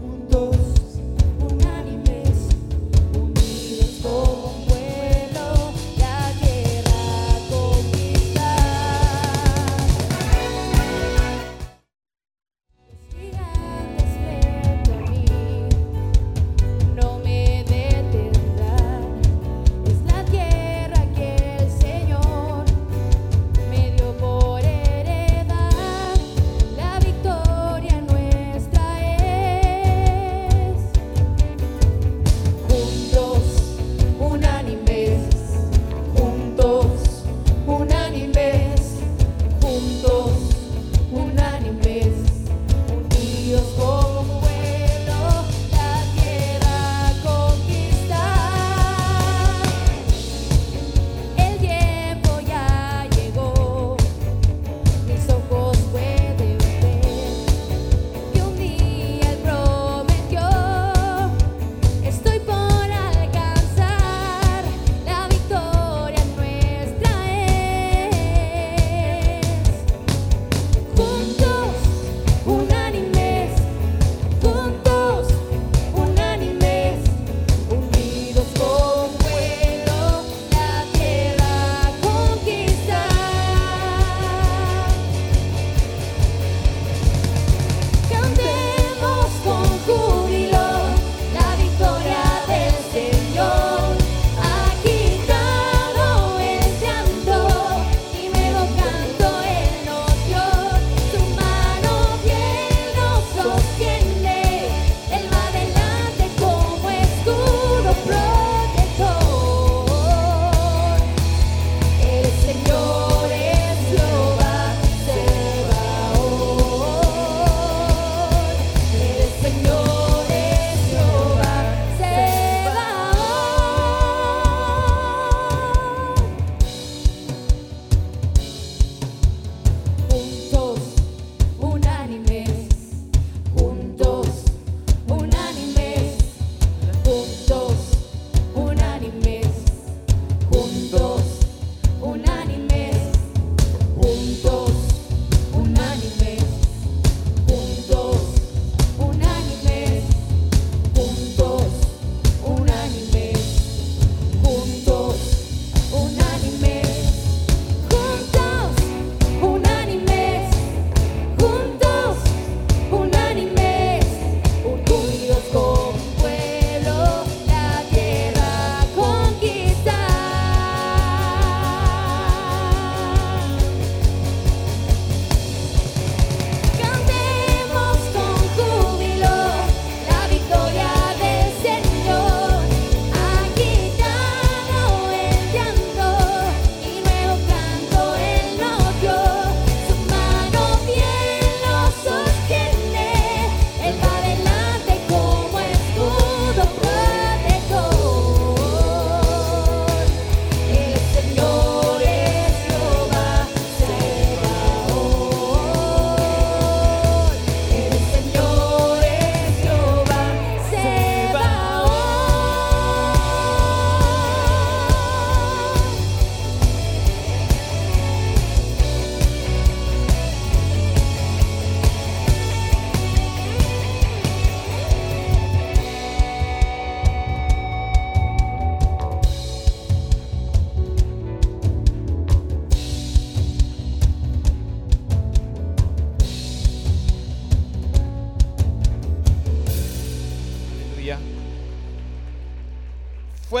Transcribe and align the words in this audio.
juntos. 0.00 0.49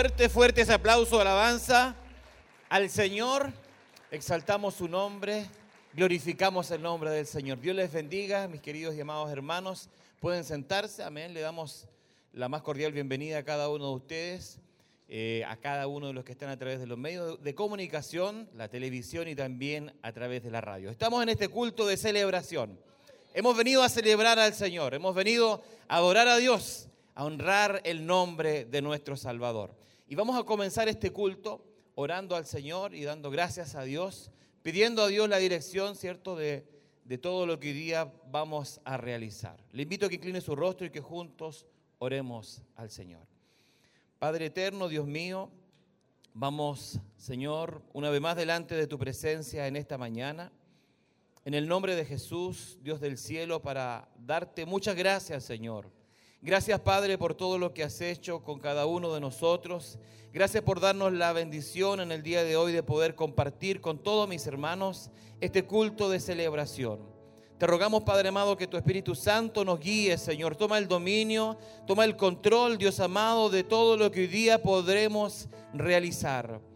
Fuerte, 0.00 0.30
fuerte 0.30 0.60
ese 0.62 0.72
aplauso 0.72 1.20
alabanza 1.20 1.94
al 2.70 2.88
Señor. 2.88 3.52
Exaltamos 4.10 4.76
su 4.76 4.88
nombre, 4.88 5.44
glorificamos 5.92 6.70
el 6.70 6.80
nombre 6.80 7.10
del 7.10 7.26
Señor. 7.26 7.60
Dios 7.60 7.76
les 7.76 7.92
bendiga, 7.92 8.48
mis 8.48 8.62
queridos 8.62 8.94
y 8.94 9.00
amados 9.02 9.30
hermanos. 9.30 9.90
Pueden 10.18 10.44
sentarse, 10.44 11.02
amén. 11.02 11.34
Le 11.34 11.42
damos 11.42 11.86
la 12.32 12.48
más 12.48 12.62
cordial 12.62 12.92
bienvenida 12.92 13.36
a 13.36 13.42
cada 13.42 13.68
uno 13.68 13.88
de 13.88 13.94
ustedes, 13.96 14.58
eh, 15.10 15.44
a 15.46 15.56
cada 15.58 15.86
uno 15.86 16.06
de 16.06 16.12
los 16.14 16.24
que 16.24 16.32
están 16.32 16.48
a 16.48 16.56
través 16.56 16.80
de 16.80 16.86
los 16.86 16.96
medios 16.96 17.42
de 17.42 17.54
comunicación, 17.54 18.48
la 18.54 18.68
televisión 18.68 19.28
y 19.28 19.34
también 19.34 19.92
a 20.00 20.12
través 20.12 20.42
de 20.42 20.50
la 20.50 20.62
radio. 20.62 20.88
Estamos 20.88 21.22
en 21.22 21.28
este 21.28 21.48
culto 21.48 21.86
de 21.86 21.98
celebración. 21.98 22.80
Hemos 23.34 23.54
venido 23.54 23.82
a 23.82 23.90
celebrar 23.90 24.38
al 24.38 24.54
Señor, 24.54 24.94
hemos 24.94 25.14
venido 25.14 25.62
a 25.88 25.96
adorar 25.96 26.26
a 26.26 26.38
Dios, 26.38 26.88
a 27.14 27.26
honrar 27.26 27.82
el 27.84 28.06
nombre 28.06 28.64
de 28.64 28.80
nuestro 28.80 29.14
Salvador. 29.14 29.78
Y 30.10 30.16
vamos 30.16 30.36
a 30.36 30.42
comenzar 30.42 30.88
este 30.88 31.12
culto 31.12 31.64
orando 31.94 32.34
al 32.34 32.44
Señor 32.44 32.96
y 32.96 33.04
dando 33.04 33.30
gracias 33.30 33.76
a 33.76 33.84
Dios, 33.84 34.32
pidiendo 34.60 35.04
a 35.04 35.06
Dios 35.06 35.28
la 35.28 35.36
dirección, 35.36 35.94
¿cierto?, 35.94 36.34
de, 36.34 36.66
de 37.04 37.16
todo 37.16 37.46
lo 37.46 37.60
que 37.60 37.68
hoy 37.68 37.74
día 37.74 38.12
vamos 38.28 38.80
a 38.84 38.96
realizar. 38.96 39.62
Le 39.70 39.84
invito 39.84 40.06
a 40.06 40.08
que 40.08 40.16
incline 40.16 40.40
su 40.40 40.56
rostro 40.56 40.84
y 40.84 40.90
que 40.90 41.00
juntos 41.00 41.64
oremos 42.00 42.60
al 42.74 42.90
Señor. 42.90 43.24
Padre 44.18 44.46
eterno, 44.46 44.88
Dios 44.88 45.06
mío, 45.06 45.48
vamos, 46.34 46.98
Señor, 47.16 47.80
una 47.92 48.10
vez 48.10 48.20
más 48.20 48.34
delante 48.34 48.74
de 48.74 48.88
tu 48.88 48.98
presencia 48.98 49.68
en 49.68 49.76
esta 49.76 49.96
mañana. 49.96 50.50
En 51.44 51.54
el 51.54 51.68
nombre 51.68 51.94
de 51.94 52.04
Jesús, 52.04 52.78
Dios 52.82 53.00
del 53.00 53.16
cielo, 53.16 53.62
para 53.62 54.08
darte 54.18 54.66
muchas 54.66 54.96
gracias, 54.96 55.44
Señor 55.44 55.99
Gracias 56.42 56.80
Padre 56.80 57.18
por 57.18 57.34
todo 57.34 57.58
lo 57.58 57.74
que 57.74 57.82
has 57.82 58.00
hecho 58.00 58.42
con 58.42 58.60
cada 58.60 58.86
uno 58.86 59.12
de 59.12 59.20
nosotros. 59.20 59.98
Gracias 60.32 60.62
por 60.62 60.80
darnos 60.80 61.12
la 61.12 61.34
bendición 61.34 62.00
en 62.00 62.12
el 62.12 62.22
día 62.22 62.42
de 62.44 62.56
hoy 62.56 62.72
de 62.72 62.82
poder 62.82 63.14
compartir 63.14 63.82
con 63.82 63.98
todos 63.98 64.26
mis 64.26 64.46
hermanos 64.46 65.10
este 65.42 65.66
culto 65.66 66.08
de 66.08 66.18
celebración. 66.18 67.00
Te 67.58 67.66
rogamos, 67.66 68.04
Padre 68.04 68.30
amado, 68.30 68.56
que 68.56 68.66
tu 68.66 68.78
Espíritu 68.78 69.14
Santo 69.14 69.66
nos 69.66 69.80
guíe, 69.80 70.16
Señor. 70.16 70.56
Toma 70.56 70.78
el 70.78 70.88
dominio, 70.88 71.58
toma 71.86 72.06
el 72.06 72.16
control, 72.16 72.78
Dios 72.78 73.00
amado, 73.00 73.50
de 73.50 73.62
todo 73.62 73.98
lo 73.98 74.10
que 74.10 74.20
hoy 74.20 74.28
día 74.28 74.62
podremos 74.62 75.46
realizar. 75.74 76.69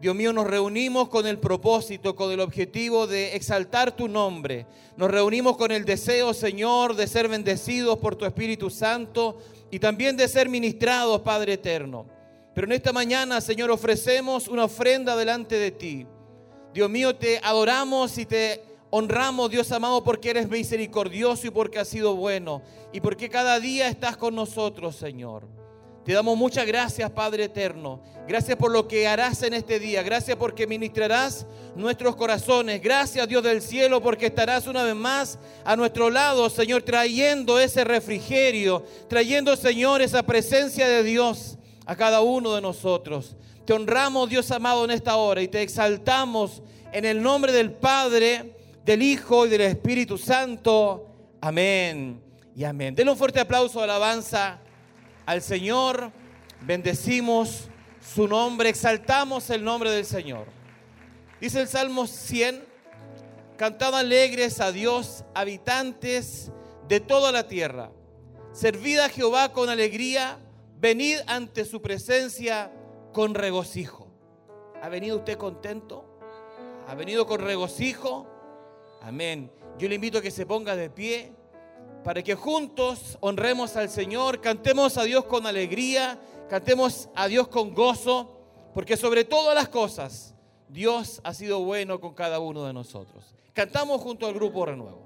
Dios 0.00 0.16
mío, 0.16 0.32
nos 0.32 0.46
reunimos 0.46 1.10
con 1.10 1.26
el 1.26 1.38
propósito, 1.38 2.16
con 2.16 2.32
el 2.32 2.40
objetivo 2.40 3.06
de 3.06 3.36
exaltar 3.36 3.94
tu 3.94 4.08
nombre. 4.08 4.64
Nos 4.96 5.10
reunimos 5.10 5.58
con 5.58 5.70
el 5.72 5.84
deseo, 5.84 6.32
Señor, 6.32 6.96
de 6.96 7.06
ser 7.06 7.28
bendecidos 7.28 7.98
por 7.98 8.16
tu 8.16 8.24
Espíritu 8.24 8.70
Santo 8.70 9.36
y 9.70 9.78
también 9.78 10.16
de 10.16 10.26
ser 10.26 10.48
ministrados, 10.48 11.20
Padre 11.20 11.52
eterno. 11.52 12.06
Pero 12.54 12.66
en 12.66 12.72
esta 12.72 12.94
mañana, 12.94 13.42
Señor, 13.42 13.70
ofrecemos 13.70 14.48
una 14.48 14.64
ofrenda 14.64 15.14
delante 15.16 15.56
de 15.56 15.70
ti. 15.70 16.06
Dios 16.72 16.88
mío, 16.88 17.14
te 17.14 17.38
adoramos 17.42 18.16
y 18.16 18.24
te 18.24 18.62
honramos, 18.88 19.50
Dios 19.50 19.70
amado, 19.70 20.02
porque 20.02 20.30
eres 20.30 20.48
misericordioso 20.48 21.46
y 21.46 21.50
porque 21.50 21.78
has 21.78 21.88
sido 21.88 22.16
bueno 22.16 22.62
y 22.90 23.02
porque 23.02 23.28
cada 23.28 23.60
día 23.60 23.88
estás 23.88 24.16
con 24.16 24.34
nosotros, 24.34 24.96
Señor. 24.96 25.59
Te 26.10 26.14
damos 26.14 26.36
muchas 26.36 26.66
gracias, 26.66 27.08
Padre 27.12 27.44
eterno. 27.44 28.00
Gracias 28.26 28.56
por 28.56 28.72
lo 28.72 28.88
que 28.88 29.06
harás 29.06 29.44
en 29.44 29.54
este 29.54 29.78
día. 29.78 30.02
Gracias 30.02 30.36
porque 30.36 30.66
ministrarás 30.66 31.46
nuestros 31.76 32.16
corazones. 32.16 32.82
Gracias, 32.82 33.28
Dios 33.28 33.44
del 33.44 33.62
cielo, 33.62 34.02
porque 34.02 34.26
estarás 34.26 34.66
una 34.66 34.82
vez 34.82 34.96
más 34.96 35.38
a 35.64 35.76
nuestro 35.76 36.10
lado, 36.10 36.50
Señor, 36.50 36.82
trayendo 36.82 37.60
ese 37.60 37.84
refrigerio, 37.84 38.84
trayendo, 39.08 39.54
Señor, 39.54 40.02
esa 40.02 40.24
presencia 40.24 40.88
de 40.88 41.04
Dios 41.04 41.58
a 41.86 41.94
cada 41.94 42.22
uno 42.22 42.56
de 42.56 42.60
nosotros. 42.60 43.36
Te 43.64 43.72
honramos, 43.72 44.28
Dios 44.28 44.50
amado, 44.50 44.84
en 44.84 44.90
esta 44.90 45.14
hora 45.14 45.42
y 45.42 45.46
te 45.46 45.62
exaltamos 45.62 46.60
en 46.90 47.04
el 47.04 47.22
nombre 47.22 47.52
del 47.52 47.70
Padre, 47.70 48.56
del 48.84 49.00
Hijo 49.02 49.46
y 49.46 49.50
del 49.50 49.60
Espíritu 49.60 50.18
Santo. 50.18 51.06
Amén 51.40 52.20
y 52.56 52.64
amén. 52.64 52.96
Denle 52.96 53.12
un 53.12 53.16
fuerte 53.16 53.38
aplauso 53.38 53.80
alabanza 53.80 54.60
al 55.26 55.42
Señor, 55.42 56.12
bendecimos 56.62 57.68
su 58.00 58.26
nombre, 58.26 58.68
exaltamos 58.68 59.50
el 59.50 59.64
nombre 59.64 59.90
del 59.90 60.04
Señor. 60.04 60.46
Dice 61.40 61.60
el 61.60 61.68
Salmo 61.68 62.06
100, 62.06 62.64
cantad 63.56 63.94
alegres 63.94 64.60
a 64.60 64.72
Dios, 64.72 65.24
habitantes 65.34 66.50
de 66.88 67.00
toda 67.00 67.32
la 67.32 67.46
tierra. 67.46 67.90
Servid 68.52 68.98
a 68.98 69.08
Jehová 69.08 69.52
con 69.52 69.68
alegría, 69.68 70.38
venid 70.78 71.18
ante 71.26 71.64
su 71.64 71.80
presencia 71.80 72.72
con 73.12 73.34
regocijo. 73.34 74.08
¿Ha 74.82 74.88
venido 74.88 75.18
usted 75.18 75.36
contento? 75.36 76.18
¿Ha 76.88 76.94
venido 76.94 77.26
con 77.26 77.40
regocijo? 77.40 78.26
Amén. 79.02 79.50
Yo 79.78 79.88
le 79.88 79.94
invito 79.94 80.18
a 80.18 80.22
que 80.22 80.30
se 80.30 80.46
ponga 80.46 80.74
de 80.74 80.90
pie 80.90 81.32
para 82.04 82.22
que 82.22 82.34
juntos 82.34 83.18
honremos 83.20 83.76
al 83.76 83.90
Señor, 83.90 84.40
cantemos 84.40 84.96
a 84.96 85.04
Dios 85.04 85.24
con 85.26 85.46
alegría, 85.46 86.18
cantemos 86.48 87.08
a 87.14 87.28
Dios 87.28 87.48
con 87.48 87.74
gozo, 87.74 88.40
porque 88.74 88.96
sobre 88.96 89.24
todas 89.24 89.54
las 89.54 89.68
cosas 89.68 90.34
Dios 90.68 91.20
ha 91.24 91.34
sido 91.34 91.60
bueno 91.60 92.00
con 92.00 92.14
cada 92.14 92.38
uno 92.38 92.64
de 92.64 92.72
nosotros. 92.72 93.34
Cantamos 93.52 94.00
junto 94.00 94.26
al 94.26 94.34
grupo 94.34 94.64
Renuevo. 94.64 94.99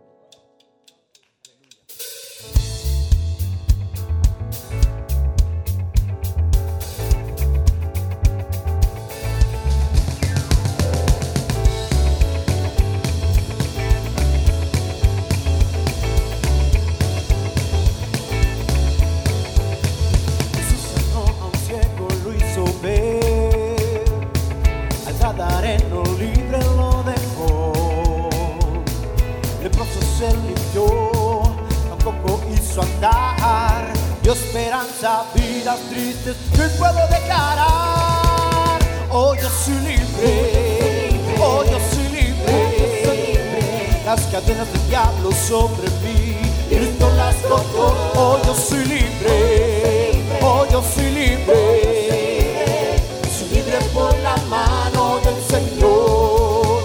Esperanza, 34.34 35.24
vidas 35.34 35.78
tristes, 35.90 36.36
que 36.52 36.68
puedo 36.78 37.00
declarar. 37.08 38.78
Hoy 39.10 39.38
yo 39.40 39.48
soy 39.48 39.74
libre, 39.74 41.20
hoy 41.40 41.66
yo 41.70 41.78
soy 41.92 42.08
libre. 42.08 44.02
Las 44.04 44.20
cadenas 44.22 44.72
del 44.72 44.88
diablo 44.88 45.30
sobre 45.32 45.88
mí, 46.02 46.36
Cristo 46.68 47.10
las 47.16 47.36
cortó. 47.36 47.94
Hoy 48.16 48.40
yo 48.44 48.54
soy 48.54 48.84
libre, 48.84 50.24
hoy 50.42 50.68
yo 50.70 50.82
soy 50.82 51.10
libre. 51.10 53.00
Soy 53.36 53.48
libre 53.50 53.78
por 53.94 54.16
la 54.18 54.36
mano 54.48 55.20
del 55.24 55.40
Señor. 55.48 56.82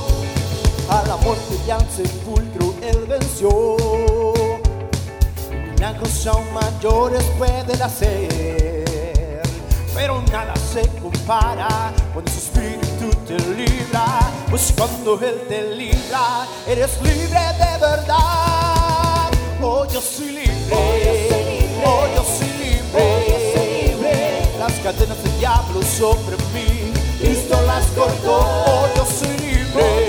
A 0.89 1.03
la 1.07 1.17
muerte 1.17 1.55
y 1.67 1.71
al 1.71 1.85
sepulcro 1.91 2.73
él 2.81 3.05
venció 3.07 4.08
milagros 5.79 6.27
aún 6.27 6.53
mayores 6.53 7.23
pueden 7.37 7.81
hacer, 7.81 9.41
pero 9.95 10.21
nada 10.29 10.53
se 10.57 10.85
compara. 11.01 11.93
Cuando 12.11 12.29
su 12.29 12.39
espíritu 12.39 13.09
te 13.25 13.39
libra, 13.55 14.05
pues 14.49 14.73
cuando 14.75 15.17
Él 15.25 15.41
te 15.47 15.73
libra, 15.75 16.45
eres 16.67 17.01
libre 17.01 17.39
de 17.53 17.77
verdad. 17.79 19.29
Oh, 19.61 19.85
yo 19.85 20.01
soy 20.01 20.31
libre, 20.31 21.69
oh, 21.85 22.07
yo 22.13 22.23
soy 22.25 22.51
libre, 22.59 24.41
las 24.59 24.73
cadenas 24.83 25.23
del 25.23 25.39
diablo 25.39 25.81
sobre 25.81 26.35
mí, 26.53 26.91
Cristo 27.21 27.57
las 27.65 27.85
cortó, 27.95 28.39
oh, 28.41 28.85
yo 28.97 29.05
soy 29.05 29.37
libre, 29.37 30.08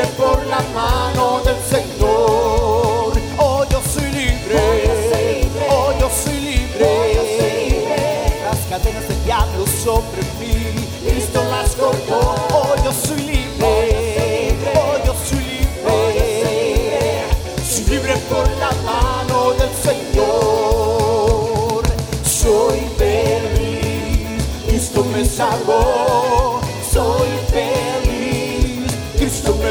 libre 0.00 0.16
por 0.16 0.40
la 0.46 0.60
mano 0.74 1.40
del 1.44 1.56
Señor. 1.68 3.12
Oh, 3.38 3.64
yo 3.70 3.80
soy 3.82 4.10
libre. 4.12 5.40
Oh, 5.68 5.92
yo 5.98 6.08
soy 6.10 6.40
libre. 6.40 8.38
Las 8.44 8.58
cadenas 8.68 9.08
del 9.08 9.24
diablo 9.24 9.66
sobre 9.66 10.22
mí, 10.38 10.86
Cristo 11.06 11.42
las 11.50 11.74
cortó. 11.74 12.34
Oh, 12.52 12.74
yo 12.84 12.92
soy 12.92 13.22
libre. 13.22 14.54
Oh, 14.74 14.96
yo 15.04 15.14
soy 15.28 15.44
libre. 15.44 17.24
Soy 17.68 17.84
libre 17.84 18.16
por 18.28 18.48
la 18.58 18.70
mano 18.84 19.52
del 19.52 19.70
Señor. 19.82 21.82
Soy 22.24 22.80
feliz. 22.96 24.44
Cristo 24.66 25.04
me 25.04 25.24
salvó. 25.24 26.60
Soy. 26.92 27.29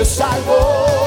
Cristo 0.09 0.23
me 0.23 0.33
salvó. 0.33 0.99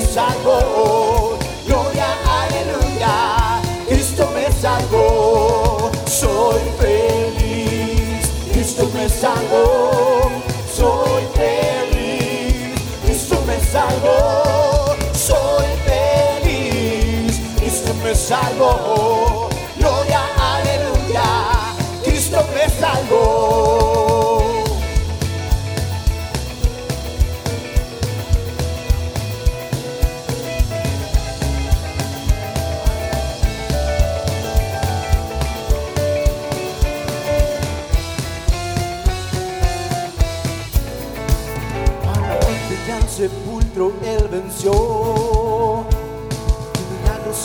salvó. 0.00 1.38
Gloria, 1.66 2.06
aleluya, 2.26 3.60
Cristo 3.88 4.28
me 4.34 4.50
salvó. 4.52 5.90
Soy 6.06 6.60
feliz, 6.78 8.28
Cristo 8.52 8.88
me 8.94 9.08
salvó. 9.08 10.30
Soy 10.72 11.22
feliz, 11.34 12.80
Cristo 13.04 13.42
me 13.46 13.58
salvó. 13.60 14.96
Soy 15.12 15.66
feliz, 15.86 17.40
Cristo 17.56 17.94
me 18.02 18.14
salvó. 18.14 19.33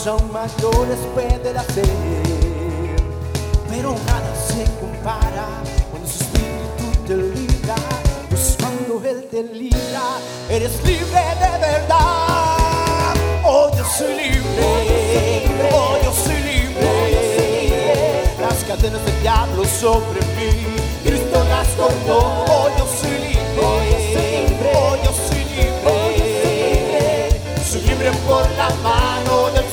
Aún 0.07 0.31
mayores 0.31 0.97
puede 1.13 1.49
hacer, 1.59 1.85
pero 3.69 3.93
nada 4.07 4.33
se 4.47 4.63
compara 4.79 5.45
cuando 5.91 6.07
su 6.09 6.23
espíritu 6.23 6.85
te 7.05 7.15
libra. 7.17 7.75
Pues 8.29 8.55
cuando 8.57 9.07
Él 9.07 9.27
te 9.29 9.43
libra, 9.43 10.19
eres 10.49 10.81
libre 10.85 11.21
de 11.41 11.51
verdad. 11.59 13.13
Oh, 13.43 13.69
yo 13.77 13.83
soy 13.85 14.15
libre, 14.15 14.63
oh, 15.71 15.97
yo 16.01 16.11
soy 16.13 16.41
libre. 16.43 18.23
Las 18.39 18.63
cadenas 18.63 19.03
del 19.05 19.21
diablo 19.21 19.63
sobre 19.65 20.21
mí, 20.37 20.51
Cristo 21.03 21.43
las 21.49 21.67
cortó. 21.77 22.19
Oh, 22.47 22.69
yo 22.77 22.87
soy 22.99 23.17
libre, 23.19 23.61
oh, 24.73 24.95
yo 25.03 25.11
soy 25.27 25.43
libre. 25.55 25.99
Soy 27.69 27.81
libre 27.81 28.11
por 28.27 28.49
la 28.57 28.69
mano 28.81 29.49
del 29.53 29.68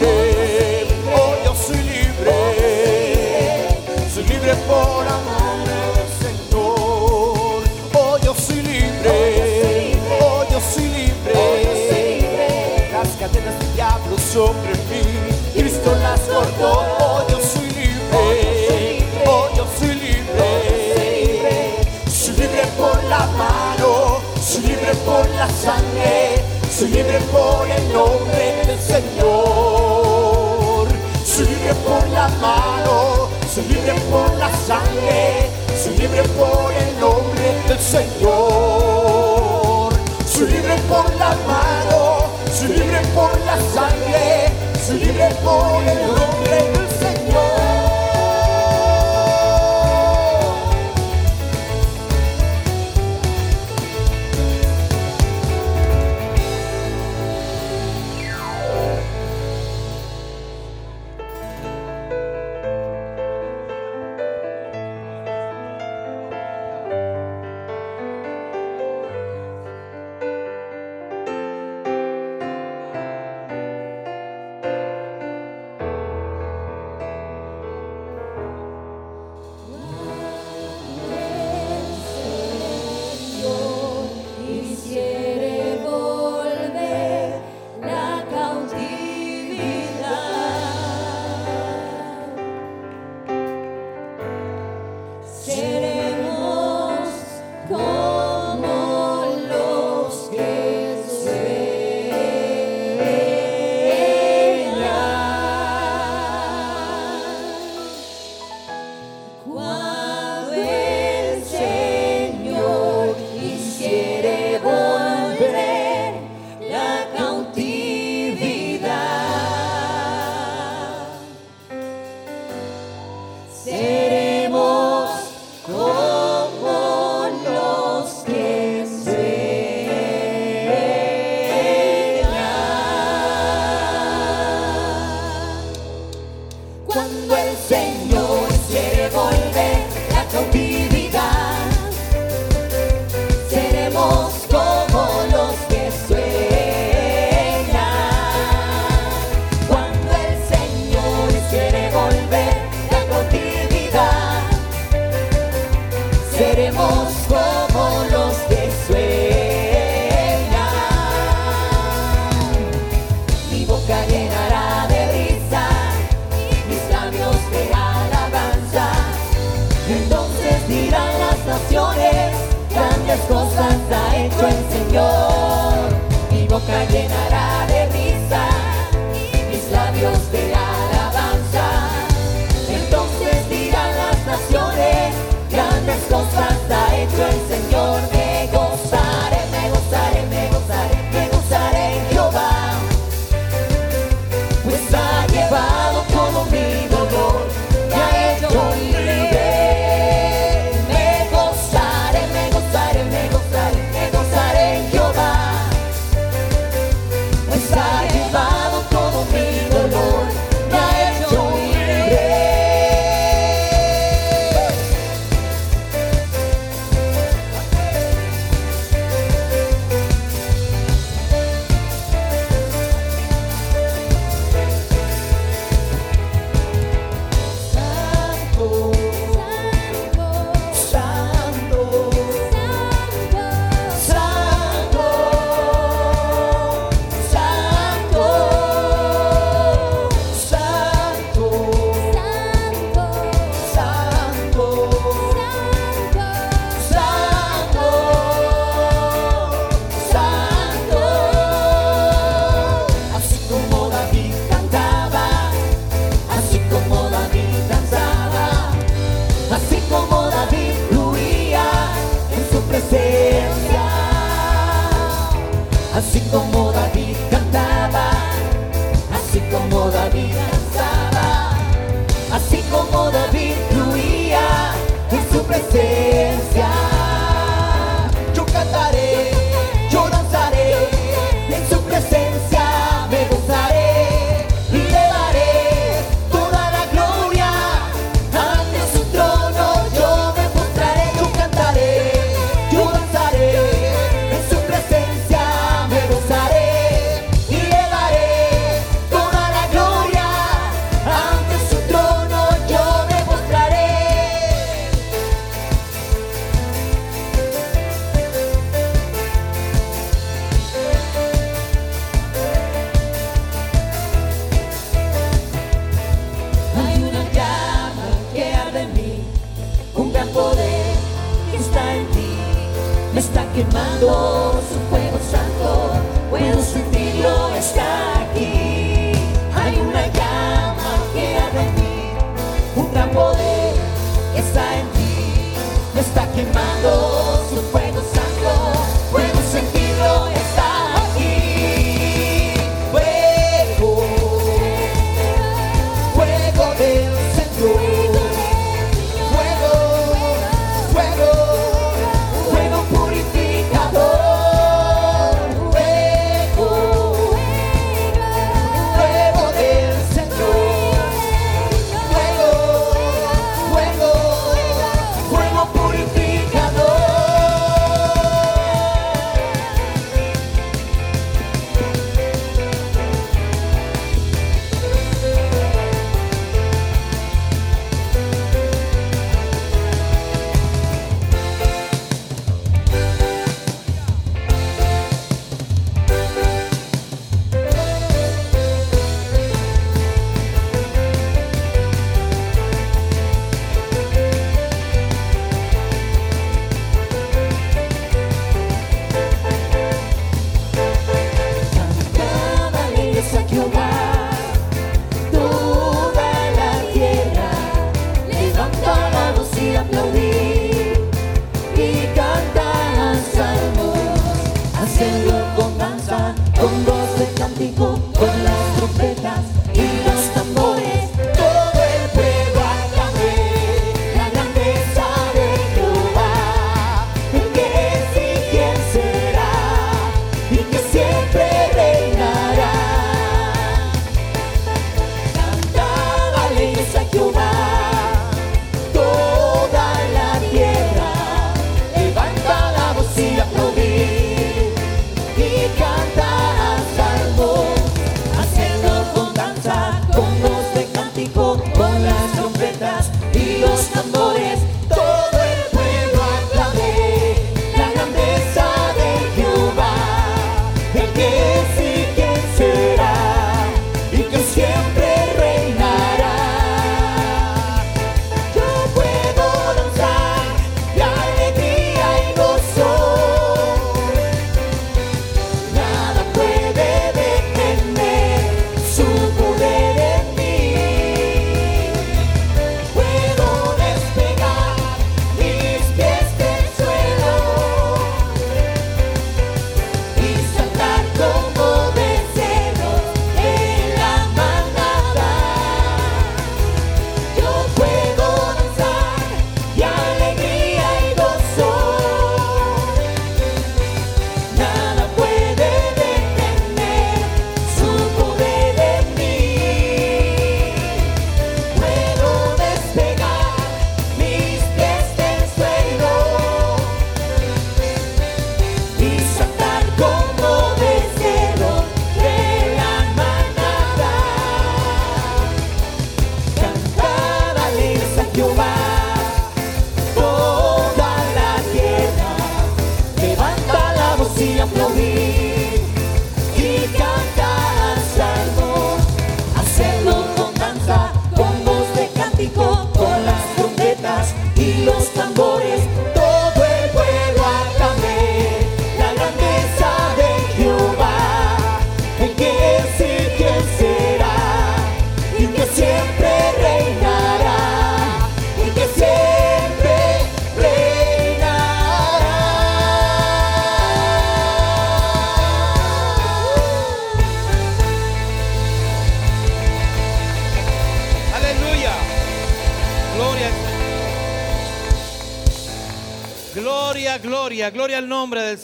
libre, 0.00 0.86
oh, 1.14 1.34
yo 1.44 1.54
soy 1.54 1.76
libre. 1.76 2.34
Soy 4.12 4.24
libre 4.24 4.54
por 4.66 5.06
amor 5.06 5.64
del 5.94 6.08
Señor. 6.22 7.62
Oh, 7.94 8.18
yo 8.22 8.34
soy 8.34 8.62
libre, 8.62 9.96
oh, 10.20 10.44
yo 10.50 10.60
soy 10.60 10.88
libre. 10.88 12.88
Las 12.92 13.08
cadenas 13.16 13.58
del 13.58 13.74
diablo 13.74 14.16
sobre 14.18 14.72
mí, 14.90 15.02
Cristo 15.54 15.90
las 16.02 16.20
cortó. 16.20 16.84
Oh, 17.00 17.24
yo 17.28 17.38
soy 17.40 17.68
libre, 17.70 19.04
oh, 19.26 19.48
yo 19.56 19.66
soy 19.78 19.94
libre. 19.94 20.50
Soy 22.10 22.34
libre 22.36 22.66
por 22.76 23.02
la 23.04 23.26
mano, 23.36 24.20
soy 24.42 24.62
libre 24.62 24.94
por 25.06 25.28
la 25.30 25.48
sangre, 25.48 26.42
soy 26.76 26.88
libre 26.88 27.20
por 27.32 27.66
el 27.70 27.92
nombre 27.92 28.64
del 28.66 28.78
Señor. 28.80 29.57
Por 31.88 32.06
la 32.10 32.28
mano, 32.28 33.28
soy 33.50 33.64
libre 33.64 33.94
por 34.10 34.30
la 34.36 34.50
sangre, 34.66 35.48
soy 35.82 35.96
libre 35.96 36.22
por 36.38 36.70
el 36.70 37.00
nombre 37.00 37.62
del 37.66 37.78
Señor. 37.78 39.08
Soy 40.26 40.48
libre 40.48 40.76
por 40.86 41.10
la 41.16 41.34
mano, 41.46 42.26
soy 42.52 42.68
libre 42.68 43.00
por 43.14 43.30
la 43.46 43.56
sangre, 43.72 44.52
soy 44.86 44.98
libre 44.98 45.30
por 45.42 45.82
el 45.82 45.98
nombre 46.08 46.56
del 46.78 46.87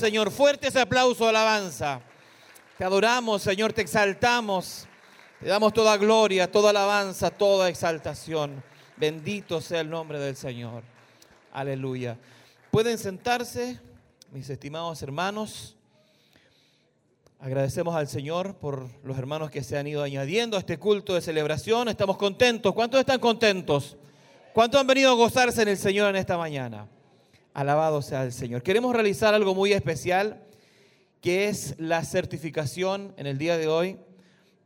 Señor. 0.05 0.31
Fuerte 0.31 0.69
ese 0.69 0.83
aplauso, 0.83 1.27
alabanza. 1.27 1.99
Te 2.77 2.85
adoramos, 2.85 3.41
Señor, 3.41 3.73
te 3.73 3.81
exaltamos. 3.81 4.87
Te 5.41 5.49
damos 5.49 5.73
toda 5.73 5.97
gloria, 5.97 6.53
toda 6.53 6.69
alabanza, 6.69 7.31
toda 7.31 7.71
exaltación. 7.71 8.63
Bendito 8.99 9.63
sea 9.63 9.81
el 9.81 9.89
nombre 9.89 10.19
del 10.19 10.37
Señor. 10.37 10.83
Aleluya. 11.55 12.19
Pueden 12.71 12.99
sentarse, 12.99 13.81
mis 14.31 14.51
estimados 14.51 15.01
hermanos. 15.01 15.75
Agradecemos 17.41 17.97
al 17.97 18.07
Señor 18.07 18.57
por 18.57 18.91
los 19.05 19.17
hermanos 19.17 19.51
que 19.51 19.65
se 19.65 19.79
han 19.79 19.87
ido 19.87 20.03
añadiendo 20.03 20.59
a 20.59 20.61
este 20.61 20.79
culto 20.79 21.15
de 21.15 21.23
celebración. 21.23 21.89
Estamos 21.89 22.19
contentos. 22.19 22.75
¿Cuántos 22.75 23.01
están 23.01 23.21
contentos? 23.21 23.97
¿Cuántos 24.53 24.79
han 24.79 24.87
venido 24.87 25.13
a 25.13 25.15
gozarse 25.15 25.63
en 25.63 25.69
el 25.69 25.79
Señor 25.79 26.11
en 26.11 26.17
esta 26.17 26.37
mañana? 26.37 26.89
Alabado 27.55 28.03
sea 28.03 28.25
el 28.25 28.33
Señor. 28.33 28.65
Queremos 28.65 28.93
realizar 28.93 29.33
algo 29.33 29.55
muy 29.55 29.73
especial, 29.73 30.43
que 31.21 31.47
es 31.47 31.77
la 31.79 32.05
certificación 32.05 33.15
en 33.17 33.29
el 33.29 33.39
día 33.39 33.57
de 33.57 33.69
hoy 33.69 33.97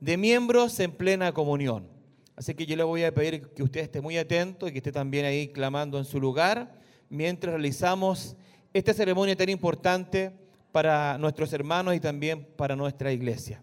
de 0.00 0.16
miembros 0.16 0.80
en 0.80 0.92
plena 0.92 1.32
comunión. 1.32 1.86
Así 2.34 2.54
que 2.54 2.64
yo 2.64 2.76
le 2.76 2.84
voy 2.84 3.04
a 3.04 3.12
pedir 3.12 3.48
que 3.48 3.62
usted 3.62 3.82
esté 3.82 4.00
muy 4.00 4.16
atento 4.16 4.66
y 4.66 4.72
que 4.72 4.78
esté 4.78 4.90
también 4.90 5.26
ahí 5.26 5.48
clamando 5.48 5.98
en 5.98 6.06
su 6.06 6.18
lugar 6.18 6.78
mientras 7.10 7.52
realizamos 7.52 8.36
esta 8.72 8.94
ceremonia 8.94 9.36
tan 9.36 9.50
importante 9.50 10.32
para 10.72 11.18
nuestros 11.18 11.52
hermanos 11.52 11.94
y 11.94 12.00
también 12.00 12.46
para 12.56 12.74
nuestra 12.74 13.12
iglesia. 13.12 13.62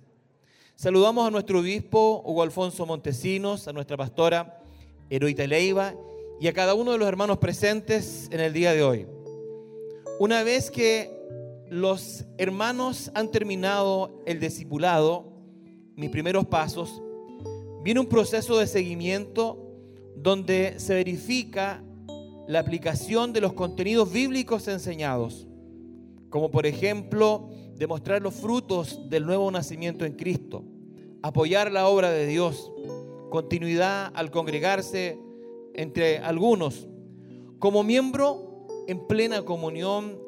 Saludamos 0.76 1.28
a 1.28 1.32
nuestro 1.32 1.62
obispo 1.62 2.22
Hugo 2.24 2.44
Alfonso 2.44 2.86
Montesinos, 2.86 3.68
a 3.68 3.74
nuestra 3.74 3.98
pastora 3.98 4.62
Heroita 5.10 5.48
Leiva 5.48 5.96
y 6.40 6.48
a 6.48 6.54
cada 6.54 6.76
uno 6.76 6.92
de 6.92 7.00
los 7.00 7.08
hermanos 7.08 7.40
presentes 7.40 8.30
en 8.32 8.40
el 8.40 8.54
día 8.54 8.74
de 8.74 8.84
hoy. 8.84 9.15
Una 10.18 10.44
vez 10.44 10.72
que 10.72 11.12
los 11.70 12.24
hermanos 12.38 13.12
han 13.14 13.32
terminado 13.32 14.22
el 14.26 14.40
discipulado, 14.40 15.26
mis 15.98 16.10
primeros 16.10 16.46
pasos, 16.46 17.02
viene 17.84 18.00
un 18.00 18.06
proceso 18.06 18.58
de 18.58 18.66
seguimiento 18.66 19.76
donde 20.16 20.80
se 20.80 20.94
verifica 20.94 21.84
la 22.48 22.60
aplicación 22.60 23.34
de 23.34 23.42
los 23.42 23.52
contenidos 23.52 24.10
bíblicos 24.10 24.70
enseñados, 24.70 25.48
como 26.30 26.50
por 26.50 26.66
ejemplo 26.66 27.50
demostrar 27.76 28.22
los 28.22 28.36
frutos 28.36 29.10
del 29.10 29.26
nuevo 29.26 29.52
nacimiento 29.52 30.06
en 30.06 30.14
Cristo, 30.14 30.64
apoyar 31.24 31.74
la 31.74 31.90
obra 31.90 32.10
de 32.10 32.26
Dios, 32.26 32.72
continuidad 33.30 34.14
al 34.16 34.32
congregarse 34.32 35.20
entre 35.74 36.20
algunos, 36.20 36.88
como 37.60 37.84
miembro 37.84 38.45
en 38.88 39.08
plena 39.08 39.44
comunión 39.44 40.20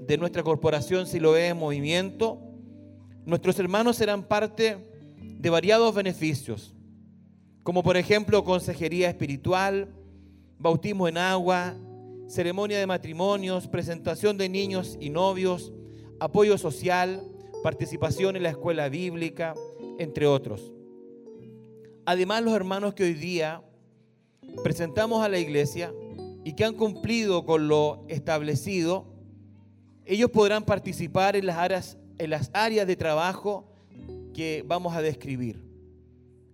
de 0.00 0.18
nuestra 0.18 0.42
corporación 0.42 1.06
Siloé 1.06 1.48
en 1.48 1.58
movimiento, 1.58 2.38
nuestros 3.24 3.58
hermanos 3.58 3.96
serán 3.96 4.24
parte 4.24 4.78
de 5.18 5.50
variados 5.50 5.94
beneficios, 5.94 6.74
como 7.62 7.82
por 7.82 7.96
ejemplo 7.96 8.44
consejería 8.44 9.08
espiritual, 9.08 9.94
bautismo 10.58 11.08
en 11.08 11.18
agua, 11.18 11.74
ceremonia 12.28 12.78
de 12.78 12.86
matrimonios, 12.86 13.68
presentación 13.68 14.36
de 14.36 14.48
niños 14.48 14.96
y 15.00 15.10
novios, 15.10 15.72
apoyo 16.18 16.58
social, 16.58 17.22
participación 17.62 18.36
en 18.36 18.42
la 18.42 18.50
escuela 18.50 18.88
bíblica, 18.88 19.54
entre 19.98 20.26
otros. 20.26 20.72
Además, 22.04 22.42
los 22.42 22.54
hermanos 22.54 22.94
que 22.94 23.04
hoy 23.04 23.14
día 23.14 23.62
presentamos 24.64 25.24
a 25.24 25.28
la 25.28 25.38
iglesia 25.38 25.92
y 26.44 26.54
que 26.54 26.64
han 26.64 26.74
cumplido 26.74 27.44
con 27.44 27.68
lo 27.68 28.04
establecido, 28.08 29.06
ellos 30.04 30.30
podrán 30.30 30.64
participar 30.64 31.36
en 31.36 31.46
las 31.46 31.58
áreas, 31.58 31.98
en 32.18 32.30
las 32.30 32.50
áreas 32.52 32.86
de 32.86 32.96
trabajo 32.96 33.66
que 34.34 34.64
vamos 34.66 34.94
a 34.94 35.02
describir. 35.02 35.64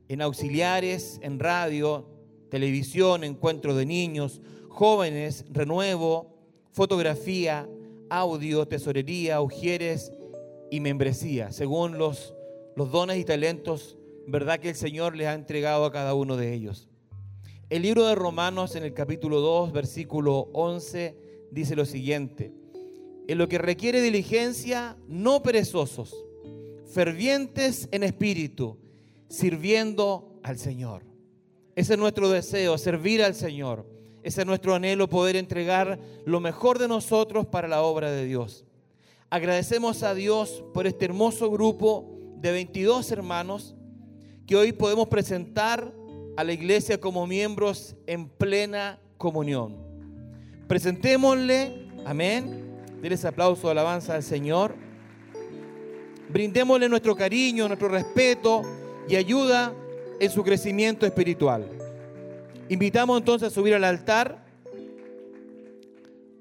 En 0.09 0.22
auxiliares, 0.22 1.18
en 1.22 1.38
radio, 1.38 2.07
televisión, 2.51 3.24
encuentro 3.24 3.74
de 3.74 3.87
niños, 3.87 4.40
jóvenes, 4.68 5.44
renuevo, 5.51 6.35
fotografía, 6.72 7.68
audio, 8.11 8.66
tesorería, 8.66 9.40
ujieres 9.40 10.12
y 10.70 10.81
membresía, 10.81 11.53
según 11.53 11.98
los, 11.98 12.35
los 12.77 12.90
dones 12.90 13.18
y 13.18 13.24
talentos, 13.24 13.96
verdad 14.27 14.61
que 14.61 14.70
el 14.70 14.74
Señor 14.74 15.16
les 15.16 15.27
ha 15.27 15.35
entregado 15.35 15.85
a 15.85 15.92
cada 15.92 16.14
uno 16.14 16.37
de 16.37 16.53
ellos. 16.55 16.88
El 17.70 17.83
libro 17.83 18.07
de 18.07 18.14
Romanos 18.14 18.76
en 18.76 18.83
el 18.83 18.94
capítulo 18.94 19.40
2, 19.40 19.72
versículo 19.72 20.48
11, 20.54 21.14
dice 21.50 21.76
lo 21.76 21.85
siguiente, 21.85 22.50
en 23.26 23.37
lo 23.37 23.46
que 23.46 23.59
requiere 23.59 24.00
diligencia, 24.00 24.96
no 25.07 25.42
perezosos, 25.42 26.16
fervientes 26.87 27.87
en 27.92 28.04
espíritu, 28.04 28.78
sirviendo 29.28 30.40
al 30.42 30.57
Señor. 30.59 31.02
Ese 31.76 31.92
es 31.92 31.98
nuestro 31.98 32.31
deseo, 32.31 32.78
servir 32.78 33.22
al 33.22 33.35
Señor. 33.35 33.85
Ese 34.22 34.40
es 34.40 34.46
nuestro 34.46 34.74
anhelo, 34.74 35.11
poder 35.11 35.37
entregar 35.37 36.00
lo 36.24 36.40
mejor 36.40 36.78
de 36.78 36.88
nosotros 36.88 37.44
para 37.44 37.68
la 37.68 37.83
obra 37.83 38.11
de 38.11 38.24
Dios. 38.24 38.64
Agradecemos 39.28 40.02
a 40.04 40.14
Dios 40.14 40.64
por 40.72 40.87
este 40.87 41.04
hermoso 41.04 41.50
grupo 41.50 42.18
de 42.38 42.50
22 42.50 43.12
hermanos 43.12 43.76
que 44.46 44.57
hoy 44.57 44.72
podemos 44.72 45.09
presentar 45.09 45.97
a 46.38 46.44
la 46.44 46.53
iglesia 46.53 47.01
como 47.01 47.27
miembros 47.27 47.96
en 48.07 48.29
plena 48.29 49.01
comunión. 49.16 49.77
Presentémosle, 50.68 51.88
amén, 52.05 52.77
denles 53.03 53.24
aplauso 53.24 53.66
de 53.66 53.72
alabanza 53.72 54.14
al 54.14 54.22
Señor. 54.22 54.77
Brindémosle 56.29 56.88
nuestro 56.88 57.16
cariño, 57.16 57.66
nuestro 57.66 57.88
respeto 57.88 58.62
y 59.09 59.16
ayuda 59.16 59.74
en 60.20 60.31
su 60.31 60.44
crecimiento 60.44 61.07
espiritual. 61.07 61.68
Invitamos 62.68 63.18
entonces 63.18 63.48
a 63.48 63.51
subir 63.53 63.74
al 63.74 63.83
altar 63.83 64.44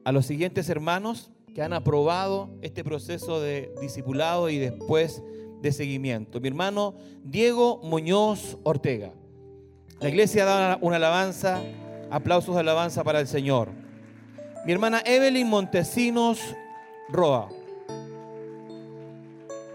a 0.03 0.11
los 0.11 0.27
siguientes 0.27 0.69
hermanos 0.69 1.31
que 1.55 1.63
han 1.63 1.73
aprobado 1.73 2.51
este 2.61 2.83
proceso 2.83 3.41
de 3.41 3.73
discipulado 3.81 4.47
y 4.51 4.59
después 4.59 5.23
de 5.63 5.71
seguimiento. 5.71 6.39
Mi 6.39 6.49
hermano 6.49 6.93
Diego 7.23 7.79
Muñoz 7.81 8.59
Ortega. 8.61 9.11
La 9.99 10.09
iglesia 10.09 10.45
da 10.45 10.77
una 10.81 10.97
alabanza, 10.97 11.59
aplausos 12.11 12.53
de 12.53 12.61
alabanza 12.61 13.03
para 13.03 13.19
el 13.19 13.27
Señor. 13.27 13.69
Mi 14.63 14.71
hermana 14.71 15.01
Evelyn 15.03 15.47
Montesinos 15.47 16.39
Roa. 17.09 17.49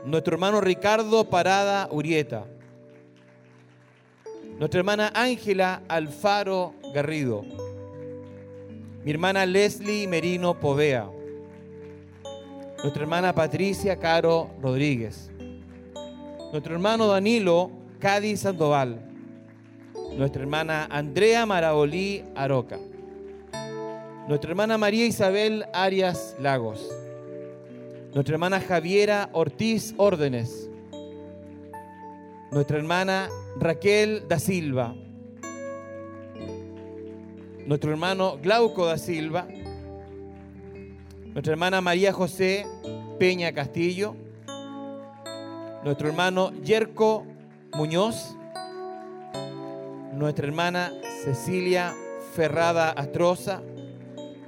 Nuestro 0.04 0.34
hermano 0.34 0.60
Ricardo 0.60 1.28
Parada 1.28 1.88
Urieta. 1.90 2.44
Nuestra 4.60 4.78
hermana 4.78 5.10
Ángela 5.12 5.82
Alfaro 5.88 6.74
Garrido. 6.94 7.44
Mi 9.04 9.10
hermana 9.10 9.44
Leslie 9.44 10.06
Merino 10.06 10.54
Povea. 10.54 11.10
Nuestra 12.80 13.02
hermana 13.02 13.34
Patricia 13.34 13.98
Caro 13.98 14.50
Rodríguez. 14.62 15.32
Nuestro 16.52 16.74
hermano 16.74 17.08
Danilo 17.08 17.72
Cádiz 17.98 18.42
Sandoval. 18.42 19.11
Nuestra 20.16 20.42
hermana 20.42 20.86
Andrea 20.90 21.46
Marabolí 21.46 22.22
Aroca. 22.34 22.78
Nuestra 24.28 24.50
hermana 24.50 24.76
María 24.76 25.06
Isabel 25.06 25.64
Arias 25.72 26.36
Lagos. 26.38 26.86
Nuestra 28.14 28.34
hermana 28.34 28.60
Javiera 28.60 29.30
Ortiz 29.32 29.94
Órdenes. 29.96 30.68
Nuestra 32.50 32.76
hermana 32.76 33.30
Raquel 33.58 34.28
da 34.28 34.38
Silva. 34.38 34.94
Nuestro 37.66 37.90
hermano 37.90 38.36
Glauco 38.36 38.84
da 38.84 38.98
Silva. 38.98 39.46
Nuestra 41.32 41.52
hermana 41.52 41.80
María 41.80 42.12
José 42.12 42.66
Peña 43.18 43.54
Castillo. 43.54 44.14
Nuestro 45.82 46.08
hermano 46.08 46.52
Yerko 46.62 47.24
Muñoz. 47.72 48.36
Nuestra 50.22 50.46
hermana 50.46 50.92
Cecilia 51.24 51.96
Ferrada 52.36 52.90
Astroza. 52.90 53.60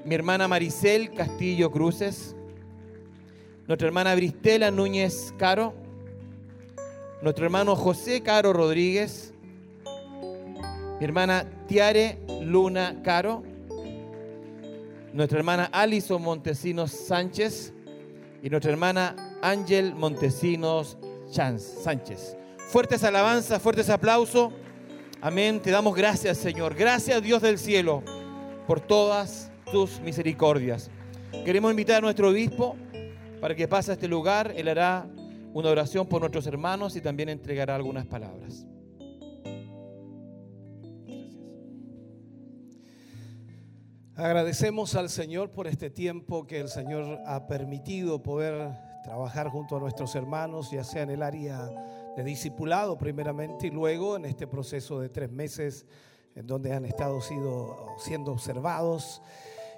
Mi 0.05 0.15
hermana 0.15 0.47
Maricel 0.47 1.13
Castillo 1.13 1.73
Cruces. 1.73 2.37
Nuestra 3.67 3.89
hermana 3.89 4.15
Bristela 4.15 4.71
Núñez 4.71 5.35
Caro. 5.37 5.75
Nuestro 7.23 7.47
hermano 7.47 7.75
José 7.75 8.23
Caro 8.23 8.53
Rodríguez. 8.53 9.35
Mi 11.01 11.05
hermana 11.05 11.45
Tiare 11.67 12.21
Luna 12.41 13.01
Caro. 13.03 13.43
Nuestra 15.13 15.39
hermana 15.39 15.69
Alison 15.73 16.23
Montesinos 16.23 16.93
Sánchez. 16.93 17.73
Y 18.45 18.49
nuestra 18.49 18.71
hermana 18.71 19.17
Ángel 19.43 19.93
Montesinos 19.97 20.97
Sánchez. 21.29 22.37
Fuertes 22.69 23.03
alabanzas, 23.03 23.61
fuertes 23.61 23.91
aplausos. 23.91 24.53
Amén. 25.25 25.59
Te 25.59 25.71
damos 25.71 25.95
gracias, 25.95 26.37
Señor. 26.37 26.75
Gracias, 26.75 27.23
Dios 27.23 27.41
del 27.41 27.57
cielo, 27.59 28.03
por 28.67 28.79
todas 28.79 29.51
tus 29.73 29.99
misericordias. 30.01 30.91
Queremos 31.47 31.71
invitar 31.71 31.97
a 31.97 32.01
nuestro 32.03 32.29
obispo 32.29 32.77
para 33.41 33.55
que 33.55 33.67
pase 33.67 33.91
a 33.91 33.95
este 33.95 34.07
lugar. 34.07 34.53
Él 34.55 34.69
hará 34.69 35.07
una 35.55 35.71
oración 35.71 36.07
por 36.07 36.21
nuestros 36.21 36.47
hermanos 36.47 36.95
y 36.95 37.01
también 37.01 37.31
entregará 37.31 37.75
algunas 37.75 38.05
palabras. 38.05 38.67
Agradecemos 44.17 44.95
al 44.95 45.09
Señor 45.09 45.53
por 45.53 45.67
este 45.69 45.89
tiempo 45.89 46.47
que 46.47 46.61
el 46.61 46.69
Señor 46.69 47.19
ha 47.25 47.47
permitido 47.47 48.23
poder 48.23 48.73
trabajar 49.05 49.49
junto 49.49 49.79
a 49.79 49.81
nuestros 49.81 50.15
hermanos, 50.17 50.71
ya 50.71 50.85
sea 50.85 51.01
en 51.01 51.11
el 51.13 51.23
área 51.23 51.71
de 52.16 52.24
discipulado 52.24 52.96
primeramente 52.96 53.66
y 53.66 53.70
luego 53.70 54.16
en 54.16 54.24
este 54.24 54.46
proceso 54.46 55.00
de 55.00 55.09
tres 55.09 55.31
meses 55.31 55.87
en 56.35 56.46
donde 56.46 56.72
han 56.72 56.85
estado 56.85 57.20
sido, 57.20 57.94
siendo 57.98 58.33
observados. 58.33 59.22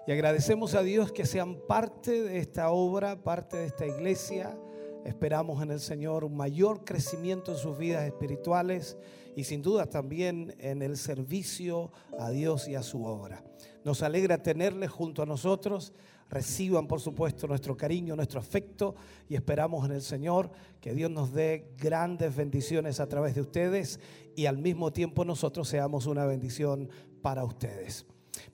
Y 0.07 0.12
agradecemos 0.12 0.75
a 0.75 0.83
Dios 0.83 1.12
que 1.12 1.27
sean 1.27 1.57
parte 1.66 2.22
de 2.22 2.38
esta 2.38 2.70
obra, 2.70 3.22
parte 3.22 3.57
de 3.57 3.66
esta 3.66 3.87
iglesia. 3.87 4.57
Esperamos 5.05 5.62
en 5.62 5.70
el 5.70 5.81
Señor 5.81 6.25
un 6.25 6.37
mayor 6.37 6.85
crecimiento 6.85 7.53
en 7.53 7.59
sus 7.59 7.77
vidas 7.77 8.05
espirituales 8.05 8.96
y 9.37 9.44
sin 9.44 9.62
duda 9.62 9.87
también 9.87 10.55
en 10.59 10.83
el 10.83 10.96
servicio 10.96 11.92
a 12.18 12.31
Dios 12.31 12.68
y 12.68 12.75
a 12.75 12.83
su 12.83 13.05
obra. 13.05 13.44
Nos 13.85 14.03
alegra 14.03 14.42
tenerles 14.42 14.90
junto 14.90 15.22
a 15.22 15.27
nosotros. 15.27 15.92
Reciban, 16.29 16.89
por 16.89 17.01
supuesto, 17.01 17.47
nuestro 17.47 17.77
cariño, 17.77 18.17
nuestro 18.17 18.41
afecto 18.41 18.97
y 19.29 19.37
esperamos 19.37 19.85
en 19.85 19.93
el 19.93 20.03
Señor 20.03 20.51
que 20.81 20.93
Dios 20.93 21.11
nos 21.11 21.33
dé 21.33 21.71
grandes 21.79 22.35
bendiciones 22.35 22.99
a 22.99 23.09
través 23.09 23.35
de 23.37 23.43
ustedes 23.43 24.01
y 24.35 24.47
al 24.47 24.59
mismo 24.59 24.93
tiempo 24.93 25.25
nosotros 25.25 25.69
seamos 25.69 26.07
una 26.07 26.27
bendición 26.27 26.89
para 27.23 27.45
ustedes. 27.45 28.07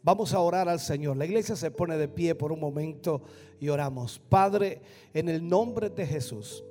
Vamos 0.02 0.34
a 0.34 0.40
orar 0.40 0.68
al 0.68 0.80
Señor. 0.80 1.16
La 1.16 1.24
iglesia 1.24 1.56
se 1.56 1.70
pone 1.70 1.96
de 1.96 2.08
pie 2.08 2.34
por 2.34 2.52
un 2.52 2.60
momento 2.60 3.22
y 3.58 3.68
oramos. 3.68 4.20
Padre, 4.28 4.80
en 5.14 5.28
el 5.28 5.46
nombre 5.46 5.88
de 5.90 6.06
Jesús, 6.06 6.64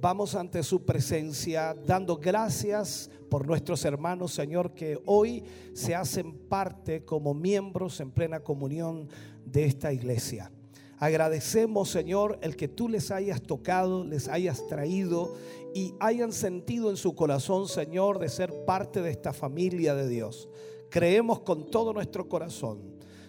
vamos 0.00 0.34
ante 0.34 0.62
su 0.62 0.84
presencia 0.84 1.76
dando 1.86 2.16
gracias 2.16 3.10
por 3.28 3.46
nuestros 3.46 3.84
hermanos, 3.84 4.32
Señor, 4.32 4.72
que 4.72 4.98
hoy 5.04 5.44
se 5.74 5.94
hacen 5.94 6.32
parte 6.48 7.04
como 7.04 7.34
miembros 7.34 8.00
en 8.00 8.10
plena 8.10 8.40
comunión 8.40 9.08
de 9.44 9.64
esta 9.64 9.92
iglesia. 9.92 10.50
Agradecemos, 10.98 11.90
Señor, 11.90 12.38
el 12.42 12.56
que 12.56 12.68
tú 12.68 12.88
les 12.88 13.10
hayas 13.10 13.42
tocado, 13.42 14.04
les 14.04 14.28
hayas 14.28 14.66
traído 14.66 15.34
y 15.74 15.94
hayan 16.00 16.32
sentido 16.32 16.90
en 16.90 16.96
su 16.96 17.14
corazón, 17.14 17.68
Señor, 17.68 18.18
de 18.18 18.28
ser 18.28 18.64
parte 18.66 19.00
de 19.02 19.10
esta 19.10 19.32
familia 19.32 19.94
de 19.94 20.08
Dios. 20.08 20.48
Creemos 20.90 21.40
con 21.40 21.70
todo 21.70 21.92
nuestro 21.92 22.28
corazón. 22.28 22.80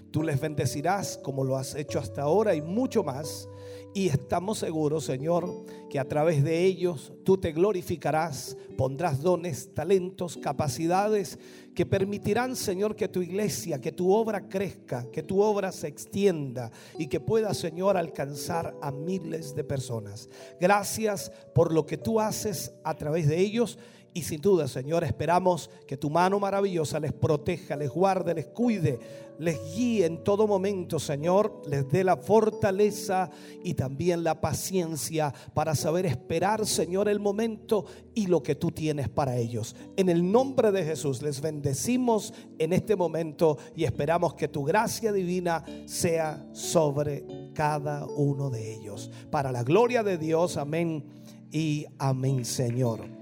Tú 0.09 0.23
les 0.23 0.39
bendecirás 0.41 1.17
como 1.17 1.43
lo 1.43 1.55
has 1.55 1.75
hecho 1.75 1.99
hasta 1.99 2.23
ahora 2.23 2.55
y 2.55 2.61
mucho 2.61 3.03
más. 3.03 3.47
Y 3.93 4.07
estamos 4.07 4.59
seguros, 4.59 5.03
Señor, 5.03 5.65
que 5.89 5.99
a 5.99 6.07
través 6.07 6.45
de 6.45 6.63
ellos 6.63 7.11
tú 7.25 7.37
te 7.37 7.51
glorificarás, 7.51 8.55
pondrás 8.77 9.21
dones, 9.21 9.73
talentos, 9.73 10.37
capacidades 10.37 11.37
que 11.75 11.85
permitirán, 11.85 12.55
Señor, 12.55 12.95
que 12.95 13.09
tu 13.09 13.21
iglesia, 13.21 13.81
que 13.81 13.91
tu 13.91 14.13
obra 14.13 14.47
crezca, 14.47 15.05
que 15.11 15.23
tu 15.23 15.41
obra 15.41 15.73
se 15.73 15.87
extienda 15.87 16.71
y 16.97 17.07
que 17.07 17.19
pueda, 17.19 17.53
Señor, 17.53 17.97
alcanzar 17.97 18.75
a 18.81 18.91
miles 18.91 19.55
de 19.55 19.65
personas. 19.65 20.29
Gracias 20.59 21.29
por 21.53 21.73
lo 21.73 21.85
que 21.85 21.97
tú 21.97 22.21
haces 22.21 22.73
a 22.85 22.95
través 22.95 23.27
de 23.27 23.39
ellos 23.39 23.77
y 24.13 24.23
sin 24.23 24.41
duda, 24.41 24.67
Señor, 24.67 25.05
esperamos 25.05 25.69
que 25.87 25.95
tu 25.95 26.09
mano 26.09 26.37
maravillosa 26.37 26.99
les 26.99 27.13
proteja, 27.13 27.77
les 27.77 27.89
guarde, 27.89 28.33
les 28.33 28.47
cuide, 28.47 28.99
les 29.39 29.57
guíe 29.73 30.05
en 30.05 30.21
todo 30.21 30.47
momento, 30.47 30.99
Señor. 30.99 31.61
Les 31.65 31.89
dé 31.89 32.03
la 32.03 32.17
fortaleza 32.17 33.29
y 33.63 33.73
también 33.73 34.25
la 34.25 34.41
paciencia 34.41 35.33
para 35.53 35.75
saber 35.75 36.05
esperar, 36.05 36.65
Señor, 36.65 37.07
el 37.07 37.21
momento 37.21 37.85
y 38.13 38.27
lo 38.27 38.43
que 38.43 38.55
tú 38.55 38.71
tienes 38.71 39.07
para 39.07 39.37
ellos. 39.37 39.77
En 39.95 40.09
el 40.09 40.29
nombre 40.29 40.73
de 40.73 40.83
Jesús, 40.83 41.21
les 41.21 41.39
bendecimos 41.39 42.33
en 42.59 42.73
este 42.73 42.97
momento 42.97 43.57
y 43.77 43.85
esperamos 43.85 44.33
que 44.33 44.49
tu 44.49 44.65
gracia 44.65 45.13
divina 45.13 45.63
sea 45.85 46.45
sobre 46.51 47.25
cada 47.53 48.05
uno 48.07 48.49
de 48.49 48.73
ellos. 48.73 49.09
Para 49.31 49.53
la 49.53 49.63
gloria 49.63 50.03
de 50.03 50.17
Dios, 50.17 50.57
amén 50.57 51.05
y 51.49 51.85
amén, 51.97 52.43
Señor. 52.43 53.20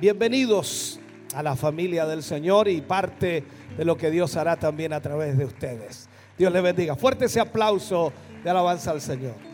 Bienvenidos 0.00 0.98
a 1.34 1.42
la 1.42 1.54
familia 1.56 2.06
del 2.06 2.22
Señor 2.22 2.68
y 2.68 2.80
parte 2.80 3.44
de 3.76 3.84
lo 3.84 3.98
que 3.98 4.10
Dios 4.10 4.34
hará 4.34 4.56
también 4.56 4.94
a 4.94 5.00
través 5.02 5.36
de 5.36 5.44
ustedes. 5.44 6.08
Dios 6.38 6.50
les 6.50 6.62
bendiga. 6.62 6.96
Fuerte 6.96 7.26
ese 7.26 7.38
aplauso 7.38 8.10
de 8.42 8.48
alabanza 8.48 8.92
al 8.92 9.02
Señor. 9.02 9.49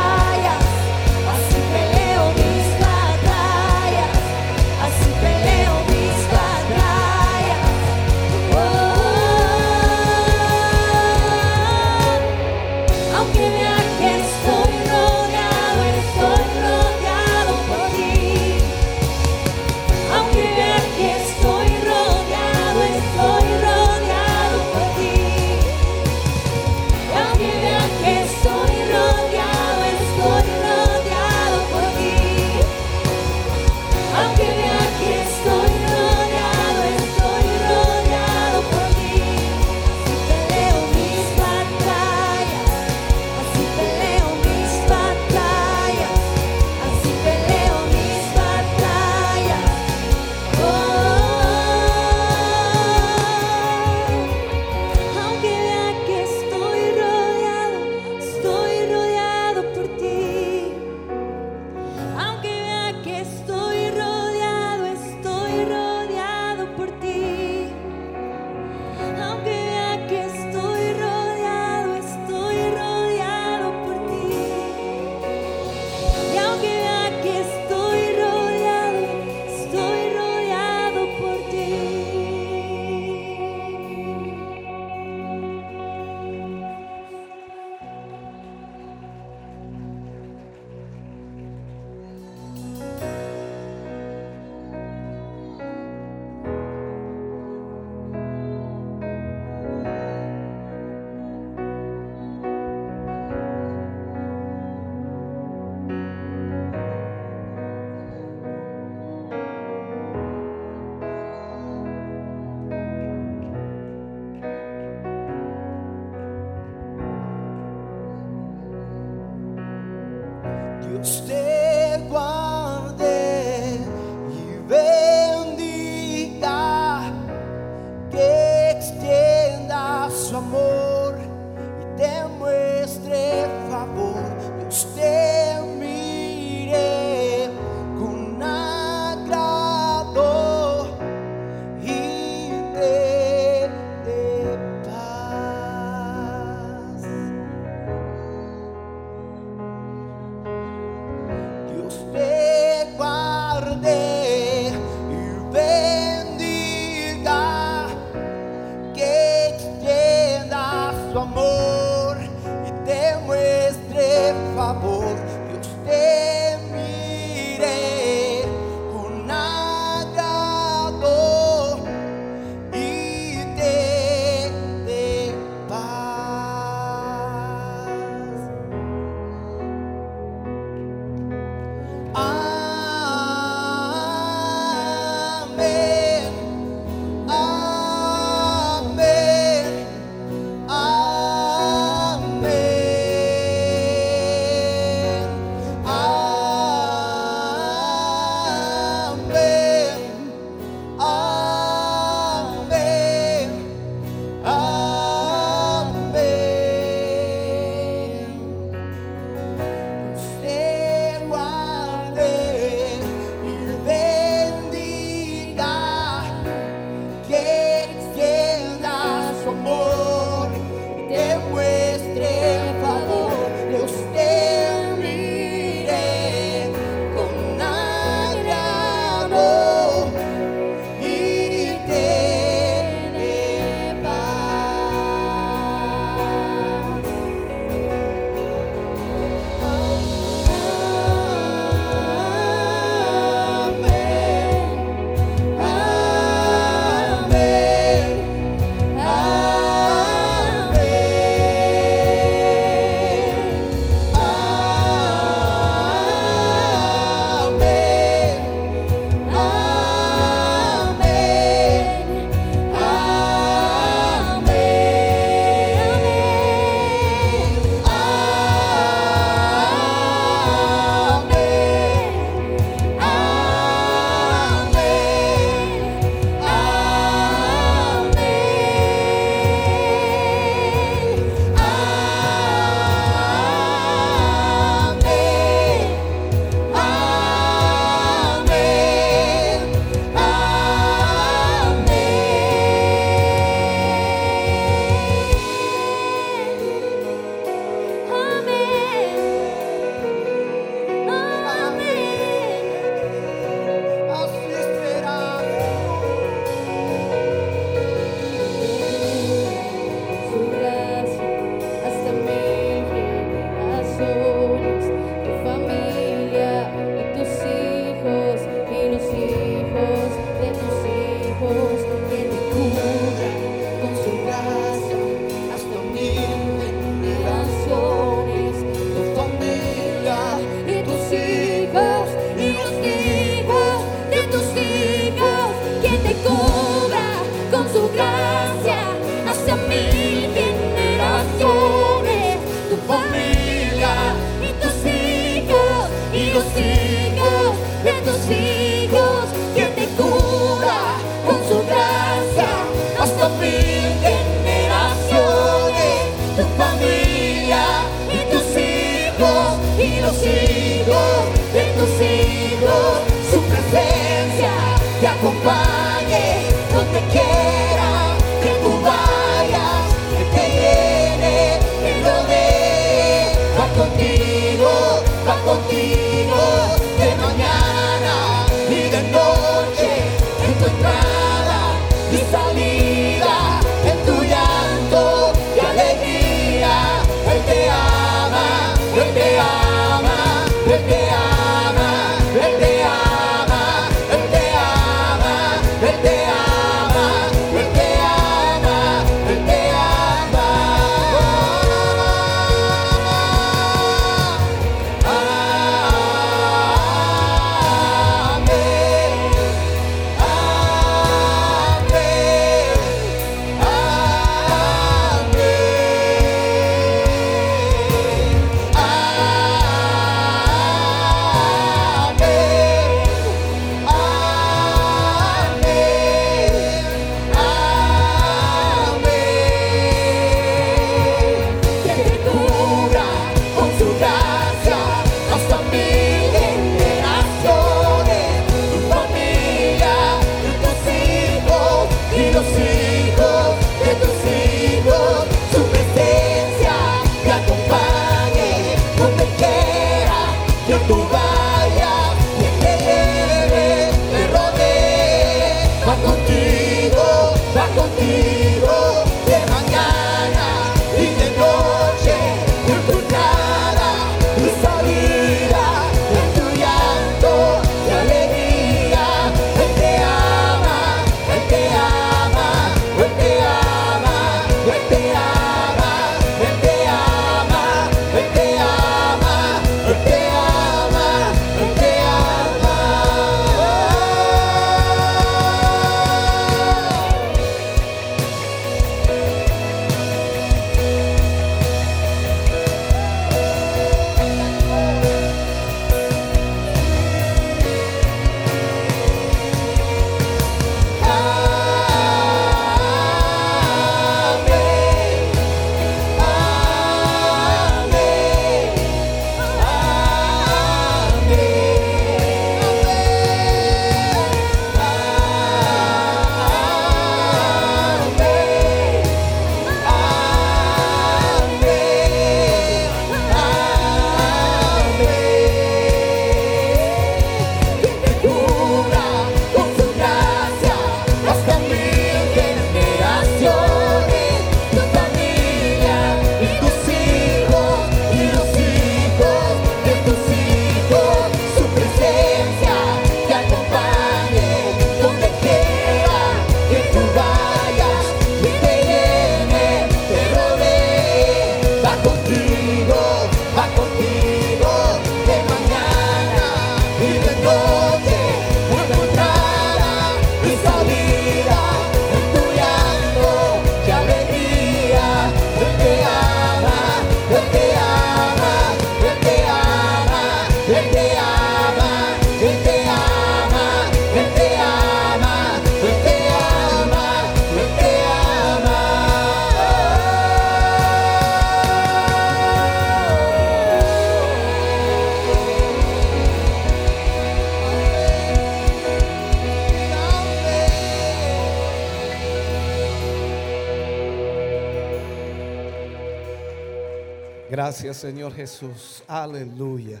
Señor 597.94 598.32
Jesús. 598.34 599.02
Aleluya. 599.06 600.00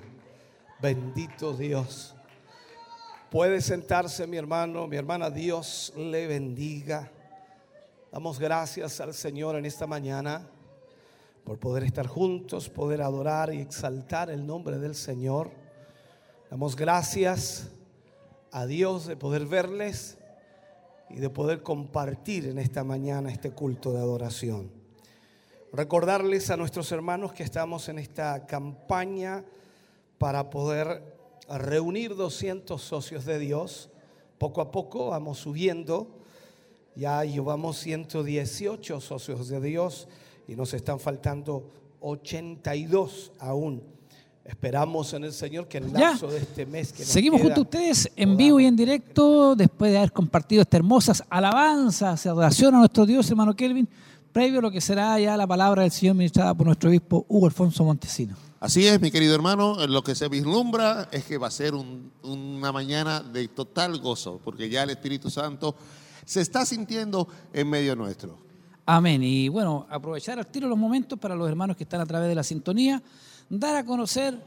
Bendito 0.80 1.52
Dios. 1.52 2.14
Puede 3.30 3.60
sentarse 3.60 4.26
mi 4.26 4.36
hermano, 4.36 4.86
mi 4.86 4.96
hermana. 4.96 5.30
Dios 5.30 5.92
le 5.96 6.26
bendiga. 6.26 7.10
Damos 8.10 8.38
gracias 8.40 9.00
al 9.00 9.14
Señor 9.14 9.56
en 9.56 9.66
esta 9.66 9.86
mañana 9.86 10.48
por 11.44 11.58
poder 11.58 11.84
estar 11.84 12.06
juntos, 12.06 12.68
poder 12.68 13.02
adorar 13.02 13.54
y 13.54 13.60
exaltar 13.60 14.30
el 14.30 14.46
nombre 14.46 14.78
del 14.78 14.94
Señor. 14.94 15.50
Damos 16.50 16.74
gracias 16.74 17.68
a 18.50 18.66
Dios 18.66 19.06
de 19.06 19.16
poder 19.16 19.46
verles 19.46 20.18
y 21.08 21.16
de 21.16 21.30
poder 21.30 21.62
compartir 21.62 22.46
en 22.46 22.58
esta 22.58 22.84
mañana 22.84 23.30
este 23.30 23.52
culto 23.52 23.92
de 23.92 23.98
adoración. 23.98 24.79
Recordarles 25.72 26.50
a 26.50 26.56
nuestros 26.56 26.90
hermanos 26.90 27.32
que 27.32 27.44
estamos 27.44 27.88
en 27.88 27.98
esta 28.00 28.44
campaña 28.46 29.44
para 30.18 30.50
poder 30.50 31.16
reunir 31.48 32.16
200 32.16 32.80
socios 32.82 33.24
de 33.24 33.38
Dios. 33.38 33.88
Poco 34.38 34.60
a 34.62 34.72
poco 34.72 35.10
vamos 35.10 35.38
subiendo. 35.38 36.18
Ya 36.96 37.24
llevamos 37.24 37.78
118 37.78 39.00
socios 39.00 39.48
de 39.48 39.60
Dios 39.60 40.08
y 40.48 40.56
nos 40.56 40.74
están 40.74 40.98
faltando 40.98 41.70
82 42.00 43.30
aún. 43.38 43.82
Esperamos 44.44 45.12
en 45.14 45.22
el 45.22 45.32
Señor 45.32 45.68
que 45.68 45.78
en 45.78 45.84
el 45.84 45.92
Ya. 45.92 46.10
lapso 46.10 46.26
de 46.26 46.38
este 46.38 46.66
mes 46.66 46.92
que 46.92 47.04
nos 47.04 47.12
Seguimos 47.12 47.40
queda, 47.40 47.54
junto 47.54 47.60
a 47.60 47.64
ustedes 47.64 48.10
en 48.16 48.36
vivo 48.36 48.58
y 48.58 48.66
en 48.66 48.74
directo, 48.74 49.54
después 49.54 49.92
de 49.92 49.98
haber 49.98 50.10
compartido 50.10 50.62
estas 50.62 50.78
hermosas 50.78 51.22
alabanzas, 51.30 52.26
adoración 52.26 52.74
a 52.74 52.78
nuestro 52.78 53.06
Dios, 53.06 53.30
hermano 53.30 53.54
Kelvin, 53.54 53.88
previo 54.32 54.58
a 54.60 54.62
lo 54.62 54.70
que 54.70 54.80
será 54.80 55.18
ya 55.18 55.36
la 55.36 55.46
palabra 55.46 55.82
del 55.82 55.90
Señor 55.90 56.14
ministrada 56.16 56.54
por 56.54 56.66
nuestro 56.66 56.90
obispo 56.90 57.24
Hugo 57.28 57.46
Alfonso 57.46 57.84
Montesino. 57.84 58.36
Así 58.60 58.86
es, 58.86 59.00
mi 59.00 59.10
querido 59.10 59.34
hermano, 59.34 59.86
lo 59.86 60.02
que 60.04 60.14
se 60.14 60.28
vislumbra 60.28 61.08
es 61.12 61.24
que 61.24 61.38
va 61.38 61.46
a 61.46 61.50
ser 61.50 61.74
un- 61.74 62.12
una 62.22 62.72
mañana 62.72 63.20
de 63.20 63.48
total 63.48 63.98
gozo, 63.98 64.40
porque 64.44 64.68
ya 64.68 64.82
el 64.82 64.90
Espíritu 64.90 65.30
Santo 65.30 65.74
se 66.26 66.42
está 66.42 66.66
sintiendo 66.66 67.26
en 67.52 67.68
medio 67.70 67.96
nuestro. 67.96 68.38
Amén. 68.86 69.22
Y 69.22 69.48
bueno, 69.48 69.86
aprovechar 69.88 70.38
al 70.38 70.46
tiro 70.46 70.68
los 70.68 70.78
momentos 70.78 71.18
para 71.18 71.34
los 71.34 71.48
hermanos 71.48 71.76
que 71.76 71.84
están 71.84 72.00
a 72.00 72.06
través 72.06 72.28
de 72.28 72.34
la 72.34 72.42
sintonía, 72.42 73.02
dar 73.48 73.76
a 73.76 73.84
conocer 73.84 74.38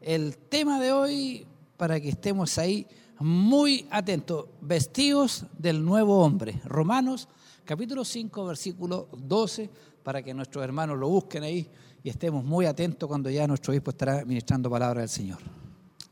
el 0.00 0.38
tema 0.38 0.80
de 0.80 0.92
hoy 0.92 1.46
para 1.76 2.00
que 2.00 2.08
estemos 2.08 2.56
ahí 2.58 2.86
muy 3.18 3.86
atentos. 3.90 4.46
Vestidos 4.62 5.44
del 5.58 5.84
nuevo 5.84 6.24
hombre. 6.24 6.60
Romanos 6.64 7.28
capítulo 7.70 8.04
5, 8.04 8.46
versículo 8.46 9.08
12, 9.16 9.70
para 10.02 10.20
que 10.24 10.34
nuestros 10.34 10.64
hermanos 10.64 10.98
lo 10.98 11.08
busquen 11.08 11.44
ahí 11.44 11.70
y 12.02 12.08
estemos 12.08 12.42
muy 12.44 12.66
atentos 12.66 13.08
cuando 13.08 13.30
ya 13.30 13.46
nuestro 13.46 13.70
obispo 13.70 13.92
estará 13.92 14.24
ministrando 14.24 14.68
palabra 14.68 15.02
del 15.02 15.08
Señor. 15.08 15.38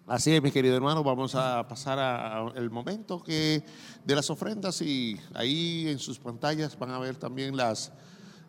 Así 0.06 0.32
es, 0.32 0.40
mi 0.40 0.52
querido 0.52 0.76
hermano, 0.76 1.02
vamos 1.02 1.34
a 1.34 1.66
pasar 1.66 1.98
al 1.98 2.70
momento 2.70 3.20
que 3.24 3.64
de 4.04 4.14
las 4.14 4.30
ofrendas 4.30 4.80
y 4.82 5.18
ahí 5.34 5.88
en 5.88 5.98
sus 5.98 6.20
pantallas 6.20 6.78
van 6.78 6.90
a 6.92 7.00
ver 7.00 7.16
también 7.16 7.56
las, 7.56 7.90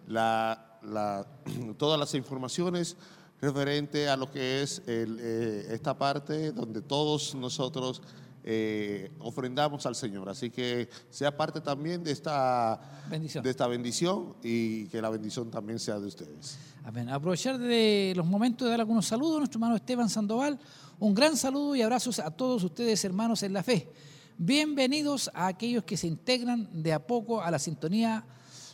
la- 0.08 0.78
la- 0.84 1.26
todas 1.80 2.00
las 2.00 2.14
informaciones 2.14 2.96
referente 3.42 4.08
a 4.08 4.18
lo 4.18 4.30
que 4.30 4.62
es 4.62 4.84
eh, 4.86 5.66
esta 5.72 5.98
parte 5.98 6.52
donde 6.52 6.84
todos 6.84 7.34
nosotros 7.34 8.04
eh, 8.44 9.12
ofrendamos 9.20 9.86
al 9.86 9.96
Señor. 9.96 10.30
Así 10.30 10.50
que 10.50 10.90
sea 11.10 11.36
parte 11.36 11.62
también 11.62 12.04
de 12.04 12.12
esta 12.12 12.80
Bendición. 13.10 13.44
de 13.44 13.50
esta 13.50 13.68
bendición 13.68 14.36
y 14.44 14.88
que 14.88 15.02
la 15.02 15.10
bendición 15.10 15.52
también 15.52 15.80
sea 15.80 16.00
de 16.00 16.08
ustedes. 16.08 16.58
Amén. 16.84 17.10
Aprovechar 17.10 17.58
de 17.58 18.14
los 18.16 18.26
momentos 18.26 18.66
de 18.66 18.72
dar 18.72 18.80
algunos 18.80 19.06
saludos 19.06 19.36
a 19.36 19.40
nuestro 19.40 19.58
hermano 19.58 19.76
Esteban 19.76 20.10
Sandoval. 20.10 20.60
Un 21.00 21.14
gran 21.14 21.38
saludo 21.38 21.76
y 21.76 21.82
abrazos 21.82 22.20
a 22.20 22.32
todos 22.32 22.64
ustedes, 22.64 23.04
hermanos 23.06 23.44
en 23.44 23.54
la 23.54 23.64
fe. 23.64 23.90
Bienvenidos 24.38 25.30
a 25.34 25.48
aquellos 25.48 25.84
que 25.84 25.98
se 25.98 26.08
integran 26.08 26.70
de 26.72 26.94
a 26.94 27.06
poco 27.06 27.42
a 27.42 27.52
la 27.52 27.60
sintonía. 27.60 28.26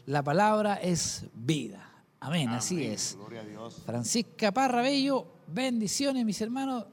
La 0.06 0.24
palabra 0.24 0.76
es 0.76 1.26
vida. 1.34 1.90
Amén, 2.20 2.50
así 2.50 2.84
es. 2.84 3.16
Gloria 3.18 3.42
a 3.42 3.46
Dios. 3.46 3.82
Francisca 3.86 4.52
Parra 4.52 4.82
Bello, 4.82 5.28
bendiciones, 5.48 6.24
mis 6.26 6.40
hermanos. 6.42 6.86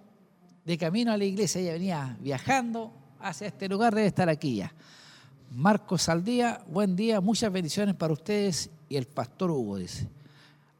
De 0.64 0.78
camino 0.78 1.12
a 1.12 1.16
la 1.16 1.24
iglesia, 1.24 1.60
ella 1.60 1.72
venía 1.72 2.16
viajando 2.20 2.92
hacia 3.20 3.48
este 3.48 3.68
lugar, 3.68 3.94
debe 3.94 4.06
estar 4.06 4.28
aquí 4.28 4.56
ya. 4.56 4.72
Marcos 5.50 6.02
Saldía, 6.02 6.62
buen 6.68 6.96
día, 6.96 7.20
muchas 7.20 7.52
bendiciones 7.52 7.94
para 7.94 8.12
ustedes 8.12 8.70
y 8.88 8.96
el 8.96 9.06
pastor 9.06 9.50
Hugo, 9.50 9.76
dice. 9.76 10.08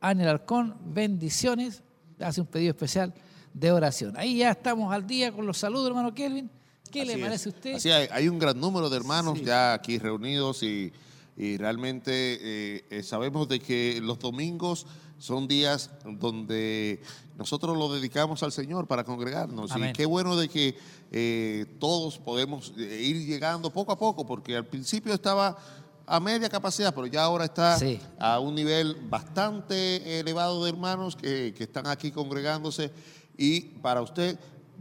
Ángel 0.01 0.29
Arcón, 0.29 0.77
bendiciones, 0.85 1.83
hace 2.21 2.41
un 2.41 2.47
pedido 2.47 2.71
especial 2.71 3.13
de 3.53 3.73
oración. 3.73 4.17
Ahí 4.17 4.39
ya 4.39 4.51
estamos 4.53 4.93
al 4.95 5.07
día 5.07 5.33
con 5.33 5.47
los 5.47 5.59
saludos, 5.59 5.89
hermano 5.89 6.15
Kelvin. 6.15 6.51
¿Qué 6.91 7.05
le 7.05 7.15
es. 7.15 7.19
parece 7.21 7.49
a 7.49 7.53
usted? 7.53 7.75
Así 7.75 7.91
hay, 7.91 8.09
hay 8.11 8.29
un 8.29 8.39
gran 8.39 8.59
número 8.59 8.89
de 8.89 8.97
hermanos 8.97 9.39
Sí. 9.39 9.45
ya 9.45 9.75
aquí 9.75 9.99
reunidos 9.99 10.63
y, 10.63 10.93
y 11.43 11.57
realmente 11.57 12.13
eh, 12.15 12.85
eh, 12.89 13.03
sabemos 13.03 13.49
de 13.49 13.59
que 13.59 13.99
los 14.01 14.21
domingos 14.21 14.87
son 15.19 15.49
días 15.49 15.91
donde 16.05 17.03
nosotros 17.37 17.77
lo 17.77 17.93
dedicamos 17.93 18.45
al 18.45 18.53
Señor 18.53 18.87
para 18.87 19.03
congregarnos. 19.03 19.73
Amén. 19.73 19.91
Y 19.91 19.93
qué 19.93 20.07
bueno 20.07 20.37
de 20.37 20.49
que 20.49 20.79
eh, 21.11 21.67
todos 21.81 22.19
podemos 22.19 22.73
ir 22.77 23.27
llegando 23.27 23.73
poco 23.73 23.91
a 23.91 23.99
poco, 23.99 24.25
porque 24.25 24.57
al 24.57 24.67
principio 24.67 25.13
estaba 25.13 25.57
a 26.07 26.21
media 26.21 26.49
capacidad, 26.49 26.95
pero 26.95 27.09
ya 27.09 27.25
ahora 27.25 27.47
está 27.47 27.77
Sí. 27.77 27.99
a 28.21 28.39
un 28.39 28.55
nivel 28.55 28.95
bastante 29.11 30.21
elevado 30.21 30.63
de 30.63 30.71
hermanos 30.71 31.17
que, 31.17 31.53
que 31.57 31.65
están 31.65 31.89
aquí 31.89 32.13
congregándose. 32.13 32.93
Y 33.37 33.63
para 33.83 34.01
usted 34.01 34.39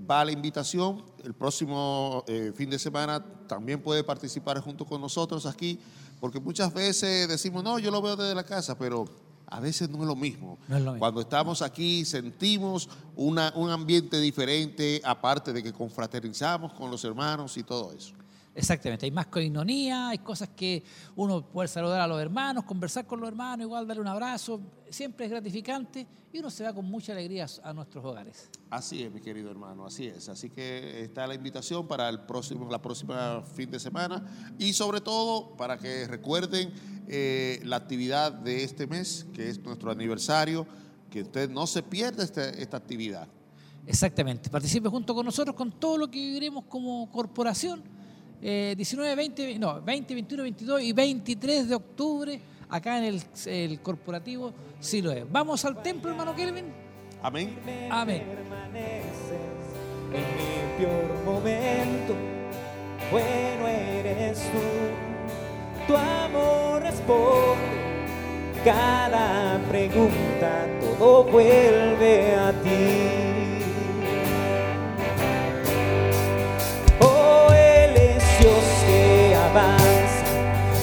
va 0.09 0.26
la 0.26 0.32
invitación. 0.32 1.03
El 1.24 1.34
próximo 1.34 2.24
eh, 2.28 2.51
fin 2.55 2.70
de 2.70 2.80
semana 2.80 3.24
también 3.47 3.82
puede 3.82 4.03
participar 4.03 4.59
junto 4.59 4.86
con 4.86 5.01
nosotros 5.01 5.45
aquí, 5.45 5.80
porque 6.22 6.39
muchas 6.39 6.74
veces 6.74 7.28
decimos, 7.28 7.61
no, 7.65 7.78
yo 7.80 7.91
lo 7.91 8.01
veo 8.01 8.15
desde 8.15 8.34
la 8.36 8.45
casa, 8.45 8.78
pero 8.78 9.03
a 9.47 9.59
veces 9.59 9.89
no 9.89 9.97
es 10.01 10.05
lo 10.07 10.15
mismo. 10.15 10.57
No 10.69 10.78
es 10.78 10.82
lo 10.84 10.91
mismo. 10.91 10.99
Cuando 10.99 11.19
estamos 11.19 11.61
aquí 11.61 12.05
sentimos 12.05 12.88
una- 13.17 13.51
un 13.57 13.69
ambiente 13.69 14.17
diferente, 14.22 15.01
aparte 15.03 15.51
de 15.51 15.61
que 15.61 15.74
confraternizamos 15.74 16.72
con 16.74 16.89
los 16.89 17.03
hermanos 17.03 17.57
y 17.57 17.63
todo 17.63 17.91
eso. 17.91 18.13
Exactamente, 18.54 19.06
hay 19.06 19.12
más 19.12 19.28
coinonía, 19.28 20.10
hay 20.10 20.18
cosas 20.18 20.49
que 20.49 20.84
uno 21.16 21.41
puede 21.41 21.70
saludar 21.70 22.02
a 22.02 22.08
los 22.08 22.20
hermanos, 22.22 22.66
conversar 22.66 23.08
con 23.08 23.22
los 23.22 23.30
hermanos, 23.30 23.66
igual 23.66 23.88
darle 23.88 24.02
un 24.02 24.08
abrazo, 24.10 24.60
siempre 24.89 25.26
es 25.26 25.32
gratificante 25.32 26.06
y 26.34 26.39
uno 26.39 26.49
se 26.49 26.66
va 26.66 26.74
con 26.74 26.84
mucha 26.84 27.14
alegría 27.14 27.45
a 27.64 27.72
nuestros 27.72 28.04
hogares. 28.04 28.49
Así 28.70 29.04
es, 29.04 29.12
mi 29.12 29.22
querido 29.22 29.49
hermano, 29.52 29.86
así 29.86 30.08
es. 30.08 30.28
Así 30.28 30.49
que 30.49 31.02
está 31.02 31.26
la 31.28 31.34
invitación 31.34 31.88
para 31.88 32.10
el 32.10 32.20
próximo, 32.20 32.70
la 32.70 32.82
próxima 32.82 33.41
fin 33.41 33.72
de 33.72 33.80
semana 33.80 34.54
y 34.60 34.74
sobre 34.74 34.99
todo 34.99 35.56
para 35.56 35.78
que 35.78 36.06
recuerden 36.08 36.74
eh, 37.08 37.62
la 37.64 37.78
actividad 37.78 38.34
de 38.34 38.66
este 38.66 38.86
mes, 38.86 39.28
que 39.34 39.47
es 39.49 39.60
nuestro 39.64 39.91
aniversario, 39.91 40.68
que 41.10 41.22
usted 41.22 41.49
no 41.49 41.66
se 41.68 41.84
pierda 41.84 42.24
este- 42.26 42.62
esta 42.62 42.76
actividad. 42.76 43.30
Exactamente, 43.88 44.49
participe 44.49 44.89
junto 44.89 45.16
con 45.16 45.26
nosotros 45.26 45.56
con 45.56 45.72
todo 45.72 45.97
lo 45.97 46.12
que 46.12 46.20
viviremos 46.20 46.66
como 46.66 47.10
corporación. 47.10 48.01
Eh, 48.42 48.74
19, 48.76 49.16
20, 49.16 49.60
no, 49.60 49.82
20, 49.82 50.14
21, 50.14 50.44
22 50.44 50.82
y 50.82 50.94
23 50.94 51.70
de 51.70 51.76
octubre 51.76 52.42
acá 52.70 52.98
en 52.98 53.04
el, 53.04 53.24
el 53.46 53.80
corporativo 53.82 54.54
Siloé. 54.80 55.26
Vamos 55.30 55.64
al 55.66 55.82
templo, 55.82 56.12
hermano 56.12 56.36
Kelvin. 56.36 56.66
Amén. 57.22 57.56
Amén. 57.89 58.24
permaneces 58.26 59.32
en 60.14 60.22
mi 60.36 60.78
peor 60.78 61.24
momento. 61.24 62.16
Bueno 63.12 63.68
eres 63.68 64.39
tú, 64.39 65.88
tu 65.88 65.98
amor 65.98 66.82
responde 66.82 67.82
cada 68.64 69.60
pregunta, 69.70 70.68
todo 70.80 71.24
vuelve 71.24 72.36
a 72.36 72.52
ti. 72.62 73.30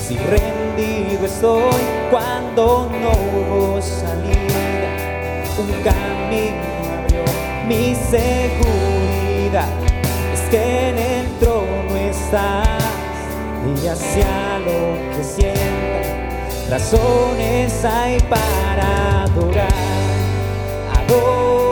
Si 0.06 0.18
rendido 0.18 1.24
estoy 1.24 1.82
cuando 2.10 2.90
no 2.90 3.12
hubo 3.12 3.80
salida, 3.80 4.90
un 5.58 5.72
camino 5.82 6.62
abrió 7.00 7.24
mi 7.66 7.94
seguridad, 7.94 9.68
es 10.34 10.40
que 10.50 10.88
en 10.90 10.98
el 10.98 11.26
trono 11.38 11.96
estás. 11.96 12.68
Y 13.82 13.86
hacia 13.86 14.58
lo 14.60 15.16
que 15.16 15.24
sienta, 15.24 16.70
razones 16.70 17.84
hay 17.84 18.20
para 18.20 19.22
adorar, 19.24 19.68
adorar, 20.94 21.67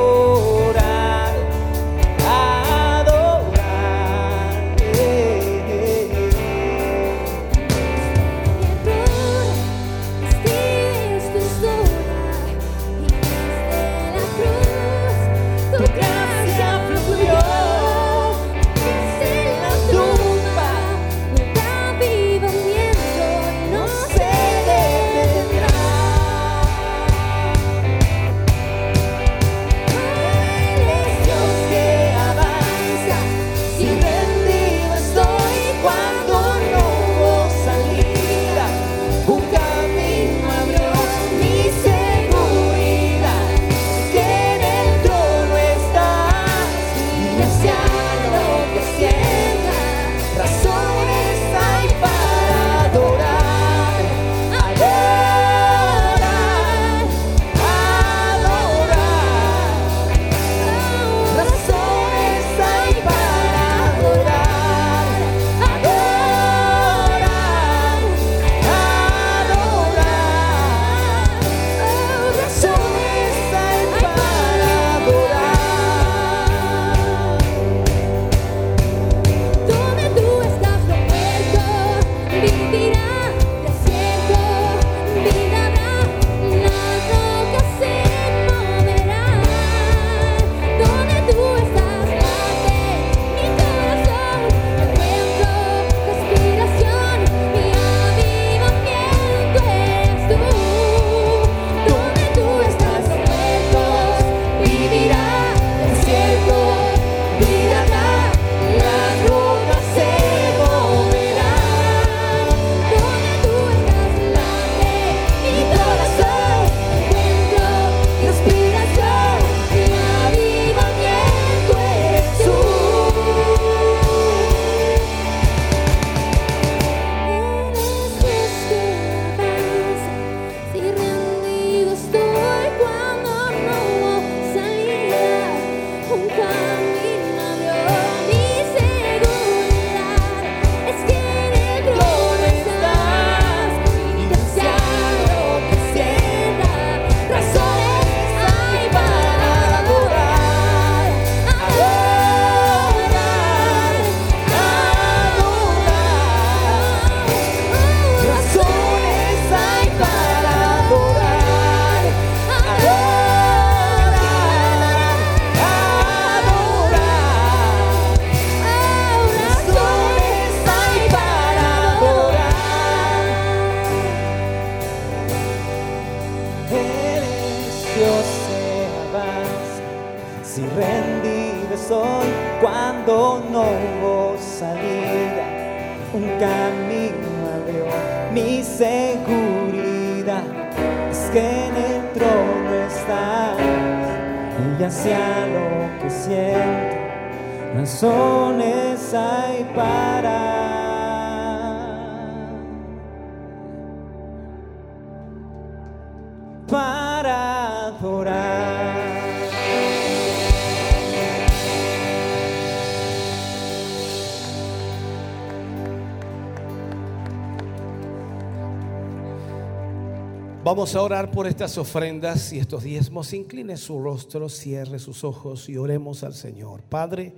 Vamos 220.66 220.96
a 220.96 221.02
orar 221.02 221.30
por 221.30 221.46
estas 221.46 221.78
ofrendas 221.78 222.52
y 222.52 222.58
estos 222.58 222.82
diezmos. 222.82 223.32
Incline 223.32 223.76
su 223.76 224.02
rostro, 224.02 224.48
cierre 224.48 224.98
sus 224.98 225.22
ojos 225.22 225.68
y 225.68 225.76
oremos 225.76 226.24
al 226.24 226.34
Señor. 226.34 226.82
Padre, 226.82 227.32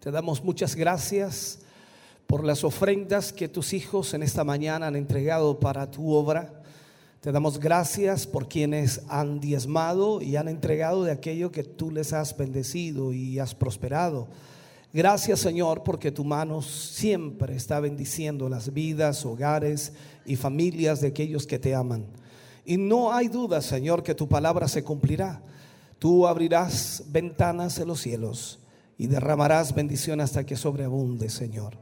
te 0.00 0.10
damos 0.10 0.42
muchas 0.42 0.74
gracias 0.74 1.58
por 2.26 2.44
las 2.44 2.64
ofrendas 2.64 3.30
que 3.30 3.46
tus 3.46 3.74
hijos 3.74 4.14
en 4.14 4.22
esta 4.22 4.42
mañana 4.42 4.86
han 4.86 4.96
entregado 4.96 5.60
para 5.60 5.90
tu 5.90 6.14
obra. 6.14 6.62
Te 7.20 7.30
damos 7.30 7.60
gracias 7.60 8.26
por 8.26 8.48
quienes 8.48 9.02
han 9.06 9.38
diezmado 9.38 10.22
y 10.22 10.36
han 10.36 10.48
entregado 10.48 11.04
de 11.04 11.12
aquello 11.12 11.52
que 11.52 11.64
tú 11.64 11.90
les 11.90 12.14
has 12.14 12.34
bendecido 12.34 13.12
y 13.12 13.38
has 13.38 13.54
prosperado. 13.54 14.28
Gracias 14.94 15.40
Señor 15.40 15.82
porque 15.82 16.10
tu 16.10 16.24
mano 16.24 16.62
siempre 16.62 17.54
está 17.54 17.80
bendiciendo 17.80 18.48
las 18.48 18.72
vidas, 18.72 19.26
hogares 19.26 19.92
y 20.24 20.36
familias 20.36 21.02
de 21.02 21.08
aquellos 21.08 21.46
que 21.46 21.58
te 21.58 21.74
aman. 21.74 22.21
Y 22.64 22.76
no 22.76 23.12
hay 23.12 23.28
duda, 23.28 23.60
Señor, 23.60 24.02
que 24.02 24.14
tu 24.14 24.28
palabra 24.28 24.68
se 24.68 24.84
cumplirá. 24.84 25.42
Tú 25.98 26.26
abrirás 26.26 27.04
ventanas 27.08 27.78
en 27.78 27.88
los 27.88 28.00
cielos 28.00 28.60
y 28.98 29.06
derramarás 29.06 29.74
bendición 29.74 30.20
hasta 30.20 30.44
que 30.44 30.56
sobreabunde, 30.56 31.28
Señor. 31.28 31.78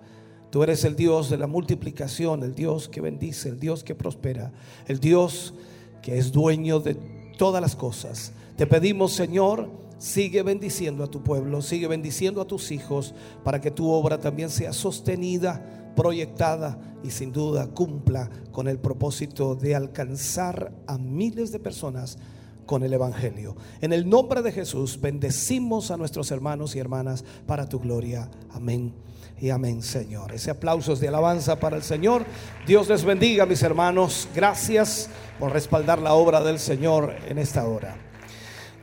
Tú 0.51 0.63
eres 0.63 0.85
el 0.85 0.97
Dios 0.97 1.31
de 1.31 1.39
la 1.39 1.47
multiplicación, 1.47 2.43
el 2.43 2.55
Dios 2.55 2.89
que 2.89 3.01
bendice, 3.01 3.49
el 3.49 3.61
Dios 3.61 3.85
que 3.85 3.95
prospera, 3.95 4.53
el 4.89 4.99
Dios 4.99 5.55
que 6.03 6.19
es 6.19 6.33
dueño 6.33 6.81
de 6.81 6.95
todas 7.39 7.63
las 7.63 7.77
cosas. 7.77 8.33
Te 8.57 8.67
pedimos, 8.67 9.13
Señor, 9.13 9.71
sigue 9.99 10.43
bendiciendo 10.43 11.05
a 11.05 11.11
tu 11.11 11.23
pueblo, 11.23 11.63
sigue 11.63 11.87
bendiciendo 11.87 12.41
a 12.41 12.47
tus 12.47 12.73
hijos 12.73 13.15
para 13.45 13.61
que 13.61 13.71
tu 13.71 13.91
obra 13.91 14.19
también 14.19 14.51
sea 14.51 14.73
sostenida 14.73 15.80
proyectada 16.01 16.79
y 17.05 17.11
sin 17.11 17.31
duda 17.31 17.67
cumpla 17.67 18.31
con 18.53 18.69
el 18.69 18.79
propósito 18.79 19.55
de 19.55 19.75
alcanzar 19.75 20.73
a 20.87 20.97
miles 20.97 21.53
de 21.53 21.59
personas 21.59 22.17
con 22.65 22.83
el 22.83 22.95
Evangelio. 22.95 23.55
En 23.83 23.93
el 23.93 24.09
nombre 24.09 24.41
de 24.41 24.51
Jesús 24.51 24.99
bendecimos 24.99 25.91
a 25.91 25.99
nuestros 25.99 26.31
hermanos 26.31 26.75
y 26.75 26.79
hermanas 26.79 27.23
para 27.47 27.69
tu 27.69 27.81
gloria. 27.81 28.31
Amén. 28.51 28.95
Y 29.39 29.51
amén, 29.51 29.83
Señor. 29.83 30.33
Ese 30.33 30.51
aplauso 30.51 30.95
es 30.95 31.01
de 31.01 31.09
alabanza 31.09 31.61
para 31.61 31.77
el 31.77 31.83
Señor. 31.83 32.25
Dios 32.67 32.89
les 32.89 33.05
bendiga, 33.05 33.45
mis 33.45 33.63
hermanos. 33.63 34.27
Gracias 34.35 35.11
por 35.39 35.53
respaldar 35.53 35.99
la 36.01 36.15
obra 36.15 36.41
del 36.41 36.59
Señor 36.59 37.15
en 37.29 37.37
esta 37.37 37.67
hora. 37.67 37.95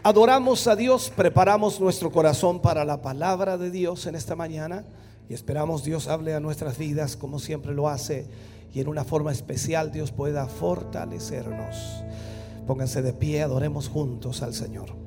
Adoramos 0.03 0.67
a 0.67 0.75
Dios, 0.75 1.11
preparamos 1.15 1.79
nuestro 1.79 2.11
corazón 2.11 2.61
para 2.61 2.85
la 2.85 3.01
palabra 3.01 3.57
de 3.57 3.71
Dios 3.71 4.05
en 4.05 4.13
esta 4.13 4.35
mañana. 4.35 4.85
Y 5.29 5.33
esperamos 5.33 5.83
Dios 5.83 6.07
hable 6.07 6.33
a 6.33 6.39
nuestras 6.39 6.77
vidas 6.77 7.17
como 7.17 7.39
siempre 7.39 7.73
lo 7.73 7.89
hace 7.89 8.27
y 8.73 8.79
en 8.79 8.87
una 8.87 9.03
forma 9.03 9.31
especial 9.31 9.91
Dios 9.91 10.11
pueda 10.11 10.47
fortalecernos. 10.47 11.75
Pónganse 12.65 13.01
de 13.01 13.13
pie, 13.13 13.41
adoremos 13.41 13.89
juntos 13.89 14.41
al 14.41 14.53
Señor. 14.53 15.06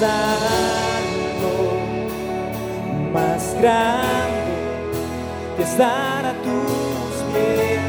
más 0.00 0.12
alto, 0.12 1.52
más 3.12 3.54
grande 3.60 4.28
que 5.56 5.62
estar 5.64 6.24
a 6.24 6.34
tus 6.34 7.22
pies, 7.32 7.80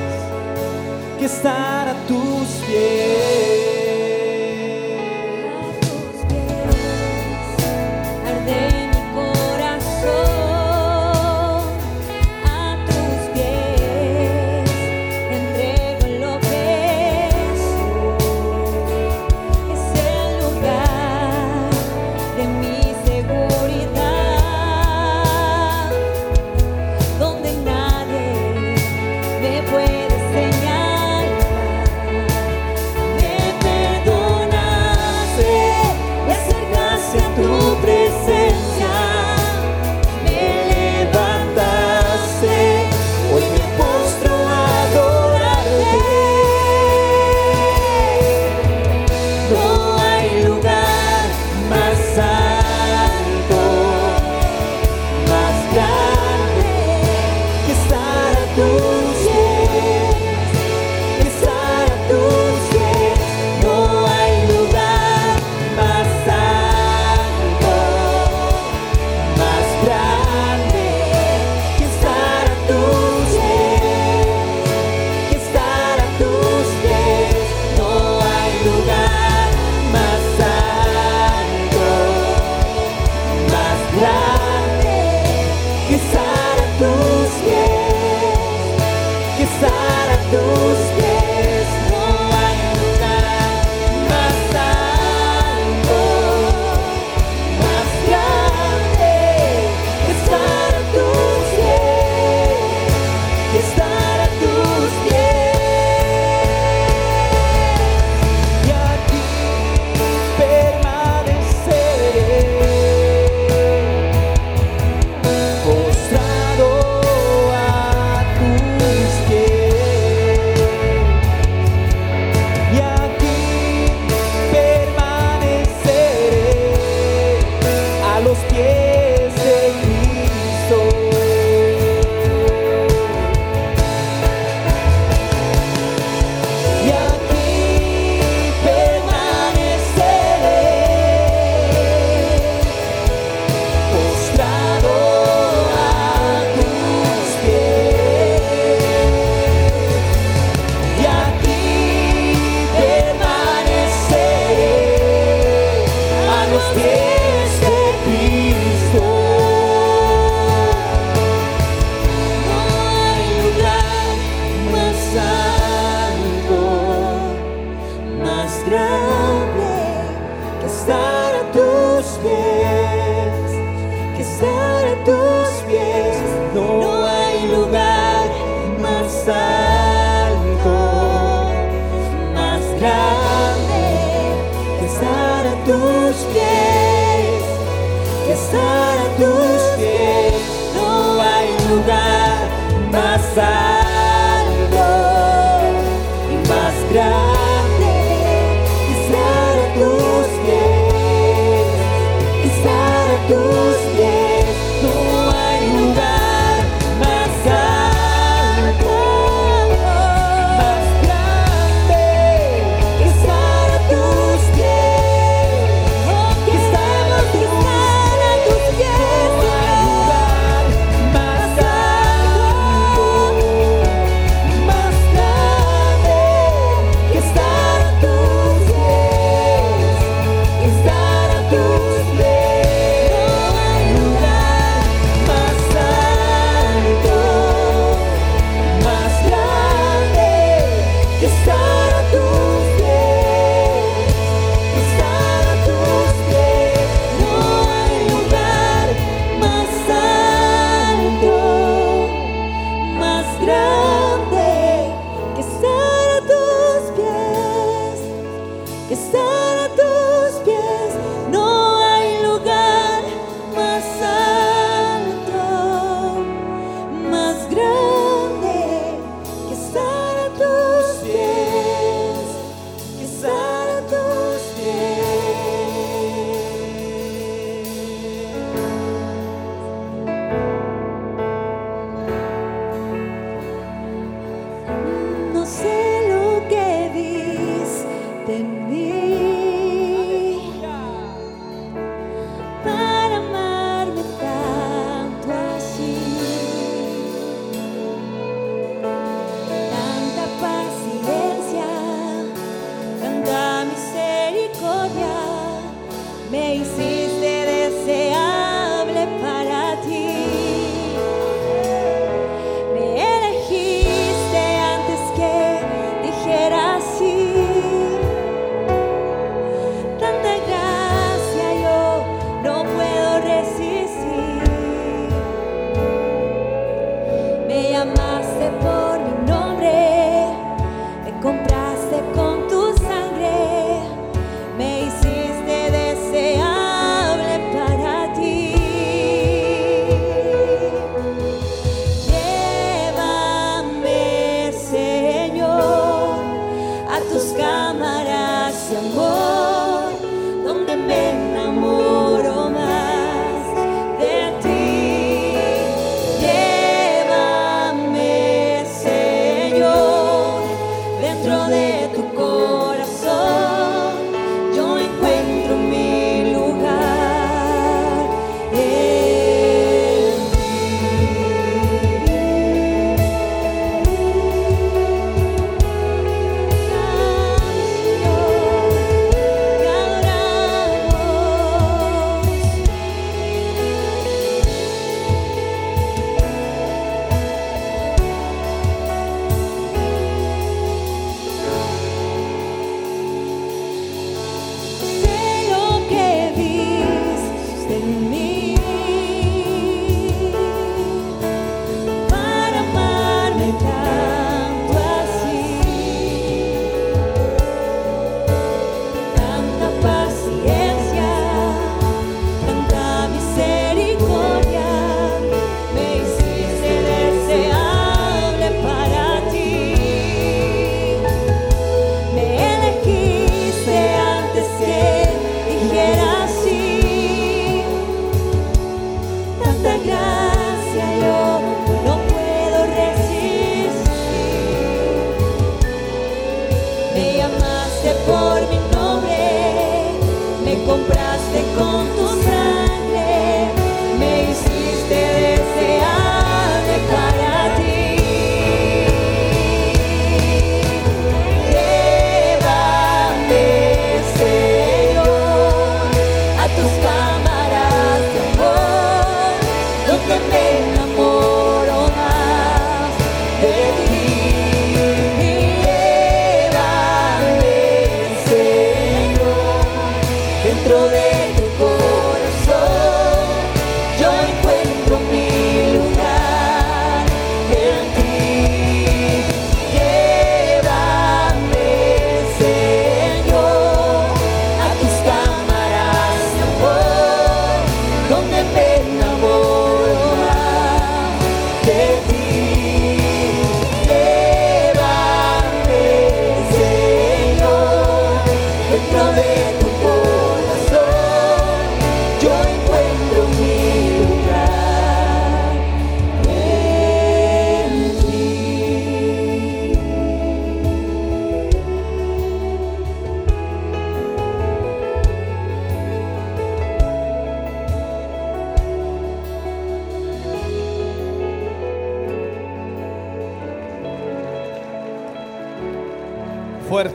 que 1.20 1.26
estar 1.26 1.88
a 1.88 1.94
tus 2.08 2.48
pies. 2.66 3.29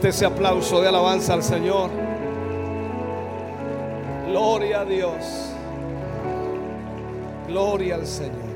Fuerte 0.05 0.17
ese 0.17 0.25
aplauso 0.27 0.81
de 0.81 0.87
alabanza 0.87 1.33
al 1.33 1.41
Señor. 1.41 1.89
Gloria 4.27 4.81
a 4.81 4.85
Dios. 4.85 5.25
Gloria 7.47 7.95
al 7.95 8.05
Señor. 8.05 8.53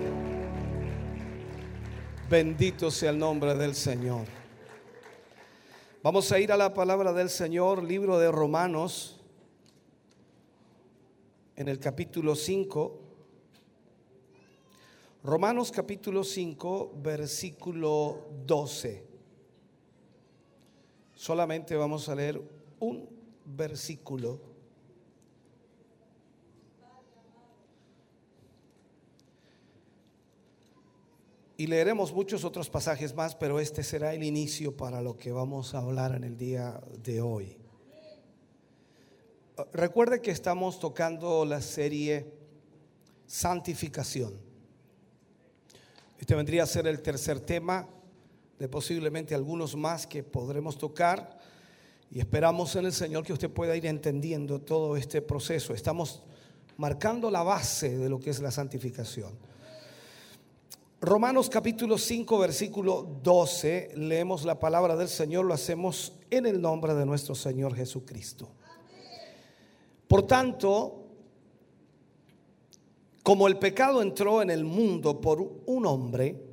Bendito 2.30 2.91
sea 2.91 3.10
el 3.10 3.18
nombre 3.18 3.56
del 3.56 3.74
Señor. 3.74 4.28
Vamos 6.04 6.32
a 6.32 6.39
ir 6.39 6.52
a 6.52 6.58
la 6.58 6.72
palabra 6.72 7.14
del 7.14 7.32
Señor, 7.32 7.82
libro 7.82 8.20
de 8.20 8.32
Romanos, 8.32 9.20
en 11.56 11.68
el 11.68 11.80
capítulo 11.80 12.36
5. 12.36 13.00
Romanos 15.24 15.72
capítulo 15.72 16.24
5, 16.24 16.93
versículo 17.02 18.28
12. 18.45 19.09
Solamente 21.20 21.76
vamos 21.76 22.07
a 22.07 22.15
leer 22.15 22.41
un 22.80 23.09
versículo. 23.43 24.39
Y 31.57 31.67
leeremos 31.67 32.13
muchos 32.13 32.45
otros 32.45 32.70
pasajes 32.70 33.13
más, 33.13 33.36
pero 33.36 33.59
este 33.59 33.84
será 33.84 34.13
el 34.13 34.24
inicio 34.24 34.78
para 34.78 35.01
lo 35.01 35.17
que 35.17 35.34
vamos 35.34 35.76
a 35.76 35.80
hablar 35.80 36.15
en 36.15 36.24
el 36.24 36.38
día 36.38 36.80
de 37.03 37.20
hoy. 37.20 37.57
Recuerde 39.74 40.22
que 40.22 40.32
estamos 40.32 40.80
tocando 40.80 41.43
la 41.43 41.59
serie 41.59 42.32
Santificación. 43.28 44.39
Este 46.17 46.34
vendría 46.34 46.63
a 46.63 46.65
ser 46.65 46.88
el 46.88 47.01
tercer 47.01 47.41
tema 47.41 47.89
de 48.60 48.68
posiblemente 48.68 49.34
algunos 49.34 49.76
más 49.76 50.05
que 50.05 50.22
podremos 50.22 50.78
tocar. 50.78 51.39
Y 52.12 52.20
esperamos 52.20 52.76
en 52.76 52.86
el 52.86 52.93
Señor 52.93 53.24
que 53.24 53.34
usted 53.34 53.49
pueda 53.49 53.76
ir 53.76 53.86
entendiendo 53.86 54.60
todo 54.60 54.97
este 54.97 55.22
proceso. 55.22 55.74
Estamos 55.74 56.22
marcando 56.76 57.32
la 57.32 57.41
base 57.41 57.97
de 57.97 58.10
lo 58.10 58.20
que 58.20 58.32
es 58.32 58.41
la 58.41 58.51
santificación. 58.51 59.32
Romanos 61.01 61.49
capítulo 61.49 61.97
5, 61.97 62.38
versículo 62.39 63.07
12, 63.24 63.91
leemos 63.95 64.43
la 64.43 64.60
palabra 64.60 64.97
del 64.97 65.07
Señor, 65.07 65.45
lo 65.45 65.53
hacemos 65.53 66.12
en 66.30 66.45
el 66.45 66.62
nombre 66.62 66.93
de 66.93 67.05
nuestro 67.05 67.36
Señor 67.36 67.74
Jesucristo. 67.74 68.49
Por 70.10 70.24
tanto, 70.24 71.05
como 73.24 73.47
el 73.47 73.57
pecado 73.57 74.01
entró 74.01 74.41
en 74.41 74.49
el 74.49 74.66
mundo 74.66 75.22
por 75.22 75.39
un 75.66 75.86
hombre 75.86 76.49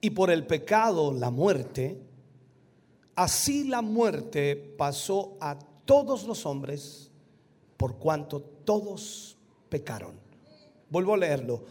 y 0.00 0.10
por 0.10 0.30
el 0.30 0.46
pecado 0.46 1.12
la 1.12 1.30
muerte, 1.30 2.00
así 3.14 3.64
la 3.64 3.82
muerte 3.82 4.56
pasó 4.56 5.36
a 5.40 5.58
todos 5.84 6.24
los 6.24 6.44
hombres 6.46 7.10
por 7.76 7.96
cuanto 7.96 8.40
todos 8.40 9.36
pecaron. 9.68 10.18
Vuelvo 10.90 11.14
a 11.14 11.18
leerlo. 11.18 11.64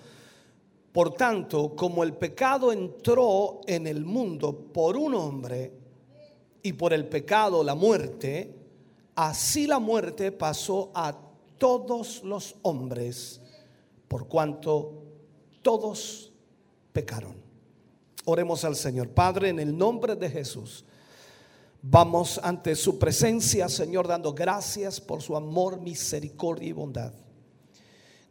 Por 0.92 1.14
tanto, 1.14 1.76
como 1.76 2.04
el 2.04 2.14
pecado 2.14 2.72
entró 2.72 3.62
en 3.68 3.86
el 3.86 4.06
mundo 4.06 4.56
por 4.74 4.96
un 4.96 5.14
hombre 5.14 5.72
y 6.64 6.74
por 6.74 6.94
el 6.94 7.08
pecado 7.08 7.64
la 7.64 7.76
muerte, 7.76 8.56
así 9.16 9.68
la 9.68 9.80
muerte 9.80 10.32
pasó 10.32 10.92
a 10.94 11.16
todos 11.58 12.24
los 12.24 12.56
hombres 12.62 13.42
por 14.08 14.28
cuanto 14.28 14.94
todos 15.62 16.32
pecaron. 16.94 17.45
Oremos 18.26 18.66
al 18.66 18.76
Señor. 18.76 19.10
Padre, 19.10 19.50
en 19.50 19.60
el 19.60 19.78
nombre 19.78 20.16
de 20.16 20.30
Jesús, 20.30 20.84
vamos 21.82 22.40
ante 22.42 22.76
su 22.76 22.98
presencia, 22.98 23.70
Señor, 23.70 24.08
dando 24.08 24.34
gracias 24.34 25.00
por 25.00 25.22
su 25.22 25.36
amor, 25.36 25.80
misericordia 25.80 26.70
y 26.70 26.72
bondad. 26.72 27.14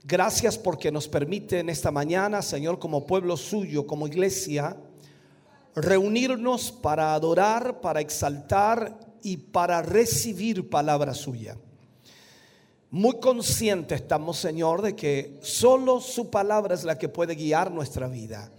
Gracias 0.03 0.59
porque 0.59 0.93
nos 0.93 1.09
permite 1.09 1.61
en 1.61 1.71
esta 1.71 1.91
mañana, 1.91 2.43
Señor, 2.43 2.79
como 2.79 3.07
pueblo 3.07 3.37
suyo, 3.37 3.87
como 3.87 4.07
iglesia, 4.07 4.77
reunirnos 5.77 6.73
para 6.73 7.15
adorar, 7.15 7.81
para 7.81 8.01
exaltar 8.01 8.99
y 9.23 9.37
para 9.37 9.81
recibir 9.81 10.69
palabra 10.69 11.15
suya. 11.15 11.57
Muy 12.91 13.19
consciente 13.19 13.95
estamos, 13.95 14.39
Señor, 14.39 14.83
de 14.83 14.95
que 14.95 15.39
solo 15.43 16.01
su 16.01 16.31
palabra 16.31 16.75
es 16.75 16.85
la 16.85 16.99
que 16.99 17.09
puede 17.09 17.35
guiar 17.35 17.71
nuestra 17.71 18.07
vida. 18.07 18.51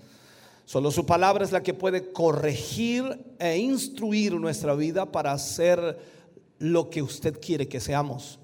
Solo 0.65 0.89
su 0.89 1.05
palabra 1.05 1.45
es 1.45 1.51
la 1.51 1.61
que 1.61 1.75
puede 1.75 2.11
corregir 2.11 3.23
e 3.37 3.57
instruir 3.57 4.33
nuestra 4.33 4.73
vida 4.73 5.11
para 5.11 5.31
hacer 5.31 5.99
lo 6.57 6.89
que 6.89 7.03
usted 7.03 7.39
quiere 7.39 7.67
que 7.67 7.79
seamos. 7.79 8.39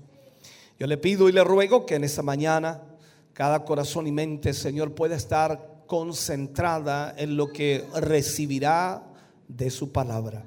Yo 0.80 0.86
le 0.86 0.98
pido 0.98 1.30
y 1.30 1.32
le 1.32 1.44
ruego 1.44 1.86
que 1.86 1.96
en 1.96 2.04
esta 2.04 2.22
mañana 2.22 2.84
cada 3.34 3.66
corazón 3.66 4.06
y 4.06 4.12
mente, 4.12 4.54
Señor, 4.54 4.94
pueda 4.94 5.16
estar 5.16 5.84
concentrada 5.88 7.14
en 7.18 7.38
lo 7.38 7.52
que 7.52 7.86
recibirá 7.96 9.04
de 9.48 9.72
su 9.72 9.92
palabra. 9.92 10.46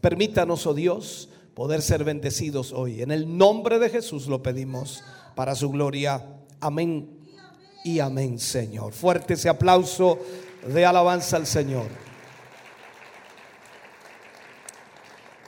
Permítanos, 0.00 0.66
oh 0.66 0.74
Dios, 0.74 1.28
poder 1.54 1.82
ser 1.82 2.02
bendecidos 2.02 2.72
hoy. 2.72 3.02
En 3.02 3.10
el 3.10 3.36
nombre 3.36 3.78
de 3.78 3.90
Jesús 3.90 4.26
lo 4.26 4.42
pedimos 4.42 5.04
para 5.34 5.54
su 5.54 5.70
gloria. 5.70 6.24
Amén 6.60 7.10
y 7.84 7.98
amén, 7.98 8.38
Señor. 8.38 8.92
Fuerte 8.92 9.34
ese 9.34 9.48
aplauso 9.48 10.18
de 10.66 10.86
alabanza 10.86 11.36
al 11.36 11.46
Señor. 11.46 11.86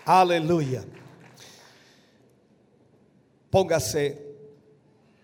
Aleluya. 0.05 0.85
Póngase 3.51 4.33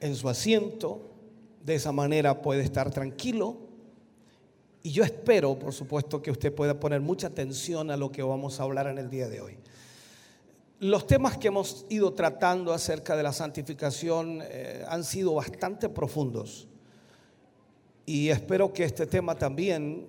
en 0.00 0.14
su 0.14 0.28
asiento. 0.28 1.04
De 1.64 1.74
esa 1.74 1.92
manera 1.92 2.40
puede 2.40 2.62
estar 2.62 2.90
tranquilo. 2.90 3.56
Y 4.82 4.92
yo 4.92 5.04
espero, 5.04 5.58
por 5.58 5.72
supuesto, 5.72 6.22
que 6.22 6.30
usted 6.30 6.54
pueda 6.54 6.78
poner 6.78 7.00
mucha 7.00 7.26
atención 7.26 7.90
a 7.90 7.96
lo 7.96 8.10
que 8.10 8.22
vamos 8.22 8.60
a 8.60 8.62
hablar 8.62 8.86
en 8.86 8.98
el 8.98 9.10
día 9.10 9.28
de 9.28 9.40
hoy. 9.40 9.58
Los 10.80 11.06
temas 11.06 11.36
que 11.36 11.48
hemos 11.48 11.84
ido 11.88 12.14
tratando 12.14 12.72
acerca 12.72 13.16
de 13.16 13.24
la 13.24 13.32
santificación 13.32 14.40
eh, 14.44 14.84
han 14.88 15.02
sido 15.02 15.34
bastante 15.34 15.88
profundos. 15.88 16.68
Y 18.08 18.30
espero 18.30 18.72
que 18.72 18.84
este 18.84 19.06
tema 19.06 19.34
también, 19.34 20.08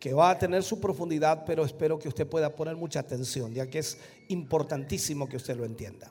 que 0.00 0.12
va 0.12 0.30
a 0.30 0.38
tener 0.40 0.64
su 0.64 0.80
profundidad, 0.80 1.44
pero 1.46 1.64
espero 1.64 2.00
que 2.00 2.08
usted 2.08 2.26
pueda 2.26 2.52
poner 2.56 2.74
mucha 2.74 2.98
atención, 2.98 3.54
ya 3.54 3.70
que 3.70 3.78
es 3.78 3.96
importantísimo 4.26 5.28
que 5.28 5.36
usted 5.36 5.56
lo 5.56 5.64
entienda. 5.64 6.10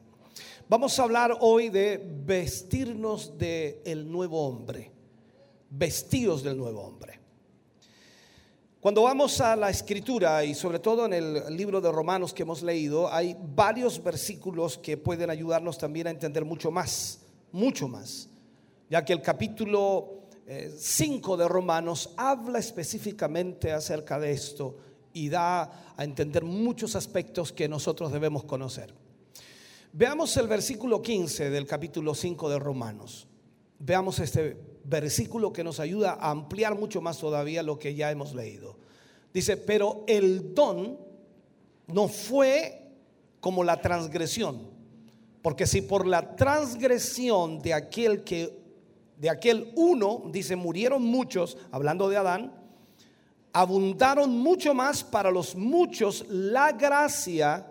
Vamos 0.69 0.97
a 0.97 1.03
hablar 1.03 1.35
hoy 1.41 1.67
de 1.67 2.01
vestirnos 2.23 3.37
del 3.37 4.09
nuevo 4.09 4.47
hombre, 4.47 4.89
vestidos 5.69 6.43
del 6.43 6.55
nuevo 6.55 6.79
hombre. 6.81 7.19
Cuando 8.79 9.03
vamos 9.03 9.41
a 9.41 9.53
la 9.57 9.69
escritura 9.69 10.45
y 10.45 10.55
sobre 10.55 10.79
todo 10.79 11.07
en 11.07 11.13
el 11.13 11.57
libro 11.57 11.81
de 11.81 11.91
Romanos 11.91 12.33
que 12.33 12.43
hemos 12.43 12.63
leído, 12.63 13.11
hay 13.11 13.35
varios 13.53 14.01
versículos 14.01 14.77
que 14.77 14.95
pueden 14.95 15.29
ayudarnos 15.29 15.77
también 15.77 16.07
a 16.07 16.11
entender 16.11 16.45
mucho 16.45 16.71
más, 16.71 17.19
mucho 17.51 17.89
más, 17.89 18.29
ya 18.89 19.03
que 19.03 19.11
el 19.11 19.21
capítulo 19.21 20.13
5 20.47 21.35
eh, 21.35 21.37
de 21.37 21.47
Romanos 21.47 22.13
habla 22.15 22.59
específicamente 22.59 23.73
acerca 23.73 24.17
de 24.19 24.31
esto 24.31 24.77
y 25.11 25.29
da 25.29 25.93
a 25.95 26.03
entender 26.03 26.43
muchos 26.43 26.95
aspectos 26.95 27.51
que 27.51 27.67
nosotros 27.67 28.11
debemos 28.11 28.45
conocer. 28.45 28.93
Veamos 29.91 30.37
el 30.37 30.47
versículo 30.47 31.01
15 31.01 31.49
del 31.49 31.65
capítulo 31.65 32.13
5 32.13 32.49
de 32.49 32.59
Romanos. 32.59 33.27
Veamos 33.79 34.19
este 34.19 34.57
versículo 34.85 35.51
que 35.51 35.63
nos 35.63 35.79
ayuda 35.79 36.13
a 36.13 36.31
ampliar 36.31 36.77
mucho 36.77 37.01
más 37.01 37.17
todavía 37.17 37.61
lo 37.63 37.77
que 37.77 37.95
ya 37.95 38.09
hemos 38.11 38.33
leído. 38.33 38.77
Dice, 39.33 39.57
pero 39.57 40.03
el 40.07 40.53
don 40.53 40.97
no 41.87 42.07
fue 42.07 42.87
como 43.39 43.63
la 43.63 43.81
transgresión, 43.81 44.69
porque 45.41 45.67
si 45.67 45.81
por 45.81 46.07
la 46.07 46.35
transgresión 46.35 47.59
de 47.59 47.73
aquel 47.73 48.23
que 48.23 48.56
de 49.17 49.29
aquel 49.29 49.71
uno, 49.75 50.23
dice, 50.31 50.55
murieron 50.55 51.03
muchos, 51.03 51.57
hablando 51.71 52.07
de 52.09 52.17
Adán, 52.17 52.53
abundaron 53.51 54.37
mucho 54.37 54.73
más 54.73 55.03
para 55.03 55.31
los 55.31 55.55
muchos 55.55 56.25
la 56.29 56.71
gracia 56.73 57.65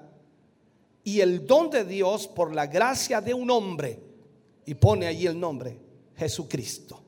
y 1.05 1.21
el 1.21 1.47
don 1.47 1.71
de 1.71 1.85
Dios 1.85 2.27
por 2.27 2.53
la 2.53 2.67
gracia 2.67 3.21
de 3.21 3.33
un 3.33 3.51
hombre. 3.51 4.01
Y 4.65 4.75
pone 4.75 5.07
allí 5.07 5.27
el 5.27 5.39
nombre, 5.39 5.79
Jesucristo. 6.17 7.01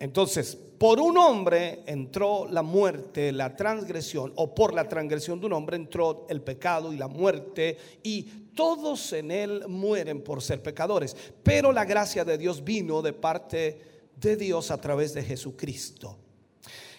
Entonces, 0.00 0.56
por 0.56 1.00
un 1.00 1.16
hombre 1.18 1.82
entró 1.86 2.46
la 2.48 2.62
muerte, 2.62 3.30
la 3.30 3.54
transgresión, 3.54 4.32
o 4.34 4.54
por 4.54 4.74
la 4.74 4.88
transgresión 4.88 5.38
de 5.38 5.46
un 5.46 5.52
hombre 5.52 5.76
entró 5.76 6.26
el 6.28 6.40
pecado 6.40 6.92
y 6.92 6.96
la 6.96 7.08
muerte, 7.08 7.76
y 8.02 8.47
todos 8.58 9.12
en 9.12 9.30
él 9.30 9.68
mueren 9.68 10.20
por 10.20 10.42
ser 10.42 10.60
pecadores. 10.60 11.14
Pero 11.44 11.70
la 11.70 11.84
gracia 11.84 12.24
de 12.24 12.36
Dios 12.36 12.64
vino 12.64 13.00
de 13.02 13.12
parte 13.12 14.10
de 14.16 14.34
Dios 14.34 14.72
a 14.72 14.80
través 14.80 15.14
de 15.14 15.22
Jesucristo. 15.22 16.16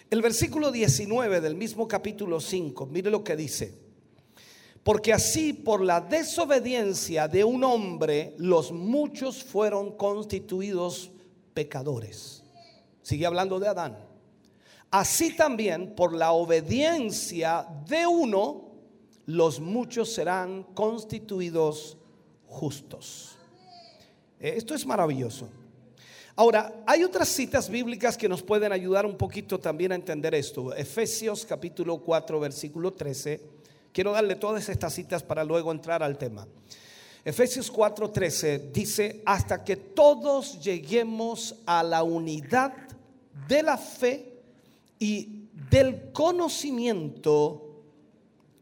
El 0.08 0.22
versículo 0.22 0.72
19 0.72 1.42
del 1.42 1.54
mismo 1.56 1.86
capítulo 1.86 2.40
5, 2.40 2.86
mire 2.86 3.10
lo 3.10 3.22
que 3.22 3.36
dice. 3.36 3.74
Porque 4.82 5.12
así 5.12 5.52
por 5.52 5.82
la 5.82 6.00
desobediencia 6.00 7.28
de 7.28 7.44
un 7.44 7.62
hombre 7.62 8.34
los 8.38 8.72
muchos 8.72 9.44
fueron 9.44 9.98
constituidos 9.98 11.10
pecadores. 11.52 12.42
Sigue 13.02 13.26
hablando 13.26 13.60
de 13.60 13.68
Adán. 13.68 13.98
Así 14.90 15.36
también 15.36 15.94
por 15.94 16.14
la 16.14 16.32
obediencia 16.32 17.66
de 17.86 18.06
uno 18.06 18.69
los 19.26 19.60
muchos 19.60 20.12
serán 20.12 20.64
constituidos 20.74 21.96
justos. 22.46 23.36
Eh, 24.40 24.54
Esto 24.56 24.74
es 24.74 24.86
maravilloso. 24.86 25.48
Ahora, 26.36 26.72
hay 26.86 27.04
otras 27.04 27.28
citas 27.28 27.68
bíblicas 27.68 28.16
que 28.16 28.28
nos 28.28 28.42
pueden 28.42 28.72
ayudar 28.72 29.04
un 29.04 29.16
poquito 29.16 29.58
también 29.58 29.92
a 29.92 29.94
entender 29.94 30.34
esto. 30.34 30.74
Efesios 30.74 31.44
capítulo 31.44 31.98
4, 31.98 32.40
versículo 32.40 32.92
13. 32.92 33.40
Quiero 33.92 34.12
darle 34.12 34.36
todas 34.36 34.68
estas 34.68 34.94
citas 34.94 35.22
para 35.22 35.44
luego 35.44 35.70
entrar 35.70 36.02
al 36.02 36.16
tema. 36.16 36.46
Efesios 37.24 37.70
4, 37.70 38.10
13 38.10 38.70
dice, 38.72 39.22
hasta 39.26 39.62
que 39.62 39.76
todos 39.76 40.62
lleguemos 40.62 41.56
a 41.66 41.82
la 41.82 42.02
unidad 42.02 42.72
de 43.46 43.62
la 43.62 43.76
fe 43.76 44.40
y 44.98 45.48
del 45.70 46.10
conocimiento 46.12 47.69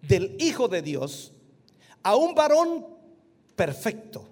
del 0.09 0.37
Hijo 0.41 0.67
de 0.69 0.81
Dios, 0.81 1.33
a 2.03 2.17
un 2.17 2.35
varón 2.35 2.87
perfecto, 3.55 4.27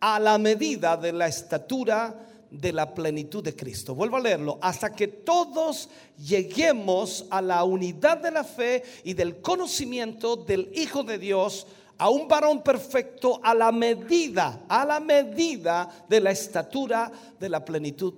a 0.00 0.18
la 0.18 0.36
medida 0.36 0.96
de 0.96 1.12
la 1.12 1.28
estatura 1.28 2.26
de 2.50 2.72
la 2.72 2.92
plenitud 2.92 3.44
de 3.44 3.54
Cristo. 3.54 3.94
Vuelvo 3.94 4.16
a 4.16 4.20
leerlo, 4.20 4.58
hasta 4.60 4.90
que 4.90 5.06
todos 5.06 5.88
lleguemos 6.18 7.24
a 7.30 7.40
la 7.40 7.62
unidad 7.62 8.18
de 8.18 8.32
la 8.32 8.42
fe 8.42 8.82
y 9.04 9.14
del 9.14 9.40
conocimiento 9.40 10.34
del 10.34 10.70
Hijo 10.74 11.04
de 11.04 11.18
Dios, 11.18 11.66
a 11.96 12.08
un 12.08 12.26
varón 12.26 12.62
perfecto 12.62 13.40
a 13.44 13.54
la 13.54 13.70
medida, 13.70 14.64
a 14.68 14.84
la 14.86 14.98
medida 14.98 16.06
de 16.08 16.20
la 16.20 16.30
estatura 16.30 17.12
de 17.38 17.48
la 17.48 17.64
plenitud 17.64 18.14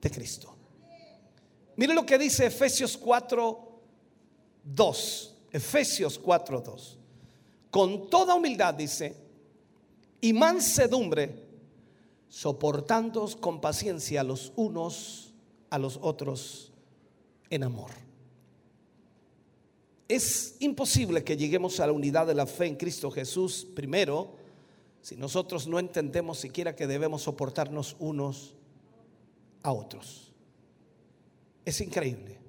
de 0.00 0.10
Cristo. 0.10 0.54
Mire 1.76 1.94
lo 1.94 2.04
que 2.04 2.18
dice 2.18 2.46
Efesios 2.46 2.96
4, 2.98 3.80
2. 4.64 5.31
Efesios 5.52 6.18
4, 6.18 6.60
2. 6.60 6.98
Con 7.70 8.08
toda 8.08 8.34
humildad 8.34 8.74
dice, 8.74 9.16
y 10.20 10.32
mansedumbre, 10.32 11.34
soportándoos 12.28 13.36
con 13.36 13.60
paciencia 13.60 14.22
los 14.24 14.52
unos 14.56 15.34
a 15.68 15.78
los 15.78 15.98
otros 16.00 16.72
en 17.50 17.64
amor. 17.64 17.90
Es 20.08 20.56
imposible 20.60 21.24
que 21.24 21.36
lleguemos 21.36 21.80
a 21.80 21.86
la 21.86 21.92
unidad 21.92 22.26
de 22.26 22.34
la 22.34 22.46
fe 22.46 22.66
en 22.66 22.76
Cristo 22.76 23.10
Jesús 23.10 23.66
primero 23.74 24.36
si 25.00 25.16
nosotros 25.16 25.66
no 25.66 25.78
entendemos 25.78 26.38
siquiera 26.38 26.76
que 26.76 26.86
debemos 26.86 27.22
soportarnos 27.22 27.96
unos 27.98 28.54
a 29.62 29.72
otros. 29.72 30.32
Es 31.64 31.80
increíble. 31.80 32.41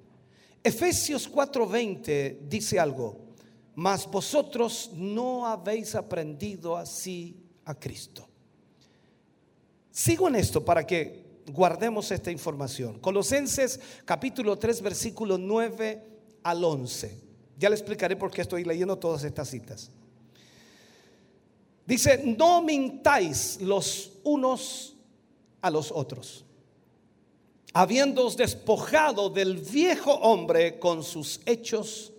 Efesios 0.64 1.30
4:20 1.30 2.38
dice 2.48 2.80
algo, 2.80 3.18
mas 3.74 4.10
vosotros 4.10 4.90
no 4.94 5.46
habéis 5.46 5.94
aprendido 5.94 6.74
así 6.76 7.36
a 7.66 7.74
Cristo. 7.74 8.26
Sigo 9.90 10.26
en 10.26 10.36
esto 10.36 10.64
para 10.64 10.86
que 10.86 11.42
guardemos 11.52 12.10
esta 12.10 12.30
información. 12.30 12.98
Colosenses 12.98 13.78
capítulo 14.06 14.58
3 14.58 14.80
versículo 14.80 15.36
9 15.36 16.02
al 16.42 16.64
11. 16.64 17.20
Ya 17.58 17.68
le 17.68 17.76
explicaré 17.76 18.16
por 18.16 18.30
qué 18.30 18.40
estoy 18.40 18.64
leyendo 18.64 18.98
todas 18.98 19.22
estas 19.22 19.48
citas. 19.48 19.90
Dice, 21.86 22.22
no 22.24 22.62
mintáis 22.62 23.60
los 23.60 24.12
unos 24.24 24.96
a 25.60 25.70
los 25.70 25.92
otros, 25.92 26.43
habiéndoos 27.74 28.36
despojado 28.36 29.30
del 29.30 29.58
viejo 29.58 30.12
hombre 30.12 30.78
con 30.78 31.02
sus 31.02 31.40
hechos 31.44 32.12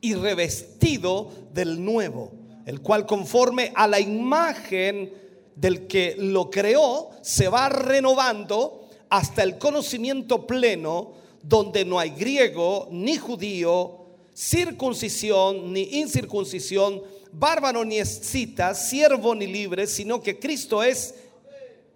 y 0.00 0.14
revestido 0.14 1.30
del 1.54 1.82
nuevo, 1.82 2.32
el 2.66 2.82
cual 2.82 3.06
conforme 3.06 3.72
a 3.76 3.86
la 3.86 4.00
imagen 4.00 5.12
del 5.54 5.86
que 5.86 6.16
lo 6.18 6.50
creó, 6.50 7.10
se 7.22 7.48
va 7.48 7.68
renovando 7.68 8.88
hasta 9.08 9.44
el 9.44 9.58
conocimiento 9.58 10.44
pleno, 10.44 11.12
donde 11.40 11.84
no 11.84 12.00
hay 12.00 12.10
griego 12.10 12.88
ni 12.90 13.16
judío, 13.16 14.06
circuncisión 14.34 15.72
ni 15.72 15.82
incircuncisión, 16.00 17.00
bárbaro 17.30 17.84
ni 17.84 17.98
escita, 17.98 18.74
siervo 18.74 19.36
ni 19.36 19.46
libre, 19.46 19.86
sino 19.86 20.20
que 20.20 20.40
Cristo 20.40 20.82
es 20.82 21.14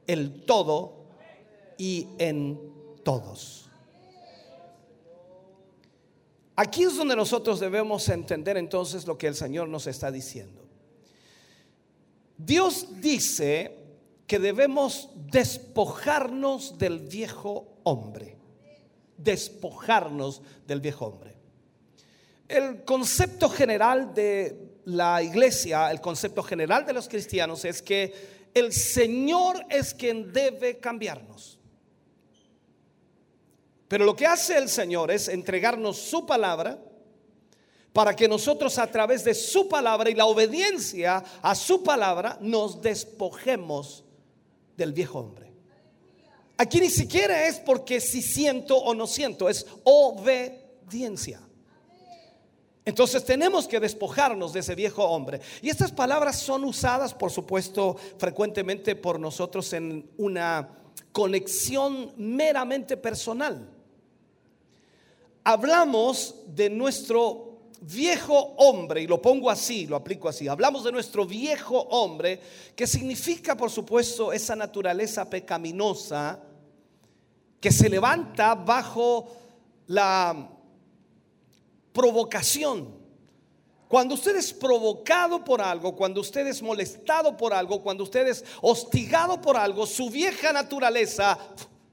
el 0.07 0.45
todo 0.45 1.07
y 1.77 2.07
en 2.19 2.70
todos. 3.03 3.71
Aquí 6.57 6.83
es 6.83 6.97
donde 6.97 7.17
nosotros 7.17 7.59
debemos 7.61 8.09
entender 8.09 8.57
entonces 8.57 9.07
lo 9.07 9.17
que 9.17 9.27
el 9.27 9.35
Señor 9.35 9.69
nos 9.69 9.87
está 9.87 10.11
diciendo. 10.11 10.63
Dios 12.37 12.87
dice 13.01 13.77
que 14.27 14.39
debemos 14.39 15.09
despojarnos 15.31 16.79
del 16.79 16.99
viejo 17.01 17.79
hombre. 17.85 18.37
Despojarnos 19.17 20.43
del 20.67 20.81
viejo 20.81 21.07
hombre. 21.07 21.37
El 22.49 22.85
concepto 22.85 23.49
general 23.49 24.13
de 24.13 24.81
la 24.87 25.23
iglesia, 25.23 25.91
el 25.91 26.01
concepto 26.01 26.43
general 26.43 26.85
de 26.85 26.93
los 26.93 27.09
cristianos 27.09 27.65
es 27.65 27.81
que 27.81 28.49
el 28.55 28.73
Señor 28.73 29.65
es 29.71 29.95
quien 29.95 30.33
debe 30.33 30.79
cambiarnos. 30.79 31.60
Pero 33.91 34.05
lo 34.05 34.15
que 34.15 34.25
hace 34.25 34.57
el 34.57 34.69
Señor 34.69 35.11
es 35.11 35.27
entregarnos 35.27 35.97
su 35.97 36.25
palabra 36.25 36.79
para 37.93 38.15
que 38.15 38.29
nosotros 38.29 38.79
a 38.79 38.87
través 38.87 39.25
de 39.25 39.35
su 39.35 39.69
palabra 39.69 40.09
y 40.09 40.15
la 40.15 40.27
obediencia 40.27 41.25
a 41.43 41.57
su 41.57 41.83
palabra 41.83 42.39
nos 42.41 42.81
despojemos 42.81 44.05
del 44.77 44.93
viejo 44.93 45.19
hombre. 45.19 45.53
Aquí 46.57 46.79
ni 46.79 46.89
siquiera 46.89 47.49
es 47.49 47.59
porque 47.59 48.01
si 48.01 48.23
siento 48.23 48.77
o 48.77 48.95
no 48.95 49.09
siento, 49.09 49.49
es 49.49 49.67
obediencia. 49.83 51.41
Entonces 52.85 53.25
tenemos 53.25 53.67
que 53.67 53.81
despojarnos 53.81 54.53
de 54.53 54.61
ese 54.61 54.77
viejo 54.77 55.03
hombre. 55.03 55.41
Y 55.63 55.69
estas 55.69 55.91
palabras 55.91 56.39
son 56.39 56.63
usadas, 56.63 57.13
por 57.13 57.33
supuesto, 57.33 57.97
frecuentemente 58.19 58.95
por 58.95 59.19
nosotros 59.19 59.73
en 59.73 60.09
una 60.17 60.77
conexión 61.11 62.13
meramente 62.17 62.97
personal. 62.97 63.80
Hablamos 65.45 66.35
de 66.49 66.69
nuestro 66.69 67.51
viejo 67.81 68.55
hombre, 68.59 69.03
y 69.03 69.07
lo 69.07 69.23
pongo 69.23 69.49
así, 69.51 69.87
lo 69.87 69.97
aplico 69.97 70.29
así, 70.29 70.47
hablamos 70.49 70.85
de 70.85 70.93
nuestro 70.93 71.25
viejo 71.25 71.79
hombre, 71.91 72.41
que 72.77 72.87
significa, 72.87 73.57
por 73.57 73.71
supuesto, 73.71 74.33
esa 74.33 74.55
naturaleza 74.55 75.29
pecaminosa 75.29 76.41
que 77.59 77.73
se 77.73 77.89
levanta 77.89 78.55
bajo 78.55 79.29
la 79.87 80.51
provocación. 81.93 83.01
Cuando 83.89 84.15
usted 84.15 84.37
es 84.37 84.53
provocado 84.53 85.43
por 85.43 85.61
algo, 85.61 85.97
cuando 85.97 86.21
usted 86.21 86.47
es 86.47 86.63
molestado 86.63 87.37
por 87.37 87.53
algo, 87.53 87.83
cuando 87.83 88.05
usted 88.05 88.29
es 88.29 88.45
hostigado 88.63 89.41
por 89.41 89.57
algo, 89.57 89.85
su 89.87 90.09
vieja 90.11 90.53
naturaleza 90.53 91.37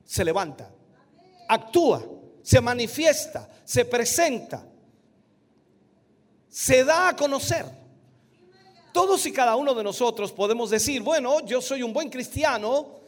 se 0.05 0.23
levanta, 0.23 0.69
actúa, 1.47 2.03
se 2.47 2.61
manifiesta, 2.61 3.49
se 3.65 3.83
presenta, 3.83 4.65
se 6.47 6.85
da 6.85 7.09
a 7.09 7.15
conocer. 7.17 7.65
Todos 8.93 9.25
y 9.25 9.33
cada 9.33 9.57
uno 9.57 9.73
de 9.73 9.83
nosotros 9.83 10.31
podemos 10.31 10.69
decir, 10.69 11.01
bueno, 11.01 11.41
yo 11.41 11.61
soy 11.61 11.83
un 11.83 11.91
buen 11.91 12.09
cristiano 12.09 13.01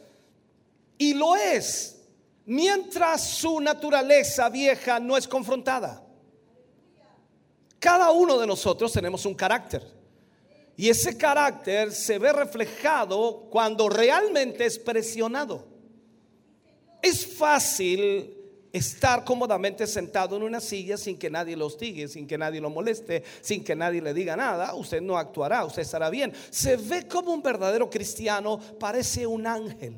y 0.98 1.14
lo 1.14 1.36
es, 1.36 2.02
mientras 2.44 3.30
su 3.30 3.60
naturaleza 3.60 4.50
vieja 4.50 5.00
no 5.00 5.16
es 5.16 5.26
confrontada. 5.26 6.04
Cada 7.78 8.10
uno 8.10 8.38
de 8.38 8.46
nosotros 8.46 8.92
tenemos 8.92 9.24
un 9.24 9.32
carácter. 9.32 9.90
Y 10.76 10.90
ese 10.90 11.16
carácter 11.16 11.92
se 11.92 12.18
ve 12.18 12.30
reflejado 12.30 13.48
cuando 13.50 13.88
realmente 13.88 14.66
es 14.66 14.78
presionado. 14.78 15.66
Es 17.00 17.26
fácil 17.26 18.36
estar 18.72 19.24
cómodamente 19.24 19.86
sentado 19.86 20.36
en 20.36 20.42
una 20.42 20.60
silla 20.60 20.96
sin 20.96 21.18
que 21.18 21.30
nadie 21.30 21.56
lo 21.56 21.66
hostigue, 21.66 22.08
sin 22.08 22.26
que 22.26 22.38
nadie 22.38 22.60
lo 22.60 22.70
moleste, 22.70 23.22
sin 23.40 23.64
que 23.64 23.74
nadie 23.74 24.00
le 24.00 24.14
diga 24.14 24.36
nada. 24.36 24.74
Usted 24.74 25.00
no 25.00 25.16
actuará, 25.16 25.64
usted 25.64 25.82
estará 25.82 26.10
bien. 26.10 26.32
Se 26.50 26.76
ve 26.76 27.06
como 27.06 27.32
un 27.32 27.42
verdadero 27.42 27.90
cristiano, 27.90 28.58
parece 28.78 29.26
un 29.26 29.46
ángel. 29.46 29.96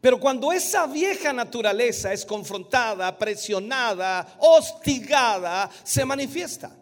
Pero 0.00 0.20
cuando 0.20 0.52
esa 0.52 0.86
vieja 0.86 1.32
naturaleza 1.32 2.12
es 2.12 2.24
confrontada, 2.24 3.18
presionada, 3.18 4.36
hostigada, 4.38 5.68
se 5.82 6.04
manifiesta. 6.04 6.76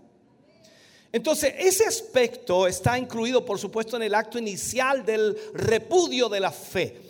Entonces, 1.10 1.54
ese 1.58 1.86
aspecto 1.86 2.66
está 2.66 2.98
incluido, 2.98 3.44
por 3.44 3.58
supuesto, 3.58 3.96
en 3.96 4.02
el 4.02 4.14
acto 4.14 4.36
inicial 4.36 5.06
del 5.06 5.38
repudio 5.54 6.28
de 6.28 6.40
la 6.40 6.50
fe. 6.50 7.03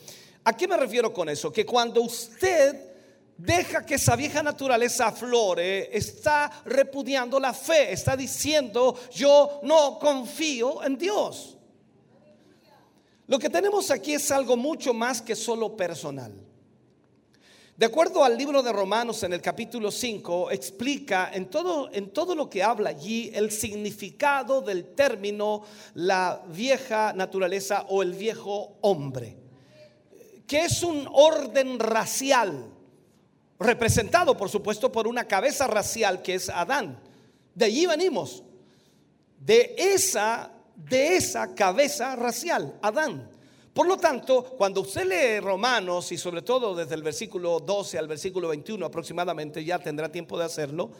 ¿A 0.45 0.57
qué 0.57 0.69
me 0.69 0.77
refiero 0.77 1.13
con 1.13 1.29
eso? 1.29 1.53
Que 1.53 1.65
cuando 1.65 2.03
usted 2.03 2.95
deja 3.37 3.85
que 3.85 3.95
esa 3.95 4.15
vieja 4.17 4.43
naturaleza 4.43 5.07
aflore, 5.07 5.97
está 5.97 6.51
repudiando 6.67 7.41
la 7.41 7.53
fe, 7.53 7.93
está 7.93 8.17
diciendo, 8.17 8.99
yo 9.13 9.61
no 9.63 9.99
confío 9.99 10.83
en 10.85 10.97
Dios. 10.97 11.57
Lo 13.27 13.39
que 13.39 13.49
tenemos 13.49 13.91
aquí 13.91 14.15
es 14.15 14.31
algo 14.31 14.57
mucho 14.57 14.93
más 14.93 15.23
que 15.23 15.35
solo 15.35 15.77
personal. 15.77 16.33
De 17.77 17.87
acuerdo 17.87 18.23
al 18.23 18.39
libro 18.39 18.63
de 18.63 18.73
Romanos 18.73 19.25
en 19.25 19.33
el 19.33 19.41
capítulo 19.41 19.91
5, 19.91 20.53
explica 20.53 21.31
en 21.33 21.47
todo, 21.51 21.91
en 21.93 22.11
todo 22.11 22.37
lo 22.37 22.49
que 22.49 22.63
habla 22.63 22.91
allí 22.91 23.33
el 23.35 23.51
significado 23.51 24.61
del 24.61 24.95
término 24.95 25.65
la 25.95 26.45
vieja 26.47 27.13
naturaleza 27.15 27.85
o 27.89 28.03
el 28.03 28.13
viejo 28.13 28.77
hombre, 28.83 29.44
que 30.47 30.65
es 30.65 30.83
un 30.83 31.09
orden 31.13 31.79
racial, 31.79 32.67
representado 33.59 34.37
por 34.37 34.49
supuesto 34.49 34.91
por 34.93 35.07
una 35.07 35.27
cabeza 35.27 35.67
racial 35.67 36.23
que 36.23 36.35
es 36.35 36.49
Adán. 36.49 36.99
De 37.55 37.67
allí 37.67 37.87
venimos, 37.87 38.43
de 39.39 39.75
esa, 39.79 40.51
de 40.77 41.17
esa 41.17 41.55
cabeza 41.55 42.17
racial, 42.17 42.79
Adán. 42.83 43.31
Por 43.73 43.89
lo 43.89 43.97
tanto, 43.97 44.55
cuando 44.57 44.83
usted 44.83 45.05
lee 45.05 45.41
Romanos 45.41 46.13
y 46.13 46.19
sobre 46.19 46.43
todo 46.43 46.77
desde 46.77 46.95
el 46.95 47.03
versículo 47.03 47.59
12 47.59 47.99
al 47.99 48.07
versículo 48.07 48.49
21 48.49 48.87
aproximadamente, 48.87 49.65
ya 49.65 49.79
tendrá 49.79 50.11
tiempo 50.11 50.39
de 50.39 50.45
hacerlo, 50.45 50.91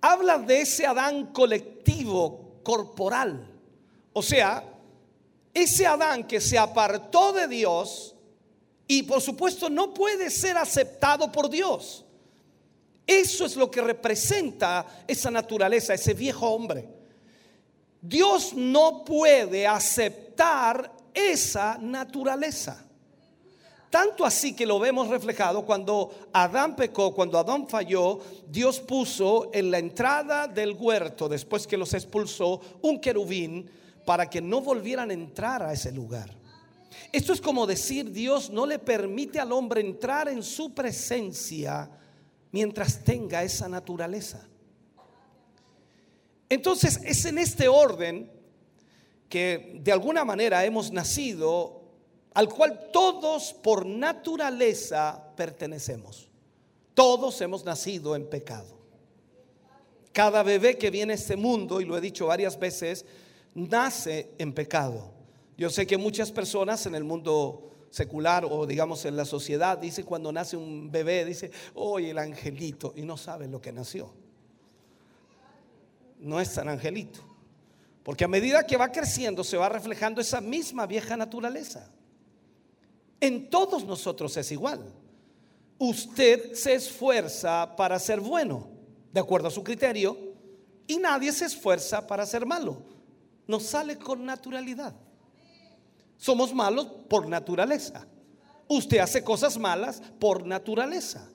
habla 0.00 0.38
de 0.38 0.62
ese 0.62 0.86
Adán 0.86 1.26
colectivo, 1.26 2.60
corporal. 2.62 3.46
O 4.14 4.22
sea, 4.22 4.64
ese 5.52 5.86
Adán 5.86 6.24
que 6.24 6.40
se 6.40 6.56
apartó 6.56 7.32
de 7.32 7.48
Dios 7.48 8.14
y 8.88 9.02
por 9.02 9.20
supuesto 9.20 9.68
no 9.68 9.92
puede 9.92 10.30
ser 10.30 10.56
aceptado 10.56 11.30
por 11.30 11.50
Dios. 11.50 12.06
Eso 13.06 13.44
es 13.44 13.54
lo 13.54 13.70
que 13.70 13.82
representa 13.82 15.04
esa 15.06 15.30
naturaleza, 15.30 15.94
ese 15.94 16.14
viejo 16.14 16.48
hombre. 16.48 16.88
Dios 18.00 18.54
no 18.54 19.04
puede 19.04 19.66
aceptar 19.66 20.92
esa 21.12 21.78
naturaleza. 21.78 22.84
Tanto 23.90 24.24
así 24.24 24.54
que 24.54 24.66
lo 24.66 24.78
vemos 24.78 25.08
reflejado 25.08 25.64
cuando 25.64 26.10
Adán 26.32 26.76
pecó, 26.76 27.14
cuando 27.14 27.38
Adán 27.38 27.68
falló, 27.68 28.20
Dios 28.46 28.80
puso 28.80 29.50
en 29.52 29.70
la 29.70 29.78
entrada 29.78 30.46
del 30.46 30.72
huerto, 30.72 31.28
después 31.28 31.66
que 31.66 31.78
los 31.78 31.94
expulsó, 31.94 32.60
un 32.82 33.00
querubín 33.00 33.70
para 34.04 34.28
que 34.28 34.40
no 34.40 34.60
volvieran 34.60 35.10
a 35.10 35.14
entrar 35.14 35.62
a 35.62 35.72
ese 35.72 35.92
lugar. 35.92 36.37
Esto 37.12 37.32
es 37.32 37.40
como 37.40 37.66
decir, 37.66 38.10
Dios 38.10 38.50
no 38.50 38.66
le 38.66 38.78
permite 38.78 39.40
al 39.40 39.52
hombre 39.52 39.80
entrar 39.80 40.28
en 40.28 40.42
su 40.42 40.74
presencia 40.74 41.90
mientras 42.52 43.02
tenga 43.02 43.42
esa 43.42 43.68
naturaleza. 43.68 44.46
Entonces 46.48 47.00
es 47.04 47.24
en 47.24 47.38
este 47.38 47.68
orden 47.68 48.30
que 49.28 49.80
de 49.82 49.92
alguna 49.92 50.24
manera 50.24 50.64
hemos 50.64 50.90
nacido, 50.90 51.82
al 52.34 52.48
cual 52.48 52.90
todos 52.92 53.52
por 53.52 53.84
naturaleza 53.84 55.32
pertenecemos. 55.36 56.28
Todos 56.94 57.40
hemos 57.40 57.64
nacido 57.64 58.16
en 58.16 58.28
pecado. 58.28 58.78
Cada 60.12 60.42
bebé 60.42 60.78
que 60.78 60.90
viene 60.90 61.12
a 61.12 61.16
este 61.16 61.36
mundo, 61.36 61.80
y 61.80 61.84
lo 61.84 61.96
he 61.96 62.00
dicho 62.00 62.26
varias 62.26 62.58
veces, 62.58 63.04
nace 63.54 64.30
en 64.38 64.52
pecado. 64.52 65.17
Yo 65.58 65.68
sé 65.70 65.88
que 65.88 65.98
muchas 65.98 66.30
personas 66.30 66.86
en 66.86 66.94
el 66.94 67.02
mundo 67.02 67.72
secular 67.90 68.46
o 68.48 68.64
digamos 68.64 69.04
en 69.04 69.16
la 69.16 69.24
sociedad 69.24 69.76
dice 69.76 70.04
cuando 70.04 70.30
nace 70.30 70.56
un 70.56 70.88
bebé, 70.88 71.24
dice, 71.24 71.50
oye 71.74 72.10
el 72.10 72.18
angelito, 72.18 72.92
y 72.96 73.02
no 73.02 73.16
sabe 73.16 73.48
lo 73.48 73.60
que 73.60 73.72
nació. 73.72 74.14
No 76.20 76.40
es 76.40 76.54
tan 76.54 76.68
angelito. 76.68 77.18
Porque 78.04 78.24
a 78.24 78.28
medida 78.28 78.64
que 78.64 78.76
va 78.76 78.92
creciendo 78.92 79.42
se 79.42 79.56
va 79.56 79.68
reflejando 79.68 80.20
esa 80.20 80.40
misma 80.40 80.86
vieja 80.86 81.16
naturaleza. 81.16 81.90
En 83.20 83.50
todos 83.50 83.84
nosotros 83.84 84.36
es 84.36 84.52
igual. 84.52 84.80
Usted 85.76 86.54
se 86.54 86.74
esfuerza 86.74 87.74
para 87.74 87.98
ser 87.98 88.20
bueno, 88.20 88.68
de 89.12 89.18
acuerdo 89.18 89.48
a 89.48 89.50
su 89.50 89.64
criterio, 89.64 90.16
y 90.86 90.98
nadie 90.98 91.32
se 91.32 91.46
esfuerza 91.46 92.06
para 92.06 92.24
ser 92.26 92.46
malo. 92.46 92.80
Nos 93.48 93.64
sale 93.64 93.98
con 93.98 94.24
naturalidad. 94.24 94.94
Somos 96.18 96.52
malos 96.52 96.86
por 97.08 97.26
naturaleza. 97.28 98.06
Usted 98.66 98.98
hace 98.98 99.24
cosas 99.24 99.56
malas 99.56 100.02
por 100.18 100.44
naturaleza, 100.44 101.26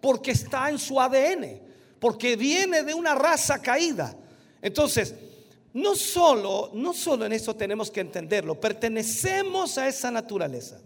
porque 0.00 0.32
está 0.32 0.68
en 0.68 0.78
su 0.78 1.00
ADN, 1.00 1.62
porque 1.98 2.36
viene 2.36 2.82
de 2.82 2.92
una 2.92 3.14
raza 3.14 3.62
caída. 3.62 4.14
Entonces, 4.60 5.14
no 5.72 5.94
solo, 5.94 6.70
no 6.74 6.92
solo 6.92 7.24
en 7.24 7.32
eso 7.32 7.56
tenemos 7.56 7.90
que 7.90 8.00
entenderlo, 8.00 8.60
pertenecemos 8.60 9.78
a 9.78 9.88
esa 9.88 10.10
naturaleza. 10.10 10.80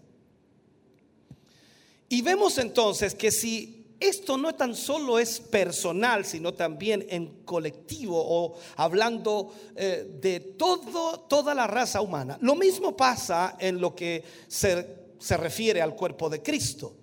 Y 2.08 2.22
vemos 2.22 2.58
entonces 2.58 3.14
que 3.14 3.32
si 3.32 3.75
esto 3.98 4.36
no 4.36 4.54
tan 4.54 4.74
solo 4.74 5.18
es 5.18 5.40
personal, 5.40 6.24
sino 6.24 6.52
también 6.52 7.06
en 7.08 7.44
colectivo 7.44 8.22
o 8.22 8.58
hablando 8.76 9.54
eh, 9.74 10.18
de 10.20 10.40
todo, 10.40 11.20
toda 11.20 11.54
la 11.54 11.66
raza 11.66 12.00
humana, 12.00 12.38
lo 12.40 12.54
mismo 12.54 12.96
pasa 12.96 13.56
en 13.58 13.80
lo 13.80 13.94
que 13.94 14.22
se, 14.48 15.14
se 15.18 15.36
refiere 15.36 15.80
al 15.80 15.94
cuerpo 15.94 16.28
de 16.28 16.42
Cristo. 16.42 16.94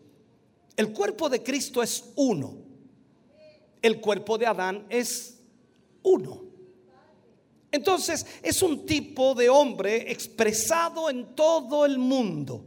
El 0.75 0.91
cuerpo 0.91 1.29
de 1.29 1.41
Cristo 1.41 1.81
es 1.81 2.03
uno. 2.15 2.57
El 3.81 3.99
cuerpo 3.99 4.37
de 4.37 4.45
Adán 4.45 4.85
es 4.89 5.39
uno. 6.03 6.43
Entonces 7.71 8.25
es 8.43 8.61
un 8.61 8.85
tipo 8.85 9.33
de 9.33 9.49
hombre 9.49 10.11
expresado 10.11 11.09
en 11.09 11.35
todo 11.35 11.85
el 11.85 11.97
mundo. 11.97 12.63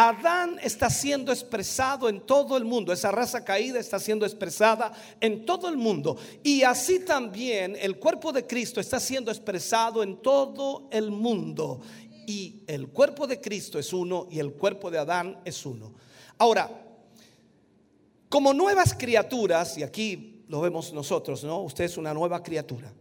Adán 0.00 0.60
está 0.62 0.90
siendo 0.90 1.32
expresado 1.32 2.08
en 2.08 2.20
todo 2.20 2.56
el 2.56 2.64
mundo, 2.64 2.92
esa 2.92 3.10
raza 3.10 3.44
caída 3.44 3.80
está 3.80 3.98
siendo 3.98 4.24
expresada 4.24 4.92
en 5.20 5.44
todo 5.44 5.68
el 5.68 5.76
mundo. 5.76 6.16
Y 6.44 6.62
así 6.62 7.00
también 7.00 7.76
el 7.80 7.98
cuerpo 7.98 8.30
de 8.30 8.46
Cristo 8.46 8.78
está 8.80 9.00
siendo 9.00 9.32
expresado 9.32 10.04
en 10.04 10.18
todo 10.18 10.86
el 10.92 11.10
mundo. 11.10 11.80
Y 12.28 12.62
el 12.68 12.90
cuerpo 12.90 13.26
de 13.26 13.40
Cristo 13.40 13.76
es 13.76 13.92
uno 13.92 14.28
y 14.30 14.38
el 14.38 14.52
cuerpo 14.52 14.88
de 14.88 14.98
Adán 14.98 15.40
es 15.44 15.66
uno. 15.66 15.92
Ahora, 16.38 16.70
como 18.28 18.54
nuevas 18.54 18.94
criaturas, 18.94 19.78
y 19.78 19.82
aquí 19.82 20.44
lo 20.46 20.60
vemos 20.60 20.92
nosotros, 20.92 21.42
¿no? 21.42 21.62
Usted 21.62 21.82
es 21.82 21.96
una 21.96 22.14
nueva 22.14 22.40
criatura. 22.40 22.92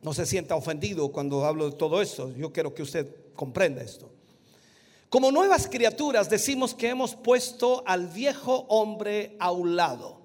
No 0.00 0.14
se 0.14 0.24
sienta 0.24 0.56
ofendido 0.56 1.12
cuando 1.12 1.44
hablo 1.44 1.68
de 1.68 1.76
todo 1.76 2.00
esto. 2.00 2.34
Yo 2.34 2.50
quiero 2.50 2.72
que 2.72 2.82
usted 2.82 3.14
comprenda 3.34 3.82
esto. 3.82 4.10
Como 5.14 5.30
nuevas 5.30 5.68
criaturas 5.68 6.28
decimos 6.28 6.74
que 6.74 6.88
hemos 6.88 7.14
puesto 7.14 7.84
al 7.86 8.08
viejo 8.08 8.66
hombre 8.68 9.36
a 9.38 9.52
un 9.52 9.76
lado. 9.76 10.20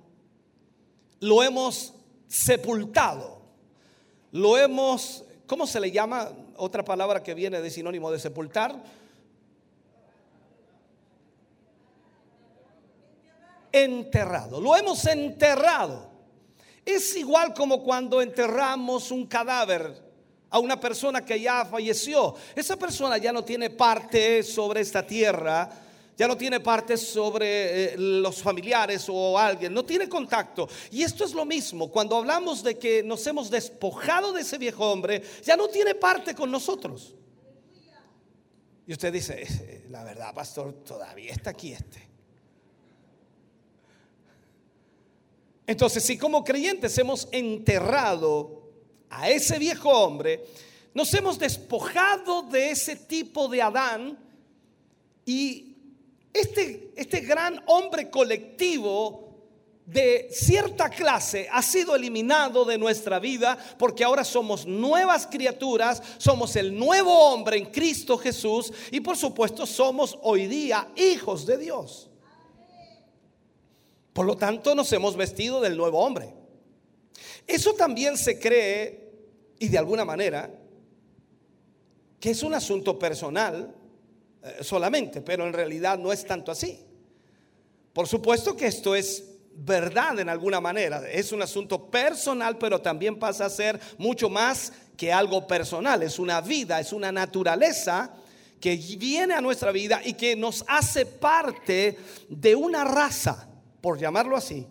Lo 1.19 1.43
hemos 1.43 1.93
sepultado. 2.27 3.39
Lo 4.31 4.57
hemos, 4.57 5.25
¿cómo 5.45 5.67
se 5.67 5.79
le 5.79 5.91
llama? 5.91 6.31
Otra 6.55 6.83
palabra 6.83 7.21
que 7.21 7.35
viene 7.35 7.61
de 7.61 7.69
sinónimo 7.69 8.09
de 8.09 8.17
sepultar. 8.17 8.81
Enterrado. 13.71 14.59
Lo 14.59 14.75
hemos 14.75 15.05
enterrado. 15.05 16.09
Es 16.83 17.15
igual 17.15 17.53
como 17.53 17.83
cuando 17.83 18.23
enterramos 18.23 19.11
un 19.11 19.27
cadáver 19.27 20.08
a 20.49 20.59
una 20.59 20.79
persona 20.79 21.23
que 21.23 21.39
ya 21.39 21.65
falleció. 21.65 22.35
Esa 22.55 22.75
persona 22.77 23.17
ya 23.17 23.31
no 23.31 23.43
tiene 23.43 23.69
parte 23.69 24.43
sobre 24.43 24.81
esta 24.81 25.05
tierra, 25.05 25.69
ya 26.17 26.27
no 26.27 26.35
tiene 26.35 26.59
parte 26.59 26.97
sobre 26.97 27.93
eh, 27.93 27.97
los 27.97 28.41
familiares 28.41 29.05
o 29.09 29.37
alguien, 29.37 29.73
no 29.73 29.85
tiene 29.85 30.09
contacto. 30.09 30.67
Y 30.91 31.03
esto 31.03 31.23
es 31.23 31.33
lo 31.33 31.45
mismo, 31.45 31.89
cuando 31.89 32.17
hablamos 32.17 32.63
de 32.63 32.77
que 32.77 33.03
nos 33.03 33.25
hemos 33.27 33.49
despojado 33.49 34.33
de 34.33 34.41
ese 34.41 34.57
viejo 34.57 34.91
hombre, 34.91 35.23
ya 35.43 35.55
no 35.55 35.67
tiene 35.67 35.95
parte 35.95 36.35
con 36.35 36.51
nosotros. 36.51 37.15
Y 38.85 38.91
usted 38.91 39.13
dice, 39.13 39.43
eh, 39.43 39.85
la 39.89 40.03
verdad, 40.03 40.33
pastor, 40.33 40.73
todavía 40.83 41.31
está 41.31 41.51
aquí 41.51 41.73
este. 41.73 42.09
Entonces, 45.67 46.03
si 46.03 46.17
como 46.17 46.43
creyentes 46.43 46.97
hemos 46.97 47.27
enterrado 47.31 48.58
a 49.09 49.29
ese 49.29 49.59
viejo 49.59 49.89
hombre, 49.89 50.45
nos 50.93 51.13
hemos 51.13 51.37
despojado 51.37 52.43
de 52.43 52.71
ese 52.71 52.95
tipo 52.95 53.47
de 53.47 53.61
Adán, 53.61 54.17
Y 55.25 55.75
este, 56.33 56.91
este 56.95 57.21
gran 57.21 57.61
hombre 57.67 58.09
colectivo 58.09 59.29
de 59.85 60.29
cierta 60.31 60.89
clase 60.89 61.47
ha 61.51 61.63
sido 61.63 61.95
eliminado 61.95 62.63
de 62.63 62.77
nuestra 62.77 63.19
vida 63.19 63.57
porque 63.79 64.03
ahora 64.03 64.23
somos 64.23 64.67
nuevas 64.67 65.25
criaturas, 65.25 66.01
somos 66.19 66.55
el 66.55 66.77
nuevo 66.77 67.11
hombre 67.11 67.57
en 67.57 67.65
Cristo 67.65 68.17
Jesús 68.17 68.71
y 68.91 68.99
por 68.99 69.17
supuesto 69.17 69.65
somos 69.65 70.17
hoy 70.21 70.45
día 70.45 70.89
hijos 70.95 71.45
de 71.47 71.57
Dios. 71.57 72.09
Por 74.13 74.25
lo 74.25 74.37
tanto 74.37 74.75
nos 74.75 74.91
hemos 74.93 75.15
vestido 75.15 75.61
del 75.61 75.75
nuevo 75.75 75.99
hombre. 75.99 76.38
Eso 77.49 77.73
también 77.73 78.15
se 78.15 78.39
cree 78.39 79.09
y 79.57 79.69
de 79.69 79.77
alguna 79.79 80.05
manera 80.05 80.51
que 82.19 82.29
es 82.29 82.43
un 82.43 82.53
asunto 82.53 82.99
personal 82.99 83.73
eh, 84.43 84.57
solamente, 84.61 85.21
pero 85.21 85.47
en 85.47 85.53
realidad 85.53 85.97
no 85.97 86.13
es 86.13 86.23
tanto 86.25 86.51
así. 86.51 86.79
Por 87.91 88.07
supuesto 88.07 88.55
que 88.55 88.67
esto 88.67 88.93
es 88.93 89.25
verdad 89.55 90.19
en 90.19 90.29
alguna 90.29 90.61
manera, 90.61 91.09
es 91.09 91.31
un 91.31 91.41
asunto 91.41 91.89
personal, 91.89 92.59
pero 92.59 92.79
también 92.81 93.17
pasa 93.17 93.45
a 93.45 93.49
ser 93.49 93.79
mucho 93.97 94.29
más 94.29 94.71
que 94.95 95.11
algo 95.11 95.47
personal, 95.47 96.03
es 96.03 96.19
una 96.19 96.41
vida, 96.41 96.79
es 96.79 96.93
una 96.93 97.11
naturaleza 97.11 98.13
que 98.61 98.75
viene 98.75 99.33
a 99.33 99.41
nuestra 99.41 99.71
vida 99.71 100.01
y 100.05 100.13
que 100.13 100.35
nos 100.35 100.63
hace 100.67 101.07
parte 101.07 101.97
de 102.29 102.55
una 102.55 102.83
raza, 102.83 103.49
por 103.81 103.97
llamarlo 103.97 104.37
así, 104.37 104.67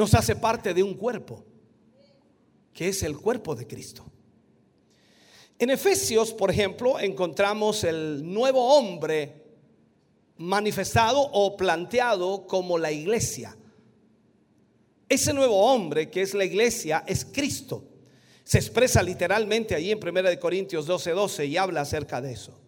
nos 0.00 0.14
hace 0.14 0.34
parte 0.34 0.72
de 0.72 0.82
un 0.82 0.94
cuerpo, 0.94 1.44
que 2.72 2.88
es 2.88 3.02
el 3.02 3.18
cuerpo 3.18 3.54
de 3.54 3.66
Cristo. 3.66 4.02
En 5.58 5.68
Efesios, 5.68 6.32
por 6.32 6.50
ejemplo, 6.50 6.98
encontramos 6.98 7.84
el 7.84 8.22
nuevo 8.24 8.78
hombre 8.78 9.44
manifestado 10.38 11.20
o 11.20 11.54
planteado 11.54 12.46
como 12.46 12.78
la 12.78 12.90
iglesia. 12.90 13.54
Ese 15.06 15.34
nuevo 15.34 15.70
hombre 15.70 16.08
que 16.08 16.22
es 16.22 16.32
la 16.32 16.46
iglesia 16.46 17.04
es 17.06 17.26
Cristo. 17.26 17.84
Se 18.42 18.56
expresa 18.56 19.02
literalmente 19.02 19.74
ahí 19.74 19.90
en 19.90 19.98
1 19.98 20.40
Corintios 20.40 20.88
12:12 20.88 21.12
12 21.12 21.44
y 21.44 21.58
habla 21.58 21.82
acerca 21.82 22.22
de 22.22 22.32
eso. 22.32 22.58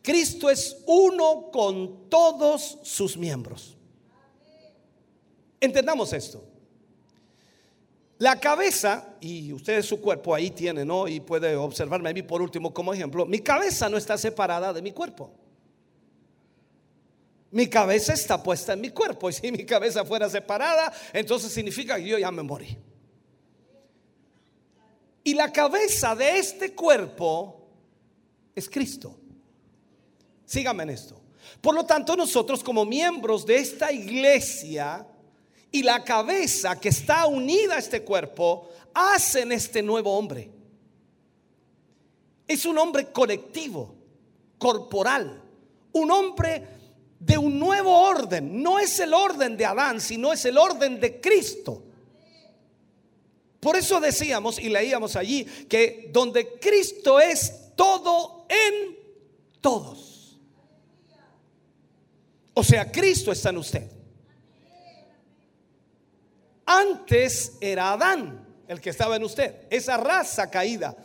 Cristo 0.00 0.48
es 0.48 0.78
uno 0.86 1.50
con 1.52 2.08
todos 2.08 2.78
sus 2.84 3.18
miembros. 3.18 3.76
Entendamos 5.60 6.14
esto. 6.14 6.53
La 8.18 8.38
cabeza, 8.38 9.16
y 9.20 9.52
ustedes 9.52 9.86
su 9.86 10.00
cuerpo 10.00 10.34
ahí 10.34 10.50
tienen, 10.50 10.86
¿no? 10.86 11.08
Y 11.08 11.20
puede 11.20 11.56
observarme 11.56 12.10
a 12.10 12.12
mí 12.12 12.22
por 12.22 12.40
último 12.40 12.72
como 12.72 12.94
ejemplo. 12.94 13.26
Mi 13.26 13.40
cabeza 13.40 13.88
no 13.88 13.96
está 13.96 14.16
separada 14.16 14.72
de 14.72 14.82
mi 14.82 14.92
cuerpo. 14.92 15.32
Mi 17.50 17.68
cabeza 17.68 18.12
está 18.14 18.42
puesta 18.42 18.72
en 18.72 18.80
mi 18.80 18.90
cuerpo. 18.90 19.30
Y 19.30 19.32
si 19.32 19.50
mi 19.52 19.64
cabeza 19.64 20.04
fuera 20.04 20.28
separada, 20.28 20.92
entonces 21.12 21.52
significa 21.52 21.96
que 21.96 22.06
yo 22.06 22.18
ya 22.18 22.30
me 22.30 22.42
morí. 22.42 22.76
Y 25.24 25.34
la 25.34 25.52
cabeza 25.52 26.14
de 26.14 26.38
este 26.38 26.74
cuerpo 26.74 27.68
es 28.54 28.68
Cristo. 28.68 29.16
Síganme 30.44 30.82
en 30.84 30.90
esto. 30.90 31.20
Por 31.60 31.74
lo 31.74 31.84
tanto, 31.84 32.16
nosotros 32.16 32.62
como 32.62 32.84
miembros 32.84 33.46
de 33.46 33.56
esta 33.56 33.90
iglesia, 33.90 35.06
y 35.74 35.82
la 35.82 36.04
cabeza 36.04 36.78
que 36.78 36.90
está 36.90 37.26
unida 37.26 37.74
a 37.74 37.78
este 37.80 38.04
cuerpo 38.04 38.70
hacen 38.94 39.50
este 39.50 39.82
nuevo 39.82 40.16
hombre. 40.16 40.48
Es 42.46 42.64
un 42.64 42.78
hombre 42.78 43.10
colectivo, 43.10 43.92
corporal, 44.56 45.42
un 45.90 46.10
hombre 46.12 46.64
de 47.18 47.36
un 47.36 47.58
nuevo 47.58 47.92
orden. 47.92 48.62
No 48.62 48.78
es 48.78 49.00
el 49.00 49.12
orden 49.12 49.56
de 49.56 49.66
Adán, 49.66 50.00
sino 50.00 50.32
es 50.32 50.44
el 50.44 50.58
orden 50.58 51.00
de 51.00 51.20
Cristo. 51.20 51.82
Por 53.58 53.74
eso 53.74 53.98
decíamos 53.98 54.60
y 54.60 54.68
leíamos 54.68 55.16
allí 55.16 55.44
que 55.68 56.08
donde 56.12 56.56
Cristo 56.60 57.18
es 57.18 57.74
todo 57.74 58.46
en 58.48 58.96
todos. 59.60 60.38
O 62.54 62.62
sea, 62.62 62.92
Cristo 62.92 63.32
está 63.32 63.50
en 63.50 63.56
usted. 63.56 63.93
Antes 66.66 67.56
era 67.60 67.92
Adán 67.92 68.44
el 68.66 68.80
que 68.80 68.90
estaba 68.90 69.16
en 69.16 69.24
usted, 69.24 69.66
esa 69.70 69.96
raza 69.96 70.50
caída, 70.50 70.96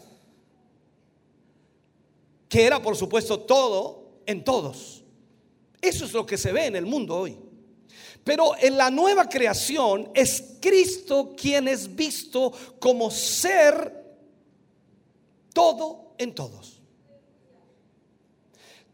que 2.48 2.66
era 2.66 2.82
por 2.82 2.96
supuesto 2.96 3.42
todo 3.42 4.22
en 4.26 4.44
todos. 4.44 5.04
Eso 5.82 6.06
es 6.06 6.14
lo 6.14 6.26
que 6.26 6.38
se 6.38 6.52
ve 6.52 6.66
en 6.66 6.76
el 6.76 6.86
mundo 6.86 7.16
hoy. 7.16 7.38
Pero 8.24 8.54
en 8.60 8.78
la 8.78 8.90
nueva 8.90 9.28
creación 9.28 10.12
es 10.14 10.58
Cristo 10.60 11.34
quien 11.36 11.68
es 11.68 11.96
visto 11.96 12.52
como 12.80 13.10
ser 13.12 14.00
todo 15.54 16.14
en 16.18 16.36
todos. 16.36 16.82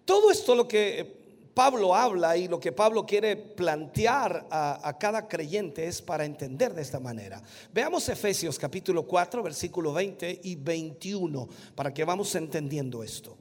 Todo 0.06 0.32
esto 0.32 0.56
lo 0.56 0.68
que 0.68 1.25
Pablo 1.56 1.96
habla 1.96 2.36
y 2.36 2.50
lo 2.50 2.60
que 2.60 2.74
Pablo 2.74 3.06
quiere 3.06 3.38
plantear 3.38 4.46
a, 4.52 4.98
cada 5.00 5.26
creyente 5.26 5.88
es 5.88 6.02
para 6.02 6.26
entender 6.26 6.74
de 6.74 6.82
esta 6.82 7.00
manera. 7.00 7.42
Veamos 7.74 8.10
Efesios 8.10 8.60
capítulo 8.60 9.04
4, 9.08 9.42
versículo 9.42 9.94
20 9.94 10.42
y 10.44 10.56
21, 10.56 11.48
para 11.74 11.94
que 11.94 12.04
vamos 12.04 12.36
entendiendo 12.36 13.02
esto. 13.02 13.38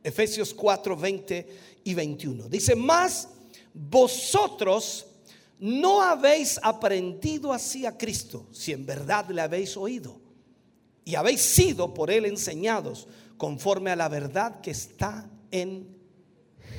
Efesios 0.00 0.54
4, 0.54 0.96
20 0.96 1.48
y 1.82 1.92
21. 1.92 2.48
Dice, 2.48 2.76
más 2.76 3.30
vosotros 3.74 5.06
no 5.58 6.00
habéis 6.00 6.60
aprendido 6.62 7.52
así 7.52 7.84
a 7.84 7.98
Cristo, 7.98 8.46
si 8.52 8.70
en 8.70 8.86
verdad 8.86 9.28
le 9.28 9.40
habéis 9.40 9.76
oído, 9.76 10.20
y 11.04 11.16
habéis 11.16 11.40
sido 11.40 11.92
por 11.92 12.12
él 12.12 12.26
enseñados 12.26 13.08
conforme 13.36 13.90
a 13.90 13.96
la 13.96 14.08
verdad 14.08 14.60
que 14.60 14.70
está 14.70 15.28
en 15.50 15.96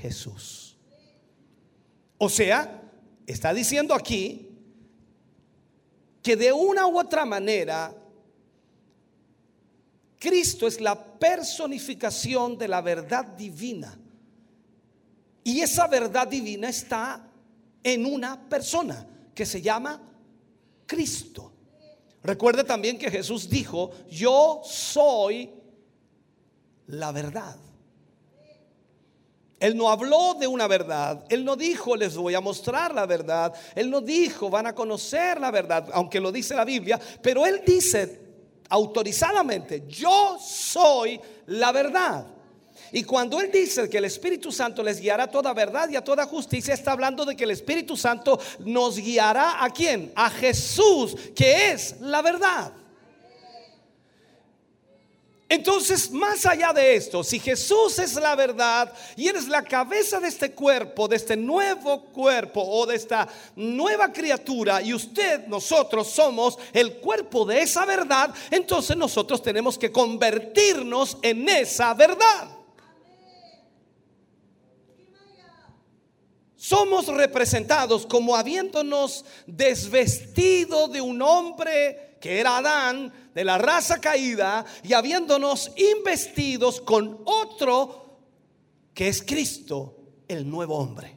Jesús. 0.02 0.67
O 2.18 2.30
sea, 2.30 2.82
está 3.26 3.54
diciendo 3.54 3.94
aquí 3.94 4.50
que 6.24 6.36
de 6.36 6.52
una 6.52 6.88
u 6.88 7.00
otra 7.00 7.26
manera 7.26 7.94
Cristo 10.20 10.66
es 10.68 10.82
la 10.82 11.02
personificación 11.20 12.58
de 12.58 12.68
la 12.68 12.82
verdad 12.82 13.26
divina. 13.26 13.98
Y 15.44 15.62
esa 15.62 15.88
verdad 15.88 16.28
divina 16.28 16.70
está 16.70 17.26
en 17.84 18.06
una 18.06 18.50
persona 18.50 19.08
que 19.34 19.46
se 19.46 19.62
llama 19.62 20.02
Cristo. 20.86 21.54
Recuerde 22.24 22.64
también 22.64 22.98
que 22.98 23.12
Jesús 23.12 23.50
dijo, 23.50 23.92
yo 24.10 24.62
soy 24.66 25.50
la 26.88 27.12
verdad. 27.12 27.56
Él 29.60 29.76
no 29.76 29.90
habló 29.90 30.36
de 30.36 30.46
una 30.46 30.68
verdad. 30.68 31.26
Él 31.30 31.44
no 31.44 31.56
dijo, 31.56 31.96
les 31.96 32.16
voy 32.16 32.36
a 32.36 32.42
mostrar 32.42 32.94
la 32.94 33.06
verdad. 33.06 33.54
Él 33.76 33.90
no 33.90 34.02
dijo, 34.02 34.50
van 34.50 34.68
a 34.68 34.76
conocer 34.76 35.42
la 35.42 35.50
verdad, 35.50 35.90
aunque 35.94 36.20
lo 36.20 36.32
dice 36.32 36.56
la 36.56 36.66
Biblia. 36.66 37.00
Pero 37.22 37.46
Él 37.46 37.62
dice 37.66 38.20
autorizadamente, 38.70 39.84
yo 39.88 40.38
soy 40.40 41.20
la 41.48 41.72
verdad. 41.72 42.28
Y 42.92 43.04
cuando 43.04 43.42
Él 43.42 43.50
dice 43.52 43.90
que 43.90 43.98
el 43.98 44.06
Espíritu 44.06 44.52
Santo 44.52 44.84
les 44.84 45.00
guiará 45.00 45.24
a 45.24 45.32
toda 45.32 45.54
verdad 45.54 45.90
y 45.90 45.96
a 45.96 46.04
toda 46.04 46.26
justicia, 46.26 46.74
está 46.74 46.92
hablando 46.92 47.26
de 47.26 47.36
que 47.36 47.44
el 47.44 47.52
Espíritu 47.52 47.98
Santo 47.98 48.40
nos 48.60 48.98
guiará 48.98 49.64
a 49.64 49.70
quién? 49.72 50.12
A 50.16 50.30
Jesús, 50.30 51.16
que 51.36 51.72
es 51.72 52.00
la 52.00 52.22
verdad. 52.22 52.72
Entonces, 55.50 56.12
más 56.12 56.46
allá 56.46 56.74
de 56.74 56.96
esto, 56.96 57.24
si 57.24 57.40
Jesús 57.40 58.00
es 58.00 58.16
la 58.16 58.36
verdad 58.36 58.94
y 59.16 59.30
eres 59.30 59.48
la 59.48 59.64
cabeza 59.64 60.20
de 60.20 60.28
este 60.28 60.52
cuerpo, 60.52 61.08
de 61.08 61.16
este 61.16 61.38
nuevo 61.38 62.02
cuerpo 62.06 62.62
o 62.62 62.86
de 62.86 62.98
esta 62.98 63.30
nueva 63.56 64.12
criatura 64.12 64.82
y 64.82 64.94
usted, 64.94 65.48
nosotros 65.48 66.10
somos 66.10 66.60
el 66.74 66.98
cuerpo 66.98 67.46
de 67.46 67.62
esa 67.62 67.86
verdad, 67.86 68.34
entonces 68.52 68.98
nosotros 68.98 69.42
tenemos 69.42 69.78
que 69.78 69.90
convertirnos 69.90 71.18
en 71.22 71.48
esa 71.48 71.94
verdad. 71.94 72.50
Somos 76.58 77.08
representados 77.08 78.06
como 78.06 78.36
habiéndonos 78.36 79.24
desvestido 79.46 80.90
de 80.90 81.00
un 81.00 81.22
hombre 81.22 82.18
que 82.20 82.40
era 82.40 82.58
Adán, 82.58 83.14
de 83.38 83.44
la 83.44 83.60
raza 83.60 84.02
caída, 84.02 84.66
y 84.82 84.94
habiéndonos 84.94 85.72
investidos 85.78 86.82
con 86.82 87.22
otro 87.26 88.18
que 88.96 89.10
es 89.10 89.22
Cristo, 89.22 89.96
el 90.28 90.50
nuevo 90.50 90.76
hombre. 90.76 91.16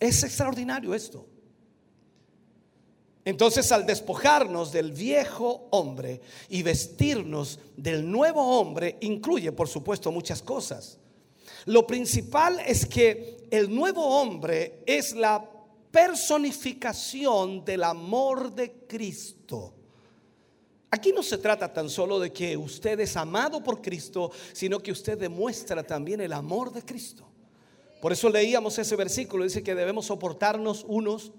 Es 0.00 0.22
extraordinario 0.22 0.94
esto. 0.94 1.26
Entonces 3.22 3.70
al 3.70 3.84
despojarnos 3.84 4.72
del 4.72 4.92
viejo 4.92 5.68
hombre 5.72 6.22
y 6.48 6.62
vestirnos 6.62 7.58
del 7.76 8.10
nuevo 8.10 8.58
hombre, 8.58 8.96
incluye 9.02 9.52
por 9.52 9.68
supuesto 9.68 10.10
muchas 10.10 10.40
cosas. 10.40 10.96
Lo 11.66 11.86
principal 11.86 12.60
es 12.60 12.86
que 12.86 13.46
el 13.50 13.74
nuevo 13.74 14.02
hombre 14.22 14.82
es 14.86 15.12
la 15.12 15.46
personificación 15.90 17.62
del 17.62 17.84
amor 17.84 18.54
de 18.54 18.86
Cristo. 18.86 19.73
Aquí 20.94 21.10
no 21.10 21.24
se 21.24 21.38
trata 21.38 21.72
tan 21.72 21.90
solo 21.90 22.20
de 22.20 22.32
que 22.32 22.56
usted 22.56 23.00
es 23.00 23.16
amado 23.16 23.60
por 23.64 23.82
Cristo, 23.82 24.30
sino 24.52 24.78
que 24.78 24.92
usted 24.92 25.18
demuestra 25.18 25.82
también 25.82 26.20
el 26.20 26.32
amor 26.32 26.72
de 26.72 26.84
Cristo. 26.84 27.24
Por 28.00 28.12
eso 28.12 28.28
leíamos 28.28 28.78
ese 28.78 28.94
versículo, 28.94 29.42
dice 29.42 29.64
que 29.64 29.74
debemos 29.74 30.06
soportarnos 30.06 30.84
unos 30.86 31.32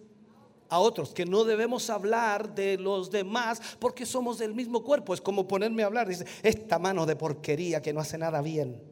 a 0.68 0.80
otros, 0.80 1.14
que 1.14 1.26
no 1.26 1.45
debemos 1.45 1.90
hablar 1.90 2.53
de 2.53 2.77
los 2.77 3.10
demás 3.11 3.61
porque 3.80 4.06
somos 4.06 4.40
del 4.40 4.53
mismo 4.53 4.84
cuerpo. 4.84 5.14
Es 5.14 5.22
como 5.22 5.48
ponerme 5.48 5.84
a 5.84 5.86
hablar, 5.86 6.10
dice, 6.10 6.26
esta 6.44 6.77
mano 6.77 7.06
de 7.06 7.15
porquería 7.15 7.82
que 7.82 7.94
no 7.94 8.02
hace 8.02 8.18
nada 8.18 8.41
bien. 8.41 8.84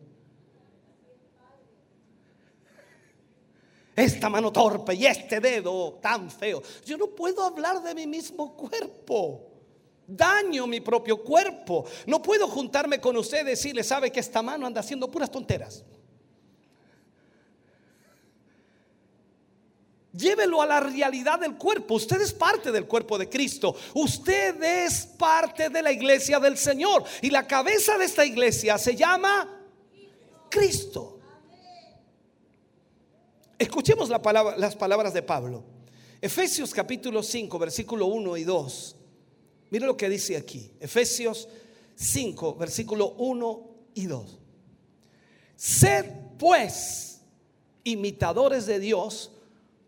Esta 3.98 4.30
mano 4.30 4.50
torpe 4.54 4.96
y 4.96 5.08
este 5.08 5.42
dedo 5.42 6.00
tan 6.02 6.32
feo. 6.32 6.64
Yo 6.86 6.96
no 6.96 7.08
puedo 7.08 7.44
hablar 7.44 7.84
de 7.84 7.94
mi 7.94 8.08
mismo 8.08 8.56
cuerpo. 8.56 9.50
Daño 10.08 10.68
mi 10.68 10.82
propio 10.82 11.24
cuerpo. 11.24 11.86
No 12.06 12.22
puedo 12.22 12.48
juntarme 12.48 13.00
con 13.00 13.16
usted 13.18 13.42
y 13.42 13.52
decirle, 13.52 13.84
sabe 13.84 14.12
que 14.12 14.20
esta 14.20 14.42
mano 14.42 14.68
anda 14.68 14.82
haciendo 14.82 15.10
puras 15.10 15.32
tonteras. 15.32 15.84
Llévelo 20.16 20.62
a 20.62 20.68
la 20.68 20.80
realidad 20.80 21.40
del 21.40 21.56
cuerpo. 21.56 21.96
Usted 21.96 22.22
es 22.22 22.34
parte 22.34 22.72
del 22.72 22.86
cuerpo 22.86 23.18
de 23.18 23.28
Cristo. 23.28 23.76
Usted 23.96 24.62
es 24.62 25.08
parte 25.08 25.70
de 25.70 25.82
la 25.82 25.92
iglesia 25.92 26.40
del 26.40 26.56
Señor. 26.58 27.04
Y 27.22 27.32
la 27.32 27.48
cabeza 27.48 27.98
de 27.98 28.06
esta 28.06 28.24
iglesia 28.24 28.78
se 28.78 28.96
llama 28.96 29.50
Cristo. 30.50 31.18
Escuchemos 33.58 34.10
las 34.10 34.76
palabras 34.76 35.14
de 35.14 35.24
Pablo. 35.24 35.64
Efesios 36.22 36.74
capítulo 36.74 37.24
5, 37.24 37.58
versículo 37.58 38.06
1 38.06 38.38
y 38.38 38.44
2. 38.44 38.96
Mire 39.74 39.88
lo 39.88 39.98
que 39.98 40.08
dice 40.08 40.38
aquí. 40.38 40.72
Efesios 40.80 41.48
5, 41.96 42.54
versículo 42.58 43.16
1 43.18 43.70
y 43.96 44.06
2. 44.06 44.40
Sed 45.56 46.06
pues 46.38 47.22
imitadores 47.84 48.68
de 48.68 48.78
Dios 48.78 49.32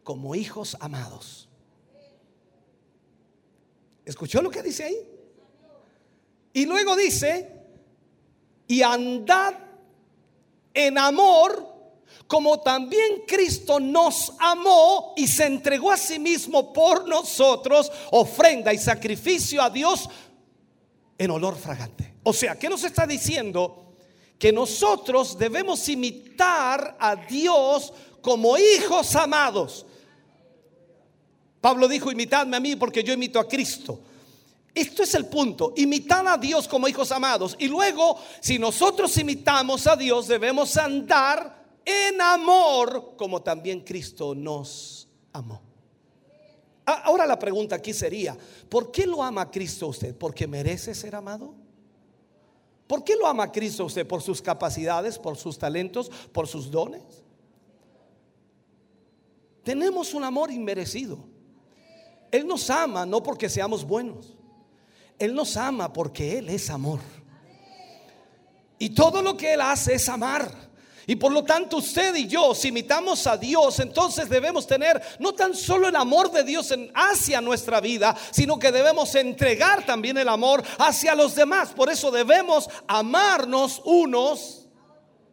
como 0.03 0.33
hijos 0.33 0.75
amados. 0.79 1.47
¿Escuchó 4.05 4.41
lo 4.41 4.49
que 4.49 4.63
dice 4.63 4.85
ahí? 4.85 4.97
Y 6.53 6.65
luego 6.65 6.95
dice, 6.95 7.47
y 8.67 8.81
andad 8.81 9.53
en 10.73 10.97
amor 10.97 11.74
como 12.27 12.59
también 12.61 13.23
Cristo 13.27 13.79
nos 13.79 14.33
amó 14.39 15.13
y 15.15 15.27
se 15.27 15.45
entregó 15.45 15.91
a 15.91 15.97
sí 15.97 16.17
mismo 16.17 16.73
por 16.73 17.07
nosotros, 17.07 17.91
ofrenda 18.11 18.73
y 18.73 18.77
sacrificio 18.77 19.61
a 19.61 19.69
Dios 19.69 20.09
en 21.17 21.31
olor 21.31 21.55
fragante. 21.55 22.15
O 22.23 22.33
sea, 22.33 22.57
¿qué 22.57 22.67
nos 22.67 22.83
está 22.83 23.05
diciendo? 23.05 23.93
Que 24.39 24.51
nosotros 24.51 25.37
debemos 25.37 25.87
imitar 25.87 26.97
a 26.99 27.15
Dios 27.15 27.93
como 28.21 28.57
hijos 28.57 29.15
amados. 29.15 29.85
Pablo 31.61 31.87
dijo, 31.87 32.11
imitadme 32.11 32.57
a 32.57 32.59
mí 32.59 32.75
porque 32.75 33.03
yo 33.03 33.13
imito 33.13 33.39
a 33.39 33.47
Cristo. 33.47 33.99
Esto 34.73 35.03
es 35.03 35.15
el 35.15 35.27
punto, 35.27 35.73
imitar 35.77 36.27
a 36.27 36.37
Dios 36.37 36.67
como 36.67 36.87
hijos 36.87 37.11
amados. 37.11 37.55
Y 37.59 37.67
luego, 37.67 38.19
si 38.41 38.59
nosotros 38.59 39.17
imitamos 39.17 39.87
a 39.87 39.95
Dios, 39.95 40.27
debemos 40.27 40.75
andar 40.75 41.64
en 41.85 42.19
amor 42.19 43.13
como 43.15 43.41
también 43.41 43.81
Cristo 43.81 44.33
nos 44.33 45.07
amó. 45.31 45.61
Ahora 46.85 47.25
la 47.25 47.39
pregunta 47.39 47.75
aquí 47.75 47.93
sería, 47.93 48.37
¿por 48.69 48.91
qué 48.91 49.05
lo 49.05 49.23
ama 49.23 49.49
Cristo 49.49 49.87
usted? 49.87 50.15
¿Porque 50.15 50.47
merece 50.47 50.93
ser 50.93 51.15
amado? 51.15 51.55
¿Por 52.87 53.03
qué 53.03 53.15
lo 53.15 53.25
ama 53.25 53.51
Cristo 53.51 53.85
usted? 53.85 54.05
¿Por 54.05 54.21
sus 54.21 54.41
capacidades, 54.41 55.17
por 55.17 55.37
sus 55.37 55.57
talentos, 55.57 56.11
por 56.31 56.47
sus 56.47 56.69
dones? 56.69 57.23
Tenemos 59.63 60.13
un 60.13 60.23
amor 60.23 60.51
inmerecido. 60.51 61.17
Él 62.31 62.45
nos 62.45 62.69
ama 62.69 63.05
no 63.05 63.23
porque 63.23 63.49
seamos 63.49 63.83
buenos. 63.83 64.35
Él 65.17 65.33
nos 65.33 65.57
ama 65.57 65.91
porque 65.91 66.37
Él 66.37 66.49
es 66.49 66.69
amor. 66.69 66.99
Y 68.77 68.89
todo 68.89 69.21
lo 69.21 69.35
que 69.37 69.53
Él 69.53 69.61
hace 69.61 69.95
es 69.95 70.07
amar. 70.07 70.51
Y 71.07 71.15
por 71.15 71.31
lo 71.31 71.43
tanto 71.43 71.77
usted 71.77 72.15
y 72.15 72.27
yo, 72.27 72.55
si 72.55 72.69
imitamos 72.69 73.27
a 73.27 73.37
Dios, 73.37 73.79
entonces 73.79 74.27
debemos 74.27 74.65
tener 74.65 75.01
no 75.19 75.33
tan 75.33 75.53
solo 75.53 75.87
el 75.87 75.95
amor 75.95 76.31
de 76.31 76.43
Dios 76.43 76.71
en, 76.71 76.91
hacia 76.95 77.41
nuestra 77.41 77.79
vida, 77.79 78.15
sino 78.31 78.57
que 78.57 78.71
debemos 78.71 79.13
entregar 79.15 79.85
también 79.85 80.17
el 80.17 80.29
amor 80.29 80.63
hacia 80.79 81.13
los 81.13 81.35
demás. 81.35 81.73
Por 81.73 81.91
eso 81.91 82.09
debemos 82.09 82.69
amarnos 82.87 83.81
unos 83.85 84.67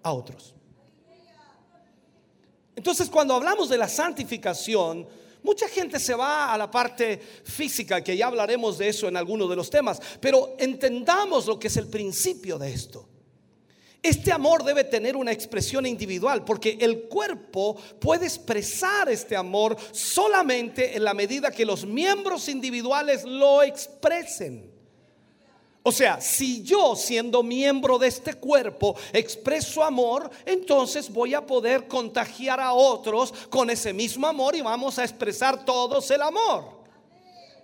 a 0.02 0.12
otros. 0.12 0.54
Entonces 2.76 3.08
cuando 3.08 3.34
hablamos 3.34 3.68
de 3.68 3.78
la 3.78 3.88
santificación, 3.88 5.06
mucha 5.42 5.68
gente 5.68 5.98
se 5.98 6.14
va 6.14 6.52
a 6.52 6.58
la 6.58 6.70
parte 6.70 7.18
física, 7.44 8.02
que 8.02 8.16
ya 8.16 8.26
hablaremos 8.26 8.76
de 8.78 8.88
eso 8.88 9.08
en 9.08 9.16
algunos 9.16 9.48
de 9.48 9.56
los 9.56 9.70
temas, 9.70 10.00
pero 10.20 10.54
entendamos 10.58 11.46
lo 11.46 11.58
que 11.58 11.68
es 11.68 11.76
el 11.78 11.88
principio 11.88 12.58
de 12.58 12.72
esto. 12.72 13.08
Este 14.02 14.32
amor 14.32 14.64
debe 14.64 14.82
tener 14.82 15.16
una 15.16 15.30
expresión 15.30 15.86
individual 15.86 16.44
porque 16.44 16.76
el 16.80 17.02
cuerpo 17.02 17.76
puede 18.00 18.26
expresar 18.26 19.08
este 19.08 19.36
amor 19.36 19.76
solamente 19.92 20.96
en 20.96 21.04
la 21.04 21.14
medida 21.14 21.52
que 21.52 21.64
los 21.64 21.86
miembros 21.86 22.48
individuales 22.48 23.22
lo 23.22 23.62
expresen. 23.62 24.72
O 25.84 25.92
sea, 25.92 26.20
si 26.20 26.64
yo 26.64 26.96
siendo 26.96 27.44
miembro 27.44 27.96
de 27.96 28.08
este 28.08 28.34
cuerpo 28.34 28.96
expreso 29.12 29.84
amor, 29.84 30.30
entonces 30.46 31.08
voy 31.12 31.34
a 31.34 31.46
poder 31.46 31.86
contagiar 31.86 32.58
a 32.58 32.72
otros 32.72 33.32
con 33.50 33.70
ese 33.70 33.92
mismo 33.92 34.26
amor 34.26 34.56
y 34.56 34.62
vamos 34.62 34.98
a 34.98 35.04
expresar 35.04 35.64
todos 35.64 36.10
el 36.10 36.22
amor. 36.22 36.81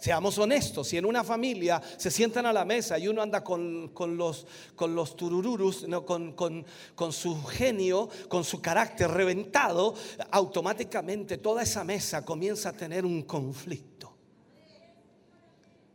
Seamos 0.01 0.39
honestos, 0.39 0.87
si 0.87 0.97
en 0.97 1.05
una 1.05 1.25
familia 1.25 1.83
se 1.97 2.11
sientan 2.11 2.47
a 2.47 2.53
la 2.53 2.65
mesa 2.65 2.99
y 3.01 3.09
uno 3.09 3.21
anda 3.21 3.43
con, 3.43 3.89
con 3.89 4.17
los, 4.17 4.47
con 4.77 4.95
los 4.95 5.17
turururus, 5.17 5.89
no, 5.89 6.07
con, 6.07 6.33
con- 6.35 6.65
con 6.95 7.13
su 7.13 7.43
genio, 7.45 8.09
con 8.29 8.45
su 8.45 8.61
carácter 8.61 9.11
reventado, 9.11 9.95
automáticamente 10.31 11.39
toda 11.39 11.65
esa 11.65 11.83
mesa 11.83 12.25
comienza 12.25 12.69
a 12.69 12.73
tener 12.75 13.05
un 13.05 13.23
conflicto. 13.23 14.15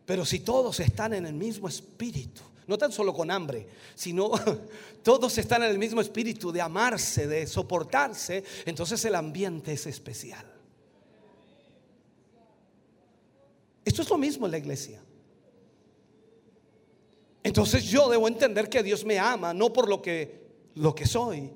Pero 0.06 0.26
si 0.26 0.42
todos 0.42 0.82
están 0.82 1.14
en 1.14 1.26
el 1.26 1.34
mismo 1.34 1.70
espíritu, 1.70 2.42
no 2.68 2.78
tan 2.78 2.92
solo 2.92 3.14
con 3.14 3.32
hambre, 3.32 3.68
sino 3.96 4.32
todos 5.02 5.38
están 5.38 5.64
en 5.64 5.70
el 5.72 5.80
mismo 5.80 6.02
espíritu 6.02 6.52
de 6.52 6.60
amarse, 6.62 7.26
de 7.26 7.48
soportarse, 7.48 8.44
entonces 8.66 9.04
el 9.06 9.16
ambiente 9.16 9.72
es 9.72 9.86
especial. 9.88 10.46
Esto 13.86 14.02
es 14.02 14.10
lo 14.10 14.18
mismo 14.18 14.46
en 14.46 14.52
la 14.52 14.58
iglesia. 14.58 15.04
Entonces 17.44 17.84
yo 17.84 18.10
debo 18.10 18.28
entender 18.28 18.70
que 18.70 18.82
Dios 18.82 19.04
me 19.04 19.20
ama 19.20 19.54
no 19.54 19.74
por 19.74 19.90
lo 19.90 20.02
que 20.02 20.44
lo 20.76 20.96
que 20.96 21.06
soy, 21.06 21.52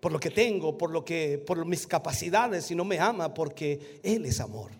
por 0.00 0.12
lo 0.12 0.18
que 0.18 0.30
tengo, 0.30 0.76
por 0.76 0.90
lo 0.90 1.04
que 1.04 1.38
por 1.38 1.64
mis 1.64 1.86
capacidades, 1.86 2.66
sino 2.66 2.84
me 2.84 2.98
ama 2.98 3.32
porque 3.32 4.00
él 4.02 4.26
es 4.26 4.40
amor. 4.40 4.72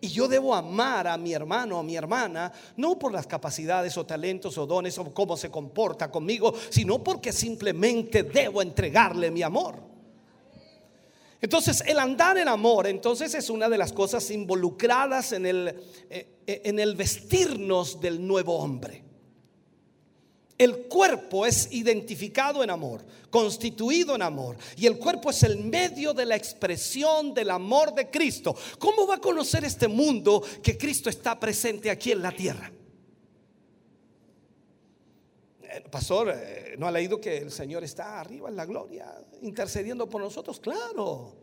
Y 0.00 0.08
yo 0.08 0.28
debo 0.28 0.54
amar 0.54 1.06
a 1.06 1.16
mi 1.16 1.32
hermano, 1.32 1.78
a 1.78 1.82
mi 1.82 1.96
hermana, 1.96 2.52
no 2.76 2.98
por 2.98 3.10
las 3.10 3.26
capacidades 3.26 3.96
o 3.96 4.04
talentos 4.04 4.58
o 4.58 4.66
dones 4.66 4.98
o 4.98 5.14
cómo 5.14 5.36
se 5.36 5.50
comporta 5.50 6.10
conmigo, 6.10 6.52
sino 6.68 7.02
porque 7.02 7.32
simplemente 7.32 8.22
debo 8.22 8.60
entregarle 8.60 9.30
mi 9.30 9.42
amor. 9.42 9.93
Entonces, 11.44 11.84
el 11.86 11.98
andar 11.98 12.38
en 12.38 12.48
amor, 12.48 12.86
entonces 12.86 13.34
es 13.34 13.50
una 13.50 13.68
de 13.68 13.76
las 13.76 13.92
cosas 13.92 14.30
involucradas 14.30 15.32
en 15.32 15.44
el, 15.44 15.68
eh, 16.08 16.38
eh, 16.46 16.62
en 16.64 16.78
el 16.78 16.96
vestirnos 16.96 18.00
del 18.00 18.26
nuevo 18.26 18.56
hombre. 18.56 19.04
El 20.56 20.86
cuerpo 20.86 21.44
es 21.44 21.68
identificado 21.70 22.64
en 22.64 22.70
amor, 22.70 23.04
constituido 23.28 24.14
en 24.14 24.22
amor, 24.22 24.56
y 24.78 24.86
el 24.86 24.96
cuerpo 24.98 25.28
es 25.28 25.42
el 25.42 25.58
medio 25.58 26.14
de 26.14 26.24
la 26.24 26.34
expresión 26.34 27.34
del 27.34 27.50
amor 27.50 27.94
de 27.94 28.08
Cristo. 28.08 28.56
¿Cómo 28.78 29.06
va 29.06 29.16
a 29.16 29.20
conocer 29.20 29.66
este 29.66 29.86
mundo 29.86 30.42
que 30.62 30.78
Cristo 30.78 31.10
está 31.10 31.38
presente 31.38 31.90
aquí 31.90 32.10
en 32.10 32.22
la 32.22 32.32
tierra? 32.32 32.72
pastor, 35.90 36.32
eh, 36.34 36.74
¿no 36.78 36.86
ha 36.86 36.90
leído 36.90 37.20
que 37.20 37.38
el 37.38 37.50
Señor 37.50 37.84
está 37.84 38.20
arriba 38.20 38.48
en 38.48 38.56
la 38.56 38.66
gloria, 38.66 39.14
intercediendo 39.42 40.08
por 40.08 40.22
nosotros? 40.22 40.60
Claro. 40.60 41.34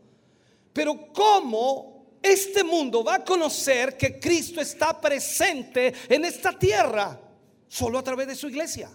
Pero 0.72 1.12
¿cómo 1.12 2.18
este 2.22 2.64
mundo 2.64 3.04
va 3.04 3.16
a 3.16 3.24
conocer 3.24 3.96
que 3.96 4.18
Cristo 4.18 4.60
está 4.60 5.00
presente 5.00 5.92
en 6.08 6.24
esta 6.24 6.58
tierra? 6.58 7.20
Solo 7.68 7.98
a 7.98 8.02
través 8.02 8.26
de 8.26 8.34
su 8.34 8.48
iglesia. 8.48 8.90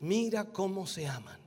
Mira 0.00 0.44
cómo 0.44 0.86
se 0.86 1.06
aman. 1.06 1.40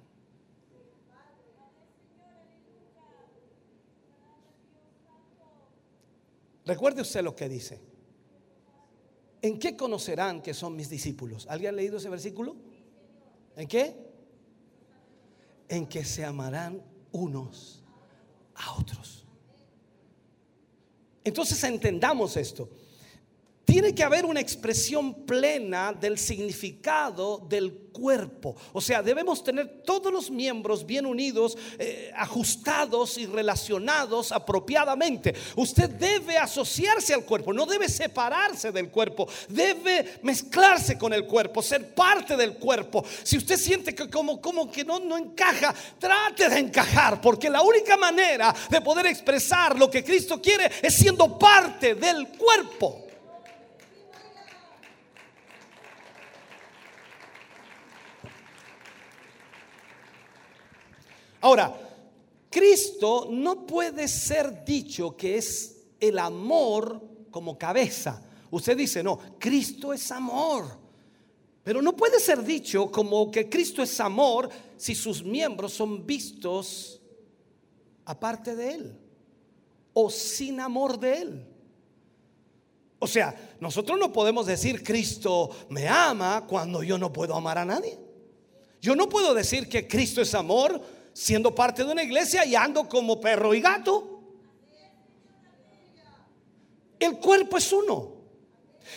Recuerde 6.65 7.01
usted 7.01 7.23
lo 7.23 7.35
que 7.35 7.47
dice. 7.47 7.94
¿En 9.45 9.59
qué 9.59 9.77
conocerán 9.77 10.41
que 10.41 10.55
son 10.55 10.75
mis 10.75 10.89
discípulos? 10.89 11.45
¿Alguien 11.47 11.69
ha 11.69 11.77
leído 11.77 11.97
ese 11.97 12.09
versículo? 12.09 12.55
¿En 13.55 13.67
qué? 13.67 13.95
En 15.69 15.85
que 15.85 16.03
se 16.03 16.25
amarán 16.25 16.81
unos 17.11 17.83
a 18.55 18.73
otros. 18.73 19.23
Entonces 21.23 21.63
entendamos 21.63 22.37
esto. 22.37 22.67
Tiene 23.65 23.95
que 23.95 24.03
haber 24.03 24.25
una 24.25 24.39
expresión 24.39 25.25
plena 25.25 25.91
del 25.91 26.19
significado 26.19 27.39
del 27.49 27.85
cuerpo. 27.91 28.55
O 28.73 28.81
sea, 28.81 29.01
debemos 29.01 29.43
tener 29.43 29.81
todos 29.83 30.11
los 30.13 30.29
miembros 30.29 30.85
bien 30.85 31.05
unidos, 31.05 31.57
eh, 31.79 32.11
ajustados 32.15 33.17
y 33.17 33.25
relacionados 33.25 34.31
apropiadamente. 34.31 35.33
Usted 35.55 35.89
debe 35.89 36.37
asociarse 36.37 37.13
al 37.13 37.25
cuerpo, 37.25 37.53
no 37.53 37.65
debe 37.65 37.89
separarse 37.89 38.71
del 38.71 38.89
cuerpo, 38.89 39.27
debe 39.47 40.19
mezclarse 40.21 40.97
con 40.97 41.13
el 41.13 41.25
cuerpo, 41.25 41.63
ser 41.63 41.95
parte 41.95 42.35
del 42.35 42.57
cuerpo. 42.57 43.03
Si 43.23 43.37
usted 43.37 43.57
siente 43.57 43.95
que 43.95 44.09
como, 44.09 44.41
como 44.41 44.69
que 44.69 44.83
no, 44.83 44.99
no 44.99 45.17
encaja, 45.17 45.73
trate 45.97 46.49
de 46.49 46.59
encajar, 46.59 47.19
porque 47.19 47.49
la 47.49 47.61
única 47.61 47.97
manera 47.97 48.53
de 48.69 48.81
poder 48.81 49.07
expresar 49.07 49.77
lo 49.79 49.89
que 49.89 50.03
Cristo 50.03 50.41
quiere 50.41 50.69
es 50.83 50.93
siendo 50.93 51.39
parte 51.39 51.95
del 51.95 52.27
cuerpo. 52.27 53.04
Ahora, 61.45 61.77
Cristo 62.49 63.27
no 63.29 63.67
puede 63.67 64.07
ser 64.07 64.65
dicho 64.65 65.15
que 65.15 65.37
es 65.37 65.77
el 65.99 66.17
amor 66.17 66.99
como 67.29 67.55
cabeza. 67.55 68.19
Usted 68.49 68.75
dice, 68.75 69.03
no, 69.03 69.19
Cristo 69.37 69.93
es 69.93 70.11
amor. 70.11 70.65
Pero 71.63 71.83
no 71.83 71.95
puede 71.95 72.19
ser 72.19 72.43
dicho 72.43 72.89
como 72.89 73.29
que 73.29 73.47
Cristo 73.47 73.83
es 73.83 73.99
amor 73.99 74.49
si 74.75 74.95
sus 74.95 75.23
miembros 75.23 75.73
son 75.73 76.03
vistos 76.03 76.99
aparte 78.05 78.55
de 78.55 78.71
Él 78.73 78.99
o 79.93 80.09
sin 80.09 80.59
amor 80.59 80.99
de 80.99 81.17
Él. 81.17 81.47
O 82.97 83.05
sea, 83.05 83.55
nosotros 83.59 83.99
no 83.99 84.11
podemos 84.11 84.47
decir 84.47 84.83
Cristo 84.83 85.51
me 85.69 85.87
ama 85.87 86.47
cuando 86.47 86.81
yo 86.81 86.97
no 86.97 87.13
puedo 87.13 87.35
amar 87.35 87.59
a 87.59 87.65
nadie. 87.65 87.99
Yo 88.81 88.95
no 88.95 89.07
puedo 89.09 89.35
decir 89.35 89.69
que 89.69 89.87
Cristo 89.87 90.21
es 90.21 90.33
amor 90.33 90.94
siendo 91.15 91.55
parte 91.55 91.85
de 91.85 91.93
una 91.93 92.03
iglesia 92.03 92.43
y 92.45 92.55
ando 92.55 92.89
como 92.89 93.21
perro 93.21 93.53
y 93.53 93.61
gato. 93.61 94.19
El 96.99 97.17
cuerpo 97.19 97.57
es 97.57 97.71
uno. 97.71 98.15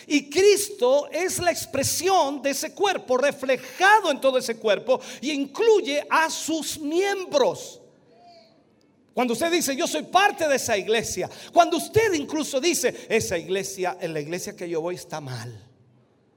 Y 0.08 0.28
Cristo 0.28 1.08
es 1.12 1.38
la 1.38 1.52
expresión 1.52 2.42
de 2.42 2.50
ese 2.50 2.74
cuerpo, 2.74 3.16
reflejado 3.16 4.10
en 4.10 4.20
todo 4.20 4.36
ese 4.38 4.56
cuerpo 4.56 5.00
y 5.20 5.30
incluye 5.30 6.04
a 6.10 6.28
sus 6.28 6.80
miembros. 6.80 7.80
Cuando 9.14 9.34
usted 9.34 9.52
dice, 9.52 9.76
yo 9.76 9.86
soy 9.86 10.02
parte 10.02 10.48
de 10.48 10.56
esa 10.56 10.76
iglesia, 10.76 11.30
cuando 11.52 11.76
usted 11.76 12.12
incluso 12.14 12.60
dice, 12.60 13.06
esa 13.08 13.38
iglesia, 13.38 13.96
en 14.00 14.12
la 14.12 14.20
iglesia 14.20 14.56
que 14.56 14.68
yo 14.68 14.80
voy 14.80 14.96
está 14.96 15.20
mal. 15.20 15.56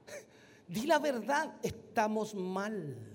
Di 0.68 0.86
la 0.86 1.00
verdad, 1.00 1.52
estamos 1.62 2.34
mal. 2.34 3.11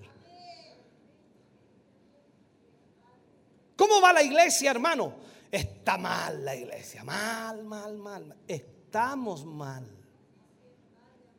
¿Cómo 3.78 4.00
va 4.00 4.12
la 4.12 4.24
iglesia, 4.24 4.72
hermano? 4.72 5.14
Está 5.52 5.96
mal 5.96 6.44
la 6.44 6.56
iglesia, 6.56 7.04
mal, 7.04 7.62
mal, 7.62 7.96
mal. 7.96 8.36
Estamos 8.48 9.44
mal. 9.44 9.86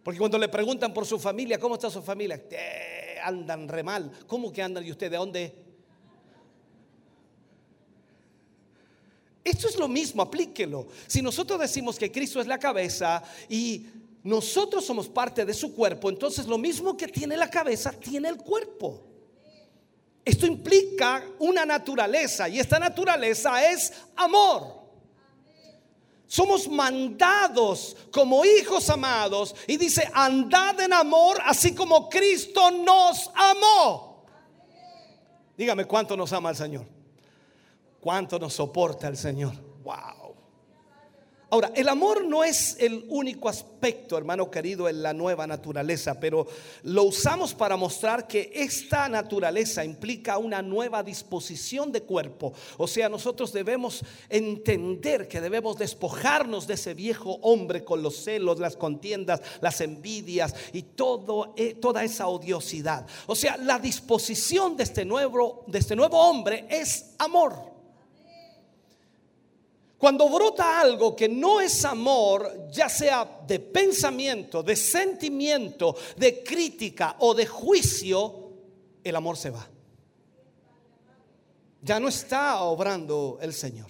Porque 0.02 0.18
cuando 0.18 0.38
le 0.38 0.48
preguntan 0.48 0.94
por 0.94 1.06
su 1.06 1.20
familia, 1.20 1.60
¿cómo 1.60 1.76
está 1.76 1.90
su 1.90 2.02
familia? 2.02 2.42
Eh, 2.50 3.18
andan 3.22 3.68
re 3.68 3.84
mal. 3.84 4.10
¿Cómo 4.26 4.54
que 4.54 4.64
andan? 4.64 4.86
¿Y 4.86 4.92
usted 4.92 5.12
de 5.12 5.18
dónde? 5.18 5.54
Esto 9.44 9.68
es 9.68 9.78
lo 9.78 9.90
mismo, 9.90 10.22
aplíquelo. 10.22 10.88
Si 11.08 11.22
nosotros 11.22 11.60
decimos 11.60 12.00
que 12.00 12.10
Cristo 12.10 12.40
es 12.40 12.48
la 12.48 12.58
cabeza 12.58 13.22
y 13.50 13.86
nosotros 14.24 14.86
somos 14.86 15.10
parte 15.10 15.46
de 15.46 15.54
su 15.54 15.76
cuerpo, 15.76 16.10
entonces 16.10 16.48
lo 16.48 16.58
mismo 16.58 16.96
que 16.96 17.10
tiene 17.10 17.36
la 17.36 17.50
cabeza, 17.50 17.92
tiene 17.92 18.30
el 18.30 18.38
cuerpo. 18.38 19.10
Esto 20.24 20.46
implica 20.46 21.24
una 21.40 21.66
naturaleza 21.66 22.48
y 22.50 22.60
esta 22.60 22.80
naturaleza 22.80 23.70
es 23.72 23.94
amor. 24.16 24.80
Somos 26.28 26.68
mandados 26.68 27.98
como 28.12 28.46
hijos 28.46 28.88
amados 28.90 29.56
y 29.66 29.78
dice, 29.78 30.08
andad 30.14 30.80
en 30.80 30.94
amor 30.94 31.40
así 31.44 31.74
como 31.74 32.08
Cristo 32.08 32.70
nos 32.70 33.32
amó. 33.34 34.26
Dígame 35.58 35.86
cuánto 35.86 36.16
nos 36.16 36.32
ama 36.32 36.52
el 36.52 36.56
Señor. 36.56 36.86
Cuánto 38.00 38.38
nos 38.38 38.54
soporta 38.54 39.08
el 39.08 39.18
Señor. 39.18 39.54
Wow. 39.84 40.19
Ahora, 41.52 41.72
el 41.76 41.90
amor 41.90 42.26
no 42.26 42.44
es 42.44 42.78
el 42.80 43.06
único 43.10 43.50
aspecto, 43.50 44.16
hermano 44.16 44.52
querido, 44.52 44.88
en 44.88 45.02
la 45.02 45.14
nueva 45.14 45.48
naturaleza, 45.48 46.20
pero 46.20 46.46
lo 46.84 47.04
usamos 47.04 47.56
para 47.56 47.76
mostrar 47.76 48.28
que 48.28 48.52
esta 48.54 49.10
naturaleza 49.10 49.84
implica 49.84 50.38
una 50.38 50.62
nueva 50.62 51.02
disposición 51.02 51.92
de 51.92 52.04
cuerpo. 52.04 52.54
O 52.78 52.88
sea, 52.88 53.10
nosotros 53.10 53.52
debemos 53.52 54.06
entender 54.30 55.28
que 55.28 55.42
debemos 55.42 55.80
despojarnos 55.80 56.68
de 56.68 56.76
ese 56.76 56.94
viejo 56.94 57.40
hombre 57.42 57.84
con 57.84 58.04
los 58.04 58.24
celos, 58.24 58.60
las 58.60 58.76
contiendas, 58.76 59.42
las 59.60 59.82
envidias 59.82 60.54
y 60.72 60.84
todo, 60.84 61.56
eh, 61.58 61.74
toda 61.74 62.04
esa 62.04 62.28
odiosidad. 62.28 63.08
O 63.26 63.36
sea, 63.36 63.58
la 63.58 63.80
disposición 63.80 64.78
de 64.78 64.84
este 64.84 65.04
nuevo, 65.04 65.64
de 65.66 65.80
este 65.80 65.96
nuevo 65.96 66.20
hombre 66.20 66.68
es 66.70 67.16
amor. 67.18 67.79
Cuando 70.00 70.30
brota 70.30 70.80
algo 70.80 71.14
que 71.14 71.28
no 71.28 71.60
es 71.60 71.84
amor, 71.84 72.70
ya 72.72 72.88
sea 72.88 73.42
de 73.46 73.60
pensamiento, 73.60 74.64
de 74.64 74.78
sentimiento, 74.78 75.94
de 76.16 76.42
crítica 76.42 77.18
o 77.20 77.34
de 77.34 77.46
juicio, 77.46 78.50
el 79.04 79.14
amor 79.14 79.36
se 79.36 79.50
va. 79.50 79.68
Ya 81.82 82.00
no 82.00 82.08
está 82.08 82.62
obrando 82.62 83.40
el 83.42 83.54
Señor. 83.54 83.88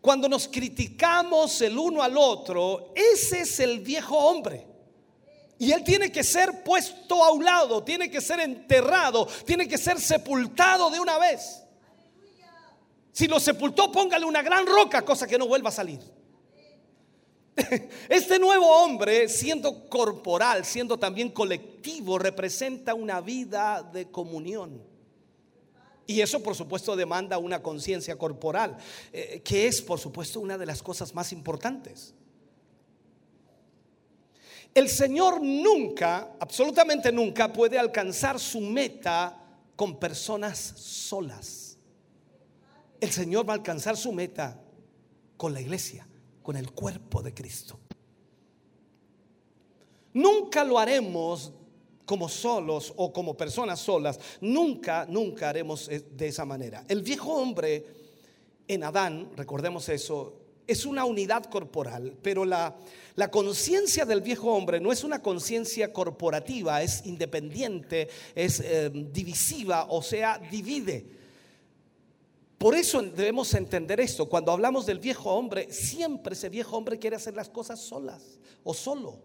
Cuando 0.00 0.26
nos 0.26 0.48
criticamos 0.48 1.60
el 1.60 1.76
uno 1.76 2.02
al 2.02 2.16
otro, 2.16 2.94
ese 2.94 3.42
es 3.42 3.60
el 3.60 3.80
viejo 3.80 4.16
hombre. 4.16 4.66
Y 5.58 5.70
él 5.70 5.84
tiene 5.84 6.10
que 6.10 6.24
ser 6.24 6.64
puesto 6.64 7.22
a 7.22 7.30
un 7.30 7.44
lado, 7.44 7.84
tiene 7.84 8.10
que 8.10 8.22
ser 8.22 8.40
enterrado, 8.40 9.28
tiene 9.44 9.68
que 9.68 9.76
ser 9.76 10.00
sepultado 10.00 10.88
de 10.88 10.98
una 10.98 11.18
vez. 11.18 11.61
Si 13.12 13.28
lo 13.28 13.38
sepultó, 13.38 13.92
póngale 13.92 14.24
una 14.24 14.42
gran 14.42 14.66
roca, 14.66 15.02
cosa 15.02 15.26
que 15.26 15.36
no 15.36 15.46
vuelva 15.46 15.68
a 15.68 15.72
salir. 15.72 16.00
Este 18.08 18.38
nuevo 18.38 18.66
hombre, 18.66 19.28
siendo 19.28 19.86
corporal, 19.90 20.64
siendo 20.64 20.98
también 20.98 21.30
colectivo, 21.30 22.18
representa 22.18 22.94
una 22.94 23.20
vida 23.20 23.82
de 23.82 24.10
comunión. 24.10 24.82
Y 26.06 26.22
eso, 26.22 26.42
por 26.42 26.54
supuesto, 26.54 26.96
demanda 26.96 27.36
una 27.36 27.62
conciencia 27.62 28.16
corporal, 28.16 28.78
eh, 29.12 29.42
que 29.44 29.66
es, 29.66 29.82
por 29.82 29.98
supuesto, 29.98 30.40
una 30.40 30.56
de 30.56 30.66
las 30.66 30.82
cosas 30.82 31.14
más 31.14 31.32
importantes. 31.32 32.14
El 34.74 34.88
Señor 34.88 35.42
nunca, 35.42 36.32
absolutamente 36.40 37.12
nunca, 37.12 37.52
puede 37.52 37.78
alcanzar 37.78 38.40
su 38.40 38.60
meta 38.60 39.38
con 39.76 40.00
personas 40.00 40.58
solas 40.58 41.61
el 43.02 43.10
Señor 43.10 43.48
va 43.48 43.54
a 43.54 43.56
alcanzar 43.56 43.96
su 43.96 44.12
meta 44.12 44.62
con 45.36 45.52
la 45.52 45.60
iglesia, 45.60 46.06
con 46.40 46.56
el 46.56 46.70
cuerpo 46.70 47.20
de 47.20 47.34
Cristo. 47.34 47.80
Nunca 50.14 50.62
lo 50.62 50.78
haremos 50.78 51.52
como 52.06 52.28
solos 52.28 52.92
o 52.96 53.12
como 53.12 53.36
personas 53.36 53.80
solas. 53.80 54.20
Nunca, 54.40 55.04
nunca 55.08 55.48
haremos 55.48 55.88
e, 55.88 55.98
de 55.98 56.28
esa 56.28 56.44
manera. 56.44 56.84
El 56.86 57.02
viejo 57.02 57.34
hombre 57.34 57.84
en 58.68 58.84
Adán, 58.84 59.32
recordemos 59.36 59.88
eso, 59.88 60.38
es 60.64 60.86
una 60.86 61.04
unidad 61.04 61.46
corporal, 61.46 62.16
pero 62.22 62.44
la, 62.44 62.76
la 63.16 63.32
conciencia 63.32 64.04
del 64.04 64.20
viejo 64.20 64.54
hombre 64.54 64.78
no 64.78 64.92
es 64.92 65.02
una 65.02 65.20
conciencia 65.20 65.92
corporativa, 65.92 66.80
es 66.84 67.04
independiente, 67.04 68.08
es 68.36 68.60
eh, 68.60 68.90
divisiva, 68.92 69.86
o 69.88 70.02
sea, 70.02 70.38
divide. 70.38 71.21
Por 72.62 72.76
eso 72.76 73.02
debemos 73.02 73.52
entender 73.54 73.98
esto. 73.98 74.28
Cuando 74.28 74.52
hablamos 74.52 74.86
del 74.86 75.00
viejo 75.00 75.32
hombre, 75.32 75.72
siempre 75.72 76.34
ese 76.34 76.48
viejo 76.48 76.76
hombre 76.76 76.96
quiere 76.96 77.16
hacer 77.16 77.34
las 77.34 77.48
cosas 77.48 77.80
solas 77.80 78.38
o 78.62 78.72
solo. 78.72 79.18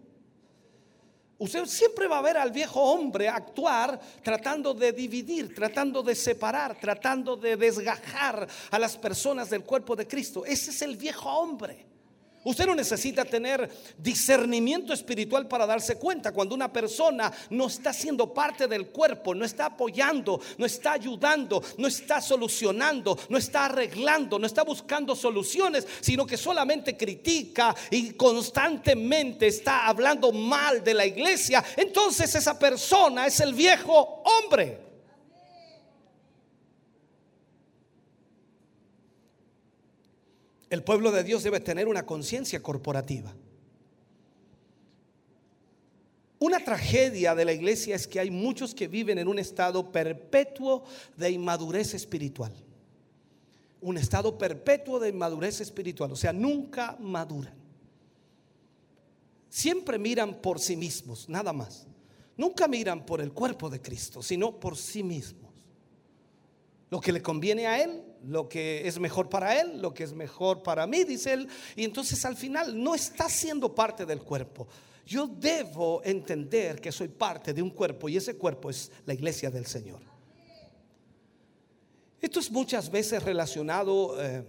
Usted 1.38 1.64
siempre 1.66 2.08
va 2.08 2.18
a 2.18 2.22
ver 2.22 2.36
al 2.36 2.50
viejo 2.50 2.82
hombre 2.82 3.28
actuar 3.28 4.00
tratando 4.24 4.74
de 4.74 4.90
dividir, 4.90 5.54
tratando 5.54 6.02
de 6.02 6.16
separar, 6.16 6.80
tratando 6.80 7.36
de 7.36 7.56
desgajar 7.56 8.48
a 8.72 8.76
las 8.80 8.96
personas 8.96 9.48
del 9.50 9.62
cuerpo 9.62 9.94
de 9.94 10.08
Cristo. 10.08 10.44
Ese 10.44 10.72
es 10.72 10.82
el 10.82 10.96
viejo 10.96 11.30
hombre. 11.30 11.86
Usted 12.44 12.66
no 12.66 12.74
necesita 12.74 13.24
tener 13.24 13.68
discernimiento 13.98 14.92
espiritual 14.92 15.48
para 15.48 15.66
darse 15.66 15.96
cuenta 15.96 16.32
cuando 16.32 16.54
una 16.54 16.72
persona 16.72 17.32
no 17.50 17.66
está 17.66 17.92
siendo 17.92 18.32
parte 18.32 18.66
del 18.66 18.88
cuerpo, 18.88 19.34
no 19.34 19.44
está 19.44 19.66
apoyando, 19.66 20.40
no 20.56 20.64
está 20.64 20.92
ayudando, 20.92 21.62
no 21.78 21.88
está 21.88 22.20
solucionando, 22.20 23.18
no 23.28 23.38
está 23.38 23.66
arreglando, 23.66 24.38
no 24.38 24.46
está 24.46 24.62
buscando 24.62 25.16
soluciones, 25.16 25.86
sino 26.00 26.26
que 26.26 26.36
solamente 26.36 26.96
critica 26.96 27.74
y 27.90 28.12
constantemente 28.12 29.46
está 29.48 29.86
hablando 29.86 30.32
mal 30.32 30.82
de 30.82 30.94
la 30.94 31.06
iglesia. 31.06 31.64
Entonces 31.76 32.34
esa 32.34 32.58
persona 32.58 33.26
es 33.26 33.40
el 33.40 33.52
viejo 33.52 34.22
hombre. 34.24 34.87
El 40.70 40.84
pueblo 40.84 41.10
de 41.10 41.24
Dios 41.24 41.42
debe 41.42 41.60
tener 41.60 41.88
una 41.88 42.04
conciencia 42.04 42.62
corporativa. 42.62 43.34
Una 46.40 46.64
tragedia 46.64 47.34
de 47.34 47.44
la 47.44 47.52
iglesia 47.52 47.96
es 47.96 48.06
que 48.06 48.20
hay 48.20 48.30
muchos 48.30 48.74
que 48.74 48.86
viven 48.86 49.18
en 49.18 49.26
un 49.26 49.38
estado 49.38 49.90
perpetuo 49.90 50.84
de 51.16 51.30
inmadurez 51.30 51.94
espiritual. 51.94 52.52
Un 53.80 53.96
estado 53.96 54.36
perpetuo 54.36 55.00
de 55.00 55.08
inmadurez 55.08 55.60
espiritual, 55.60 56.12
o 56.12 56.16
sea, 56.16 56.32
nunca 56.32 56.96
maduran. 57.00 57.54
Siempre 59.48 59.98
miran 59.98 60.34
por 60.34 60.60
sí 60.60 60.76
mismos, 60.76 61.28
nada 61.28 61.52
más. 61.52 61.86
Nunca 62.36 62.68
miran 62.68 63.04
por 63.04 63.20
el 63.20 63.32
cuerpo 63.32 63.68
de 63.68 63.80
Cristo, 63.80 64.22
sino 64.22 64.60
por 64.60 64.76
sí 64.76 65.02
mismos. 65.02 65.52
Lo 66.90 67.00
que 67.00 67.12
le 67.12 67.20
conviene 67.20 67.66
a 67.66 67.82
él, 67.82 68.02
lo 68.26 68.48
que 68.48 68.86
es 68.86 68.98
mejor 68.98 69.28
para 69.28 69.60
él, 69.60 69.80
lo 69.80 69.94
que 69.94 70.04
es 70.04 70.12
mejor 70.12 70.62
para 70.62 70.86
mí, 70.86 71.04
dice 71.04 71.32
él. 71.32 71.48
Y 71.76 71.84
entonces 71.84 72.24
al 72.24 72.36
final 72.36 72.82
no 72.82 72.94
está 72.94 73.28
siendo 73.28 73.74
parte 73.74 74.04
del 74.06 74.22
cuerpo. 74.22 74.66
Yo 75.06 75.26
debo 75.26 76.02
entender 76.04 76.80
que 76.80 76.92
soy 76.92 77.08
parte 77.08 77.54
de 77.54 77.62
un 77.62 77.70
cuerpo 77.70 78.08
y 78.08 78.16
ese 78.16 78.36
cuerpo 78.36 78.68
es 78.68 78.90
la 79.06 79.14
iglesia 79.14 79.50
del 79.50 79.66
Señor. 79.66 80.00
Esto 82.20 82.40
es 82.40 82.50
muchas 82.50 82.90
veces 82.90 83.22
relacionado 83.22 84.20
eh, 84.20 84.44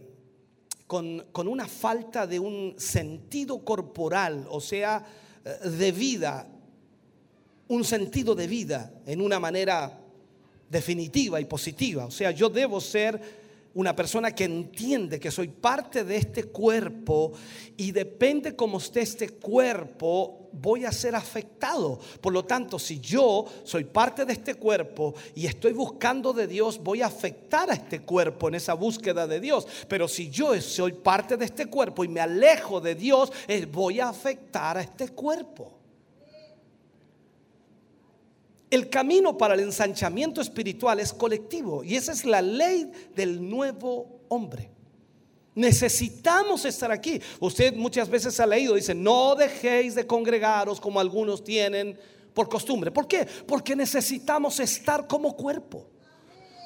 con, 0.88 1.28
con 1.32 1.48
una 1.48 1.68
falta 1.68 2.26
de 2.26 2.40
un 2.40 2.76
sentido 2.78 3.64
corporal, 3.64 4.48
o 4.50 4.60
sea, 4.60 5.06
eh, 5.46 5.70
de 5.70 5.92
vida, 5.92 6.48
un 7.68 7.86
sentido 7.86 8.34
de 8.36 8.48
vida 8.48 8.92
en 9.06 9.22
una 9.22 9.40
manera 9.40 10.00
definitiva 10.70 11.40
y 11.40 11.46
positiva. 11.46 12.06
O 12.06 12.12
sea, 12.12 12.32
yo 12.32 12.50
debo 12.50 12.82
ser 12.82 13.39
una 13.76 13.96
persona 13.96 14.34
que 14.34 14.46
entiende 14.46 15.20
que 15.20 15.32
soy 15.32 15.48
parte 15.48 16.04
de 16.04 16.18
este 16.18 16.46
cuerpo 16.46 17.34
y 17.78 17.92
depende 17.92 18.56
como 18.56 18.80
esté 18.80 19.02
este 19.02 19.30
cuerpo, 19.30 20.50
voy 20.52 20.86
a 20.86 20.92
ser 20.92 21.16
afectado. 21.16 22.00
Por 22.22 22.34
lo 22.34 22.46
tanto, 22.46 22.80
si 22.80 23.00
yo 23.00 23.46
soy 23.64 23.84
parte 23.84 24.26
de 24.26 24.34
este 24.34 24.56
cuerpo 24.56 25.14
y 25.36 25.46
estoy 25.46 25.74
buscando 25.74 26.34
de 26.34 26.48
Dios, 26.48 26.82
voy 26.84 27.02
a 27.02 27.08
afectar 27.08 27.70
a 27.70 27.74
este 27.74 28.02
cuerpo 28.02 28.48
en 28.48 28.56
esa 28.56 28.74
búsqueda 28.74 29.28
de 29.28 29.40
Dios. 29.40 29.68
Pero 29.88 30.08
si 30.08 30.30
yo 30.30 30.60
soy 30.62 30.94
parte 30.94 31.38
de 31.38 31.46
este 31.46 31.68
cuerpo 31.68 32.04
y 32.04 32.08
me 32.08 32.22
alejo 32.22 32.82
de 32.82 32.96
Dios, 32.96 33.32
eh, 33.48 33.66
voy 33.66 34.00
a 34.00 34.10
afectar 34.10 34.78
a 34.78 34.82
este 34.82 35.10
cuerpo. 35.10 35.79
El 38.70 38.90
camino 38.90 39.38
para 39.38 39.56
el 39.56 39.62
ensanchamiento 39.62 40.42
espiritual 40.42 41.00
es 41.00 41.12
colectivo 41.12 41.84
y 41.84 41.96
esa 41.96 42.12
es 42.12 42.24
la 42.24 42.42
ley 42.42 42.92
del 43.16 43.50
nuevo 43.50 44.22
hombre. 44.30 44.70
Necesitamos 45.56 46.64
estar 46.66 46.92
aquí. 46.92 47.20
Usted 47.40 47.76
muchas 47.76 48.08
veces 48.08 48.40
ha 48.40 48.46
leído, 48.46 48.76
dice, 48.76 48.94
no 48.94 49.36
dejéis 49.36 49.96
de 49.96 50.06
congregaros 50.06 50.80
como 50.80 51.00
algunos 51.00 51.44
tienen 51.44 52.00
por 52.34 52.48
costumbre. 52.48 52.92
¿Por 52.92 53.08
qué? 53.08 53.28
Porque 53.48 53.76
necesitamos 53.76 54.60
estar 54.60 55.08
como 55.08 55.36
cuerpo. 55.36 55.88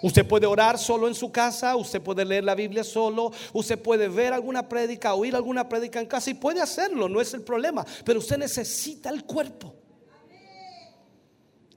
Usted 0.04 0.28
puede 0.28 0.46
orar 0.46 0.78
solo 0.78 1.08
en 1.08 1.16
su 1.16 1.32
casa, 1.32 1.78
usted 1.78 2.02
puede 2.02 2.26
leer 2.26 2.44
la 2.44 2.56
Biblia 2.56 2.84
solo, 2.84 3.32
usted 3.54 3.82
puede 3.82 4.10
ver 4.10 4.34
alguna 4.34 4.68
prédica, 4.68 5.14
oír 5.14 5.34
alguna 5.34 5.70
prédica 5.70 6.02
en 6.02 6.08
casa 6.08 6.30
y 6.30 6.34
puede 6.34 6.60
hacerlo, 6.60 7.08
no 7.08 7.22
es 7.22 7.34
el 7.34 7.42
problema, 7.42 7.86
pero 8.04 8.20
usted 8.20 8.38
necesita 8.38 9.10
el 9.10 9.24
cuerpo. 9.24 9.74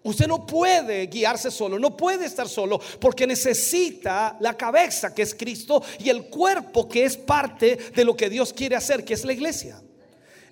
Usted 0.06 0.28
no 0.28 0.46
puede 0.46 1.08
guiarse 1.08 1.50
solo, 1.50 1.80
no 1.80 1.96
puede 1.96 2.26
estar 2.26 2.48
solo, 2.48 2.80
porque 3.00 3.26
necesita 3.26 4.36
la 4.38 4.56
cabeza 4.56 5.12
que 5.12 5.22
es 5.22 5.34
Cristo 5.34 5.82
y 5.98 6.08
el 6.08 6.26
cuerpo 6.26 6.88
que 6.88 7.04
es 7.04 7.16
parte 7.16 7.76
de 7.92 8.04
lo 8.04 8.16
que 8.16 8.30
Dios 8.30 8.52
quiere 8.52 8.76
hacer, 8.76 9.04
que 9.04 9.14
es 9.14 9.24
la 9.24 9.32
iglesia. 9.32 9.82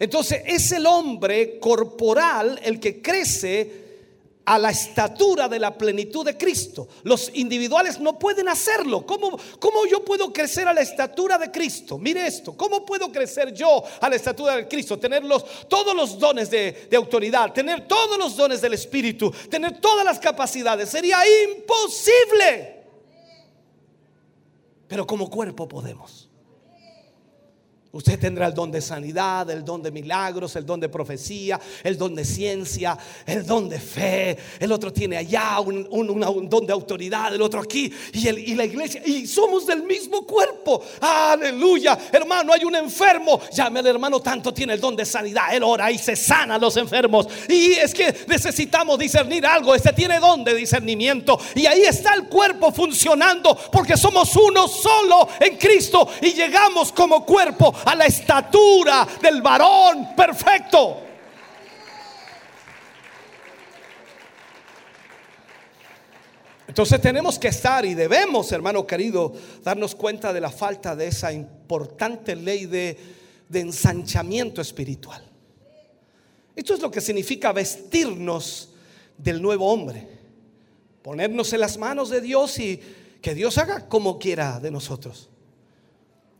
Entonces 0.01 0.43
es 0.45 0.73
el 0.73 0.87
hombre 0.87 1.61
corporal 1.61 2.61
el 2.65 2.81
que 2.81 3.01
crece 3.01 3.84
a 4.45 4.59
la 4.59 4.71
estatura 4.71 5.49
de 5.49 5.59
la 5.59 5.77
plenitud 5.77 6.25
de 6.25 6.37
Cristo. 6.37 6.89
Los 7.03 7.31
individuales 7.35 7.99
no 7.99 8.19
pueden 8.19 8.49
hacerlo. 8.49 9.07
¿Cómo, 9.07 9.39
¿Cómo, 9.59 9.87
yo 9.87 10.05
puedo 10.05 10.33
crecer 10.33 10.69
a 10.69 10.75
la 10.75 10.83
estatura 10.83 11.39
de 11.39 11.51
Cristo? 11.51 11.99
Mire 11.99 12.27
esto, 12.27 12.57
¿cómo 12.57 12.85
puedo 12.85 13.11
crecer 13.11 13.53
yo 13.55 13.83
a 14.01 14.09
la 14.09 14.17
estatura 14.17 14.57
de 14.57 14.69
Cristo? 14.69 14.99
Tener 14.99 15.23
todos 15.69 15.95
los 15.95 16.19
dones 16.19 16.51
de 16.51 16.89
autoridad, 16.97 17.53
tener 17.53 17.87
todos 17.87 18.19
los 18.19 18.37
dones 18.37 18.61
del 18.61 18.75
Espíritu, 18.75 19.33
tener 19.51 19.81
todas 19.81 20.05
las 20.05 20.19
capacidades. 20.19 20.91
Sería 20.91 21.19
imposible. 21.45 22.85
Pero 24.89 25.07
como 25.07 25.31
cuerpo 25.31 25.67
podemos. 25.67 26.24
Usted 27.95 28.19
tendrá 28.19 28.49
el 28.49 28.55
don 28.55 28.73
de 28.73 28.81
sanidad, 28.81 29.49
el 29.51 29.65
don 29.65 29.81
de 29.81 29.93
milagros, 29.93 30.57
el 30.57 30.67
don 30.67 30.81
de 30.81 30.89
profecía, 30.89 31.61
el 31.85 31.97
don 31.97 32.13
de 32.13 32.25
ciencia, 32.25 32.99
el 33.25 33.47
don 33.47 33.69
de 33.69 33.79
fe. 33.79 34.37
El 34.59 34.73
otro 34.73 34.93
tiene 34.93 35.17
allá 35.17 35.61
un, 35.61 36.49
don 36.51 36.67
de 36.67 36.73
autoridad, 36.73 37.33
el 37.33 37.41
otro 37.41 37.61
aquí 37.61 37.93
y, 38.13 38.29
y, 38.29 38.55
la 38.57 38.65
iglesia. 38.65 39.01
Y 39.07 39.29
somos 39.29 39.65
del 39.65 39.85
mismo 39.85 40.27
cuerpo. 40.27 40.83
Aleluya. 41.01 41.97
Hermano, 42.11 42.53
hay 42.53 42.65
un 42.65 42.75
enfermo. 42.75 43.41
Llame 43.53 43.79
al 43.79 43.87
hermano, 43.87 44.19
tanto 44.19 44.53
tiene 44.53 44.73
el 44.73 44.81
don 44.81 44.97
de 44.97 45.05
sanidad. 45.05 45.55
Él 45.55 45.63
ora 45.63 45.93
y 45.93 45.97
se 45.97 46.17
sana 46.17 46.57
a 46.57 46.59
los 46.59 46.77
enfermos. 46.77 47.29
Y 47.49 47.75
es 47.75 47.95
que 47.95 48.13
necesitamos 48.27 48.99
discernir 48.99 49.47
algo. 49.47 49.73
Este 49.73 49.93
tiene 49.93 50.19
don 50.19 50.43
de 50.43 50.53
discernimiento. 50.57 51.39
Y 51.55 51.65
ahí 51.67 51.83
está 51.83 52.15
el 52.15 52.25
cuerpo 52.25 52.73
funcionando 52.73 53.57
porque 53.71 53.97
somos 53.97 54.35
uno 54.35 54.67
solo 54.67 55.29
en 55.39 55.57
Cristo 55.59 56.09
y 56.21 56.33
llegamos 56.33 56.91
como 56.91 57.25
cuerpo 57.25 57.73
a 57.85 57.95
la 57.95 58.07
estatura 58.07 59.07
del 59.21 59.43
varón 59.43 60.15
perfecto. 60.17 61.01
Entonces 66.67 67.01
tenemos 67.01 67.39
que 67.39 67.49
estar 67.49 67.85
y 67.85 67.95
debemos, 67.95 68.51
hermano 68.51 68.85
querido, 68.87 69.33
darnos 69.63 69.95
cuenta 69.95 70.33
de 70.33 70.41
la 70.41 70.51
falta 70.51 70.97
de 70.97 71.07
esa 71.07 71.33
importante 71.33 72.35
ley 72.35 72.67
de, 72.67 72.99
de 73.49 73.61
ensanchamiento 73.61 74.61
espiritual. 74.61 75.23
Esto 76.57 76.75
es 76.75 76.81
lo 76.81 76.91
que 76.91 77.01
significa 77.01 77.53
vestirnos 77.53 78.71
del 79.17 79.41
nuevo 79.41 79.71
hombre, 79.71 80.09
ponernos 81.03 81.53
en 81.53 81.61
las 81.61 81.79
manos 81.79 82.11
de 82.11 82.21
Dios 82.21 82.59
y 82.59 82.81
que 83.21 83.35
Dios 83.35 83.57
haga 83.59 83.89
como 83.89 84.19
quiera 84.19 84.59
de 84.59 84.71
nosotros. 84.71 85.31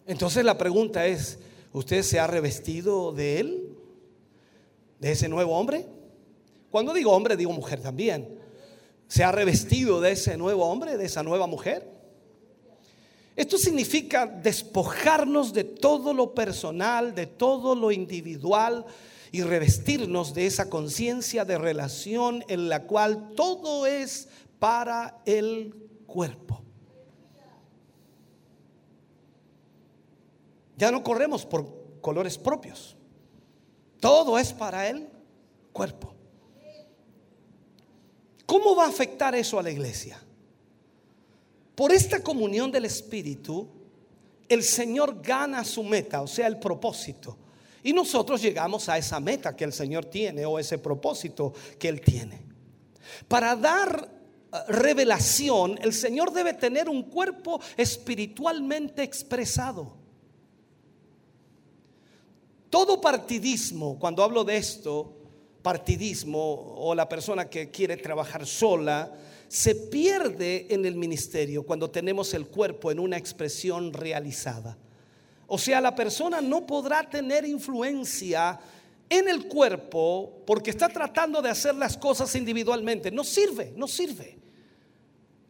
Entonces 0.07 0.45
la 0.45 0.59
pregunta 0.59 1.07
es, 1.07 1.39
¿usted 1.73 2.03
se 2.03 2.21
ha 2.21 2.27
revestido 2.27 3.13
de 3.13 3.41
él? 3.41 3.77
¿De 5.01 5.13
ese 5.13 5.29
nuevo 5.29 5.57
hombre? 5.59 5.87
Cuando 6.71 6.93
digo 6.93 7.13
hombre, 7.13 7.37
digo 7.37 7.53
mujer 7.53 7.81
también. 7.81 8.39
¿Se 9.09 9.23
ha 9.23 9.33
revestido 9.33 10.01
de 10.01 10.13
ese 10.13 10.37
nuevo 10.37 10.65
hombre, 10.67 10.97
de 10.97 11.05
esa 11.05 11.23
nueva 11.23 11.47
mujer? 11.47 11.89
Esto 13.37 13.59
significa 13.59 14.27
despojarnos 14.27 15.53
de 15.53 15.65
todo 15.65 16.15
lo 16.15 16.35
personal, 16.35 17.15
de 17.15 17.27
todo 17.27 17.75
lo 17.75 17.91
individual 17.91 18.85
y 19.33 19.43
revestirnos 19.43 20.35
de 20.35 20.47
esa 20.47 20.71
conciencia 20.71 21.45
de 21.45 21.59
relación 21.59 22.45
en 22.49 22.69
la 22.69 22.85
cual 22.85 23.33
todo 23.35 23.87
es 23.87 24.29
para 24.59 25.21
el 25.27 25.75
cuerpo. 26.07 26.64
Ya 30.77 30.91
no 30.91 31.03
corremos 31.03 31.47
por 31.47 32.01
colores 32.01 32.37
propios. 32.37 32.97
Todo 34.01 34.39
es 34.39 34.53
para 34.53 34.89
el 34.89 35.09
cuerpo. 35.73 36.15
¿Cómo 38.47 38.77
va 38.77 38.85
a 38.85 38.89
afectar 38.89 39.35
eso 39.35 39.59
a 39.59 39.63
la 39.63 39.71
iglesia? 39.71 40.21
Por 41.75 41.93
esta 41.93 42.23
comunión 42.23 42.71
del 42.71 42.85
Espíritu, 42.85 43.69
el 44.49 44.63
Señor 44.63 45.23
gana 45.23 45.65
su 45.65 45.83
meta, 45.83 46.23
o 46.23 46.27
sea, 46.27 46.47
el 46.47 46.59
propósito. 46.59 47.39
Y 47.83 47.93
nosotros 47.93 48.41
llegamos 48.41 48.89
a 48.89 48.99
esa 48.99 49.21
meta 49.21 49.57
que 49.57 49.65
el 49.65 49.73
Señor 49.73 50.07
tiene 50.07 50.47
o 50.47 50.59
ese 50.59 50.79
propósito 50.79 51.53
que 51.79 51.89
Él 51.89 52.01
tiene. 52.01 52.43
Para 53.29 53.57
dar 53.57 54.09
eh, 54.53 54.59
revelación, 54.69 55.79
el 55.83 55.93
Señor 55.93 56.33
debe 56.33 56.55
tener 56.55 56.89
un 56.89 57.03
cuerpo 57.05 57.61
espiritualmente 57.77 59.03
expresado. 59.03 60.04
Todo 62.75 63.01
partidismo, 63.01 64.01
cuando 64.01 64.25
hablo 64.25 64.43
de 64.43 64.57
esto, 64.57 65.15
partidismo 65.63 66.75
o 66.77 66.93
la 66.93 67.09
persona 67.09 67.49
que 67.49 67.71
quiere 67.71 67.97
trabajar 67.97 68.45
sola, 68.45 69.13
se 69.47 69.77
pierde 69.77 70.67
en 70.69 70.85
el 70.85 70.97
ministerio 70.97 71.63
cuando 71.63 71.89
tenemos 71.89 72.35
el 72.35 72.49
cuerpo 72.49 72.91
en 72.91 72.99
una 72.99 73.17
expresión 73.17 73.93
realizada. 73.93 74.77
O 75.47 75.57
sea, 75.57 75.81
la 75.81 75.95
persona 75.95 76.41
no 76.41 76.67
podrá 76.67 77.09
tener 77.09 77.45
influencia 77.45 78.59
en 79.09 79.29
el 79.29 79.47
cuerpo 79.47 80.43
porque 80.45 80.71
está 80.71 80.89
tratando 80.89 81.41
de 81.41 81.51
hacer 81.51 81.77
las 81.77 81.97
cosas 81.97 82.35
individualmente. 82.35 83.13
No 83.13 83.23
sirve, 83.23 83.73
no 83.77 83.87
sirve. 83.87 84.37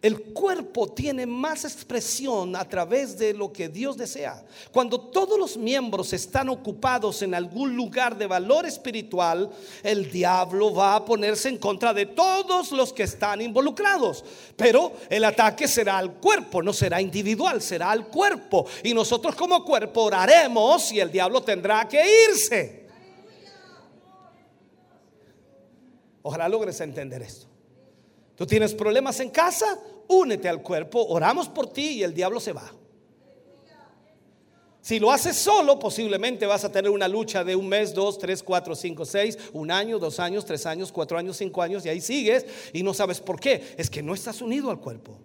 El 0.05 0.21
cuerpo 0.35 0.93
tiene 0.93 1.25
más 1.25 1.65
expresión 1.65 2.55
a 2.57 2.69
través 2.69 3.17
de 3.17 3.33
lo 3.33 3.51
que 3.51 3.71
Dios 3.71 3.97
desea. 3.97 4.45
Cuando 4.71 5.01
todos 5.01 5.39
los 5.39 5.57
miembros 5.57 6.13
están 6.13 6.51
ocupados 6.51 7.23
en 7.23 7.35
algún 7.35 7.75
lugar 7.75 8.19
de 8.19 8.27
valor 8.27 8.67
espiritual, 8.67 9.51
el 9.83 10.11
diablo 10.11 10.75
va 10.75 10.97
a 10.97 11.05
ponerse 11.07 11.49
en 11.49 11.57
contra 11.57 11.95
de 11.95 12.05
todos 12.05 12.71
los 12.73 12.93
que 12.93 13.05
están 13.05 13.41
involucrados. 13.41 14.23
Pero 14.57 14.93
el 15.09 15.25
ataque 15.25 15.67
será 15.67 15.97
al 15.97 16.17
cuerpo, 16.17 16.63
no 16.63 16.75
será 16.75 17.01
individual, 17.01 17.63
será 17.63 17.91
al 17.91 18.09
cuerpo. 18.09 18.67
Y 18.83 18.93
nosotros 18.93 19.35
como 19.35 19.65
cuerpo 19.65 20.03
oraremos 20.03 20.93
y 20.93 21.01
el 21.01 21.11
diablo 21.11 21.43
tendrá 21.43 21.89
que 21.89 22.05
irse. 22.29 22.89
Ojalá 26.21 26.47
logres 26.47 26.79
entender 26.83 27.23
esto. 27.23 27.55
Tú 28.37 28.47
tienes 28.47 28.75
problemas 28.75 29.21
en 29.21 29.31
casa, 29.31 29.79
únete 30.09 30.49
al 30.49 30.63
cuerpo, 30.63 31.05
oramos 31.07 31.49
por 31.49 31.73
ti 31.73 31.89
y 31.89 32.03
el 32.03 32.15
diablo 32.15 32.41
se 32.41 32.53
va. 32.53 32.73
Si 34.85 34.99
lo 34.99 35.11
haces 35.11 35.37
solo, 35.37 35.79
posiblemente 35.79 36.45
vas 36.45 36.63
a 36.63 36.71
tener 36.71 36.91
una 36.91 37.09
lucha 37.09 37.43
de 37.43 37.57
un 37.57 37.67
mes, 37.67 37.95
dos, 37.95 38.19
tres, 38.19 38.43
cuatro, 38.43 38.75
cinco, 38.77 39.07
seis, 39.07 39.39
un 39.55 39.71
año, 39.71 39.99
dos 39.99 40.21
años, 40.21 40.45
tres 40.45 40.67
años, 40.67 40.93
cuatro 40.93 41.17
años, 41.17 41.39
cinco 41.39 41.63
años, 41.63 41.87
y 41.87 41.89
ahí 41.89 42.03
sigues 42.03 42.45
y 42.71 42.83
no 42.83 42.93
sabes 42.93 43.19
por 43.19 43.41
qué. 43.41 43.75
Es 43.79 43.89
que 43.89 44.03
no 44.03 44.13
estás 44.13 44.43
unido 44.43 44.71
al 44.71 44.79
cuerpo. 44.79 45.17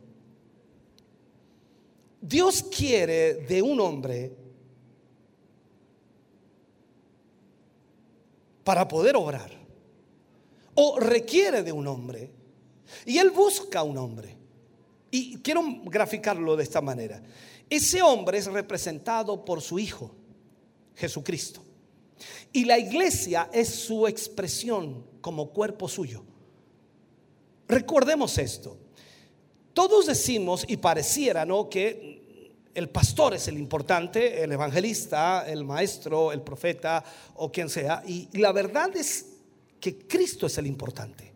Dios 2.22 2.64
quiere 2.64 3.34
de 3.34 3.62
un 3.62 3.82
hombre 3.82 4.32
para 8.64 8.88
poder 8.88 9.18
obrar, 9.18 9.52
o 10.74 11.02
requiere 11.02 11.64
de 11.64 11.74
un 11.74 11.86
hombre, 11.86 12.32
y 13.06 13.18
Él 13.18 13.32
busca 13.32 13.84
un 13.84 13.98
hombre. 13.98 14.39
Y 15.12 15.38
quiero 15.38 15.62
graficarlo 15.84 16.56
de 16.56 16.64
esta 16.64 16.82
manera. 16.82 17.22
Ese 17.70 18.02
hombre 18.02 18.38
es 18.38 18.48
representado 18.48 19.44
por 19.46 19.62
su 19.62 19.80
Hijo, 19.80 20.16
Jesucristo. 20.96 21.64
Y 22.52 22.66
la 22.66 22.78
iglesia 22.78 23.50
es 23.54 23.70
su 23.70 24.08
expresión 24.08 25.06
como 25.22 25.50
cuerpo 25.50 25.88
suyo. 25.88 26.24
Recordemos 27.68 28.38
esto. 28.38 28.78
Todos 29.74 30.08
decimos 30.08 30.66
y 30.68 30.78
pareciera, 30.78 31.46
¿no? 31.46 31.70
Que 31.70 32.20
el 32.74 32.90
pastor 32.90 33.36
es 33.36 33.48
el 33.48 33.58
importante, 33.58 34.44
el 34.44 34.52
evangelista, 34.52 35.46
el 35.48 35.64
maestro, 35.64 36.32
el 36.32 36.42
profeta 36.42 37.04
o 37.36 37.52
quien 37.52 37.70
sea. 37.70 38.04
Y 38.06 38.28
la 38.38 38.52
verdad 38.52 38.96
es 38.96 39.26
que 39.80 39.98
Cristo 40.08 40.48
es 40.48 40.58
el 40.58 40.68
importante. 40.68 41.29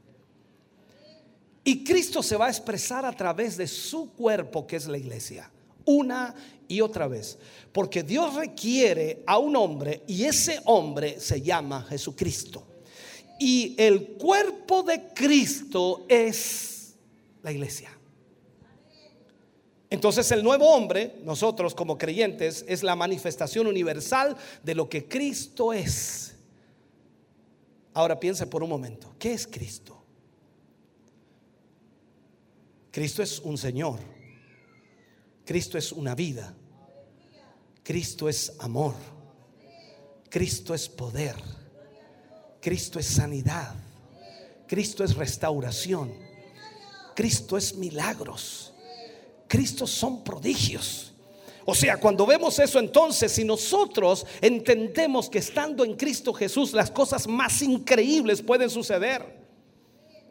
Y 1.63 1.83
Cristo 1.83 2.21
se 2.21 2.35
va 2.35 2.47
a 2.47 2.49
expresar 2.49 3.05
a 3.05 3.13
través 3.13 3.55
de 3.55 3.67
su 3.67 4.11
cuerpo, 4.11 4.67
que 4.67 4.75
es 4.75 4.87
la 4.87 4.97
iglesia, 4.97 5.49
una 5.85 6.35
y 6.67 6.81
otra 6.81 7.07
vez. 7.07 7.37
Porque 7.71 8.03
Dios 8.03 8.35
requiere 8.35 9.23
a 9.25 9.37
un 9.37 9.55
hombre 9.55 10.03
y 10.07 10.25
ese 10.25 10.59
hombre 10.65 11.19
se 11.19 11.41
llama 11.41 11.83
Jesucristo. 11.83 12.67
Y 13.39 13.75
el 13.77 14.09
cuerpo 14.13 14.83
de 14.83 15.09
Cristo 15.13 16.05
es 16.07 16.95
la 17.41 17.51
iglesia. 17.51 17.91
Entonces 19.89 20.31
el 20.31 20.43
nuevo 20.43 20.67
hombre, 20.69 21.17
nosotros 21.23 21.75
como 21.75 21.97
creyentes, 21.97 22.65
es 22.67 22.83
la 22.83 22.95
manifestación 22.95 23.67
universal 23.67 24.35
de 24.63 24.75
lo 24.75 24.89
que 24.89 25.07
Cristo 25.07 25.71
es. 25.71 26.35
Ahora 27.93 28.19
piense 28.19 28.47
por 28.47 28.63
un 28.63 28.69
momento, 28.69 29.13
¿qué 29.19 29.33
es 29.33 29.45
Cristo? 29.45 30.02
Cristo 32.93 33.23
es 33.23 33.39
un 33.39 33.57
Señor. 33.57 33.99
Cristo 35.43 35.79
es 35.79 35.91
una 35.91 36.13
vida. 36.13 36.55
Cristo 37.81 38.29
es 38.29 38.53
amor. 38.59 38.93
Cristo 40.29 40.75
es 40.75 40.87
poder. 40.89 41.35
Cristo 42.61 42.99
es 42.99 43.07
sanidad. 43.07 43.73
Cristo 44.67 45.03
es 45.03 45.15
restauración. 45.15 46.13
Cristo 47.15 47.57
es 47.57 47.73
milagros. 47.73 48.71
Cristo 49.47 49.87
son 49.87 50.23
prodigios. 50.23 51.13
O 51.65 51.73
sea, 51.73 51.99
cuando 51.99 52.27
vemos 52.27 52.59
eso 52.59 52.77
entonces, 52.77 53.31
si 53.31 53.43
nosotros 53.43 54.23
entendemos 54.39 55.31
que 55.31 55.39
estando 55.39 55.83
en 55.83 55.95
Cristo 55.95 56.31
Jesús 56.31 56.73
las 56.73 56.91
cosas 56.91 57.25
más 57.27 57.59
increíbles 57.63 58.43
pueden 58.43 58.69
suceder. 58.69 59.42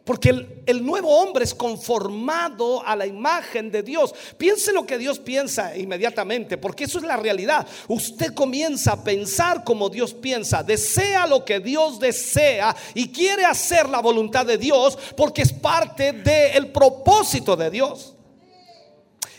Porque 0.03 0.61
el, 0.65 0.85
nuevo 0.85 1.17
hombre 1.17 1.45
es 1.45 1.55
conformado 1.55 2.85
a 2.85 2.93
la 2.93 3.07
imagen 3.07 3.71
de 3.71 3.83
Dios. 3.83 4.13
Piense 4.37 4.73
lo 4.73 4.85
que 4.85 4.97
Dios 4.97 5.17
piensa 5.17 5.77
inmediatamente, 5.77 6.57
porque 6.57 6.83
eso 6.83 6.97
es 6.97 7.05
la 7.05 7.15
realidad. 7.15 7.65
Usted 7.87 8.33
comienza 8.33 8.93
a 8.93 9.03
pensar 9.03 9.63
como 9.63 9.89
Dios 9.89 10.13
piensa, 10.13 10.61
desea 10.61 11.25
lo 11.25 11.45
que 11.45 11.61
Dios 11.61 12.01
desea 12.01 12.75
y 12.93 13.13
quiere 13.13 13.45
hacer 13.45 13.87
la 13.87 14.01
voluntad 14.01 14.45
de 14.45 14.57
Dios 14.57 14.97
porque 15.15 15.41
es 15.41 15.53
parte 15.53 16.11
del 16.11 16.69
propósito 16.73 17.55
de 17.55 17.69
Dios. 17.69 18.13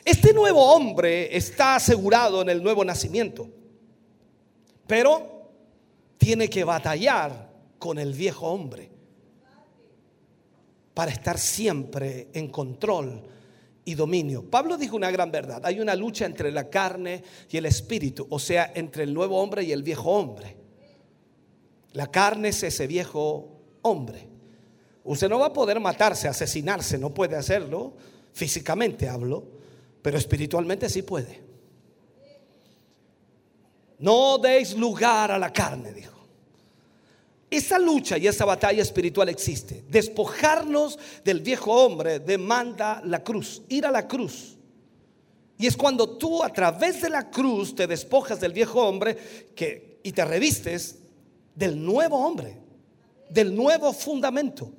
Este 0.02 0.32
nuevo 0.32 0.64
hombre 0.72 1.36
está 1.36 1.74
asegurado 1.74 2.40
en 2.40 2.48
el 2.48 2.62
nuevo 2.62 2.82
nacimiento, 2.86 3.48
pero 4.86 5.50
tiene 6.16 6.48
que 6.48 6.64
batallar 6.64 7.50
con 7.78 7.98
el 7.98 8.14
viejo 8.14 8.46
hombre 8.46 8.93
para 10.94 11.10
estar 11.10 11.38
siempre 11.38 12.28
en 12.32 12.48
control 12.48 13.22
y 13.84 13.94
dominio. 13.94 14.48
Pablo 14.48 14.78
dijo 14.78 14.96
una 14.96 15.10
gran 15.10 15.30
verdad. 15.30 15.60
Hay 15.66 15.80
una 15.80 15.94
lucha 15.94 16.24
entre 16.24 16.50
la 16.52 16.70
carne 16.70 17.22
y 17.50 17.56
el 17.56 17.66
espíritu, 17.66 18.26
o 18.30 18.38
sea, 18.38 18.72
entre 18.74 19.02
el 19.02 19.12
nuevo 19.12 19.40
hombre 19.40 19.64
y 19.64 19.72
el 19.72 19.82
viejo 19.82 20.10
hombre. 20.12 20.56
La 21.92 22.06
carne 22.06 22.48
es 22.48 22.62
ese 22.62 22.86
viejo 22.86 23.60
hombre. 23.82 24.28
Usted 25.04 25.28
no 25.28 25.38
va 25.38 25.46
a 25.46 25.52
poder 25.52 25.80
matarse, 25.80 26.28
asesinarse, 26.28 26.96
no 26.96 27.12
puede 27.12 27.36
hacerlo. 27.36 27.94
Físicamente 28.32 29.08
hablo, 29.08 29.44
pero 30.00 30.16
espiritualmente 30.16 30.88
sí 30.88 31.02
puede. 31.02 31.42
No 33.98 34.38
deis 34.38 34.76
lugar 34.76 35.30
a 35.30 35.38
la 35.38 35.52
carne, 35.52 35.92
dijo. 35.92 36.13
Esa 37.54 37.78
lucha 37.78 38.18
y 38.18 38.26
esa 38.26 38.44
batalla 38.44 38.82
espiritual 38.82 39.28
existe. 39.28 39.84
Despojarnos 39.88 40.98
del 41.24 41.38
viejo 41.38 41.70
hombre 41.70 42.18
demanda 42.18 43.00
la 43.04 43.22
cruz, 43.22 43.62
ir 43.68 43.86
a 43.86 43.92
la 43.92 44.08
cruz. 44.08 44.56
Y 45.56 45.68
es 45.68 45.76
cuando 45.76 46.18
tú 46.18 46.42
a 46.42 46.52
través 46.52 47.00
de 47.00 47.10
la 47.10 47.30
cruz 47.30 47.76
te 47.76 47.86
despojas 47.86 48.40
del 48.40 48.52
viejo 48.52 48.84
hombre 48.84 49.16
que, 49.54 50.00
y 50.02 50.10
te 50.10 50.24
revistes 50.24 50.98
del 51.54 51.80
nuevo 51.80 52.26
hombre, 52.26 52.58
del 53.30 53.54
nuevo 53.54 53.92
fundamento. 53.92 54.72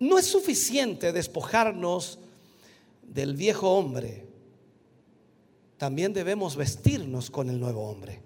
No 0.00 0.18
es 0.18 0.26
suficiente 0.26 1.14
despojarnos 1.14 2.18
del 3.00 3.36
viejo 3.36 3.70
hombre. 3.70 4.26
También 5.78 6.12
debemos 6.12 6.56
vestirnos 6.56 7.30
con 7.30 7.48
el 7.48 7.58
nuevo 7.58 7.88
hombre. 7.88 8.20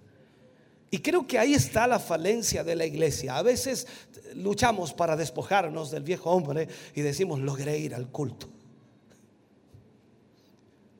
Y 0.91 0.99
creo 0.99 1.27
que 1.27 1.39
ahí 1.39 1.55
está 1.55 1.87
la 1.87 1.99
falencia 1.99 2.63
de 2.63 2.77
la 2.77 2.87
iglesia. 2.87 3.37
A 3.37 3.43
veces 3.43 3.87
luchamos 4.35 4.93
para 4.93 5.17
despojarnos 5.17 5.91
del 5.91 6.05
viejo 6.05 6.31
hombre 6.31 6.69
y 6.95 7.01
decimos, 7.01 7.41
logré 7.41 7.79
ir 7.79 7.95
al 7.95 8.09
culto. 8.09 8.49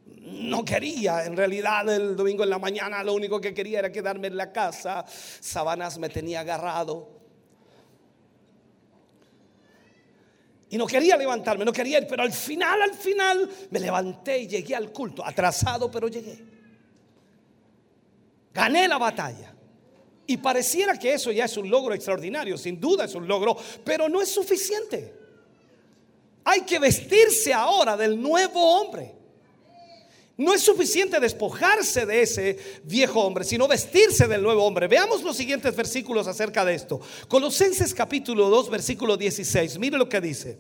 No 0.09 0.65
quería, 0.65 1.25
en 1.25 1.37
realidad 1.37 1.89
el 1.89 2.17
domingo 2.17 2.43
en 2.43 2.51
la 2.51 2.59
mañana 2.59 3.03
lo 3.05 3.15
único 3.15 3.41
que 3.41 3.55
quería 3.55 3.79
era 3.79 3.93
quedarme 3.93 4.27
en 4.27 4.37
la 4.37 4.53
casa. 4.53 5.05
Sabanas 5.09 5.99
me 5.99 6.09
tenía 6.09 6.41
agarrado. 6.41 7.17
Y 10.69 10.77
no 10.77 10.87
quería 10.87 11.17
levantarme, 11.17 11.65
no 11.65 11.73
quería 11.73 11.99
ir, 11.99 12.09
pero 12.09 12.25
al 12.25 12.33
final, 12.33 12.83
al 12.83 12.95
final 12.95 13.49
me 13.71 13.79
levanté 13.79 14.41
y 14.41 14.49
llegué 14.49 14.75
al 14.75 14.91
culto, 14.93 15.25
atrasado, 15.25 15.89
pero 15.89 16.09
llegué. 16.09 16.45
Gané 18.53 18.89
la 18.89 18.99
batalla. 18.99 19.56
Y 20.27 20.39
pareciera 20.39 20.99
que 20.99 21.15
eso 21.15 21.31
ya 21.31 21.45
es 21.45 21.57
un 21.57 21.71
logro 21.71 21.95
extraordinario, 21.95 22.59
sin 22.59 22.81
duda 22.81 23.05
es 23.05 23.15
un 23.15 23.29
logro, 23.29 23.57
pero 23.85 24.09
no 24.09 24.21
es 24.21 24.29
suficiente. 24.29 25.15
Hay 26.45 26.63
que 26.63 26.79
vestirse 26.79 27.53
ahora 27.53 27.97
del 27.97 28.21
nuevo 28.21 28.81
hombre. 28.81 29.15
No 30.39 30.53
es 30.53 30.63
suficiente 30.63 31.19
despojarse 31.19 32.05
de 32.05 32.23
ese 32.23 32.59
viejo 32.85 33.23
hombre, 33.23 33.43
sino 33.45 33.67
vestirse 33.67 34.29
del 34.29 34.43
nuevo 34.43 34.65
hombre. 34.65 34.87
Veamos 34.87 35.23
los 35.23 35.37
siguientes 35.37 35.75
versículos 35.75 36.27
acerca 36.27 36.65
de 36.65 36.75
esto. 36.75 37.01
Colosenses 37.27 37.95
capítulo 37.95 38.51
2, 38.51 38.69
versículo 38.69 39.17
16. 39.17 39.79
Mire 39.79 39.97
lo 39.97 40.09
que 40.09 40.21
dice. 40.21 40.59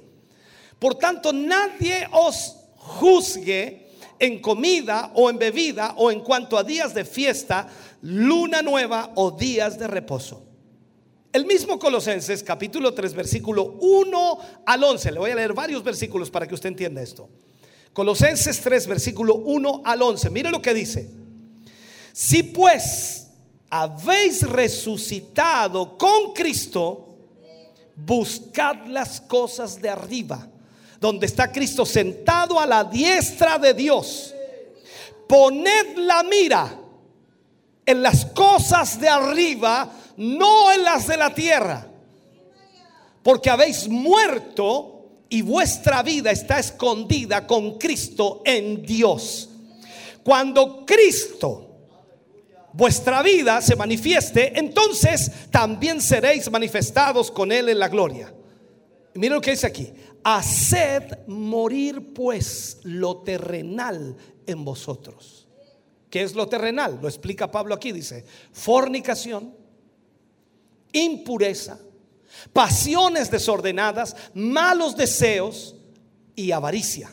Por 0.78 0.94
tanto, 0.94 1.32
nadie 1.32 2.08
os 2.10 2.56
juzgue 2.76 3.86
en 4.18 4.40
comida 4.40 5.12
o 5.14 5.28
en 5.28 5.38
bebida 5.38 5.94
o 5.98 6.10
en 6.10 6.20
cuanto 6.20 6.56
a 6.56 6.64
días 6.64 6.94
de 6.94 7.04
fiesta, 7.04 7.68
luna 8.06 8.62
nueva 8.62 9.12
o 9.16 9.32
días 9.32 9.78
de 9.78 9.88
reposo. 9.88 10.44
El 11.32 11.44
mismo 11.44 11.78
Colosenses 11.78 12.42
capítulo 12.42 12.94
3 12.94 13.14
versículo 13.14 13.76
1 13.80 14.38
al 14.64 14.84
11. 14.84 15.12
Le 15.12 15.18
voy 15.18 15.30
a 15.32 15.34
leer 15.34 15.52
varios 15.52 15.82
versículos 15.82 16.30
para 16.30 16.46
que 16.46 16.54
usted 16.54 16.68
entienda 16.68 17.02
esto. 17.02 17.28
Colosenses 17.92 18.60
3 18.60 18.86
versículo 18.86 19.34
1 19.34 19.82
al 19.84 20.02
11. 20.02 20.30
Mire 20.30 20.50
lo 20.50 20.62
que 20.62 20.72
dice. 20.72 21.10
Si 22.12 22.44
pues 22.44 23.26
habéis 23.68 24.48
resucitado 24.48 25.98
con 25.98 26.32
Cristo, 26.32 27.16
buscad 27.96 28.86
las 28.86 29.20
cosas 29.20 29.82
de 29.82 29.90
arriba, 29.90 30.46
donde 31.00 31.26
está 31.26 31.50
Cristo 31.50 31.84
sentado 31.84 32.60
a 32.60 32.66
la 32.66 32.84
diestra 32.84 33.58
de 33.58 33.74
Dios. 33.74 34.32
Poned 35.28 35.96
la 35.96 36.22
mira 36.22 36.85
en 37.86 38.02
las 38.02 38.26
cosas 38.26 39.00
de 39.00 39.08
arriba, 39.08 39.92
no 40.16 40.72
en 40.72 40.82
las 40.82 41.06
de 41.06 41.16
la 41.16 41.32
tierra. 41.32 41.86
Porque 43.22 43.48
habéis 43.48 43.88
muerto 43.88 44.96
y 45.28 45.42
vuestra 45.42 46.02
vida 46.02 46.30
está 46.32 46.58
escondida 46.58 47.46
con 47.46 47.78
Cristo 47.78 48.42
en 48.44 48.82
Dios. 48.84 49.48
Cuando 50.22 50.84
Cristo, 50.84 51.70
vuestra 52.72 53.22
vida, 53.22 53.62
se 53.62 53.76
manifieste, 53.76 54.58
entonces 54.58 55.30
también 55.50 56.00
seréis 56.00 56.50
manifestados 56.50 57.30
con 57.30 57.52
Él 57.52 57.68
en 57.68 57.78
la 57.78 57.88
gloria. 57.88 58.32
Y 59.14 59.18
Mira 59.18 59.36
lo 59.36 59.40
que 59.40 59.52
dice 59.52 59.68
aquí. 59.68 59.92
Haced 60.24 61.26
morir 61.28 62.12
pues 62.12 62.78
lo 62.82 63.18
terrenal 63.18 64.16
en 64.46 64.64
vosotros. 64.64 65.45
¿Qué 66.10 66.22
es 66.22 66.34
lo 66.34 66.48
terrenal? 66.48 66.98
Lo 67.00 67.08
explica 67.08 67.50
Pablo 67.50 67.74
aquí. 67.74 67.92
Dice, 67.92 68.24
fornicación, 68.52 69.54
impureza, 70.92 71.78
pasiones 72.52 73.30
desordenadas, 73.30 74.16
malos 74.34 74.96
deseos 74.96 75.74
y 76.34 76.52
avaricia. 76.52 77.10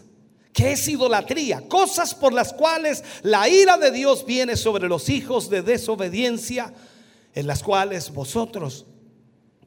que 0.53 0.73
es 0.73 0.87
idolatría? 0.87 1.67
Cosas 1.67 2.13
por 2.13 2.31
las 2.31 2.53
cuales 2.53 3.03
la 3.23 3.49
ira 3.49 3.75
de 3.77 3.89
Dios 3.89 4.23
viene 4.23 4.55
sobre 4.55 4.87
los 4.87 5.09
hijos 5.09 5.49
de 5.49 5.63
desobediencia, 5.63 6.71
en 7.33 7.47
las 7.47 7.63
cuales 7.63 8.13
vosotros 8.13 8.85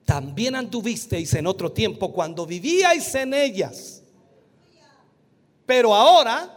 también 0.04 0.54
anduvisteis 0.54 1.34
en 1.34 1.48
otro 1.48 1.72
tiempo 1.72 2.12
cuando 2.12 2.46
vivíais 2.46 3.12
en 3.16 3.34
ellas. 3.34 4.02
Pero 5.66 5.92
ahora, 5.92 6.55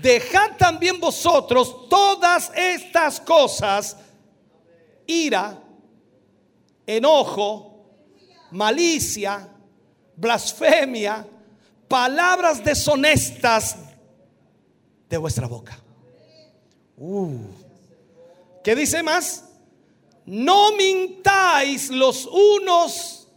dejad 0.00 0.56
también 0.56 0.98
vosotros 0.98 1.88
todas 1.88 2.50
estas 2.54 3.20
cosas, 3.20 3.96
ira, 5.06 5.60
enojo, 6.86 7.84
malicia, 8.50 9.48
blasfemia, 10.16 11.26
palabras 11.88 12.64
deshonestas 12.64 13.76
de 15.08 15.16
vuestra 15.18 15.46
boca. 15.46 15.78
Uh. 16.96 17.38
¿Qué 18.64 18.74
dice 18.74 19.02
más? 19.02 19.44
No 20.24 20.72
mintáis 20.72 21.90
los 21.90 22.26
unos 22.26 23.28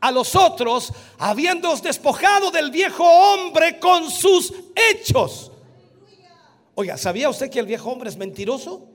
a 0.00 0.10
los 0.10 0.34
otros, 0.34 0.92
habiéndoos 1.18 1.82
despojado 1.82 2.50
del 2.50 2.70
viejo 2.70 3.04
hombre 3.04 3.78
con 3.78 4.10
sus 4.10 4.52
hechos. 4.74 5.49
Oiga, 6.80 6.96
¿sabía 6.96 7.28
usted 7.28 7.50
que 7.50 7.60
el 7.60 7.66
viejo 7.66 7.90
hombre 7.90 8.08
es 8.08 8.16
mentiroso? 8.16 8.88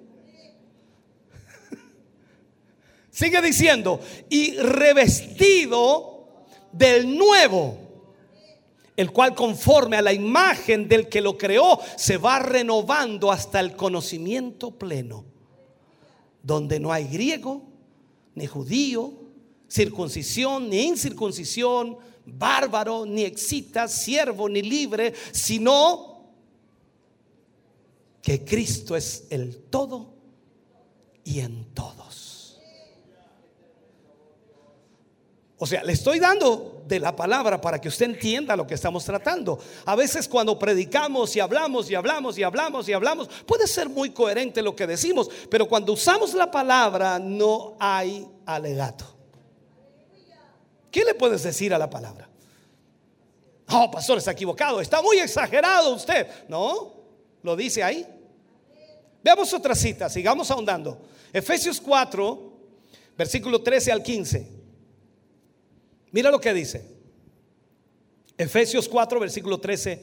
Sigue 3.12 3.40
diciendo, 3.44 4.00
y 4.28 4.58
revestido 4.58 6.48
del 6.72 7.16
nuevo, 7.16 7.78
el 8.98 9.12
cual 9.12 9.36
conforme 9.36 9.98
a 9.98 10.02
la 10.02 10.14
imagen 10.14 10.88
del 10.88 11.08
que 11.10 11.22
lo 11.22 11.38
creó, 11.38 11.80
se 11.96 12.18
va 12.18 12.40
renovando 12.40 13.32
hasta 13.32 13.60
el 13.60 13.76
conocimiento 13.76 14.72
pleno, 14.72 15.24
donde 16.42 16.80
no 16.80 16.92
hay 16.92 17.08
griego, 17.08 17.62
ni 18.34 18.48
judío, 18.48 19.14
circuncisión, 19.70 20.72
ni 20.72 20.86
incircuncisión, 20.88 22.00
bárbaro, 22.26 23.06
ni 23.06 23.26
excita, 23.26 23.88
siervo, 23.88 24.50
ni 24.50 24.64
libre, 24.64 25.14
sino 25.32 26.15
que 28.26 28.44
Cristo 28.44 28.96
es 28.96 29.28
el 29.30 29.56
todo 29.70 30.16
y 31.24 31.42
en 31.42 31.76
todos. 31.76 32.60
O 35.60 35.68
sea, 35.68 35.84
le 35.84 35.94
estoy 35.94 36.18
dando 36.18 36.82
de 36.88 37.00
la 37.00 37.16
palabra 37.16 37.62
para 37.62 37.80
que 37.80 37.88
usted 37.88 38.08
entienda 38.08 38.56
lo 38.56 38.66
que 38.66 38.74
estamos 38.74 39.06
tratando. 39.06 39.60
A 39.86 39.96
veces 39.96 40.28
cuando 40.28 40.58
predicamos 40.58 41.36
y 41.36 41.40
hablamos 41.40 41.92
y 41.92 41.94
hablamos 41.94 42.36
y 42.40 42.44
hablamos 42.44 42.90
y 42.90 42.94
hablamos, 42.94 43.30
puede 43.46 43.68
ser 43.68 43.90
muy 43.90 44.10
coherente 44.10 44.64
lo 44.64 44.76
que 44.76 44.88
decimos, 44.88 45.30
pero 45.52 45.68
cuando 45.68 45.94
usamos 45.94 46.34
la 46.34 46.50
palabra 46.50 47.20
no 47.20 47.76
hay 47.80 48.28
alegato. 48.48 49.06
¿Qué 50.90 51.06
le 51.06 51.14
puedes 51.14 51.44
decir 51.44 51.76
a 51.76 51.78
la 51.78 51.92
palabra? 51.92 52.28
Oh, 53.70 53.92
pastor, 53.92 54.18
está 54.18 54.32
equivocado, 54.32 54.82
está 54.82 55.00
muy 55.04 55.20
exagerado 55.20 55.94
usted. 55.94 56.28
No, 56.48 56.92
lo 57.44 57.56
dice 57.56 57.84
ahí. 57.84 58.15
Veamos 59.26 59.52
otra 59.54 59.74
cita, 59.74 60.08
sigamos 60.08 60.52
ahondando. 60.52 61.00
Efesios 61.34 61.82
4, 61.82 62.54
versículo 63.18 63.60
13 63.60 63.92
al 63.92 64.04
15. 64.04 64.48
Mira 66.12 66.30
lo 66.30 66.40
que 66.40 66.54
dice. 66.54 66.86
Efesios 68.38 68.88
4, 68.88 69.20
versículo 69.20 69.60
13 69.60 70.00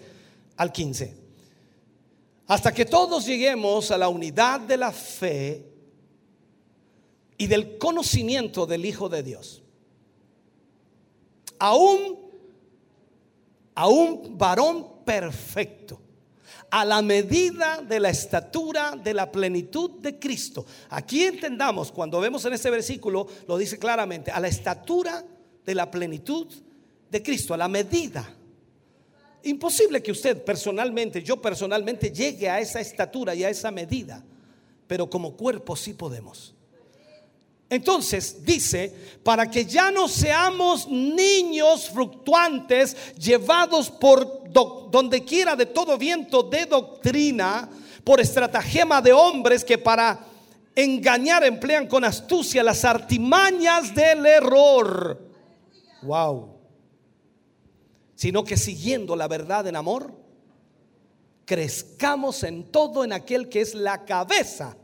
al 0.56 0.72
15. 0.72 1.16
Hasta 2.48 2.74
que 2.74 2.84
todos 2.84 3.24
lleguemos 3.24 3.92
a 3.92 3.96
la 3.96 4.08
unidad 4.08 4.58
de 4.58 4.76
la 4.76 4.90
fe 4.90 5.68
y 7.38 7.46
del 7.46 7.78
conocimiento 7.78 8.66
del 8.66 8.84
Hijo 8.84 9.08
de 9.08 9.22
Dios. 9.22 9.62
A 11.60 11.76
un, 11.76 12.18
a 13.76 13.86
un 13.86 14.36
varón 14.36 15.04
perfecto 15.04 16.01
a 16.72 16.86
la 16.86 17.02
medida 17.02 17.82
de 17.82 18.00
la 18.00 18.08
estatura 18.08 18.92
de 18.96 19.12
la 19.12 19.30
plenitud 19.30 19.90
de 20.00 20.18
Cristo. 20.18 20.64
Aquí 20.88 21.22
entendamos, 21.22 21.92
cuando 21.92 22.18
vemos 22.18 22.46
en 22.46 22.54
este 22.54 22.70
versículo, 22.70 23.26
lo 23.46 23.58
dice 23.58 23.78
claramente, 23.78 24.30
a 24.30 24.40
la 24.40 24.48
estatura 24.48 25.22
de 25.66 25.74
la 25.74 25.90
plenitud 25.90 26.46
de 27.10 27.22
Cristo, 27.22 27.52
a 27.52 27.58
la 27.58 27.68
medida. 27.68 28.26
Imposible 29.42 30.02
que 30.02 30.12
usted 30.12 30.42
personalmente, 30.42 31.22
yo 31.22 31.42
personalmente, 31.42 32.10
llegue 32.10 32.48
a 32.48 32.58
esa 32.58 32.80
estatura 32.80 33.34
y 33.34 33.44
a 33.44 33.50
esa 33.50 33.70
medida, 33.70 34.24
pero 34.86 35.10
como 35.10 35.36
cuerpo 35.36 35.76
sí 35.76 35.92
podemos. 35.92 36.54
Entonces 37.72 38.44
dice, 38.44 38.94
para 39.24 39.50
que 39.50 39.64
ya 39.64 39.90
no 39.90 40.06
seamos 40.06 40.86
niños 40.88 41.88
fluctuantes 41.88 42.94
llevados 43.16 43.90
por 43.90 44.52
do- 44.52 44.88
donde 44.90 45.24
quiera 45.24 45.56
de 45.56 45.64
todo 45.64 45.96
viento 45.96 46.42
de 46.42 46.66
doctrina, 46.66 47.70
por 48.04 48.20
estratagema 48.20 49.00
de 49.00 49.14
hombres 49.14 49.64
que 49.64 49.78
para 49.78 50.20
engañar 50.76 51.44
emplean 51.44 51.86
con 51.86 52.04
astucia 52.04 52.62
las 52.62 52.84
artimañas 52.84 53.94
del 53.94 54.26
error. 54.26 55.18
Wow. 56.02 56.50
Sino 58.14 58.44
que 58.44 58.58
siguiendo 58.58 59.16
la 59.16 59.28
verdad 59.28 59.66
en 59.66 59.76
amor, 59.76 60.12
crezcamos 61.46 62.42
en 62.42 62.64
todo 62.64 63.02
en 63.02 63.14
aquel 63.14 63.48
que 63.48 63.62
es 63.62 63.74
la 63.74 64.04
cabeza. 64.04 64.76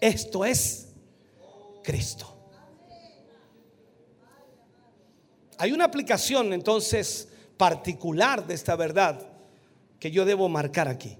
Esto 0.00 0.46
es 0.46 0.85
Cristo. 1.86 2.36
Hay 5.56 5.70
una 5.70 5.84
aplicación 5.84 6.52
entonces 6.52 7.28
particular 7.56 8.44
de 8.44 8.54
esta 8.54 8.74
verdad 8.74 9.24
que 10.00 10.10
yo 10.10 10.24
debo 10.24 10.48
marcar 10.48 10.88
aquí. 10.88 11.16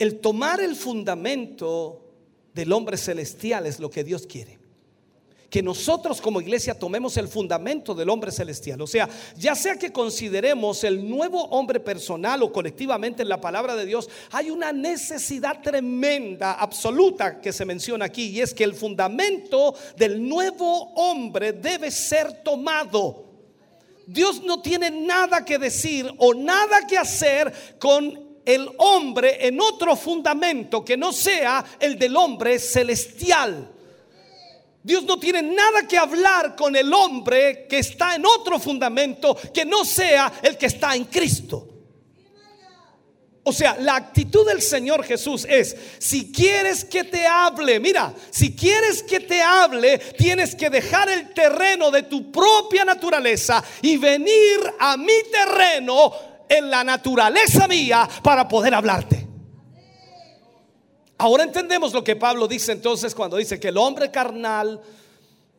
El 0.00 0.18
tomar 0.18 0.60
el 0.60 0.74
fundamento 0.74 2.12
del 2.52 2.72
hombre 2.72 2.96
celestial 2.96 3.66
es 3.66 3.78
lo 3.78 3.88
que 3.88 4.02
Dios 4.02 4.26
quiere. 4.26 4.58
Que 5.52 5.62
nosotros 5.62 6.22
como 6.22 6.40
iglesia 6.40 6.72
tomemos 6.72 7.18
el 7.18 7.28
fundamento 7.28 7.94
del 7.94 8.08
hombre 8.08 8.32
celestial. 8.32 8.80
O 8.80 8.86
sea, 8.86 9.06
ya 9.36 9.54
sea 9.54 9.76
que 9.76 9.92
consideremos 9.92 10.82
el 10.82 11.06
nuevo 11.06 11.44
hombre 11.48 11.78
personal 11.78 12.42
o 12.42 12.50
colectivamente 12.50 13.20
en 13.20 13.28
la 13.28 13.38
palabra 13.38 13.76
de 13.76 13.84
Dios, 13.84 14.08
hay 14.30 14.48
una 14.48 14.72
necesidad 14.72 15.60
tremenda, 15.60 16.54
absoluta 16.54 17.38
que 17.38 17.52
se 17.52 17.66
menciona 17.66 18.06
aquí, 18.06 18.30
y 18.30 18.40
es 18.40 18.54
que 18.54 18.64
el 18.64 18.72
fundamento 18.72 19.74
del 19.94 20.26
nuevo 20.26 20.94
hombre 20.94 21.52
debe 21.52 21.90
ser 21.90 22.42
tomado. 22.42 23.26
Dios 24.06 24.42
no 24.42 24.62
tiene 24.62 24.90
nada 24.90 25.44
que 25.44 25.58
decir 25.58 26.10
o 26.16 26.32
nada 26.32 26.86
que 26.86 26.96
hacer 26.96 27.76
con 27.78 28.38
el 28.46 28.70
hombre 28.78 29.46
en 29.46 29.60
otro 29.60 29.96
fundamento 29.96 30.82
que 30.82 30.96
no 30.96 31.12
sea 31.12 31.62
el 31.78 31.98
del 31.98 32.16
hombre 32.16 32.58
celestial. 32.58 33.68
Dios 34.82 35.04
no 35.04 35.18
tiene 35.18 35.42
nada 35.42 35.86
que 35.86 35.96
hablar 35.96 36.56
con 36.56 36.74
el 36.74 36.92
hombre 36.92 37.66
que 37.68 37.78
está 37.78 38.16
en 38.16 38.26
otro 38.26 38.58
fundamento 38.58 39.36
que 39.54 39.64
no 39.64 39.84
sea 39.84 40.32
el 40.42 40.56
que 40.56 40.66
está 40.66 40.96
en 40.96 41.04
Cristo. 41.04 41.68
O 43.44 43.52
sea, 43.52 43.76
la 43.80 43.96
actitud 43.96 44.46
del 44.46 44.62
Señor 44.62 45.04
Jesús 45.04 45.46
es, 45.48 45.76
si 45.98 46.30
quieres 46.30 46.84
que 46.84 47.02
te 47.02 47.26
hable, 47.26 47.80
mira, 47.80 48.14
si 48.30 48.54
quieres 48.54 49.02
que 49.02 49.18
te 49.18 49.42
hable, 49.42 49.98
tienes 49.98 50.54
que 50.54 50.70
dejar 50.70 51.08
el 51.08 51.34
terreno 51.34 51.90
de 51.90 52.04
tu 52.04 52.30
propia 52.30 52.84
naturaleza 52.84 53.62
y 53.82 53.96
venir 53.96 54.60
a 54.78 54.96
mi 54.96 55.22
terreno 55.32 56.12
en 56.48 56.70
la 56.70 56.84
naturaleza 56.84 57.66
mía 57.66 58.08
para 58.22 58.46
poder 58.46 58.74
hablarte. 58.74 59.21
Ahora 61.22 61.44
entendemos 61.44 61.92
lo 61.92 62.02
que 62.02 62.16
Pablo 62.16 62.48
dice 62.48 62.72
entonces 62.72 63.14
cuando 63.14 63.36
dice 63.36 63.60
que 63.60 63.68
el 63.68 63.76
hombre 63.76 64.10
carnal 64.10 64.80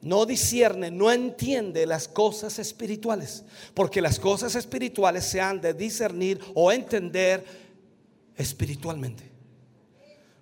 no 0.02 0.26
discierne, 0.26 0.92
no 0.92 1.10
entiende 1.10 1.86
las 1.86 2.10
cosas 2.10 2.60
espirituales, 2.60 3.46
porque 3.74 4.02
las 4.02 4.20
cosas 4.20 4.56
espirituales 4.56 5.24
se 5.24 5.40
han 5.40 5.62
de 5.62 5.74
discernir 5.74 6.38
o 6.54 6.70
entender 6.70 7.46
espiritualmente. 8.36 9.24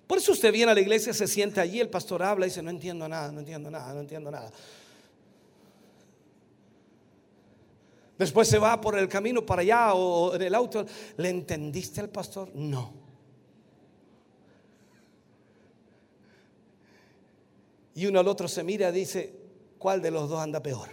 Por 0.08 0.18
eso 0.18 0.32
usted 0.32 0.52
viene 0.52 0.72
a 0.72 0.74
la 0.74 0.80
iglesia, 0.80 1.14
se 1.14 1.28
siente 1.28 1.60
allí, 1.60 1.78
el 1.78 1.88
pastor 1.88 2.24
habla 2.24 2.46
y 2.46 2.48
dice, 2.48 2.60
no 2.60 2.70
entiendo 2.70 3.06
nada, 3.06 3.30
no 3.30 3.38
entiendo 3.38 3.70
nada, 3.70 3.94
no 3.94 4.00
entiendo 4.00 4.28
nada. 4.28 4.50
Después 8.18 8.48
se 8.48 8.58
va 8.58 8.80
por 8.80 8.98
el 8.98 9.08
camino 9.08 9.46
para 9.46 9.62
allá 9.62 9.94
o 9.94 10.34
en 10.34 10.42
el 10.42 10.54
auto. 10.56 10.84
¿Le 11.16 11.28
entendiste 11.28 12.00
al 12.00 12.08
pastor? 12.08 12.50
No. 12.56 13.01
Y 17.94 18.06
uno 18.06 18.20
al 18.20 18.28
otro 18.28 18.48
se 18.48 18.62
mira 18.62 18.88
y 18.88 18.92
dice, 18.92 19.34
¿cuál 19.78 20.00
de 20.00 20.10
los 20.10 20.28
dos 20.28 20.40
anda 20.40 20.62
peor? 20.62 20.88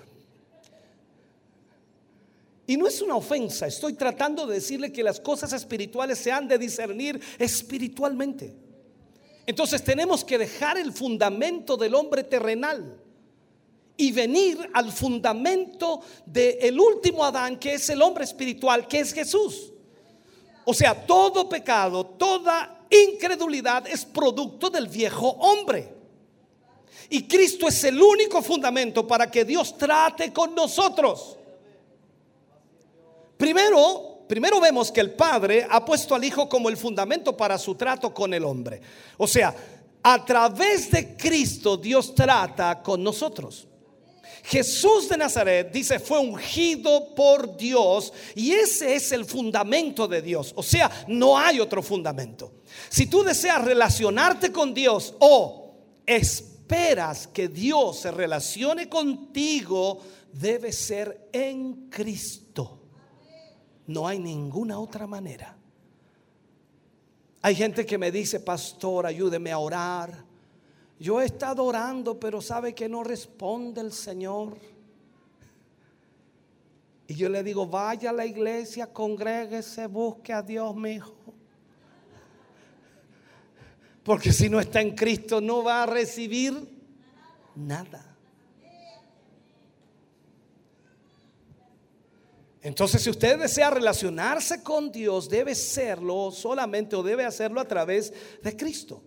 Y 2.68 2.78
no 2.78 2.88
es 2.88 3.02
una 3.02 3.16
ofensa, 3.16 3.66
estoy 3.66 3.94
tratando 3.94 4.46
de 4.46 4.56
decirle 4.56 4.92
que 4.92 5.02
las 5.02 5.20
cosas 5.20 5.54
espirituales 5.54 6.20
se 6.20 6.32
han 6.32 6.48
de 6.48 6.58
discernir 6.58 7.20
espiritualmente. 7.40 8.56
Entonces 9.48 9.84
tenemos 9.84 10.24
que 10.24 10.38
dejar 10.38 10.78
el 10.78 10.94
fundamento 10.94 11.76
del 11.78 11.96
hombre 11.96 12.24
terrenal 12.24 13.02
y 13.98 14.12
venir 14.12 14.70
al 14.74 14.92
fundamento 14.92 16.02
del 16.26 16.80
último 16.80 17.26
Adán, 17.26 17.58
que 17.58 17.74
es 17.74 17.90
el 17.90 18.02
hombre 18.04 18.24
espiritual, 18.24 18.88
que 18.88 19.00
es 19.00 19.14
Jesús. 19.14 19.74
O 20.64 20.74
sea, 20.74 21.06
todo 21.08 21.50
pecado, 21.50 22.06
toda 22.06 22.86
incredulidad 22.92 23.88
es 23.88 24.06
producto 24.06 24.70
del 24.70 24.88
viejo 24.88 25.30
hombre. 25.32 25.99
Y 27.10 27.24
Cristo 27.24 27.68
es 27.68 27.84
el 27.84 28.00
único 28.02 28.42
fundamento 28.42 29.08
para 29.08 29.30
que 29.32 29.44
Dios 29.44 29.78
trate 29.78 30.32
con 30.32 30.54
nosotros. 30.54 31.38
Primero, 33.36 34.26
primero 34.28 34.60
vemos 34.60 34.92
que 34.92 35.00
el 35.00 35.12
Padre 35.12 35.66
ha 35.68 35.84
puesto 35.84 36.14
al 36.14 36.24
Hijo 36.24 36.48
como 36.48 36.70
el 36.70 36.78
fundamento 36.78 37.36
para 37.36 37.58
su 37.58 37.76
trato 37.76 38.14
con 38.14 38.34
el 38.34 38.44
hombre. 38.44 38.82
O 39.18 39.28
sea, 39.28 39.56
a 40.04 40.24
través 40.24 40.92
de 40.92 41.16
Cristo 41.16 41.78
Dios 41.78 42.14
trata 42.14 42.82
con 42.82 43.04
nosotros. 43.04 43.66
Jesús 44.44 45.10
de 45.10 45.18
Nazaret 45.18 45.72
dice 45.72 46.00
fue 46.00 46.20
ungido 46.20 47.14
por 47.14 47.58
Dios 47.58 48.14
y 48.36 48.52
ese 48.52 48.96
es 48.96 49.12
el 49.12 49.26
fundamento 49.26 50.08
de 50.08 50.22
Dios. 50.22 50.54
O 50.56 50.64
sea, 50.64 50.90
no 51.08 51.38
hay 51.38 51.60
otro 51.60 51.82
fundamento. 51.82 52.52
Si 52.90 53.08
tú 53.08 53.24
deseas 53.24 53.64
relacionarte 53.64 54.52
con 54.52 54.74
Dios 54.74 55.16
o 55.20 55.74
esperas 56.70 57.28
que 57.28 57.48
Dios 57.48 58.02
se 58.02 58.12
relacione 58.12 58.88
contigo, 58.88 60.02
debe 60.32 60.72
ser 60.72 61.30
en 61.34 61.90
Cristo. 61.90 62.78
No 63.88 64.08
hay 64.08 64.20
ninguna 64.20 64.80
otra 64.80 65.08
manera. 65.08 65.58
Hay 67.42 67.56
gente 67.56 67.88
que 67.88 67.98
me 67.98 68.12
dice, 68.12 68.40
pastor, 68.40 69.08
ayúdeme 69.08 69.52
a 69.52 69.58
orar. 69.58 70.24
Yo 71.00 71.20
he 71.20 71.26
estado 71.26 71.64
orando, 71.64 72.20
pero 72.20 72.40
sabe 72.40 72.76
que 72.76 72.88
no 72.88 73.04
responde 73.04 73.82
el 73.82 73.92
Señor. 73.92 74.56
Y 77.08 77.16
yo 77.16 77.30
le 77.30 77.42
digo, 77.42 77.66
vaya 77.66 78.12
a 78.12 78.14
la 78.14 78.28
iglesia, 78.28 78.86
congréguese, 78.94 79.88
busque 79.88 80.34
a 80.34 80.44
Dios, 80.44 80.76
hijo. 80.88 81.19
Porque 84.10 84.34
si 84.34 84.50
no 84.50 84.60
está 84.60 84.82
en 84.82 84.96
Cristo, 84.96 85.40
no 85.40 85.64
va 85.64 85.84
a 85.84 85.86
recibir 85.86 86.68
nada. 87.54 88.18
Entonces, 92.60 93.04
si 93.04 93.12
usted 93.12 93.38
desea 93.38 93.70
relacionarse 93.70 94.64
con 94.64 94.92
Dios, 94.92 95.30
debe 95.30 95.54
serlo 95.54 96.32
solamente 96.32 96.96
o 96.96 97.04
debe 97.04 97.24
hacerlo 97.24 97.62
a 97.62 97.68
través 97.68 98.12
de 98.42 98.58
Cristo. 98.58 99.04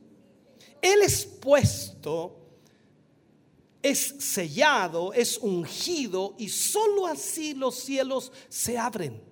Él 0.80 1.00
es 1.02 1.24
puesto, 1.24 2.36
es 3.82 3.98
sellado, 4.20 5.12
es 5.14 5.36
ungido 5.38 6.36
y 6.38 6.48
solo 6.48 7.08
así 7.08 7.54
los 7.54 7.74
cielos 7.74 8.30
se 8.48 8.78
abren. 8.78 9.31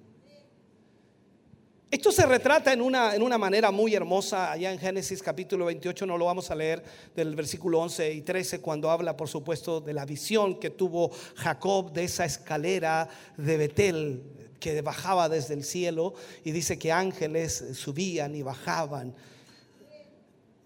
Esto 1.90 2.12
se 2.12 2.24
retrata 2.24 2.72
en 2.72 2.82
una, 2.82 3.16
en 3.16 3.22
una 3.22 3.36
manera 3.36 3.72
muy 3.72 3.96
hermosa 3.96 4.52
allá 4.52 4.72
en 4.72 4.78
Génesis 4.78 5.20
capítulo 5.20 5.64
28, 5.64 6.06
no 6.06 6.16
lo 6.16 6.26
vamos 6.26 6.48
a 6.52 6.54
leer 6.54 6.84
del 7.16 7.34
versículo 7.34 7.80
11 7.80 8.12
y 8.12 8.20
13, 8.20 8.60
cuando 8.60 8.92
habla 8.92 9.16
por 9.16 9.26
supuesto 9.26 9.80
de 9.80 9.92
la 9.92 10.04
visión 10.04 10.60
que 10.60 10.70
tuvo 10.70 11.10
Jacob 11.34 11.92
de 11.92 12.04
esa 12.04 12.24
escalera 12.24 13.08
de 13.36 13.56
Betel 13.56 14.22
que 14.60 14.80
bajaba 14.82 15.28
desde 15.28 15.54
el 15.54 15.64
cielo 15.64 16.14
y 16.44 16.52
dice 16.52 16.78
que 16.78 16.92
ángeles 16.92 17.64
subían 17.74 18.36
y 18.36 18.42
bajaban. 18.42 19.12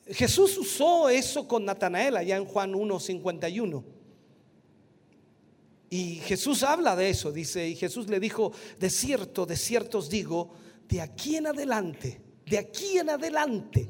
Jesús 0.06 0.58
usó 0.58 1.08
eso 1.08 1.48
con 1.48 1.64
Natanael 1.64 2.18
allá 2.18 2.36
en 2.36 2.44
Juan 2.44 2.74
1:51. 2.74 3.82
Y 5.88 6.16
Jesús 6.16 6.62
habla 6.64 6.94
de 6.96 7.08
eso, 7.08 7.32
dice, 7.32 7.66
y 7.66 7.76
Jesús 7.76 8.10
le 8.10 8.20
dijo, 8.20 8.52
de 8.78 8.90
cierto, 8.90 9.46
de 9.46 9.56
cierto 9.56 9.98
os 9.98 10.10
digo, 10.10 10.50
de 10.88 11.00
aquí 11.00 11.36
en 11.36 11.46
adelante, 11.46 12.20
de 12.46 12.58
aquí 12.58 12.98
en 12.98 13.10
adelante, 13.10 13.88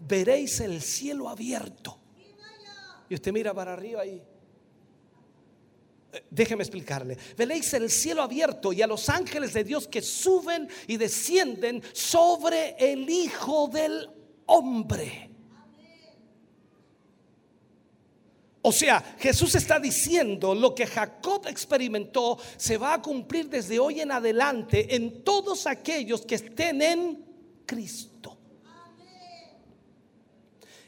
veréis 0.00 0.60
el 0.60 0.80
cielo 0.80 1.28
abierto. 1.28 1.98
Y 3.08 3.14
usted 3.14 3.32
mira 3.32 3.52
para 3.52 3.74
arriba 3.74 4.02
ahí. 4.02 4.22
Eh, 6.12 6.24
déjeme 6.30 6.62
explicarle. 6.62 7.16
Veréis 7.36 7.72
el 7.74 7.90
cielo 7.90 8.22
abierto 8.22 8.72
y 8.72 8.82
a 8.82 8.86
los 8.86 9.08
ángeles 9.08 9.52
de 9.52 9.64
Dios 9.64 9.88
que 9.88 10.02
suben 10.02 10.68
y 10.86 10.96
descienden 10.96 11.82
sobre 11.92 12.76
el 12.78 13.08
Hijo 13.08 13.68
del 13.68 14.08
Hombre. 14.46 15.31
O 18.64 18.70
sea, 18.70 19.16
Jesús 19.18 19.56
está 19.56 19.80
diciendo 19.80 20.54
lo 20.54 20.72
que 20.72 20.86
Jacob 20.86 21.46
experimentó 21.48 22.38
se 22.56 22.78
va 22.78 22.94
a 22.94 23.02
cumplir 23.02 23.48
desde 23.48 23.80
hoy 23.80 24.00
en 24.00 24.12
adelante 24.12 24.94
en 24.94 25.24
todos 25.24 25.66
aquellos 25.66 26.24
que 26.24 26.36
estén 26.36 26.80
en 26.80 27.24
Cristo. 27.66 28.38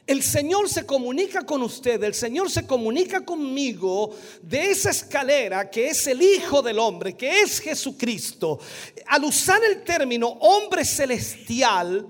El 0.07 0.23
Señor 0.23 0.69
se 0.69 0.85
comunica 0.85 1.41
con 1.45 1.63
usted, 1.63 2.01
el 2.03 2.13
Señor 2.13 2.49
se 2.49 2.65
comunica 2.65 3.25
conmigo 3.25 4.15
de 4.41 4.69
esa 4.69 4.91
escalera 4.91 5.69
que 5.69 5.87
es 5.87 6.05
el 6.07 6.21
Hijo 6.21 6.61
del 6.61 6.77
Hombre, 6.79 7.17
que 7.17 7.41
es 7.41 7.59
Jesucristo. 7.59 8.59
Al 9.07 9.23
usar 9.23 9.61
el 9.63 9.83
término 9.83 10.27
hombre 10.27 10.85
celestial, 10.85 12.07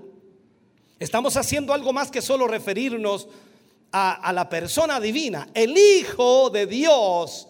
estamos 1.00 1.36
haciendo 1.38 1.72
algo 1.72 1.92
más 1.92 2.10
que 2.10 2.20
solo 2.20 2.46
referirnos 2.46 3.26
a, 3.26 3.45
la 3.92 4.46
persona 4.48 5.00
divina, 5.00 5.48
el 5.54 5.76
Hijo 5.76 6.50
de 6.50 6.66
Dios, 6.66 7.48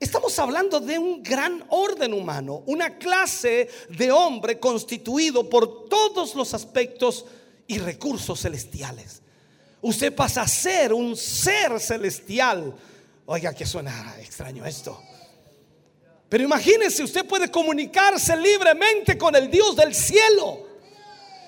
Estamos 0.00 0.38
hablando 0.38 0.80
de 0.80 0.98
un 0.98 1.22
gran 1.22 1.62
orden 1.68 2.14
humano, 2.14 2.62
una 2.64 2.96
clase 2.96 3.68
de 3.90 4.10
hombre 4.10 4.58
constituido 4.58 5.50
por 5.50 5.90
todos 5.90 6.34
los 6.34 6.54
aspectos 6.54 7.26
y 7.66 7.76
recursos 7.76 8.40
celestiales. 8.40 9.20
Usted 9.82 10.14
pasa 10.14 10.40
a 10.40 10.48
ser 10.48 10.94
un 10.94 11.14
ser 11.14 11.78
celestial. 11.78 12.74
Oiga, 13.26 13.52
que 13.52 13.66
suena 13.66 14.16
extraño 14.20 14.64
esto. 14.64 15.02
Pero 16.30 16.44
imagínese, 16.44 17.02
usted 17.02 17.26
puede 17.26 17.50
comunicarse 17.50 18.34
libremente 18.38 19.18
con 19.18 19.36
el 19.36 19.50
Dios 19.50 19.76
del 19.76 19.94
cielo. 19.94 20.66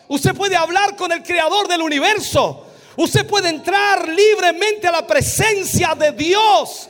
Usted 0.09 0.34
puede 0.34 0.56
hablar 0.56 0.94
con 0.94 1.10
el 1.10 1.22
creador 1.22 1.68
del 1.68 1.80
universo. 1.80 2.66
Usted 2.97 3.27
puede 3.27 3.48
entrar 3.48 4.09
libremente 4.09 4.86
a 4.86 4.93
la 4.93 5.06
presencia 5.06 5.94
de 5.94 6.12
Dios. 6.12 6.89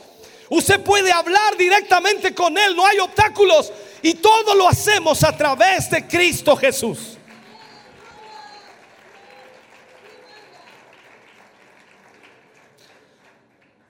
Usted 0.49 0.81
puede 0.81 1.11
hablar 1.11 1.57
directamente 1.57 2.33
con 2.33 2.57
Él. 2.57 2.75
No 2.75 2.85
hay 2.85 2.99
obstáculos. 2.99 3.71
Y 4.01 4.15
todo 4.15 4.53
lo 4.53 4.67
hacemos 4.67 5.23
a 5.23 5.35
través 5.35 5.89
de 5.89 6.05
Cristo 6.05 6.55
Jesús. 6.55 7.17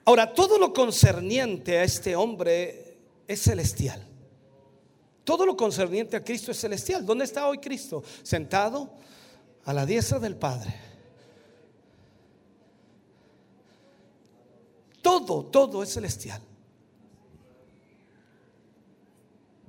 Ahora, 0.06 0.32
todo 0.32 0.58
lo 0.58 0.72
concerniente 0.72 1.78
a 1.78 1.82
este 1.82 2.14
hombre 2.14 2.98
es 3.26 3.42
celestial. 3.42 4.06
Todo 5.24 5.46
lo 5.46 5.56
concerniente 5.56 6.16
a 6.16 6.22
Cristo 6.22 6.50
es 6.50 6.60
celestial. 6.60 7.04
¿Dónde 7.04 7.24
está 7.24 7.48
hoy 7.48 7.58
Cristo? 7.58 8.04
Sentado 8.22 8.90
a 9.64 9.72
la 9.72 9.86
diestra 9.86 10.18
del 10.18 10.36
Padre. 10.36 10.93
Todo, 15.24 15.44
todo 15.44 15.82
es 15.82 15.92
celestial. 15.92 16.40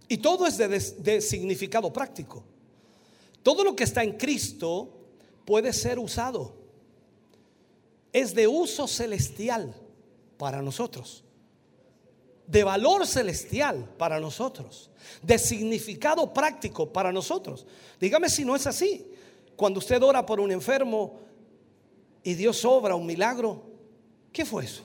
Y 0.07 0.17
todo 0.17 0.45
es 0.45 0.57
de, 0.57 0.67
de, 0.67 1.21
significado 1.21 1.91
práctico. 1.91 2.43
Todo 3.41 3.63
lo 3.63 3.75
que 3.75 3.83
está 3.83 4.03
en 4.03 4.17
Cristo 4.17 4.89
puede 5.45 5.73
ser 5.73 5.97
usado. 5.97 6.53
Es 8.11 8.33
de 8.35 8.47
uso 8.47 8.87
celestial 8.87 9.73
para 10.37 10.61
nosotros. 10.61 11.23
De 12.47 12.63
valor 12.63 13.07
celestial 13.07 13.89
para 13.97 14.19
nosotros. 14.19 14.91
De 15.23 15.39
significado 15.39 16.33
práctico 16.33 16.91
para 16.91 17.11
nosotros. 17.11 17.65
Dígame 17.99 18.29
si 18.29 18.45
no 18.45 18.55
es 18.55 18.67
así. 18.67 19.07
Cuando 19.55 19.79
usted 19.79 20.01
ora 20.03 20.25
por 20.25 20.39
un 20.39 20.51
enfermo 20.51 21.19
y 22.23 22.35
Dios 22.35 22.63
obra 22.65 22.95
un 22.95 23.05
milagro, 23.05 23.63
¿qué 24.31 24.45
fue 24.45 24.65
eso? 24.65 24.83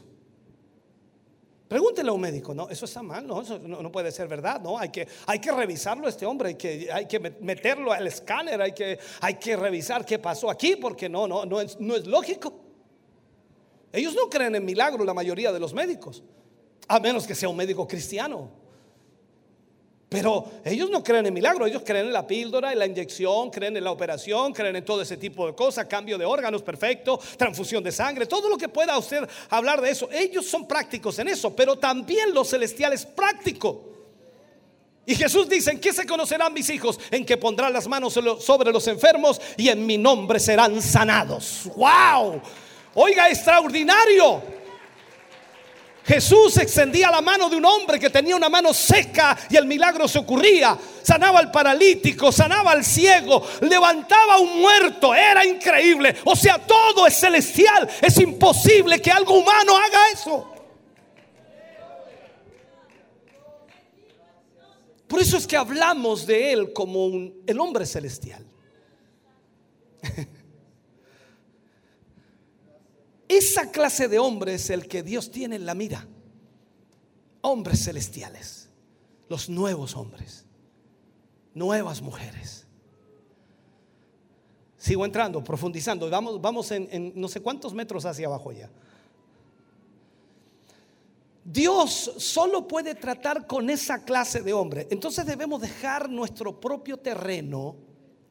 Pregúntele 1.70 2.10
a 2.10 2.12
un 2.12 2.20
médico, 2.20 2.52
no, 2.52 2.68
eso 2.68 2.84
está 2.84 3.00
mal, 3.00 3.24
no, 3.24 3.42
eso 3.42 3.56
no, 3.60 3.92
puede 3.92 4.10
ser 4.10 4.26
verdad, 4.26 4.60
no, 4.60 4.76
hay 4.76 4.88
que, 4.88 5.06
hay 5.24 5.38
que 5.38 5.52
revisarlo 5.52 6.08
este 6.08 6.26
hombre, 6.26 6.48
hay 6.48 6.54
que, 6.56 6.90
hay 6.92 7.06
que 7.06 7.20
meterlo 7.20 7.92
al 7.92 8.08
escáner, 8.08 8.60
hay 8.60 8.72
que, 8.72 8.98
hay 9.20 9.34
que 9.36 9.54
revisar 9.54 10.04
qué 10.04 10.18
pasó 10.18 10.50
aquí, 10.50 10.74
porque 10.74 11.08
no, 11.08 11.28
no, 11.28 11.46
no 11.46 11.60
es, 11.60 11.78
no 11.78 11.94
es 11.94 12.08
lógico. 12.08 12.52
Ellos 13.92 14.16
no 14.16 14.28
creen 14.28 14.56
en 14.56 14.64
milagro 14.64 15.04
la 15.04 15.14
mayoría 15.14 15.52
de 15.52 15.60
los 15.60 15.72
médicos, 15.72 16.24
a 16.88 16.98
menos 16.98 17.24
que 17.24 17.36
sea 17.36 17.48
un 17.48 17.56
médico 17.56 17.86
cristiano. 17.86 18.50
Pero 20.10 20.44
ellos 20.64 20.90
no 20.90 21.04
creen 21.04 21.26
en 21.26 21.32
milagro, 21.32 21.66
ellos 21.66 21.82
creen 21.86 22.06
en 22.06 22.12
la 22.12 22.26
píldora, 22.26 22.72
en 22.72 22.80
la 22.80 22.86
inyección, 22.86 23.48
creen 23.48 23.76
en 23.76 23.84
la 23.84 23.92
operación, 23.92 24.52
creen 24.52 24.74
en 24.74 24.84
todo 24.84 25.02
ese 25.02 25.16
tipo 25.16 25.46
de 25.46 25.54
cosas, 25.54 25.86
cambio 25.86 26.18
de 26.18 26.24
órganos 26.24 26.62
perfecto, 26.62 27.20
transfusión 27.36 27.84
de 27.84 27.92
sangre, 27.92 28.26
todo 28.26 28.48
lo 28.48 28.58
que 28.58 28.68
pueda 28.68 28.98
usted 28.98 29.20
hablar 29.50 29.80
de 29.80 29.90
eso. 29.90 30.08
Ellos 30.10 30.46
son 30.46 30.66
prácticos 30.66 31.16
en 31.20 31.28
eso, 31.28 31.54
pero 31.54 31.76
también 31.76 32.34
lo 32.34 32.44
celestial 32.44 32.92
es 32.92 33.06
práctico. 33.06 33.84
Y 35.06 35.14
Jesús 35.14 35.48
dice, 35.48 35.70
¿en 35.70 35.78
qué 35.78 35.92
se 35.92 36.04
conocerán 36.04 36.52
mis 36.52 36.68
hijos? 36.70 36.98
En 37.12 37.24
que 37.24 37.36
pondrán 37.36 37.72
las 37.72 37.86
manos 37.86 38.12
sobre 38.12 38.72
los 38.72 38.88
enfermos 38.88 39.40
y 39.56 39.68
en 39.68 39.86
mi 39.86 39.96
nombre 39.96 40.40
serán 40.40 40.82
sanados. 40.82 41.70
¡Wow! 41.76 42.42
Oiga, 42.94 43.30
extraordinario. 43.30 44.59
Jesús 46.04 46.56
extendía 46.56 47.10
la 47.10 47.20
mano 47.20 47.48
de 47.48 47.56
un 47.56 47.64
hombre 47.64 48.00
que 48.00 48.10
tenía 48.10 48.34
una 48.34 48.48
mano 48.48 48.72
seca 48.72 49.36
y 49.48 49.56
el 49.56 49.66
milagro 49.66 50.08
se 50.08 50.18
ocurría. 50.18 50.76
Sanaba 51.02 51.38
al 51.38 51.50
paralítico, 51.50 52.32
sanaba 52.32 52.72
al 52.72 52.84
ciego, 52.84 53.46
levantaba 53.60 54.34
a 54.34 54.38
un 54.38 54.60
muerto. 54.60 55.14
Era 55.14 55.44
increíble. 55.44 56.16
O 56.24 56.34
sea, 56.34 56.58
todo 56.58 57.06
es 57.06 57.14
celestial. 57.14 57.88
Es 58.00 58.18
imposible 58.18 59.00
que 59.00 59.10
algo 59.10 59.34
humano 59.34 59.76
haga 59.76 60.00
eso. 60.12 60.54
Por 65.06 65.20
eso 65.20 65.36
es 65.36 65.46
que 65.46 65.56
hablamos 65.56 66.26
de 66.26 66.52
él 66.52 66.72
como 66.72 67.06
un, 67.06 67.42
el 67.46 67.58
hombre 67.58 67.84
celestial. 67.84 68.46
Esa 73.30 73.70
clase 73.70 74.08
de 74.08 74.18
hombre 74.18 74.54
es 74.54 74.70
el 74.70 74.88
que 74.88 75.04
Dios 75.04 75.30
tiene 75.30 75.54
en 75.54 75.64
la 75.64 75.76
mira. 75.76 76.04
Hombres 77.42 77.84
celestiales, 77.84 78.68
los 79.28 79.48
nuevos 79.48 79.94
hombres, 79.94 80.44
nuevas 81.54 82.02
mujeres. 82.02 82.66
Sigo 84.76 85.04
entrando, 85.04 85.44
profundizando. 85.44 86.10
Vamos, 86.10 86.40
vamos 86.40 86.72
en, 86.72 86.88
en 86.90 87.12
no 87.14 87.28
sé 87.28 87.40
cuántos 87.40 87.72
metros 87.72 88.04
hacia 88.04 88.26
abajo 88.26 88.50
ya. 88.50 88.68
Dios 91.44 92.12
solo 92.16 92.66
puede 92.66 92.96
tratar 92.96 93.46
con 93.46 93.70
esa 93.70 94.02
clase 94.02 94.42
de 94.42 94.52
hombre. 94.52 94.88
Entonces 94.90 95.24
debemos 95.24 95.60
dejar 95.60 96.10
nuestro 96.10 96.58
propio 96.58 96.96
terreno 96.96 97.76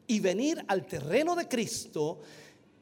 y 0.07 0.19
venir 0.19 0.61
al 0.67 0.85
terreno 0.85 1.37
de 1.37 1.47
Cristo 1.47 2.19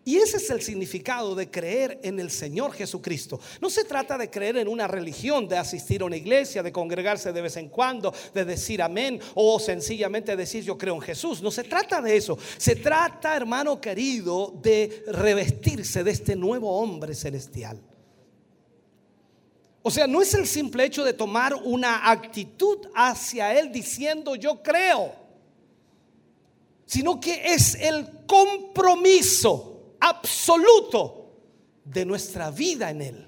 y 0.07 0.15
ese 0.15 0.37
es 0.37 0.49
el 0.51 0.61
significado 0.61 1.35
de 1.35 1.51
creer 1.51 1.99
en 2.01 2.17
el 2.21 2.31
Señor 2.31 2.71
Jesucristo. 2.71 3.41
No 3.59 3.69
se 3.69 3.83
trata 3.83 4.17
de 4.17 4.29
creer 4.29 4.55
en 4.55 4.69
una 4.69 4.87
religión, 4.87 5.49
de 5.49 5.57
asistir 5.57 6.01
a 6.01 6.05
una 6.05 6.15
iglesia, 6.15 6.63
de 6.63 6.71
congregarse 6.71 7.33
de 7.33 7.41
vez 7.41 7.57
en 7.57 7.67
cuando, 7.67 8.13
de 8.33 8.45
decir 8.45 8.81
amén 8.81 9.19
o 9.35 9.59
sencillamente 9.59 10.37
decir 10.37 10.63
yo 10.63 10.77
creo 10.77 10.95
en 10.95 11.01
Jesús. 11.01 11.41
No 11.41 11.51
se 11.51 11.65
trata 11.65 11.99
de 11.99 12.15
eso. 12.15 12.37
Se 12.57 12.77
trata, 12.77 13.35
hermano 13.35 13.81
querido, 13.81 14.57
de 14.61 15.03
revestirse 15.07 16.05
de 16.05 16.11
este 16.11 16.37
nuevo 16.37 16.79
hombre 16.79 17.13
celestial. 17.13 17.77
O 19.81 19.91
sea, 19.91 20.07
no 20.07 20.21
es 20.21 20.33
el 20.35 20.47
simple 20.47 20.85
hecho 20.85 21.03
de 21.03 21.11
tomar 21.11 21.53
una 21.53 22.09
actitud 22.09 22.77
hacia 22.95 23.59
Él 23.59 23.73
diciendo 23.73 24.37
yo 24.37 24.63
creo, 24.63 25.13
sino 26.85 27.19
que 27.19 27.53
es 27.53 27.75
el 27.75 28.25
compromiso 28.25 29.73
absoluto 29.99 31.27
de 31.83 32.05
nuestra 32.05 32.51
vida 32.51 32.89
en 32.89 33.01
Él. 33.01 33.27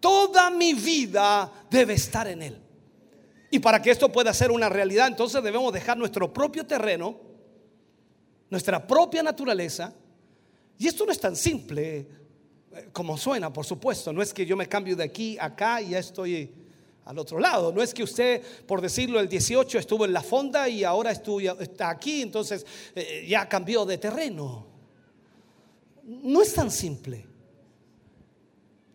Toda 0.00 0.50
mi 0.50 0.74
vida 0.74 1.50
debe 1.70 1.94
estar 1.94 2.28
en 2.28 2.42
Él. 2.42 2.62
Y 3.50 3.58
para 3.58 3.80
que 3.80 3.90
esto 3.90 4.10
pueda 4.10 4.32
ser 4.34 4.50
una 4.50 4.68
realidad, 4.68 5.08
entonces 5.08 5.42
debemos 5.42 5.72
dejar 5.72 5.96
nuestro 5.96 6.32
propio 6.32 6.66
terreno, 6.66 7.18
nuestra 8.50 8.86
propia 8.86 9.22
naturaleza. 9.22 9.92
Y 10.78 10.86
esto 10.86 11.06
no 11.06 11.12
es 11.12 11.18
tan 11.18 11.34
simple 11.34 12.06
eh, 12.72 12.88
como 12.92 13.16
suena, 13.16 13.52
por 13.52 13.64
supuesto. 13.64 14.12
No 14.12 14.22
es 14.22 14.34
que 14.34 14.44
yo 14.44 14.56
me 14.56 14.68
cambio 14.68 14.94
de 14.96 15.04
aquí 15.04 15.38
a 15.38 15.46
acá 15.46 15.80
y 15.80 15.90
ya 15.90 15.98
estoy 15.98 16.52
al 17.04 17.18
otro 17.18 17.38
lado. 17.38 17.72
No 17.72 17.82
es 17.82 17.94
que 17.94 18.02
usted, 18.02 18.42
por 18.66 18.80
decirlo, 18.80 19.18
el 19.18 19.28
18 19.28 19.78
estuvo 19.78 20.04
en 20.04 20.12
la 20.12 20.22
fonda 20.22 20.68
y 20.68 20.84
ahora 20.84 21.10
está 21.10 21.88
aquí, 21.88 22.20
entonces 22.20 22.66
eh, 22.94 23.26
ya 23.26 23.48
cambió 23.48 23.86
de 23.86 23.96
terreno 23.96 24.77
no 26.08 26.42
es 26.42 26.54
tan 26.54 26.70
simple. 26.70 27.26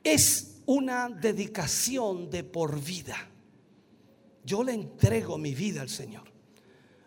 Es 0.04 0.62
una 0.66 1.10
dedicación 1.10 2.30
de 2.30 2.44
por 2.44 2.82
vida. 2.82 3.30
Yo 4.44 4.64
le 4.64 4.74
entrego 4.74 5.38
mi 5.38 5.54
vida 5.54 5.82
al 5.82 5.90
Señor. 5.90 6.24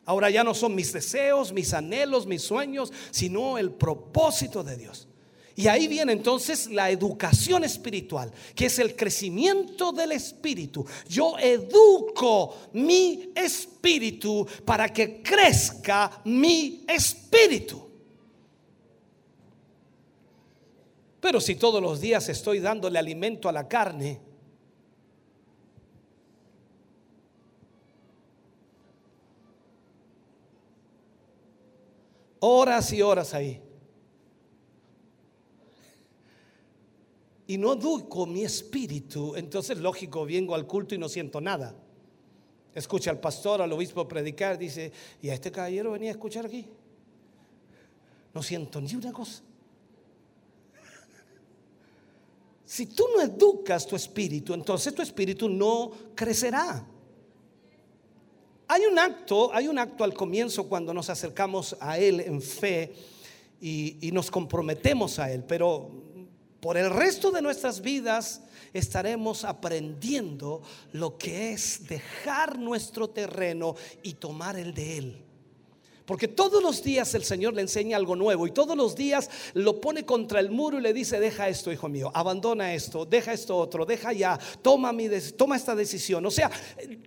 Ahora 0.05 0.31
ya 0.31 0.45
no 0.45 0.55
son 0.55 0.75
mis 0.75 0.93
deseos, 0.93 1.53
mis 1.53 1.75
anhelos, 1.75 2.27
mis 2.27 2.43
sueños, 2.43 2.93
sino 3.11 3.59
el 3.59 3.73
propósito 3.73 4.63
de 4.63 4.77
Dios. 4.77 5.09
Y 5.57 5.69
ahí 5.69 5.89
viene 5.89 6.13
entonces 6.13 6.71
la 6.71 6.91
educación 6.91 7.65
espiritual, 7.65 8.31
que 8.55 8.67
es 8.67 8.79
el 8.79 8.95
crecimiento 8.95 9.91
del 9.91 10.13
espíritu. 10.13 10.87
Yo 11.09 11.37
educo 11.39 12.57
mi 12.75 13.33
espíritu 13.35 14.47
para 14.65 14.93
que 14.93 15.23
crezca 15.23 16.21
mi 16.27 16.85
espíritu. 16.87 17.86
Pero 21.21 21.41
si 21.41 21.57
todos 21.57 21.83
los 21.83 22.01
días 22.01 22.29
estoy 22.29 22.61
dándole 22.61 22.99
alimento 22.99 23.49
a 23.49 23.53
la 23.53 23.67
carne, 23.67 24.21
horas 32.41 32.93
y 32.93 33.03
horas 33.03 33.35
ahí, 33.35 33.63
y 37.49 37.59
no 37.59 37.75
educo 37.75 38.27
mi 38.27 38.45
espíritu, 38.45 39.37
entonces 39.37 39.79
lógico, 39.79 40.27
vengo 40.27 40.55
al 40.55 40.67
culto 40.67 40.95
y 40.95 40.99
no 40.99 41.09
siento 41.09 41.41
nada. 41.41 41.75
Escucha 42.75 43.11
al 43.11 43.21
pastor, 43.21 43.63
al 43.63 43.73
obispo 43.73 44.07
predicar, 44.07 44.59
dice, 44.59 44.93
y 45.23 45.31
a 45.31 45.35
este 45.35 45.51
caballero 45.51 45.93
venía 45.93 46.11
a 46.11 46.13
escuchar 46.13 46.45
aquí. 46.47 46.67
No 48.35 48.43
siento 48.43 48.81
ni 48.81 48.95
una 48.95 49.13
cosa. 49.13 49.43
Si 52.67 52.87
tú 52.87 53.05
no 53.15 53.23
educas 53.23 53.87
tu 53.87 53.95
espíritu, 53.95 54.53
entonces 54.53 54.93
tu 54.93 55.01
espíritu 55.01 55.49
no 55.49 55.93
crecerá. 56.17 56.85
Hay 58.67 58.85
un 58.87 58.99
acto, 58.99 59.55
hay 59.55 59.69
un 59.69 59.79
acto 59.79 60.03
al 60.03 60.13
comienzo 60.13 60.69
cuando 60.69 60.93
nos 60.93 61.09
acercamos 61.09 61.77
a 61.79 61.97
Él 61.97 62.19
en 62.19 62.43
fe 62.43 62.93
y, 63.61 64.11
nos 64.13 64.33
comprometemos 64.33 65.21
a 65.21 65.31
Él, 65.31 65.45
pero 65.45 65.89
por 66.59 66.77
el 66.77 66.91
resto 66.91 67.31
de 67.31 67.41
nuestras 67.41 67.81
vidas 67.81 68.43
estaremos 68.73 69.45
aprendiendo 69.45 70.63
lo 70.91 71.17
que 71.17 71.53
es 71.53 71.87
dejar 71.87 72.59
nuestro 72.59 73.09
terreno 73.09 73.77
y 74.03 74.15
tomar 74.15 74.59
el 74.59 74.75
de 74.75 74.99
Él. 74.99 75.26
Porque 76.07 76.29
todos 76.29 76.63
los 76.63 76.85
días 76.85 77.13
el 77.15 77.25
Señor 77.25 77.55
le 77.55 77.63
enseña 77.63 77.97
algo 77.97 78.15
nuevo 78.15 78.47
y 78.47 78.53
todos 78.53 78.77
los 78.77 78.95
días 78.95 79.29
lo 79.55 79.81
pone 79.81 80.07
contra 80.07 80.39
el 80.39 80.51
muro 80.51 80.79
y 80.79 80.83
le 80.83 80.93
dice, 80.93 81.19
deja 81.19 81.49
esto, 81.49 81.73
hijo 81.73 81.89
mío, 81.89 82.13
abandona 82.15 82.75
esto, 82.75 83.05
deja 83.05 83.33
esto 83.33 83.57
otro, 83.57 83.85
deja 83.85 84.13
ya, 84.13 84.39
toma, 84.63 84.93
toma 85.37 85.57
esta 85.57 85.75
decisión. 85.75 86.25
O 86.25 86.31
sea, 86.31 86.49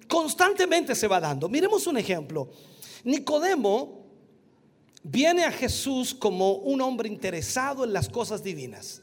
constantemente 0.10 0.96
se 0.96 1.08
va 1.08 1.22
dando. 1.22 1.48
Miremos 1.48 1.88
un 1.88 1.98
ejemplo. 1.98 2.50
Nicodemo 3.06 4.06
viene 5.02 5.46
a 5.46 5.52
Jesús 5.52 6.14
como 6.14 6.56
un 6.56 6.82
hombre 6.82 7.08
interesado 7.08 7.86
en 7.86 7.94
las 7.94 8.10
cosas 8.10 8.44
divinas. 8.44 9.02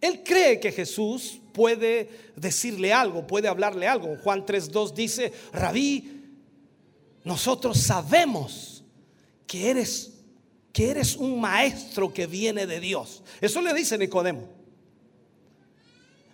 Él 0.00 0.22
cree 0.24 0.58
que 0.60 0.72
Jesús 0.72 1.40
puede 1.52 2.10
decirle 2.36 2.92
algo, 2.92 3.26
puede 3.26 3.48
hablarle 3.48 3.86
algo. 3.86 4.16
Juan 4.22 4.44
3.2 4.44 4.92
dice, 4.92 5.32
rabí, 5.52 6.13
nosotros 7.24 7.78
sabemos 7.78 8.84
que 9.46 9.70
eres 9.70 10.14
que 10.74 10.90
eres 10.90 11.14
un 11.14 11.40
maestro 11.40 12.12
que 12.12 12.26
viene 12.26 12.66
de 12.66 12.80
Dios. 12.80 13.22
Eso 13.40 13.62
le 13.62 13.72
dice 13.72 13.96
Nicodemo. 13.96 14.48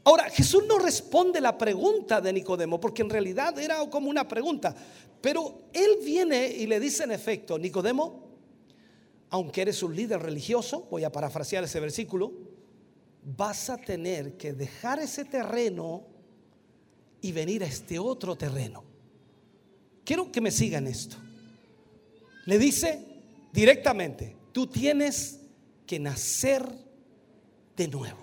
Ahora, 0.03 0.31
Jesús 0.31 0.65
no 0.67 0.79
responde 0.79 1.43
la 1.43 1.59
pregunta 1.59 2.23
de 2.23 2.33
Nicodemo, 2.33 2.81
porque 2.81 3.03
en 3.03 3.11
realidad 3.11 3.59
era 3.59 3.79
como 3.91 4.09
una 4.09 4.27
pregunta. 4.27 4.75
Pero 5.21 5.65
él 5.75 5.99
viene 6.03 6.49
y 6.49 6.67
le 6.67 6.81
dice 6.81 7.05
en 7.05 7.13
efecto, 7.13 7.59
Nicodemo, 7.59 8.31
aunque 9.29 9.61
eres 9.61 9.83
un 9.83 9.95
líder 9.95 10.23
religioso, 10.23 10.89
voy 10.91 11.05
a 11.05 11.13
parafrasear 11.13 11.65
ese 11.65 11.79
versículo, 11.79 12.33
vas 13.23 13.69
a 13.69 13.77
tener 13.77 14.39
que 14.39 14.55
dejar 14.55 15.01
ese 15.01 15.27
terreno 15.27 16.07
y 17.21 17.31
venir 17.33 17.63
a 17.63 17.67
este 17.67 17.99
otro 17.99 18.37
terreno. 18.37 18.90
Quiero 20.11 20.33
que 20.33 20.41
me 20.41 20.51
sigan 20.51 20.89
esto. 20.89 21.15
Le 22.47 22.59
dice 22.59 22.99
directamente, 23.53 24.35
tú 24.51 24.67
tienes 24.67 25.39
que 25.87 26.01
nacer 26.01 26.67
de 27.77 27.87
nuevo. 27.87 28.19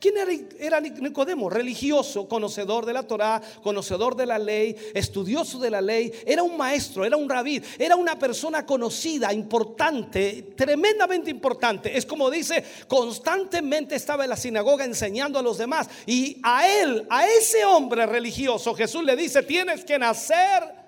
¿Quién 0.00 0.14
era, 0.58 0.80
Nicodemo? 0.80 1.48
Religioso, 1.48 2.26
conocedor 2.26 2.84
de 2.84 2.94
la 2.94 3.04
Torá, 3.04 3.40
conocedor 3.62 4.16
de 4.16 4.26
la 4.26 4.40
ley, 4.40 4.74
estudioso 4.92 5.60
de 5.60 5.70
la 5.70 5.80
ley, 5.80 6.12
era 6.26 6.42
un 6.42 6.56
maestro, 6.56 7.04
era 7.04 7.16
un 7.16 7.28
rabí, 7.28 7.62
era 7.78 7.94
una 7.94 8.18
persona 8.18 8.66
conocida, 8.66 9.32
importante, 9.32 10.54
tremendamente 10.56 11.30
importante. 11.30 11.96
Es 11.96 12.06
como 12.06 12.28
dice, 12.28 12.64
constantemente 12.88 13.94
estaba 13.94 14.24
en 14.24 14.30
la 14.30 14.36
sinagoga 14.36 14.84
enseñando 14.84 15.38
a 15.38 15.42
los 15.42 15.58
demás. 15.58 15.88
Y 16.06 16.40
a 16.42 16.68
él, 16.68 17.06
a 17.08 17.24
ese 17.28 17.64
hombre 17.64 18.04
religioso, 18.06 18.74
Jesús 18.74 19.04
le 19.04 19.14
dice, 19.14 19.44
tienes 19.44 19.84
que 19.84 19.96
nacer 19.96 20.79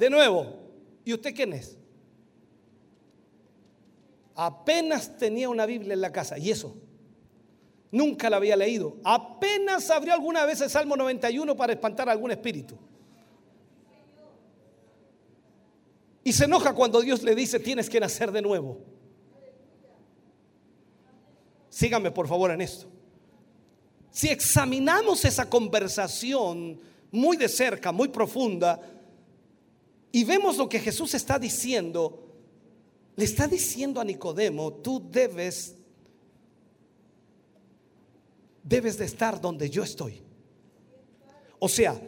de 0.00 0.10
nuevo. 0.10 0.46
¿Y 1.04 1.12
usted 1.12 1.34
quién 1.34 1.52
es? 1.52 1.76
Apenas 4.34 5.16
tenía 5.18 5.48
una 5.48 5.66
Biblia 5.66 5.92
en 5.92 6.00
la 6.00 6.10
casa. 6.10 6.38
¿Y 6.38 6.50
eso? 6.50 6.74
Nunca 7.92 8.30
la 8.30 8.38
había 8.38 8.56
leído. 8.56 8.96
Apenas 9.04 9.90
abrió 9.90 10.14
alguna 10.14 10.46
vez 10.46 10.60
el 10.62 10.70
Salmo 10.70 10.96
91 10.96 11.54
para 11.54 11.74
espantar 11.74 12.08
a 12.08 12.12
algún 12.12 12.30
espíritu. 12.30 12.76
Y 16.24 16.32
se 16.32 16.46
enoja 16.46 16.72
cuando 16.74 17.00
Dios 17.02 17.22
le 17.22 17.34
dice, 17.34 17.60
tienes 17.60 17.90
que 17.90 18.00
nacer 18.00 18.32
de 18.32 18.40
nuevo. 18.40 18.78
Síganme 21.68 22.10
por 22.10 22.26
favor 22.26 22.50
en 22.50 22.62
esto. 22.62 22.86
Si 24.10 24.28
examinamos 24.28 25.24
esa 25.24 25.48
conversación 25.48 26.80
muy 27.10 27.36
de 27.36 27.48
cerca, 27.48 27.92
muy 27.92 28.08
profunda, 28.08 28.80
y 30.12 30.24
vemos 30.24 30.56
lo 30.56 30.68
que 30.68 30.80
Jesús 30.80 31.14
está 31.14 31.38
diciendo, 31.38 32.26
le 33.16 33.24
está 33.24 33.46
diciendo 33.46 34.00
a 34.00 34.04
Nicodemo, 34.04 34.72
tú 34.72 35.02
debes 35.10 35.76
debes 38.62 38.98
de 38.98 39.04
estar 39.04 39.40
donde 39.40 39.68
yo 39.68 39.82
estoy. 39.82 40.22
O 41.58 41.68
sea, 41.68 42.00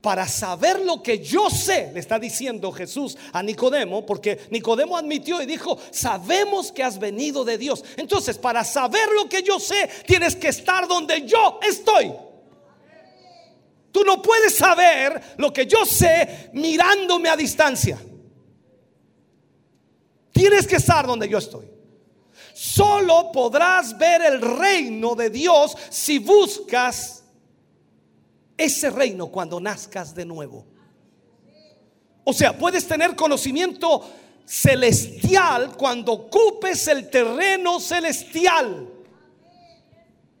para 0.00 0.26
saber 0.28 0.80
lo 0.80 1.02
que 1.02 1.18
yo 1.18 1.50
sé, 1.50 1.90
le 1.92 2.00
está 2.00 2.18
diciendo 2.18 2.72
Jesús 2.72 3.16
a 3.32 3.42
Nicodemo, 3.42 4.06
porque 4.06 4.38
Nicodemo 4.50 4.96
admitió 4.96 5.42
y 5.42 5.46
dijo, 5.46 5.78
sabemos 5.90 6.72
que 6.72 6.82
has 6.82 6.98
venido 6.98 7.44
de 7.44 7.58
Dios. 7.58 7.84
Entonces, 7.96 8.38
para 8.38 8.64
saber 8.64 9.08
lo 9.14 9.28
que 9.28 9.42
yo 9.42 9.58
sé, 9.58 9.88
tienes 10.06 10.36
que 10.36 10.48
estar 10.48 10.86
donde 10.86 11.26
yo 11.26 11.58
estoy. 11.62 12.12
Tú 13.92 14.04
no 14.04 14.20
puedes 14.20 14.54
saber 14.56 15.20
lo 15.38 15.52
que 15.52 15.66
yo 15.66 15.84
sé 15.84 16.50
mirándome 16.52 17.28
a 17.28 17.36
distancia. 17.36 17.98
Tienes 20.32 20.66
que 20.66 20.76
estar 20.76 21.06
donde 21.06 21.28
yo 21.28 21.38
estoy. 21.38 21.68
Solo 22.54 23.30
podrás 23.32 23.96
ver 23.96 24.22
el 24.22 24.40
reino 24.40 25.14
de 25.14 25.30
Dios 25.30 25.76
si 25.90 26.18
buscas 26.18 27.24
ese 28.56 28.90
reino 28.90 29.28
cuando 29.28 29.60
nazcas 29.60 30.14
de 30.14 30.24
nuevo. 30.24 30.66
O 32.24 32.32
sea, 32.32 32.56
puedes 32.58 32.86
tener 32.86 33.16
conocimiento 33.16 34.04
celestial 34.44 35.76
cuando 35.76 36.12
ocupes 36.12 36.86
el 36.88 37.08
terreno 37.08 37.80
celestial. 37.80 38.97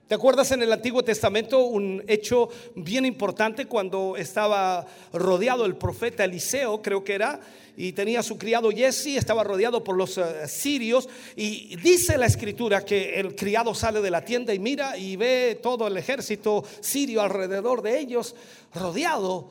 ¿Te 0.08 0.14
acuerdas 0.14 0.50
en 0.52 0.62
el 0.62 0.72
Antiguo 0.72 1.02
Testamento 1.02 1.66
un 1.66 2.02
hecho 2.08 2.48
bien 2.74 3.04
importante 3.04 3.66
cuando 3.66 4.16
estaba 4.16 4.86
rodeado 5.12 5.66
el 5.66 5.76
profeta 5.76 6.24
Eliseo, 6.24 6.80
creo 6.80 7.04
que 7.04 7.12
era, 7.12 7.38
y 7.76 7.92
tenía 7.92 8.22
su 8.22 8.38
criado 8.38 8.70
Jesse, 8.70 9.18
estaba 9.18 9.44
rodeado 9.44 9.84
por 9.84 9.98
los 9.98 10.16
uh, 10.16 10.24
sirios, 10.46 11.10
y 11.36 11.76
dice 11.76 12.16
la 12.16 12.24
escritura 12.24 12.86
que 12.86 13.20
el 13.20 13.36
criado 13.36 13.74
sale 13.74 14.00
de 14.00 14.10
la 14.10 14.24
tienda 14.24 14.54
y 14.54 14.58
mira 14.58 14.96
y 14.96 15.16
ve 15.16 15.60
todo 15.62 15.86
el 15.86 15.98
ejército 15.98 16.64
sirio 16.80 17.20
alrededor 17.20 17.82
de 17.82 18.00
ellos, 18.00 18.34
rodeado, 18.74 19.50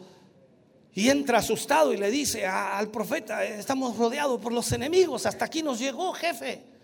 y 0.96 1.10
entra 1.10 1.38
asustado 1.38 1.94
y 1.94 1.98
le 1.98 2.10
dice 2.10 2.48
al 2.48 2.90
profeta, 2.90 3.46
estamos 3.46 3.96
rodeados 3.96 4.42
por 4.42 4.52
los 4.52 4.72
enemigos, 4.72 5.28
hasta 5.28 5.46
aquí 5.46 5.62
nos 5.62 5.78
llegó, 5.78 6.14
jefe. 6.14 6.77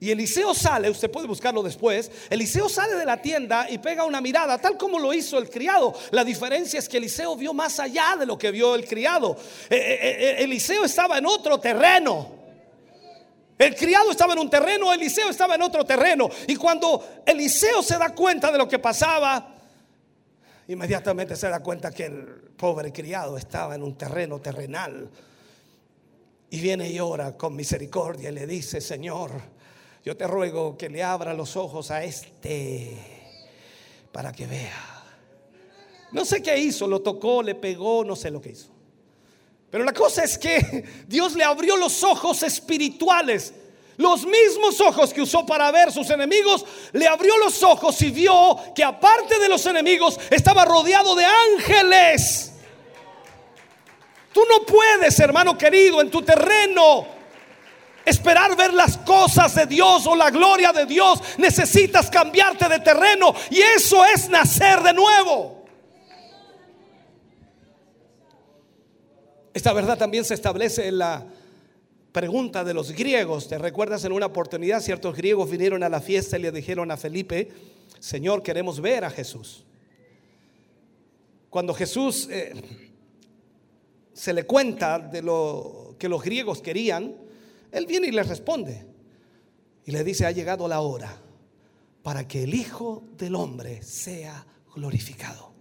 Y 0.00 0.12
Eliseo 0.12 0.54
sale, 0.54 0.88
usted 0.90 1.10
puede 1.10 1.26
buscarlo 1.26 1.62
después. 1.62 2.10
Eliseo 2.30 2.68
sale 2.68 2.94
de 2.94 3.04
la 3.04 3.20
tienda 3.20 3.68
y 3.68 3.78
pega 3.78 4.04
una 4.04 4.20
mirada, 4.20 4.56
tal 4.58 4.76
como 4.76 4.98
lo 4.98 5.12
hizo 5.12 5.38
el 5.38 5.50
criado. 5.50 5.92
La 6.12 6.22
diferencia 6.22 6.78
es 6.78 6.88
que 6.88 6.98
Eliseo 6.98 7.34
vio 7.34 7.52
más 7.52 7.80
allá 7.80 8.14
de 8.16 8.24
lo 8.24 8.38
que 8.38 8.52
vio 8.52 8.76
el 8.76 8.86
criado. 8.86 9.36
Eh, 9.68 9.76
eh, 9.76 10.00
eh, 10.00 10.44
Eliseo 10.44 10.84
estaba 10.84 11.18
en 11.18 11.26
otro 11.26 11.58
terreno. 11.58 12.38
El 13.58 13.74
criado 13.74 14.12
estaba 14.12 14.34
en 14.34 14.38
un 14.38 14.48
terreno, 14.48 14.92
Eliseo 14.92 15.30
estaba 15.30 15.56
en 15.56 15.62
otro 15.62 15.84
terreno. 15.84 16.30
Y 16.46 16.54
cuando 16.54 17.22
Eliseo 17.26 17.82
se 17.82 17.98
da 17.98 18.14
cuenta 18.14 18.52
de 18.52 18.58
lo 18.58 18.68
que 18.68 18.78
pasaba, 18.78 19.56
inmediatamente 20.68 21.34
se 21.34 21.48
da 21.48 21.58
cuenta 21.58 21.90
que 21.90 22.04
el 22.04 22.24
pobre 22.56 22.92
criado 22.92 23.36
estaba 23.36 23.74
en 23.74 23.82
un 23.82 23.98
terreno 23.98 24.40
terrenal. 24.40 25.10
Y 26.50 26.60
viene 26.60 26.88
y 26.88 27.00
ora 27.00 27.36
con 27.36 27.56
misericordia 27.56 28.30
y 28.30 28.32
le 28.32 28.46
dice, 28.46 28.80
Señor, 28.80 29.57
yo 30.04 30.16
te 30.16 30.26
ruego 30.26 30.76
que 30.76 30.88
le 30.88 31.02
abra 31.02 31.34
los 31.34 31.56
ojos 31.56 31.90
a 31.90 32.04
este 32.04 32.96
para 34.12 34.32
que 34.32 34.46
vea. 34.46 35.04
No 36.12 36.24
sé 36.24 36.42
qué 36.42 36.56
hizo, 36.58 36.86
lo 36.86 37.00
tocó, 37.00 37.42
le 37.42 37.54
pegó, 37.54 38.04
no 38.04 38.16
sé 38.16 38.30
lo 38.30 38.40
que 38.40 38.50
hizo. 38.50 38.68
Pero 39.70 39.84
la 39.84 39.92
cosa 39.92 40.24
es 40.24 40.38
que 40.38 40.84
Dios 41.06 41.34
le 41.34 41.44
abrió 41.44 41.76
los 41.76 42.02
ojos 42.02 42.42
espirituales. 42.42 43.52
Los 43.96 44.24
mismos 44.24 44.80
ojos 44.80 45.12
que 45.12 45.22
usó 45.22 45.44
para 45.44 45.72
ver 45.72 45.90
sus 45.90 46.08
enemigos, 46.10 46.64
le 46.92 47.08
abrió 47.08 47.36
los 47.38 47.62
ojos 47.64 48.00
y 48.02 48.10
vio 48.10 48.56
que 48.72 48.84
aparte 48.84 49.40
de 49.40 49.48
los 49.48 49.66
enemigos 49.66 50.20
estaba 50.30 50.64
rodeado 50.64 51.16
de 51.16 51.24
ángeles. 51.24 52.52
Tú 54.32 54.40
no 54.48 54.64
puedes, 54.64 55.18
hermano 55.18 55.58
querido, 55.58 56.00
en 56.00 56.12
tu 56.12 56.22
terreno 56.22 57.17
esperar 58.08 58.56
ver 58.56 58.72
las 58.72 58.96
cosas 58.98 59.54
de 59.54 59.66
Dios 59.66 60.06
o 60.06 60.16
la 60.16 60.30
gloria 60.30 60.72
de 60.72 60.86
Dios. 60.86 61.20
Necesitas 61.38 62.10
cambiarte 62.10 62.68
de 62.68 62.80
terreno 62.80 63.34
y 63.50 63.58
eso 63.58 64.04
es 64.04 64.28
nacer 64.28 64.82
de 64.82 64.92
nuevo. 64.92 65.64
Esta 69.52 69.72
verdad 69.72 69.98
también 69.98 70.24
se 70.24 70.34
establece 70.34 70.86
en 70.86 70.98
la 70.98 71.26
pregunta 72.12 72.64
de 72.64 72.74
los 72.74 72.92
griegos. 72.92 73.48
¿Te 73.48 73.58
recuerdas 73.58 74.04
en 74.04 74.12
una 74.12 74.26
oportunidad 74.26 74.80
ciertos 74.80 75.16
griegos 75.16 75.50
vinieron 75.50 75.82
a 75.82 75.88
la 75.88 76.00
fiesta 76.00 76.38
y 76.38 76.42
le 76.42 76.52
dijeron 76.52 76.90
a 76.90 76.96
Felipe, 76.96 77.48
Señor, 77.98 78.42
queremos 78.42 78.80
ver 78.80 79.04
a 79.04 79.10
Jesús? 79.10 79.64
Cuando 81.50 81.74
Jesús 81.74 82.28
eh, 82.30 82.52
se 84.12 84.32
le 84.32 84.44
cuenta 84.44 84.98
de 84.98 85.22
lo 85.22 85.96
que 85.98 86.08
los 86.08 86.22
griegos 86.22 86.60
querían, 86.60 87.14
él 87.72 87.86
viene 87.86 88.08
y 88.08 88.12
les 88.12 88.26
responde. 88.26 88.86
Y 89.84 89.90
le 89.90 90.04
dice, 90.04 90.26
ha 90.26 90.30
llegado 90.30 90.68
la 90.68 90.80
hora 90.80 91.14
para 92.02 92.26
que 92.26 92.44
el 92.44 92.54
Hijo 92.54 93.04
del 93.16 93.34
Hombre 93.34 93.82
sea 93.82 94.46
glorificado. 94.74 95.52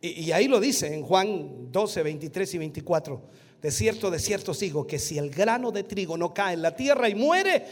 Y, 0.00 0.32
ahí 0.32 0.48
lo 0.48 0.58
dice 0.58 0.92
en 0.92 1.02
Juan 1.04 1.70
12, 1.70 2.02
23 2.02 2.54
y 2.54 2.58
24. 2.58 3.22
De 3.62 3.70
cierto, 3.70 4.10
de 4.10 4.18
cierto 4.18 4.50
os 4.50 4.58
digo 4.58 4.84
que 4.84 4.98
si 4.98 5.16
el 5.16 5.30
grano 5.30 5.70
de 5.70 5.84
trigo 5.84 6.16
no 6.16 6.34
cae 6.34 6.54
en 6.54 6.62
la 6.62 6.74
tierra 6.74 7.08
y 7.08 7.14
muere, 7.14 7.64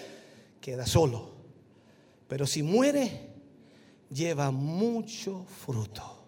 queda 0.61 0.87
solo. 0.87 1.31
Pero 2.29 2.47
si 2.47 2.63
muere, 2.63 3.11
lleva 4.09 4.53
mucho 4.53 5.45
fruto. 5.65 6.19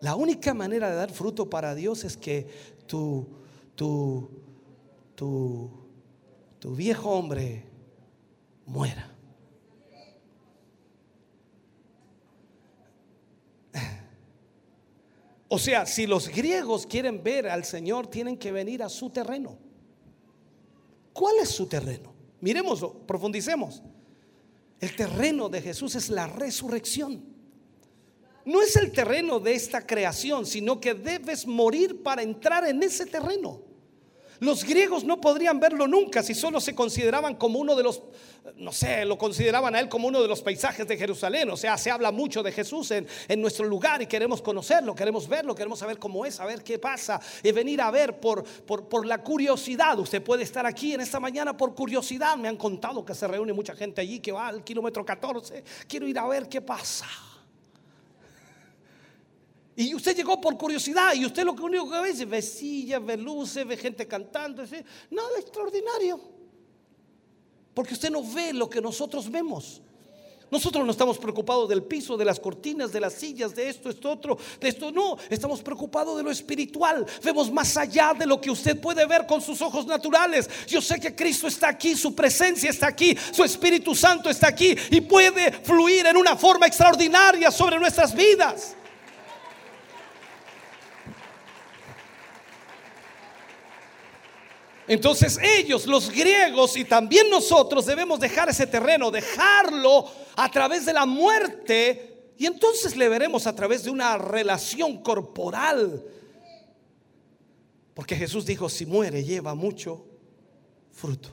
La 0.00 0.14
única 0.14 0.54
manera 0.54 0.88
de 0.88 0.96
dar 0.96 1.10
fruto 1.10 1.50
para 1.50 1.74
Dios 1.74 2.04
es 2.04 2.16
que 2.16 2.46
tu, 2.86 3.26
tu, 3.74 4.30
tu, 5.14 5.70
tu 6.58 6.74
viejo 6.74 7.10
hombre 7.10 7.64
muera. 8.66 9.08
O 15.54 15.58
sea, 15.58 15.84
si 15.84 16.06
los 16.06 16.28
griegos 16.28 16.86
quieren 16.86 17.22
ver 17.22 17.46
al 17.46 17.66
Señor, 17.66 18.06
tienen 18.06 18.38
que 18.38 18.50
venir 18.50 18.82
a 18.82 18.88
su 18.88 19.10
terreno. 19.10 19.58
¿Cuál 21.12 21.36
es 21.42 21.50
su 21.50 21.66
terreno? 21.66 22.14
Miremoslo, 22.40 23.06
profundicemos. 23.06 23.82
El 24.80 24.96
terreno 24.96 25.50
de 25.50 25.60
Jesús 25.60 25.94
es 25.94 26.08
la 26.08 26.26
resurrección. 26.26 27.31
No 28.44 28.60
es 28.60 28.76
el 28.76 28.92
terreno 28.92 29.38
de 29.38 29.54
esta 29.54 29.86
creación, 29.86 30.46
sino 30.46 30.80
que 30.80 30.94
debes 30.94 31.46
morir 31.46 32.02
para 32.02 32.22
entrar 32.22 32.66
en 32.66 32.82
ese 32.82 33.06
terreno. 33.06 33.60
Los 34.42 34.64
griegos 34.64 35.04
no 35.04 35.20
podrían 35.20 35.60
verlo 35.60 35.86
nunca 35.86 36.20
si 36.20 36.34
solo 36.34 36.60
se 36.60 36.74
consideraban 36.74 37.36
como 37.36 37.60
uno 37.60 37.76
de 37.76 37.84
los, 37.84 38.02
no 38.56 38.72
sé, 38.72 39.04
lo 39.04 39.16
consideraban 39.16 39.76
a 39.76 39.78
él 39.78 39.88
como 39.88 40.08
uno 40.08 40.20
de 40.20 40.26
los 40.26 40.42
paisajes 40.42 40.84
de 40.88 40.96
Jerusalén. 40.96 41.48
O 41.50 41.56
sea, 41.56 41.78
se 41.78 41.92
habla 41.92 42.10
mucho 42.10 42.42
de 42.42 42.50
Jesús 42.50 42.90
en, 42.90 43.06
en 43.28 43.40
nuestro 43.40 43.66
lugar 43.66 44.02
y 44.02 44.08
queremos 44.08 44.42
conocerlo, 44.42 44.96
queremos 44.96 45.28
verlo, 45.28 45.54
queremos 45.54 45.78
saber 45.78 45.96
cómo 46.00 46.26
es, 46.26 46.34
saber 46.34 46.64
qué 46.64 46.80
pasa 46.80 47.20
y 47.40 47.52
venir 47.52 47.80
a 47.80 47.92
ver 47.92 48.18
por, 48.18 48.42
por, 48.42 48.88
por 48.88 49.06
la 49.06 49.22
curiosidad. 49.22 49.96
Usted 50.00 50.20
puede 50.20 50.42
estar 50.42 50.66
aquí 50.66 50.92
en 50.92 51.02
esta 51.02 51.20
mañana 51.20 51.56
por 51.56 51.72
curiosidad. 51.72 52.36
Me 52.36 52.48
han 52.48 52.56
contado 52.56 53.04
que 53.04 53.14
se 53.14 53.28
reúne 53.28 53.52
mucha 53.52 53.76
gente 53.76 54.00
allí 54.00 54.18
que 54.18 54.32
va 54.32 54.48
al 54.48 54.64
kilómetro 54.64 55.04
14. 55.04 55.62
Quiero 55.86 56.08
ir 56.08 56.18
a 56.18 56.26
ver 56.26 56.48
qué 56.48 56.60
pasa. 56.60 57.06
Y 59.74 59.94
usted 59.94 60.14
llegó 60.14 60.40
por 60.40 60.58
curiosidad 60.58 61.14
y 61.14 61.24
usted 61.24 61.44
lo 61.44 61.52
único 61.52 61.90
que 61.90 62.00
ve 62.00 62.10
es 62.10 62.28
ve 62.28 62.42
sillas, 62.42 63.04
ve 63.04 63.16
luces, 63.16 63.66
ve 63.66 63.76
gente 63.76 64.06
cantando, 64.06 64.66
¿sí? 64.66 64.76
nada 65.10 65.38
extraordinario. 65.38 66.20
Porque 67.72 67.94
usted 67.94 68.10
no 68.10 68.22
ve 68.22 68.52
lo 68.52 68.68
que 68.68 68.80
nosotros 68.80 69.30
vemos. 69.30 69.80
Nosotros 70.50 70.84
no 70.84 70.92
estamos 70.92 71.16
preocupados 71.16 71.66
del 71.66 71.82
piso, 71.82 72.14
de 72.18 72.26
las 72.26 72.38
cortinas, 72.38 72.92
de 72.92 73.00
las 73.00 73.14
sillas, 73.14 73.54
de 73.54 73.70
esto, 73.70 73.88
esto, 73.88 74.10
otro, 74.10 74.36
de 74.60 74.68
esto. 74.68 74.92
No, 74.92 75.16
estamos 75.30 75.62
preocupados 75.62 76.14
de 76.18 76.22
lo 76.22 76.30
espiritual. 76.30 77.06
Vemos 77.24 77.50
más 77.50 77.74
allá 77.78 78.12
de 78.12 78.26
lo 78.26 78.38
que 78.38 78.50
usted 78.50 78.78
puede 78.78 79.06
ver 79.06 79.26
con 79.26 79.40
sus 79.40 79.62
ojos 79.62 79.86
naturales. 79.86 80.50
Yo 80.68 80.82
sé 80.82 81.00
que 81.00 81.16
Cristo 81.16 81.48
está 81.48 81.68
aquí, 81.68 81.96
su 81.96 82.14
presencia 82.14 82.68
está 82.68 82.88
aquí, 82.88 83.16
su 83.32 83.42
Espíritu 83.42 83.94
Santo 83.94 84.28
está 84.28 84.48
aquí 84.48 84.76
y 84.90 85.00
puede 85.00 85.52
fluir 85.52 86.04
en 86.04 86.18
una 86.18 86.36
forma 86.36 86.66
extraordinaria 86.66 87.50
sobre 87.50 87.78
nuestras 87.78 88.14
vidas. 88.14 88.76
Entonces 94.92 95.38
ellos, 95.42 95.86
los 95.86 96.10
griegos 96.10 96.76
y 96.76 96.84
también 96.84 97.30
nosotros 97.30 97.86
debemos 97.86 98.20
dejar 98.20 98.50
ese 98.50 98.66
terreno, 98.66 99.10
dejarlo 99.10 100.04
a 100.36 100.50
través 100.50 100.84
de 100.84 100.92
la 100.92 101.06
muerte 101.06 102.32
y 102.36 102.44
entonces 102.44 102.94
le 102.94 103.08
veremos 103.08 103.46
a 103.46 103.54
través 103.54 103.84
de 103.84 103.90
una 103.90 104.18
relación 104.18 105.02
corporal. 105.02 106.04
Porque 107.94 108.14
Jesús 108.14 108.44
dijo, 108.44 108.68
si 108.68 108.84
muere 108.84 109.24
lleva 109.24 109.54
mucho 109.54 110.04
fruto. 110.90 111.30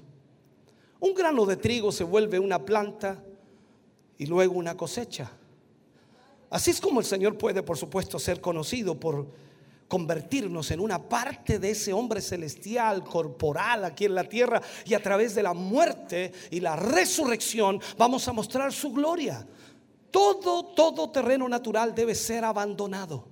Un 1.02 1.14
grano 1.14 1.46
de 1.46 1.58
trigo 1.58 1.92
se 1.92 2.06
vuelve 2.06 2.40
una 2.40 2.64
planta 2.64 3.22
y 4.18 4.26
luego 4.26 4.54
una 4.54 4.78
cosecha. 4.78 5.30
Así 6.50 6.72
es 6.72 6.80
como 6.80 7.02
el 7.02 7.06
Señor 7.06 7.38
puede, 7.38 7.62
por 7.62 7.78
supuesto, 7.78 8.20
ser 8.20 8.40
conocido 8.40 8.98
por 8.98 9.28
convertirnos 9.90 10.70
en 10.72 10.80
una 10.80 11.10
parte 11.10 11.60
de 11.60 11.72
ese 11.72 11.92
hombre 11.92 12.22
celestial, 12.22 13.04
corporal 13.04 13.84
aquí 13.84 14.06
en 14.06 14.16
la 14.16 14.24
tierra 14.24 14.62
y 14.86 14.94
a 14.94 15.02
través 15.02 15.36
de 15.36 15.44
la 15.44 15.54
muerte 15.54 16.32
y 16.52 16.62
la 16.62 16.76
resurrección 16.76 17.82
vamos 17.98 18.26
a 18.28 18.34
mostrar 18.34 18.72
su 18.72 18.94
gloria. 18.94 19.46
Todo, 20.12 20.64
todo 20.68 21.10
terreno 21.10 21.50
natural 21.50 21.94
debe 21.94 22.16
ser 22.16 22.46
abandonado. 22.46 23.26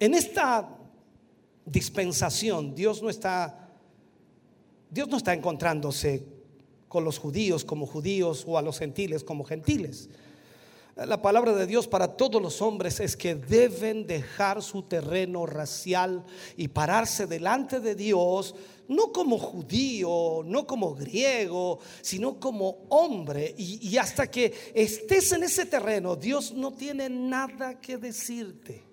En 0.00 0.14
esta 0.14 0.68
dispensación 1.64 2.74
Dios 2.74 3.00
no 3.02 3.08
está 3.08 3.70
Dios 4.90 5.08
no 5.08 5.16
está 5.16 5.32
encontrándose 5.32 6.26
con 6.88 7.04
los 7.04 7.18
judíos 7.18 7.64
como 7.64 7.86
judíos 7.86 8.44
o 8.48 8.58
a 8.58 8.62
los 8.62 8.80
gentiles 8.80 9.22
como 9.22 9.44
gentiles. 9.44 10.10
La 10.94 11.22
palabra 11.22 11.54
de 11.54 11.66
Dios 11.66 11.88
para 11.88 12.16
todos 12.18 12.40
los 12.42 12.60
hombres 12.60 13.00
es 13.00 13.16
que 13.16 13.34
deben 13.34 14.06
dejar 14.06 14.62
su 14.62 14.82
terreno 14.82 15.46
racial 15.46 16.22
y 16.54 16.68
pararse 16.68 17.26
delante 17.26 17.80
de 17.80 17.94
Dios, 17.94 18.54
no 18.88 19.10
como 19.10 19.38
judío, 19.38 20.42
no 20.44 20.66
como 20.66 20.94
griego, 20.94 21.78
sino 22.02 22.38
como 22.38 22.84
hombre. 22.90 23.54
Y, 23.56 23.96
hasta 23.96 24.30
que 24.30 24.52
estés 24.74 25.32
en 25.32 25.44
ese 25.44 25.64
terreno, 25.64 26.14
Dios 26.14 26.52
no 26.52 26.72
tiene 26.72 27.08
nada 27.08 27.80
que 27.80 27.96
decirte. 27.96 28.84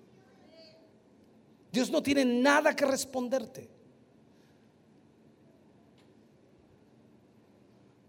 Dios 1.70 1.90
no 1.90 2.02
tiene 2.02 2.24
nada 2.24 2.74
que 2.74 2.86
responderte. 2.86 3.79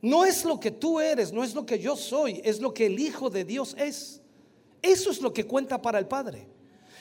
No 0.02 0.26
es 0.26 0.45
lo 0.45 0.60
que 0.60 0.72
tú 0.72 0.99
eres, 0.99 1.32
no 1.32 1.44
es 1.44 1.53
lo 1.53 1.65
que 1.65 1.80
yo 1.80 1.95
soy, 1.95 2.41
es 2.44 2.60
lo 2.60 2.73
que 2.73 2.88
el 2.88 2.99
Hijo 2.99 3.30
de 3.30 3.45
Dios 3.45 3.76
es. 3.78 4.22
Eso 4.82 5.11
es 5.11 5.22
lo 5.22 5.32
que 5.32 5.45
cuenta 5.45 5.82
para 5.82 5.99
el 5.99 6.07
Padre. 6.07 6.48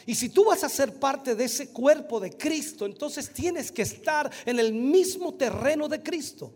Y 0.07 0.15
si 0.15 0.29
tú 0.29 0.45
vas 0.45 0.65
a 0.65 0.69
ser 0.69 0.99
parte 0.99 1.35
de 1.35 1.45
ese 1.45 1.71
cuerpo 1.71 2.21
de 2.21 2.37
Cristo, 2.37 2.85
entonces 2.85 3.33
tienes 3.33 3.73
que 3.73 3.83
estar 3.83 4.31
en 4.45 4.59
el 4.59 4.73
mismo 4.73 5.35
terreno 5.35 5.89
de 5.89 6.03
Cristo. 6.03 6.53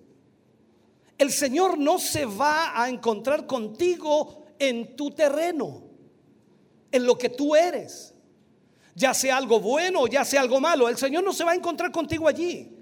El 1.16 1.30
Señor 1.30 1.78
no 1.78 1.98
se 1.98 2.26
va 2.26 2.80
a 2.80 2.88
encontrar 2.88 3.46
contigo 3.46 4.46
en 4.58 4.96
tu 4.96 5.10
terreno, 5.12 5.82
en 6.90 7.06
lo 7.06 7.16
que 7.16 7.28
tú 7.28 7.54
eres. 7.54 8.14
Ya 8.94 9.14
sea 9.14 9.36
algo 9.36 9.60
bueno 9.60 10.02
o 10.02 10.06
ya 10.06 10.24
sea 10.24 10.40
algo 10.40 10.60
malo, 10.60 10.88
el 10.88 10.96
Señor 10.96 11.24
no 11.24 11.32
se 11.32 11.44
va 11.44 11.52
a 11.52 11.54
encontrar 11.54 11.90
contigo 11.90 12.28
allí. 12.28 12.73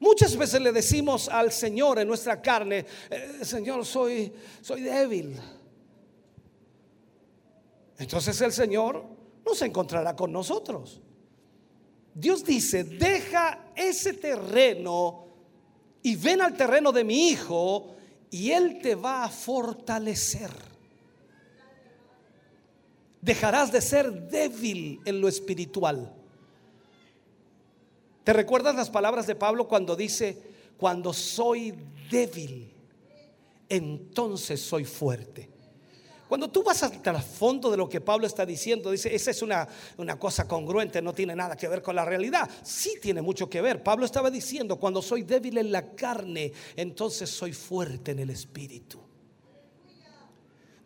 Muchas 0.00 0.36
veces 0.36 0.60
le 0.60 0.72
decimos 0.72 1.28
al 1.28 1.50
Señor 1.50 1.98
en 1.98 2.06
nuestra 2.06 2.40
carne, 2.40 2.86
eh, 3.10 3.40
Señor, 3.42 3.84
soy, 3.84 4.32
soy 4.60 4.82
débil. 4.82 5.36
Entonces 7.98 8.40
el 8.40 8.52
Señor 8.52 9.04
no 9.44 9.54
se 9.54 9.66
encontrará 9.66 10.14
con 10.14 10.30
nosotros. 10.30 11.00
Dios 12.14 12.44
dice, 12.44 12.84
deja 12.84 13.72
ese 13.74 14.14
terreno 14.14 15.26
y 16.02 16.14
ven 16.16 16.42
al 16.42 16.56
terreno 16.56 16.92
de 16.92 17.04
mi 17.04 17.30
hijo 17.30 17.96
y 18.30 18.50
él 18.50 18.80
te 18.80 18.94
va 18.94 19.24
a 19.24 19.28
fortalecer. 19.28 20.50
Dejarás 23.20 23.72
de 23.72 23.80
ser 23.80 24.28
débil 24.28 25.00
en 25.04 25.20
lo 25.20 25.26
espiritual. 25.26 26.17
¿Te 28.28 28.34
recuerdas 28.34 28.74
las 28.74 28.90
palabras 28.90 29.26
de 29.26 29.34
Pablo 29.34 29.66
cuando 29.66 29.96
dice, 29.96 30.36
cuando 30.76 31.14
soy 31.14 31.72
débil, 32.10 32.70
entonces 33.70 34.60
soy 34.60 34.84
fuerte? 34.84 35.48
Cuando 36.28 36.50
tú 36.50 36.62
vas 36.62 36.82
hasta 36.82 37.10
el 37.10 37.22
fondo 37.22 37.70
de 37.70 37.78
lo 37.78 37.88
que 37.88 38.02
Pablo 38.02 38.26
está 38.26 38.44
diciendo, 38.44 38.90
dice, 38.90 39.14
esa 39.14 39.30
es 39.30 39.40
una, 39.40 39.66
una, 39.96 40.18
cosa 40.18 40.46
congruente, 40.46 41.00
no 41.00 41.14
tiene 41.14 41.34
nada 41.34 41.56
que 41.56 41.68
ver 41.68 41.80
con 41.80 41.96
la 41.96 42.04
realidad. 42.04 42.50
Sí 42.62 42.98
tiene 43.00 43.22
mucho 43.22 43.48
que 43.48 43.62
ver. 43.62 43.82
Pablo 43.82 44.04
estaba 44.04 44.30
diciendo, 44.30 44.76
cuando 44.76 45.00
soy 45.00 45.22
débil 45.22 45.56
en 45.56 45.72
la 45.72 45.94
carne, 45.94 46.52
entonces 46.76 47.30
soy 47.30 47.54
fuerte 47.54 48.10
en 48.10 48.18
el 48.18 48.28
espíritu. 48.28 49.07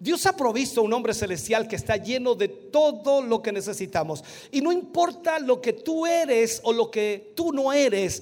Dios 0.02 0.26
ha 0.26 0.36
provisto 0.36 0.82
un 0.82 0.92
hombre 0.92 1.14
celestial 1.14 1.68
que 1.68 1.76
está 1.76 1.96
lleno 1.96 2.34
de 2.34 2.48
todo 2.48 3.22
lo 3.22 3.40
que 3.40 3.52
necesitamos. 3.52 4.24
Y 4.50 4.60
no 4.60 4.72
importa 4.72 5.38
lo 5.38 5.60
que 5.60 5.74
tú 5.74 6.06
eres 6.06 6.60
o 6.64 6.72
lo 6.72 6.90
que 6.90 7.32
tú 7.36 7.52
no 7.52 7.72
eres, 7.72 8.20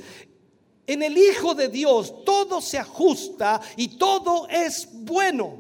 en 0.87 1.03
el 1.03 1.17
Hijo 1.17 1.55
de 1.55 1.69
Dios 1.69 2.23
todo 2.23 2.61
se 2.61 2.77
ajusta 2.77 3.63
y 3.79 3.97
todo 3.97 4.47
es 4.51 4.89
bueno. 4.93 5.57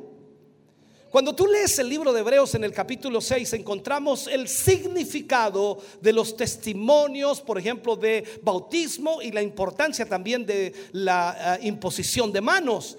Cuando 1.09 1.35
tú 1.35 1.47
lees 1.47 1.79
el 1.79 1.89
libro 1.89 2.13
de 2.13 2.21
Hebreos 2.21 2.55
en 2.55 2.65
el 2.65 2.73
capítulo 2.73 3.23
6 3.23 3.55
encontramos 3.55 4.27
el 4.27 4.47
significado 4.47 5.79
de 6.03 6.13
los 6.13 6.37
testimonios, 6.37 7.41
por 7.41 7.57
ejemplo, 7.57 7.97
de 7.97 8.41
bautismo 8.43 9.23
y 9.23 9.33
la 9.33 9.41
importancia 9.41 10.07
también 10.07 10.45
de 10.45 10.75
la 10.93 11.57
eh, 11.63 11.67
imposición 11.67 12.31
de 12.31 12.43
manos. 12.43 12.99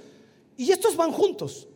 Y 0.57 0.71
estos 0.71 0.95
van 0.95 1.11
juntos. 1.11 1.67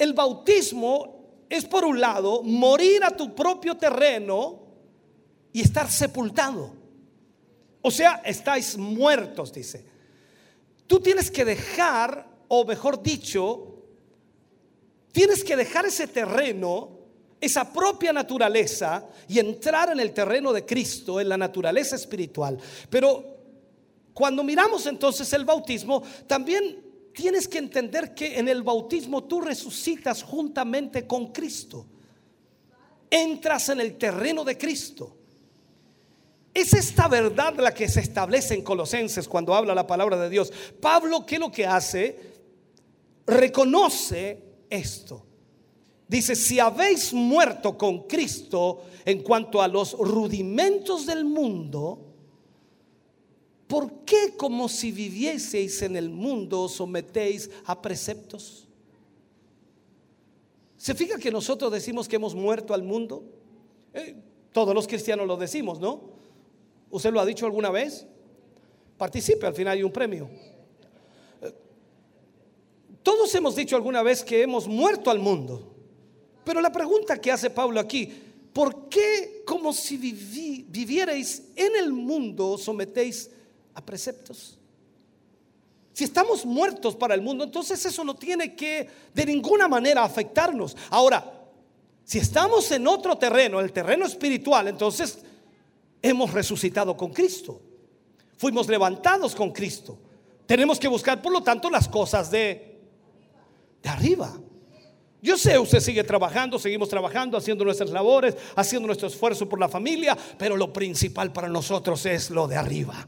El 0.00 0.14
bautismo 0.14 1.44
es 1.48 1.64
por 1.66 1.84
un 1.84 2.00
lado 2.00 2.42
morir 2.42 3.04
a 3.04 3.10
tu 3.10 3.34
propio 3.34 3.76
terreno 3.76 4.60
y 5.52 5.60
estar 5.60 5.90
sepultado. 5.90 6.72
O 7.82 7.90
sea, 7.90 8.22
estáis 8.24 8.76
muertos, 8.76 9.52
dice. 9.52 9.84
Tú 10.86 11.00
tienes 11.00 11.30
que 11.30 11.44
dejar, 11.44 12.26
o 12.48 12.64
mejor 12.64 13.02
dicho, 13.02 13.70
Tienes 15.12 15.42
que 15.42 15.56
dejar 15.56 15.86
ese 15.86 16.06
terreno, 16.06 16.90
esa 17.40 17.72
propia 17.72 18.12
naturaleza 18.12 19.08
y 19.28 19.38
entrar 19.38 19.90
en 19.90 20.00
el 20.00 20.12
terreno 20.12 20.52
de 20.52 20.64
Cristo, 20.64 21.20
en 21.20 21.28
la 21.28 21.36
naturaleza 21.36 21.96
espiritual. 21.96 22.58
Pero 22.88 23.24
cuando 24.14 24.44
miramos 24.44 24.86
entonces 24.86 25.32
el 25.32 25.44
bautismo, 25.44 26.02
también 26.26 26.89
tienes 27.14 27.48
que 27.48 27.58
entender 27.58 28.14
que 28.14 28.38
en 28.38 28.48
el 28.48 28.62
bautismo 28.62 29.24
tú 29.24 29.40
resucitas 29.40 30.22
juntamente 30.22 31.06
con 31.06 31.32
Cristo. 31.32 31.86
Entras 33.10 33.68
en 33.70 33.80
el 33.80 33.96
terreno 33.98 34.44
de 34.44 34.56
Cristo. 34.56 35.16
Es 36.52 36.72
esta 36.74 37.08
verdad 37.08 37.54
la 37.58 37.72
que 37.72 37.88
se 37.88 38.00
establece 38.00 38.54
en 38.54 38.62
Colosenses 38.62 39.28
cuando 39.28 39.54
habla 39.54 39.74
la 39.74 39.86
palabra 39.86 40.16
de 40.16 40.28
Dios. 40.28 40.52
Pablo, 40.80 41.24
¿qué 41.24 41.36
es 41.36 41.40
lo 41.40 41.52
que 41.52 41.66
hace? 41.66 42.18
Reconoce 43.26 44.42
esto. 44.68 45.26
Dice, 46.08 46.34
si 46.34 46.58
habéis 46.58 47.12
muerto 47.12 47.78
con 47.78 48.08
Cristo 48.08 48.82
en 49.04 49.22
cuanto 49.22 49.62
a 49.62 49.68
los 49.68 49.92
rudimentos 49.92 51.06
del 51.06 51.24
mundo, 51.24 52.09
¿por 53.70 54.04
qué 54.04 54.34
como 54.36 54.68
si 54.68 54.90
vivieseis 54.90 55.80
en 55.82 55.94
el 55.94 56.10
mundo 56.10 56.62
os 56.62 56.72
sometéis 56.72 57.48
a 57.64 57.80
preceptos? 57.80 58.66
¿Se 60.76 60.92
fija 60.92 61.18
que 61.18 61.30
nosotros 61.30 61.70
decimos 61.70 62.08
que 62.08 62.16
hemos 62.16 62.34
muerto 62.34 62.74
al 62.74 62.82
mundo? 62.82 63.22
Eh, 63.94 64.16
todos 64.52 64.74
los 64.74 64.88
cristianos 64.88 65.24
lo 65.28 65.36
decimos, 65.36 65.78
¿no? 65.78 66.00
¿Usted 66.90 67.12
lo 67.12 67.20
ha 67.20 67.24
dicho 67.24 67.46
alguna 67.46 67.70
vez? 67.70 68.08
Participe, 68.98 69.46
al 69.46 69.54
final 69.54 69.74
hay 69.74 69.84
un 69.84 69.92
premio. 69.92 70.28
Todos 73.04 73.32
hemos 73.36 73.54
dicho 73.54 73.76
alguna 73.76 74.02
vez 74.02 74.24
que 74.24 74.42
hemos 74.42 74.66
muerto 74.66 75.12
al 75.12 75.20
mundo. 75.20 75.72
Pero 76.44 76.60
la 76.60 76.72
pregunta 76.72 77.20
que 77.20 77.30
hace 77.30 77.50
Pablo 77.50 77.78
aquí, 77.78 78.10
¿por 78.52 78.88
qué 78.88 79.44
como 79.46 79.72
si 79.72 79.96
vivierais 79.96 81.44
en 81.54 81.76
el 81.76 81.92
mundo 81.92 82.58
sometéis 82.58 83.30
a 83.74 83.84
preceptos? 83.84 84.58
Si 85.92 86.04
estamos 86.04 86.46
muertos 86.46 86.96
para 86.96 87.14
el 87.14 87.22
mundo, 87.22 87.44
entonces 87.44 87.84
eso 87.84 88.04
no 88.04 88.14
tiene 88.14 88.54
que 88.54 88.88
de 89.12 89.26
ninguna 89.26 89.68
manera 89.68 90.04
afectarnos. 90.04 90.76
Ahora, 90.90 91.32
si 92.04 92.18
estamos 92.18 92.70
en 92.70 92.86
otro 92.86 93.18
terreno, 93.18 93.60
el 93.60 93.72
terreno 93.72 94.06
espiritual, 94.06 94.68
entonces 94.68 95.18
hemos 96.00 96.32
resucitado 96.32 96.96
con 96.96 97.12
Cristo. 97.12 97.60
Fuimos 98.36 98.68
levantados 98.68 99.34
con 99.34 99.52
Cristo. 99.52 99.98
Tenemos 100.46 100.78
que 100.78 100.88
buscar, 100.88 101.20
por 101.20 101.32
lo 101.32 101.42
tanto, 101.42 101.68
las 101.68 101.88
cosas 101.88 102.30
de 102.30 102.70
de 103.82 103.88
arriba. 103.88 104.32
Yo 105.22 105.36
sé, 105.36 105.58
usted 105.58 105.80
sigue 105.80 106.02
trabajando, 106.02 106.58
seguimos 106.58 106.88
trabajando, 106.88 107.36
haciendo 107.36 107.64
nuestras 107.64 107.90
labores, 107.90 108.36
haciendo 108.56 108.86
nuestro 108.86 109.08
esfuerzo 109.08 109.48
por 109.48 109.60
la 109.60 109.68
familia, 109.68 110.16
pero 110.38 110.56
lo 110.56 110.72
principal 110.72 111.32
para 111.32 111.48
nosotros 111.48 112.06
es 112.06 112.30
lo 112.30 112.48
de 112.48 112.56
arriba. 112.56 113.06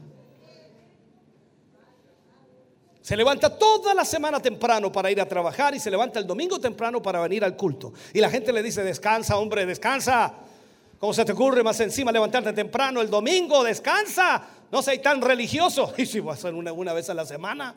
Se 3.03 3.17
levanta 3.17 3.49
toda 3.49 3.93
la 3.93 4.05
semana 4.05 4.41
temprano 4.41 4.89
para 4.89 5.11
ir 5.11 5.19
a 5.19 5.27
trabajar 5.27 5.75
y 5.75 5.79
se 5.79 5.91
levanta 5.91 6.19
el 6.19 6.25
domingo 6.25 6.57
temprano 6.57 7.01
para 7.01 7.19
venir 7.19 7.43
al 7.43 7.57
culto. 7.57 7.91
Y 8.13 8.21
la 8.21 8.29
gente 8.29 8.53
le 8.53 8.63
dice, 8.63 8.81
descansa, 8.81 9.35
hombre, 9.35 9.65
descansa. 9.65 10.33
¿Cómo 10.99 11.13
se 11.13 11.25
te 11.25 11.33
ocurre 11.33 11.63
más 11.63 11.77
encima 11.81 12.13
levantarte 12.13 12.53
temprano 12.53 13.01
el 13.01 13.09
domingo? 13.09 13.61
Descansa. 13.61 14.41
No 14.71 14.81
seas 14.81 15.01
tan 15.01 15.21
religioso. 15.21 15.93
Y 15.97 16.05
si 16.05 16.21
va 16.21 16.31
a 16.31 16.37
ser 16.37 16.53
una, 16.53 16.71
una 16.71 16.93
vez 16.93 17.09
a 17.09 17.13
la 17.13 17.25
semana. 17.25 17.75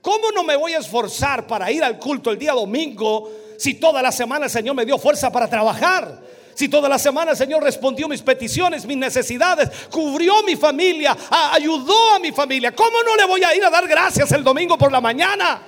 ¿Cómo 0.00 0.30
no 0.34 0.44
me 0.44 0.56
voy 0.56 0.72
a 0.72 0.78
esforzar 0.78 1.46
para 1.46 1.70
ir 1.70 1.84
al 1.84 1.98
culto 1.98 2.30
el 2.30 2.38
día 2.38 2.52
domingo 2.52 3.30
si 3.58 3.74
toda 3.74 4.00
la 4.00 4.10
semana 4.10 4.46
el 4.46 4.50
Señor 4.50 4.74
me 4.74 4.86
dio 4.86 4.96
fuerza 4.96 5.30
para 5.30 5.46
trabajar? 5.46 6.22
Si 6.54 6.68
toda 6.68 6.88
la 6.88 6.98
semana 6.98 7.32
el 7.32 7.36
Señor 7.36 7.62
respondió 7.62 8.08
mis 8.08 8.22
peticiones, 8.22 8.84
mis 8.86 8.96
necesidades, 8.96 9.70
cubrió 9.90 10.42
mi 10.42 10.56
familia, 10.56 11.16
ayudó 11.52 12.14
a 12.14 12.18
mi 12.18 12.32
familia. 12.32 12.72
¿Cómo 12.72 13.02
no 13.02 13.16
le 13.16 13.24
voy 13.26 13.42
a 13.42 13.54
ir 13.54 13.64
a 13.64 13.70
dar 13.70 13.86
gracias 13.88 14.30
el 14.32 14.44
domingo 14.44 14.76
por 14.76 14.92
la 14.92 15.00
mañana? 15.00 15.62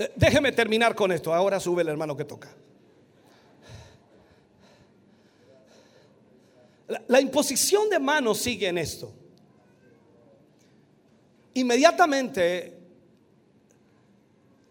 Eh, 0.00 0.12
déjeme 0.16 0.50
terminar 0.52 0.94
con 0.94 1.12
esto. 1.12 1.34
Ahora 1.34 1.60
sube 1.60 1.82
el 1.82 1.88
hermano 1.88 2.16
que 2.16 2.24
toca. 2.24 2.48
La, 7.06 7.20
imposición 7.20 7.88
de 7.90 7.98
manos 7.98 8.38
sigue 8.38 8.66
en 8.66 8.78
esto. 8.78 9.12
Inmediatamente 11.54 12.78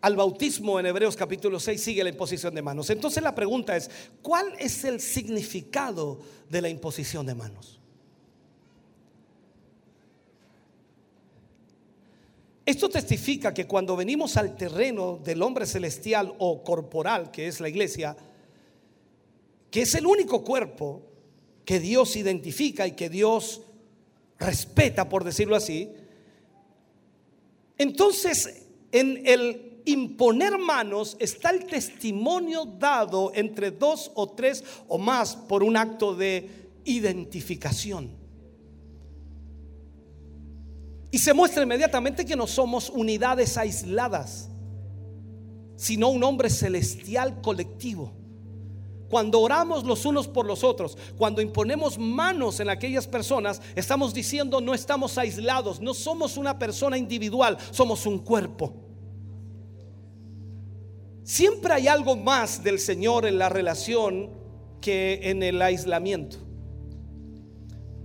al 0.02 0.16
bautismo 0.16 0.80
en 0.80 0.86
Hebreos 0.86 1.16
capítulo 1.18 1.60
6 1.60 1.82
sigue 1.82 2.04
la 2.04 2.10
imposición 2.10 2.56
de 2.56 2.62
manos. 2.62 2.90
Entonces 2.90 3.22
la 3.22 3.36
pregunta 3.36 3.76
es, 3.76 3.90
¿cuál 4.22 4.54
es 4.58 4.86
el 4.86 5.02
significado 5.02 6.20
de 6.50 6.62
la 6.62 6.70
imposición 6.70 7.26
de 7.26 7.36
manos? 7.36 7.80
Esto 12.66 12.88
testifica 12.88 13.54
que 13.54 13.66
cuando 13.66 13.96
venimos 13.96 14.38
al 14.38 14.56
terreno 14.56 15.20
del 15.24 15.42
hombre 15.42 15.66
celestial 15.66 16.36
o 16.38 16.64
corporal, 16.64 17.32
que 17.32 17.48
es 17.48 17.60
la 17.60 17.68
iglesia, 17.68 18.16
que 19.72 19.82
es 19.82 19.96
el 19.96 20.06
único 20.06 20.44
cuerpo 20.44 21.02
que 21.66 21.80
Dios 21.80 22.16
identifica 22.16 22.86
y 22.88 22.92
que 22.92 23.10
Dios 23.10 23.62
respeta, 24.38 25.10
por 25.10 25.24
decirlo 25.24 25.56
así, 25.56 25.92
entonces 27.80 28.68
en 28.92 29.26
el 29.26 29.82
imponer 29.86 30.60
manos 30.60 31.18
está 31.20 31.50
el 31.50 31.66
testimonio 31.66 32.66
dado 32.66 33.32
entre 33.34 33.72
dos 33.72 34.12
o 34.14 34.30
tres 34.30 34.64
o 34.88 34.98
más 34.98 35.36
por 35.36 35.64
un 35.64 35.78
acto 35.78 36.14
de 36.14 36.70
identificación. 36.86 38.12
Y 41.12 41.18
se 41.18 41.34
muestra 41.34 41.64
inmediatamente 41.64 42.26
que 42.26 42.36
no 42.36 42.46
somos 42.46 42.90
unidades 42.90 43.58
aisladas, 43.58 44.50
sino 45.76 46.10
un 46.10 46.24
hombre 46.24 46.50
celestial 46.50 47.42
colectivo. 47.42 48.14
Cuando 49.10 49.40
oramos 49.40 49.84
los 49.84 50.06
unos 50.06 50.28
por 50.28 50.46
los 50.46 50.64
otros, 50.64 50.98
cuando 51.18 51.42
imponemos 51.42 51.98
manos 51.98 52.60
en 52.60 52.70
aquellas 52.70 53.08
personas, 53.08 53.62
estamos 53.76 54.14
diciendo 54.14 54.62
no 54.62 54.76
estamos 54.76 55.18
aislados, 55.18 55.82
no 55.82 55.96
somos 55.96 56.38
una 56.38 56.60
persona 56.60 56.98
individual, 56.98 57.58
somos 57.72 58.06
un 58.06 58.20
cuerpo. 58.20 58.74
Siempre 61.24 61.74
hay 61.74 61.88
algo 61.88 62.16
más 62.16 62.64
del 62.64 62.80
Señor 62.80 63.26
en 63.26 63.40
la 63.40 63.50
relación 63.50 64.30
que 64.80 65.20
en 65.24 65.42
el 65.42 65.62
aislamiento. 65.62 66.38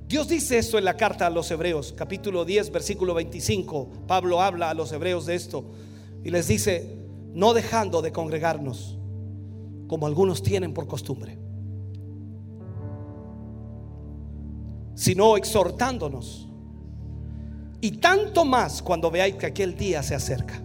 Dios 0.06 0.28
dice 0.28 0.58
esto 0.58 0.78
en 0.78 0.84
la 0.84 0.96
carta 0.96 1.26
a 1.26 1.30
los 1.30 1.50
Hebreos, 1.50 1.94
capítulo 1.96 2.44
10, 2.44 2.70
versículo 2.70 3.14
25. 3.14 4.06
Pablo 4.06 4.40
habla 4.40 4.70
a 4.70 4.74
los 4.74 4.92
Hebreos 4.92 5.26
de 5.26 5.34
esto 5.34 5.64
y 6.22 6.30
les 6.30 6.46
dice, 6.48 6.96
no 7.32 7.52
dejando 7.52 8.00
de 8.00 8.12
congregarnos 8.12 8.98
como 9.94 10.08
algunos 10.08 10.42
tienen 10.42 10.74
por 10.74 10.88
costumbre, 10.88 11.38
sino 14.96 15.36
exhortándonos. 15.36 16.48
Y 17.80 17.92
tanto 17.98 18.44
más 18.44 18.82
cuando 18.82 19.08
veáis 19.08 19.36
que 19.36 19.46
aquel 19.46 19.76
día 19.76 20.02
se 20.02 20.16
acerca. 20.16 20.60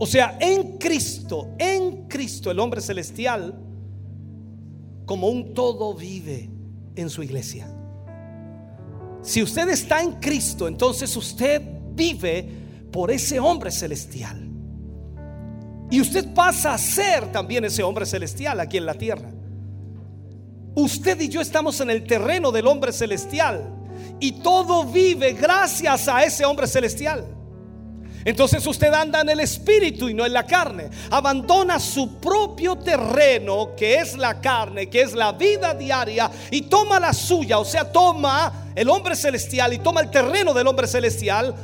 O 0.00 0.04
sea, 0.04 0.36
en 0.40 0.78
Cristo, 0.78 1.50
en 1.60 2.08
Cristo, 2.08 2.50
el 2.50 2.58
hombre 2.58 2.80
celestial 2.80 3.56
como 5.06 5.28
un 5.28 5.54
todo 5.54 5.94
vive 5.94 6.50
en 6.96 7.08
su 7.08 7.22
iglesia. 7.22 7.72
Si 9.22 9.44
usted 9.44 9.68
está 9.68 10.02
en 10.02 10.14
Cristo, 10.14 10.66
entonces 10.66 11.16
usted 11.16 11.62
vive 11.94 12.50
por 12.90 13.12
ese 13.12 13.38
hombre 13.38 13.70
celestial. 13.70 14.49
Y 15.90 16.00
usted 16.00 16.32
pasa 16.32 16.74
a 16.74 16.78
ser 16.78 17.32
también 17.32 17.64
ese 17.64 17.82
hombre 17.82 18.06
celestial 18.06 18.60
aquí 18.60 18.76
en 18.76 18.86
la 18.86 18.94
tierra. 18.94 19.28
Usted 20.74 21.20
y 21.20 21.28
yo 21.28 21.40
estamos 21.40 21.80
en 21.80 21.90
el 21.90 22.04
terreno 22.04 22.52
del 22.52 22.66
hombre 22.68 22.92
celestial. 22.92 23.76
Y 24.20 24.32
todo 24.40 24.84
vive 24.84 25.32
gracias 25.32 26.06
a 26.08 26.22
ese 26.22 26.44
hombre 26.44 26.66
celestial. 26.66 27.26
Entonces 28.24 28.66
usted 28.66 28.92
anda 28.92 29.22
en 29.22 29.30
el 29.30 29.40
espíritu 29.40 30.08
y 30.08 30.14
no 30.14 30.26
en 30.26 30.32
la 30.32 30.46
carne. 30.46 30.90
Abandona 31.10 31.80
su 31.80 32.18
propio 32.18 32.76
terreno, 32.76 33.74
que 33.74 33.96
es 33.96 34.16
la 34.16 34.40
carne, 34.40 34.88
que 34.88 35.02
es 35.02 35.14
la 35.14 35.32
vida 35.32 35.74
diaria, 35.74 36.30
y 36.50 36.62
toma 36.62 37.00
la 37.00 37.12
suya. 37.12 37.58
O 37.58 37.64
sea, 37.64 37.90
toma 37.90 38.72
el 38.74 38.88
hombre 38.90 39.16
celestial 39.16 39.72
y 39.72 39.78
toma 39.78 40.02
el 40.02 40.10
terreno 40.10 40.52
del 40.52 40.66
hombre 40.66 40.86
celestial 40.86 41.54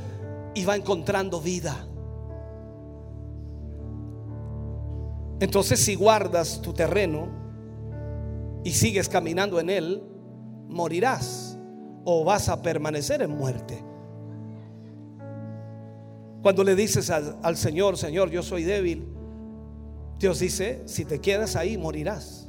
y 0.55 0.65
va 0.65 0.75
encontrando 0.75 1.41
vida. 1.41 1.87
Entonces 5.41 5.81
si 5.81 5.95
guardas 5.95 6.63
tu 6.63 6.73
terreno 6.73 7.29
y 8.65 8.71
sigues 8.73 9.09
caminando 9.09 9.61
en 9.61 9.71
él, 9.71 10.03
morirás 10.69 11.59
o 12.05 12.25
vas 12.25 12.49
a 12.49 12.63
permanecer 12.63 13.23
en 13.23 13.31
muerte. 13.31 13.83
Cuando 16.43 16.65
le 16.65 16.75
dices 16.75 17.11
al, 17.11 17.39
al, 17.43 17.57
Señor, 17.57 17.97
Señor, 17.97 18.31
yo 18.31 18.43
soy 18.43 18.63
débil, 18.63 19.09
Dios 20.19 20.39
dice, 20.39 20.83
si 20.87 21.05
te 21.05 21.21
quedas 21.21 21.57
ahí, 21.57 21.77
morirás. 21.77 22.49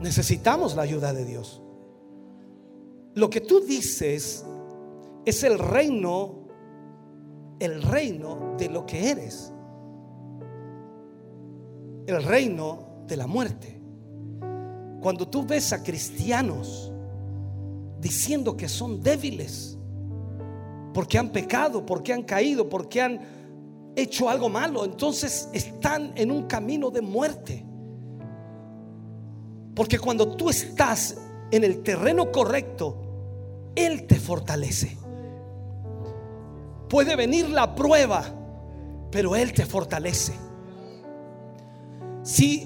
Necesitamos 0.00 0.74
la 0.74 0.82
ayuda 0.82 1.12
de 1.12 1.24
Dios. 1.24 1.62
Lo 3.14 3.30
que 3.30 3.40
tú 3.40 3.60
dices 3.60 4.44
es 5.24 5.44
el 5.44 5.58
reino, 5.58 6.48
el 7.58 7.82
reino 7.82 8.54
de 8.58 8.68
lo 8.68 8.86
que 8.86 9.10
eres. 9.10 9.52
El 12.10 12.24
reino 12.24 13.04
de 13.06 13.16
la 13.16 13.28
muerte. 13.28 13.80
Cuando 15.00 15.28
tú 15.28 15.46
ves 15.46 15.72
a 15.72 15.80
cristianos 15.80 16.92
diciendo 18.00 18.56
que 18.56 18.68
son 18.68 19.00
débiles, 19.00 19.78
porque 20.92 21.18
han 21.18 21.30
pecado, 21.30 21.86
porque 21.86 22.12
han 22.12 22.24
caído, 22.24 22.68
porque 22.68 23.00
han 23.00 23.20
hecho 23.94 24.28
algo 24.28 24.48
malo, 24.48 24.84
entonces 24.84 25.48
están 25.52 26.12
en 26.16 26.32
un 26.32 26.48
camino 26.48 26.90
de 26.90 27.00
muerte. 27.00 27.64
Porque 29.76 29.96
cuando 29.96 30.36
tú 30.36 30.50
estás 30.50 31.16
en 31.52 31.62
el 31.62 31.84
terreno 31.84 32.32
correcto, 32.32 33.70
Él 33.76 34.08
te 34.08 34.16
fortalece. 34.16 34.96
Puede 36.88 37.14
venir 37.14 37.48
la 37.50 37.72
prueba, 37.76 38.24
pero 39.12 39.36
Él 39.36 39.52
te 39.52 39.64
fortalece. 39.64 40.49
Si, 42.30 42.64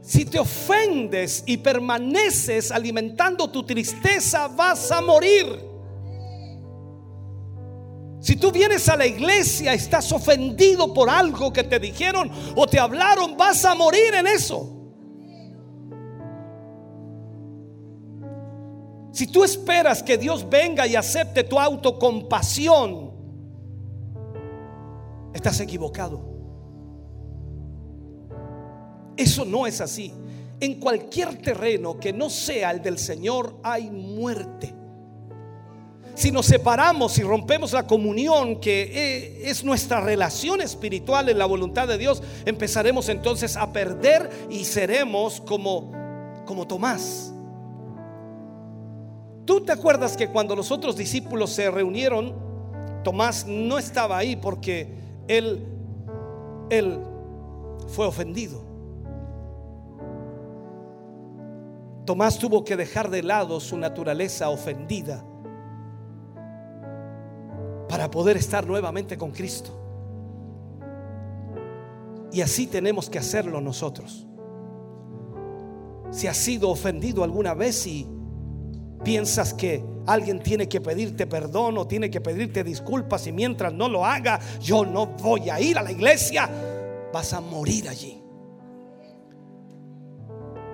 si 0.00 0.24
te 0.24 0.38
ofendes 0.38 1.44
y 1.44 1.58
permaneces 1.58 2.72
alimentando 2.72 3.50
tu 3.50 3.62
tristeza, 3.62 4.48
vas 4.48 4.90
a 4.90 5.02
morir. 5.02 5.44
Si 8.20 8.36
tú 8.36 8.50
vienes 8.50 8.88
a 8.88 8.96
la 8.96 9.04
iglesia, 9.04 9.74
estás 9.74 10.10
ofendido 10.12 10.94
por 10.94 11.10
algo 11.10 11.52
que 11.52 11.62
te 11.62 11.78
dijeron 11.78 12.30
o 12.56 12.66
te 12.66 12.80
hablaron, 12.80 13.36
vas 13.36 13.62
a 13.66 13.74
morir 13.74 14.14
en 14.14 14.26
eso. 14.28 14.78
Si 19.12 19.26
tú 19.26 19.44
esperas 19.44 20.02
que 20.02 20.16
Dios 20.16 20.48
venga 20.48 20.86
y 20.86 20.96
acepte 20.96 21.44
tu 21.44 21.60
autocompasión, 21.60 23.12
estás 25.34 25.60
equivocado. 25.60 26.31
Eso 29.16 29.44
no 29.44 29.66
es 29.66 29.80
así. 29.80 30.12
En 30.60 30.78
cualquier 30.78 31.36
terreno 31.38 31.98
que 31.98 32.12
no 32.12 32.30
sea 32.30 32.70
el 32.70 32.82
del 32.82 32.98
Señor 32.98 33.56
hay 33.62 33.90
muerte. 33.90 34.74
Si 36.14 36.30
nos 36.30 36.46
separamos 36.46 37.16
y 37.18 37.22
rompemos 37.22 37.72
la 37.72 37.86
comunión 37.86 38.60
que 38.60 38.82
eh, 38.82 39.50
es 39.50 39.64
nuestra 39.64 40.00
relación 40.00 40.60
espiritual 40.60 41.28
en 41.28 41.38
la 41.38 41.46
voluntad 41.46 41.88
de 41.88 41.96
Dios, 41.96 42.22
empezaremos 42.44 43.08
entonces 43.08 43.56
a 43.56 43.72
perder 43.72 44.30
y 44.50 44.64
seremos 44.64 45.40
como 45.40 45.90
como 46.44 46.66
Tomás. 46.66 47.32
¿Tú 49.44 49.64
te 49.64 49.72
acuerdas 49.72 50.16
que 50.16 50.28
cuando 50.28 50.54
los 50.54 50.70
otros 50.70 50.96
discípulos 50.96 51.50
se 51.50 51.70
reunieron, 51.70 52.34
Tomás 53.02 53.46
no 53.46 53.78
estaba 53.78 54.18
ahí 54.18 54.36
porque 54.36 54.94
él 55.28 55.66
él 56.70 57.00
fue 57.88 58.06
ofendido? 58.06 58.71
Tomás 62.04 62.38
tuvo 62.38 62.64
que 62.64 62.76
dejar 62.76 63.10
de 63.10 63.22
lado 63.22 63.60
su 63.60 63.76
naturaleza 63.78 64.48
ofendida 64.48 65.24
para 67.88 68.10
poder 68.10 68.36
estar 68.36 68.66
nuevamente 68.66 69.16
con 69.16 69.30
Cristo. 69.30 69.78
Y 72.32 72.40
así 72.40 72.66
tenemos 72.66 73.10
que 73.10 73.18
hacerlo 73.18 73.60
nosotros. 73.60 74.26
Si 76.10 76.26
has 76.26 76.36
sido 76.36 76.70
ofendido 76.70 77.22
alguna 77.22 77.54
vez 77.54 77.86
y 77.86 78.08
piensas 79.04 79.54
que 79.54 79.84
alguien 80.06 80.42
tiene 80.42 80.68
que 80.68 80.80
pedirte 80.80 81.26
perdón 81.26 81.78
o 81.78 81.86
tiene 81.86 82.10
que 82.10 82.20
pedirte 82.20 82.64
disculpas 82.64 83.26
y 83.26 83.32
mientras 83.32 83.72
no 83.72 83.88
lo 83.88 84.04
haga, 84.04 84.40
yo 84.60 84.84
no 84.84 85.06
voy 85.06 85.50
a 85.50 85.60
ir 85.60 85.78
a 85.78 85.82
la 85.82 85.92
iglesia, 85.92 86.48
vas 87.12 87.32
a 87.32 87.40
morir 87.40 87.88
allí. 87.88 88.21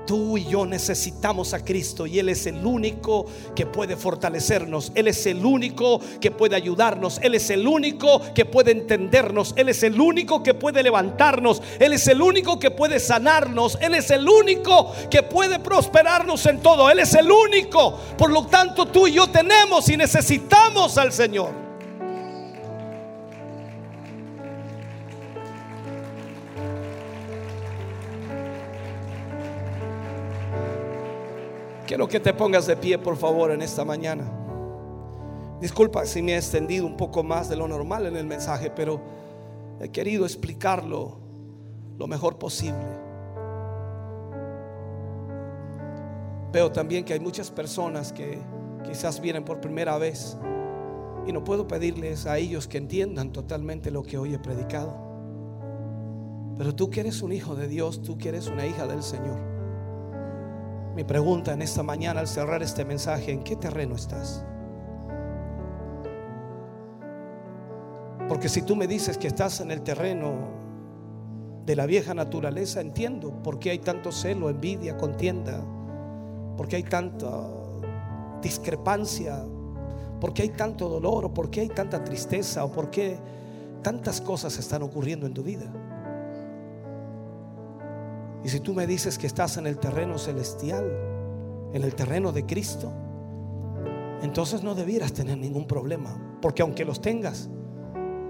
Tú 0.09 0.39
y 0.39 0.47
yo 0.47 0.65
necesitamos 0.65 1.53
a 1.53 1.63
Cristo 1.63 2.07
y 2.07 2.19
Él 2.19 2.31
es 2.31 2.47
el 2.47 2.65
único 2.65 3.27
que 3.55 3.67
puede 3.67 3.95
fortalecernos. 3.95 4.91
Él 4.95 5.07
es 5.07 5.27
el 5.27 5.45
único 5.45 6.01
que 6.19 6.31
puede 6.31 6.57
ayudarnos. 6.57 7.21
Él 7.23 7.35
es 7.35 7.51
el 7.51 7.69
único 7.69 8.23
que 8.35 8.47
puede 8.47 8.71
entendernos. 8.71 9.53
Él 9.55 9.69
es 9.69 9.83
el 9.83 10.01
único 10.01 10.43
que 10.43 10.55
puede 10.55 10.83
levantarnos. 10.83 11.61
Él 11.79 11.93
es 11.93 12.09
el 12.09 12.23
único 12.23 12.59
que 12.59 12.71
puede 12.71 13.01
sanarnos. 13.01 13.77
Él 13.83 13.95
es 13.95 14.11
el 14.11 14.27
único 14.27 14.95
que 15.11 15.23
puede 15.23 15.59
prosperarnos 15.59 16.47
en 16.47 16.61
todo. 16.61 16.89
Él 16.89 17.01
es 17.01 17.13
el 17.13 17.31
único. 17.31 17.99
Por 18.17 18.31
lo 18.31 18.47
tanto, 18.47 18.87
tú 18.87 19.09
y 19.09 19.13
yo 19.13 19.29
tenemos 19.29 19.91
y 19.91 19.99
necesitamos 19.99 20.97
al 20.97 21.13
Señor. 21.13 21.68
Quiero 31.89 32.07
que 32.07 32.21
te 32.21 32.35
pongas 32.35 32.67
de 32.67 32.77
pie, 32.77 32.99
por 32.99 33.17
favor, 33.17 33.51
en 33.51 33.63
esta 33.63 33.83
mañana. 33.83 34.31
Disculpa 35.59 36.05
si 36.05 36.21
me 36.21 36.33
he 36.33 36.37
extendido 36.37 36.85
un 36.85 36.99
poco 36.99 37.23
más 37.23 37.49
de 37.49 37.57
lo 37.57 37.67
normal 37.67 38.05
en 38.05 38.15
el 38.15 38.27
mensaje, 38.27 38.71
pero 38.71 39.01
he 39.81 39.89
querido 39.89 40.27
explicarlo 40.27 41.17
lo 41.97 42.07
mejor 42.07 42.37
posible. 42.37 42.85
Veo 46.53 46.71
también 46.71 47.07
que 47.07 47.15
hay 47.15 47.21
muchas 47.21 47.51
personas 47.51 48.13
que 48.13 48.39
quizás 48.87 49.19
vienen 49.19 49.47
por 49.47 49.59
primera 49.59 49.97
vez 49.97 50.37
y 51.27 51.33
no 51.33 51.43
puedo 51.43 51.67
pedirles 51.67 52.27
a 52.27 52.37
ellos 52.37 52.69
que 52.69 52.77
entiendan 52.77 53.33
totalmente 53.33 53.91
lo 53.91 54.03
que 54.03 54.19
hoy 54.19 54.35
he 54.35 54.39
predicado. 54.39 54.95
Pero 56.59 56.75
tú 56.75 56.91
que 56.91 57.01
eres 57.01 57.23
un 57.23 57.33
hijo 57.33 57.55
de 57.55 57.67
Dios, 57.67 58.03
tú 58.03 58.19
que 58.19 58.29
eres 58.29 58.49
una 58.49 58.67
hija 58.67 58.87
del 58.87 59.03
Señor. 59.03 59.48
Mi 60.99 61.05
pregunta 61.05 61.53
en 61.53 61.63
esta 61.63 61.85
mañana 61.85 62.19
al 62.19 62.27
cerrar 62.27 62.61
este 62.61 62.85
mensaje, 62.85 63.31
¿en 63.31 63.45
qué 63.45 63.55
terreno 63.55 63.95
estás? 63.95 64.45
Porque 68.29 68.49
si 68.49 68.63
tú 68.63 68.75
me 68.75 68.89
dices 68.89 69.17
que 69.17 69.29
estás 69.29 69.61
en 69.61 69.71
el 69.71 69.83
terreno 69.83 70.35
de 71.65 71.77
la 71.77 71.87
vieja 71.87 72.15
naturaleza, 72.15 72.81
entiendo 72.81 73.45
por 73.45 73.61
qué 73.61 73.71
hay 73.71 73.79
tanto 73.79 74.11
celo, 74.11 74.51
envidia, 74.51 74.97
contienda, 74.97 75.63
por 76.57 76.67
qué 76.67 76.75
hay 76.75 76.83
tanta 76.83 77.47
discrepancia, 78.43 79.45
por 80.21 80.35
qué 80.35 80.43
hay 80.43 80.49
tanto 80.49 80.89
dolor, 80.89 81.27
o 81.27 81.33
por 81.33 81.49
qué 81.49 81.61
hay 81.61 81.69
tanta 81.69 82.03
tristeza, 82.03 82.65
o 82.65 82.73
por 82.73 82.91
qué 82.91 83.19
tantas 83.85 84.21
cosas 84.21 84.59
están 84.59 84.83
ocurriendo 84.83 85.29
en 85.29 85.35
tu 85.35 85.45
vida. 85.45 85.73
Y 88.45 88.49
si 88.49 88.61
tú 88.61 88.75
me 88.75 88.87
dices 88.87 89.19
que 89.19 89.27
estás 89.27 89.57
en 89.57 89.67
el 89.67 89.79
terreno 89.79 90.19
celestial, 90.19 90.85
en 91.73 91.83
el 91.83 91.95
terreno 91.95 92.33
de 92.33 92.47
Cristo, 92.47 92.93
entonces 94.23 94.63
no 94.63 94.75
debieras 94.75 95.13
tener 95.13 95.39
ningún 95.39 95.67
problema. 95.67 96.39
Porque 96.41 96.63
aunque 96.63 96.85
los 96.85 97.01
tengas, 97.01 97.49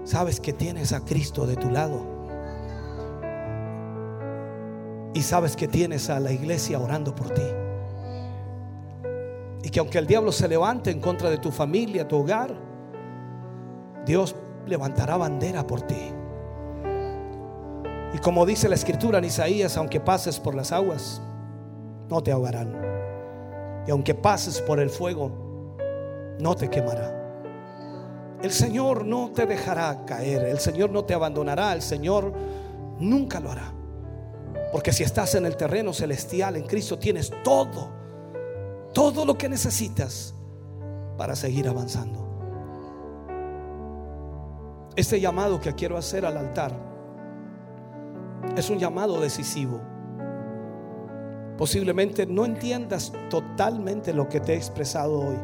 sabes 0.03 0.39
que 0.39 0.53
tienes 0.53 0.93
a 0.93 1.05
Cristo 1.05 1.45
de 1.45 1.55
tu 1.55 1.69
lado. 1.69 2.19
Y 5.13 5.21
sabes 5.21 5.55
que 5.55 5.67
tienes 5.67 6.09
a 6.09 6.19
la 6.19 6.31
iglesia 6.31 6.79
orando 6.79 7.15
por 7.15 7.29
ti. 7.31 7.41
Y 9.63 9.69
que 9.69 9.79
aunque 9.79 9.97
el 9.97 10.07
diablo 10.07 10.31
se 10.31 10.47
levante 10.47 10.91
en 10.91 11.01
contra 11.01 11.29
de 11.29 11.37
tu 11.37 11.51
familia, 11.51 12.07
tu 12.07 12.17
hogar, 12.17 12.55
Dios 14.05 14.35
levantará 14.65 15.17
bandera 15.17 15.65
por 15.65 15.81
ti. 15.81 16.13
Y 18.13 18.17
como 18.17 18.45
dice 18.45 18.67
la 18.67 18.75
escritura 18.75 19.19
en 19.19 19.25
Isaías, 19.25 19.77
aunque 19.77 19.99
pases 19.99 20.39
por 20.39 20.55
las 20.55 20.71
aguas, 20.71 21.21
no 22.09 22.23
te 22.23 22.31
ahogarán. 22.31 22.73
Y 23.87 23.91
aunque 23.91 24.15
pases 24.15 24.61
por 24.61 24.79
el 24.79 24.89
fuego, 24.89 25.31
no 26.39 26.55
te 26.55 26.69
quemará. 26.69 27.15
El 28.41 28.51
Señor 28.51 29.05
no 29.05 29.31
te 29.31 29.45
dejará 29.45 30.05
caer, 30.05 30.45
el 30.45 30.59
Señor 30.59 30.89
no 30.89 31.03
te 31.03 31.13
abandonará, 31.13 31.73
el 31.73 31.81
Señor 31.81 32.33
nunca 32.99 33.39
lo 33.39 33.51
hará. 33.51 33.73
Porque 34.71 34.91
si 34.91 35.03
estás 35.03 35.35
en 35.35 35.45
el 35.45 35.55
terreno 35.55 35.93
celestial, 35.93 36.55
en 36.55 36.65
Cristo, 36.65 36.97
tienes 36.97 37.31
todo, 37.43 37.89
todo 38.93 39.25
lo 39.25 39.37
que 39.37 39.49
necesitas 39.49 40.33
para 41.17 41.35
seguir 41.35 41.67
avanzando. 41.67 42.27
Este 44.95 45.19
llamado 45.19 45.59
que 45.59 45.75
quiero 45.75 45.97
hacer 45.97 46.25
al 46.25 46.37
altar 46.37 46.88
es 48.55 48.69
un 48.69 48.79
llamado 48.79 49.19
decisivo. 49.19 49.81
Posiblemente 51.57 52.25
no 52.25 52.45
entiendas 52.45 53.11
totalmente 53.29 54.13
lo 54.13 54.29
que 54.29 54.39
te 54.39 54.53
he 54.53 54.55
expresado 54.55 55.19
hoy. 55.19 55.37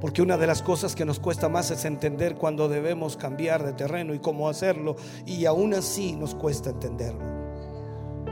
Porque 0.00 0.20
una 0.20 0.36
de 0.36 0.46
las 0.46 0.62
cosas 0.62 0.94
que 0.94 1.04
nos 1.04 1.20
cuesta 1.20 1.48
más 1.48 1.70
es 1.70 1.84
entender 1.84 2.34
cuando 2.34 2.68
debemos 2.68 3.16
cambiar 3.16 3.64
de 3.64 3.72
terreno 3.72 4.14
y 4.14 4.18
cómo 4.18 4.48
hacerlo. 4.48 4.96
Y 5.24 5.46
aún 5.46 5.74
así 5.74 6.12
nos 6.14 6.34
cuesta 6.34 6.70
entenderlo. 6.70 7.24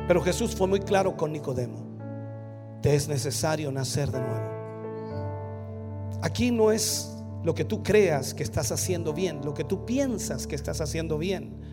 Pero 0.06 0.20
Jesús 0.20 0.54
fue 0.54 0.66
muy 0.66 0.80
claro 0.80 1.16
con 1.16 1.32
Nicodemo. 1.32 1.96
Te 2.82 2.94
es 2.94 3.08
necesario 3.08 3.70
nacer 3.70 4.10
de 4.10 4.20
nuevo. 4.20 4.52
Aquí 6.22 6.50
no 6.50 6.72
es 6.72 7.16
lo 7.44 7.54
que 7.54 7.64
tú 7.64 7.82
creas 7.82 8.34
que 8.34 8.42
estás 8.42 8.70
haciendo 8.72 9.12
bien, 9.12 9.40
lo 9.44 9.54
que 9.54 9.64
tú 9.64 9.84
piensas 9.86 10.46
que 10.46 10.56
estás 10.56 10.80
haciendo 10.80 11.18
bien. 11.18 11.71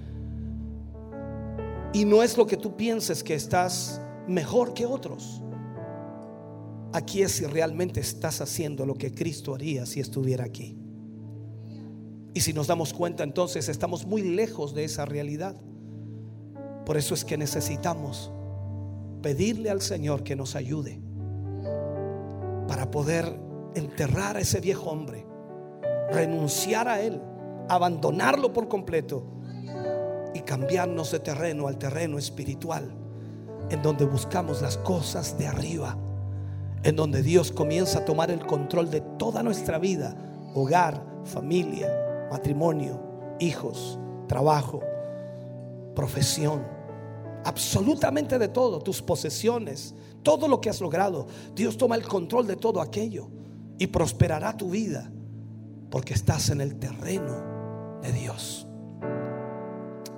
Y 1.93 2.05
no 2.05 2.21
es 2.21 2.37
lo 2.37 2.45
que 2.45 2.57
tú 2.57 2.75
pienses 2.75 3.23
que 3.23 3.33
estás 3.33 3.99
mejor 4.27 4.73
que 4.73 4.85
otros. 4.85 5.41
Aquí 6.93 7.21
es 7.21 7.33
si 7.33 7.45
realmente 7.45 7.99
estás 7.99 8.41
haciendo 8.41 8.85
lo 8.85 8.95
que 8.95 9.13
Cristo 9.13 9.55
haría 9.55 9.85
si 9.85 9.99
estuviera 9.99 10.45
aquí. 10.45 10.77
Y 12.33 12.41
si 12.41 12.53
nos 12.53 12.67
damos 12.67 12.93
cuenta 12.93 13.23
entonces 13.23 13.69
estamos 13.69 14.05
muy 14.05 14.21
lejos 14.21 14.75
de 14.75 14.83
esa 14.83 15.05
realidad. 15.05 15.55
Por 16.85 16.97
eso 16.97 17.13
es 17.13 17.25
que 17.25 17.37
necesitamos 17.37 18.31
pedirle 19.21 19.69
al 19.69 19.81
Señor 19.81 20.23
que 20.23 20.35
nos 20.35 20.55
ayude 20.55 21.01
para 22.67 22.89
poder 22.91 23.39
enterrar 23.75 24.37
a 24.37 24.41
ese 24.41 24.59
viejo 24.59 24.89
hombre, 24.89 25.25
renunciar 26.11 26.87
a 26.87 27.01
él, 27.01 27.19
abandonarlo 27.67 28.53
por 28.53 28.67
completo 28.67 29.38
y 30.33 30.41
cambiarnos 30.41 31.11
de 31.11 31.19
terreno 31.19 31.67
al 31.67 31.77
terreno 31.77 32.17
espiritual, 32.17 32.91
en 33.69 33.81
donde 33.81 34.05
buscamos 34.05 34.61
las 34.61 34.77
cosas 34.77 35.37
de 35.37 35.47
arriba 35.47 35.97
en 36.83 36.95
donde 36.95 37.21
Dios 37.21 37.51
comienza 37.51 37.99
a 37.99 38.05
tomar 38.05 38.31
el 38.31 38.45
control 38.45 38.89
de 38.89 39.01
toda 39.01 39.43
nuestra 39.43 39.77
vida, 39.79 40.15
hogar, 40.53 41.03
familia, 41.25 42.27
matrimonio, 42.31 43.01
hijos, 43.39 43.99
trabajo, 44.27 44.81
profesión, 45.95 46.65
absolutamente 47.43 48.39
de 48.39 48.47
todo, 48.47 48.79
tus 48.79 49.01
posesiones, 49.01 49.93
todo 50.23 50.47
lo 50.47 50.61
que 50.61 50.69
has 50.69 50.79
logrado. 50.79 51.27
Dios 51.53 51.77
toma 51.77 51.95
el 51.95 52.03
control 52.03 52.47
de 52.47 52.55
todo 52.55 52.81
aquello 52.81 53.27
y 53.77 53.87
prosperará 53.87 54.55
tu 54.55 54.69
vida 54.69 55.11
porque 55.89 56.13
estás 56.13 56.49
en 56.49 56.61
el 56.61 56.77
terreno 56.79 57.99
de 58.01 58.11
Dios. 58.13 58.68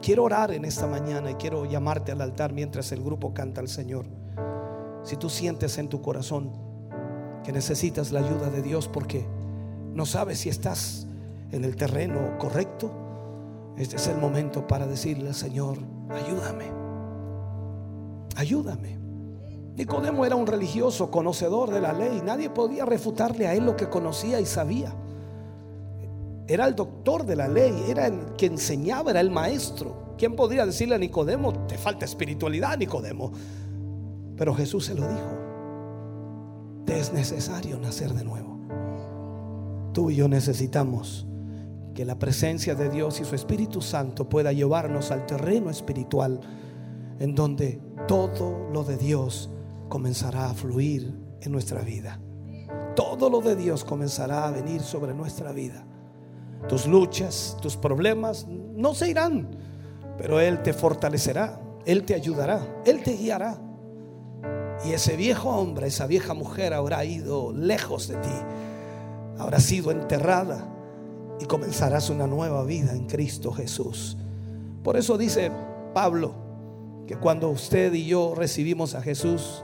Quiero 0.01 0.23
orar 0.23 0.51
en 0.51 0.65
esta 0.65 0.87
mañana 0.87 1.29
y 1.29 1.35
quiero 1.35 1.65
llamarte 1.65 2.11
al 2.11 2.21
altar 2.21 2.53
mientras 2.53 2.91
el 2.91 3.03
grupo 3.03 3.35
canta 3.35 3.61
al 3.61 3.67
Señor. 3.67 4.07
Si 5.03 5.15
tú 5.15 5.29
sientes 5.29 5.77
en 5.77 5.89
tu 5.89 6.01
corazón 6.01 6.51
que 7.43 7.51
necesitas 7.51 8.11
la 8.11 8.19
ayuda 8.21 8.49
de 8.49 8.63
Dios 8.63 8.87
porque 8.87 9.27
no 9.93 10.07
sabes 10.07 10.39
si 10.39 10.49
estás 10.49 11.05
en 11.51 11.63
el 11.65 11.75
terreno 11.75 12.37
correcto, 12.39 12.91
este 13.77 13.97
es 13.97 14.07
el 14.07 14.17
momento 14.17 14.65
para 14.65 14.87
decirle 14.87 15.27
al 15.29 15.35
Señor, 15.35 15.77
ayúdame, 16.09 16.65
ayúdame. 18.35 18.97
Nicodemo 19.75 20.25
era 20.25 20.35
un 20.35 20.47
religioso 20.47 21.11
conocedor 21.11 21.69
de 21.69 21.79
la 21.79 21.93
ley, 21.93 22.21
nadie 22.25 22.49
podía 22.49 22.85
refutarle 22.85 23.47
a 23.47 23.53
él 23.53 23.65
lo 23.65 23.75
que 23.75 23.89
conocía 23.89 24.39
y 24.39 24.47
sabía. 24.47 24.95
Era 26.51 26.67
el 26.67 26.75
doctor 26.75 27.25
de 27.25 27.37
la 27.37 27.47
ley, 27.47 27.73
era 27.87 28.07
el 28.07 28.33
que 28.37 28.47
enseñaba, 28.47 29.11
era 29.11 29.21
el 29.21 29.31
maestro. 29.31 30.15
¿Quién 30.17 30.35
podría 30.35 30.65
decirle 30.65 30.95
a 30.95 30.97
Nicodemo, 30.97 31.65
te 31.65 31.77
falta 31.77 32.03
espiritualidad, 32.03 32.77
Nicodemo? 32.77 33.31
Pero 34.35 34.53
Jesús 34.53 34.87
se 34.87 34.93
lo 34.93 35.07
dijo. 35.07 36.83
Te 36.85 36.99
es 36.99 37.13
necesario 37.13 37.79
nacer 37.79 38.13
de 38.13 38.25
nuevo. 38.25 38.59
Tú 39.93 40.11
y 40.11 40.17
yo 40.17 40.27
necesitamos 40.27 41.25
que 41.95 42.03
la 42.03 42.19
presencia 42.19 42.75
de 42.75 42.89
Dios 42.89 43.21
y 43.21 43.23
su 43.23 43.33
Espíritu 43.33 43.81
Santo 43.81 44.27
pueda 44.27 44.51
llevarnos 44.51 45.09
al 45.11 45.25
terreno 45.25 45.69
espiritual 45.69 46.41
en 47.19 47.33
donde 47.33 47.79
todo 48.09 48.67
lo 48.73 48.83
de 48.83 48.97
Dios 48.97 49.49
comenzará 49.87 50.49
a 50.49 50.53
fluir 50.53 51.15
en 51.39 51.51
nuestra 51.53 51.79
vida. 51.81 52.19
Todo 52.93 53.29
lo 53.29 53.39
de 53.39 53.55
Dios 53.55 53.85
comenzará 53.85 54.49
a 54.49 54.51
venir 54.51 54.81
sobre 54.81 55.13
nuestra 55.13 55.53
vida. 55.53 55.87
Tus 56.67 56.85
luchas, 56.85 57.57
tus 57.61 57.75
problemas 57.75 58.45
no 58.47 58.93
se 58.93 59.09
irán, 59.09 59.49
pero 60.17 60.39
Él 60.39 60.61
te 60.61 60.73
fortalecerá, 60.73 61.59
Él 61.85 62.03
te 62.03 62.13
ayudará, 62.13 62.81
Él 62.85 63.03
te 63.03 63.15
guiará. 63.15 63.59
Y 64.85 64.93
ese 64.93 65.15
viejo 65.15 65.49
hombre, 65.49 65.87
esa 65.87 66.07
vieja 66.07 66.33
mujer 66.33 66.73
habrá 66.73 67.03
ido 67.05 67.51
lejos 67.53 68.07
de 68.07 68.17
ti, 68.17 68.33
habrá 69.37 69.59
sido 69.59 69.91
enterrada 69.91 70.67
y 71.39 71.45
comenzarás 71.45 72.09
una 72.09 72.27
nueva 72.27 72.63
vida 72.63 72.93
en 72.93 73.07
Cristo 73.07 73.51
Jesús. 73.51 74.17
Por 74.83 74.97
eso 74.97 75.17
dice 75.17 75.51
Pablo 75.93 76.33
que 77.07 77.15
cuando 77.15 77.49
usted 77.49 77.93
y 77.93 78.05
yo 78.05 78.33
recibimos 78.35 78.95
a 78.95 79.01
Jesús, 79.01 79.63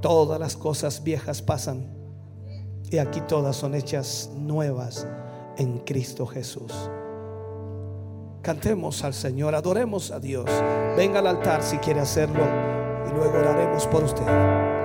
todas 0.00 0.40
las 0.40 0.56
cosas 0.56 1.02
viejas 1.02 1.40
pasan 1.40 1.86
y 2.90 2.98
aquí 2.98 3.22
todas 3.22 3.56
son 3.56 3.74
hechas 3.74 4.30
nuevas 4.36 5.06
en 5.58 5.78
Cristo 5.80 6.26
Jesús. 6.26 6.72
Cantemos 8.42 9.04
al 9.04 9.14
Señor, 9.14 9.54
adoremos 9.54 10.10
a 10.10 10.18
Dios. 10.18 10.50
Venga 10.96 11.20
al 11.20 11.28
altar 11.28 11.62
si 11.62 11.78
quiere 11.78 12.00
hacerlo 12.00 12.44
y 13.08 13.14
luego 13.14 13.38
oraremos 13.38 13.86
por 13.86 14.02
usted. 14.02 14.81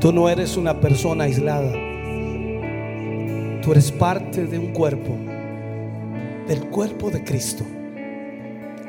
Tú 0.00 0.12
no 0.14 0.30
eres 0.30 0.56
una 0.56 0.80
persona 0.80 1.24
aislada. 1.24 1.72
Tú 3.60 3.72
eres 3.72 3.92
parte 3.92 4.46
de 4.46 4.58
un 4.58 4.72
cuerpo, 4.72 5.14
del 6.48 6.70
cuerpo 6.70 7.10
de 7.10 7.22
Cristo. 7.22 7.64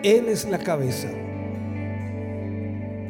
Él 0.03 0.29
es 0.29 0.47
la 0.49 0.57
cabeza. 0.57 1.09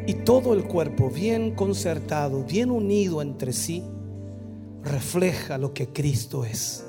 Y 0.07 0.15
todo 0.15 0.55
el 0.55 0.63
cuerpo, 0.63 1.11
bien 1.11 1.51
concertado, 1.51 2.43
bien 2.43 2.71
unido 2.71 3.21
entre 3.21 3.53
sí, 3.53 3.83
refleja 4.83 5.59
lo 5.59 5.71
que 5.71 5.89
Cristo 5.89 6.43
es. 6.43 6.83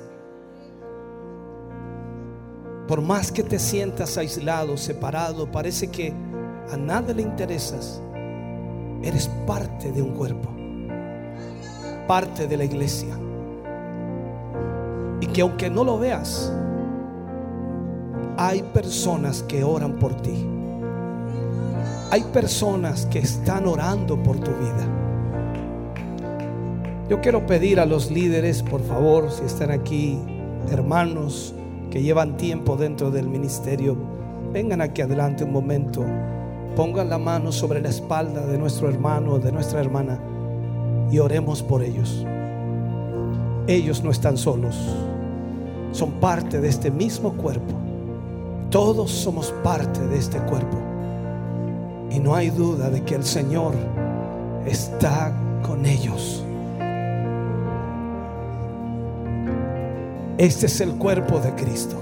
Por 2.87 3.01
más 3.03 3.31
que 3.31 3.43
te 3.43 3.59
sientas 3.59 4.17
aislado, 4.17 4.77
separado, 4.77 5.51
parece 5.51 5.91
que 5.91 6.11
a 6.71 6.75
nada 6.75 7.13
le 7.13 7.21
interesas, 7.21 8.01
eres 9.03 9.27
parte 9.45 9.91
de 9.91 10.01
un 10.01 10.15
cuerpo 10.15 10.52
parte 12.07 12.47
de 12.47 12.57
la 12.57 12.65
iglesia. 12.65 13.17
Y 15.21 15.27
que 15.27 15.41
aunque 15.41 15.69
no 15.69 15.83
lo 15.83 15.97
veas, 15.99 16.51
hay 18.37 18.61
personas 18.61 19.43
que 19.43 19.63
oran 19.63 19.93
por 19.93 20.13
ti. 20.21 20.47
Hay 22.11 22.21
personas 22.33 23.05
que 23.07 23.19
están 23.19 23.67
orando 23.67 24.21
por 24.21 24.37
tu 24.37 24.51
vida. 24.51 24.87
Yo 27.09 27.21
quiero 27.21 27.45
pedir 27.45 27.79
a 27.79 27.85
los 27.85 28.11
líderes, 28.11 28.63
por 28.63 28.81
favor, 28.81 29.31
si 29.31 29.43
están 29.43 29.71
aquí, 29.71 30.19
hermanos 30.71 31.53
que 31.91 32.01
llevan 32.01 32.37
tiempo 32.37 32.75
dentro 32.75 33.11
del 33.11 33.27
ministerio, 33.27 33.95
vengan 34.51 34.81
aquí 34.81 35.01
adelante 35.01 35.43
un 35.43 35.51
momento. 35.51 36.03
Pongan 36.75 37.09
la 37.09 37.19
mano 37.19 37.51
sobre 37.51 37.81
la 37.81 37.89
espalda 37.89 38.45
de 38.47 38.57
nuestro 38.57 38.89
hermano 38.89 39.33
o 39.33 39.39
de 39.39 39.51
nuestra 39.51 39.79
hermana 39.79 40.19
y 41.13 41.19
oremos 41.19 41.61
por 41.61 41.83
ellos. 41.83 42.25
Ellos 43.67 44.03
no 44.03 44.09
están 44.09 44.35
solos, 44.35 44.75
son 45.91 46.13
parte 46.13 46.59
de 46.59 46.67
este 46.67 46.89
mismo 46.89 47.33
cuerpo. 47.33 47.75
Todos 48.71 49.11
somos 49.11 49.53
parte 49.63 49.99
de 50.07 50.17
este 50.17 50.39
cuerpo. 50.39 50.75
Y 52.09 52.19
no 52.19 52.33
hay 52.33 52.49
duda 52.49 52.89
de 52.89 53.03
que 53.03 53.13
el 53.13 53.23
Señor 53.23 53.75
está 54.65 55.31
con 55.61 55.85
ellos. 55.85 56.43
Este 60.39 60.65
es 60.65 60.81
el 60.81 60.95
cuerpo 60.95 61.37
de 61.37 61.53
Cristo. 61.53 61.95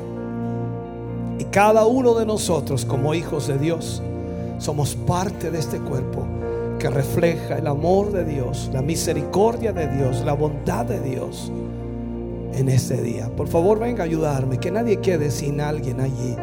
Y 1.37 1.43
cada 1.45 1.85
uno 1.85 2.13
de 2.13 2.25
nosotros 2.25 2.85
como 2.85 3.13
hijos 3.13 3.47
de 3.47 3.57
Dios 3.57 4.01
somos 4.57 4.95
parte 4.95 5.51
de 5.51 5.59
este 5.59 5.79
cuerpo 5.79 6.25
que 6.81 6.89
refleja 6.89 7.59
el 7.59 7.67
amor 7.67 8.11
de 8.11 8.25
Dios, 8.25 8.71
la 8.73 8.81
misericordia 8.81 9.71
de 9.71 9.87
Dios, 9.87 10.23
la 10.25 10.33
bondad 10.33 10.83
de 10.83 10.99
Dios 10.99 11.51
en 12.55 12.69
este 12.69 12.99
día. 12.99 13.29
Por 13.37 13.47
favor, 13.47 13.77
venga 13.77 14.01
a 14.01 14.07
ayudarme, 14.07 14.57
que 14.57 14.71
nadie 14.71 14.97
quede 14.97 15.29
sin 15.29 15.61
alguien 15.61 16.01
allí. 16.01 16.35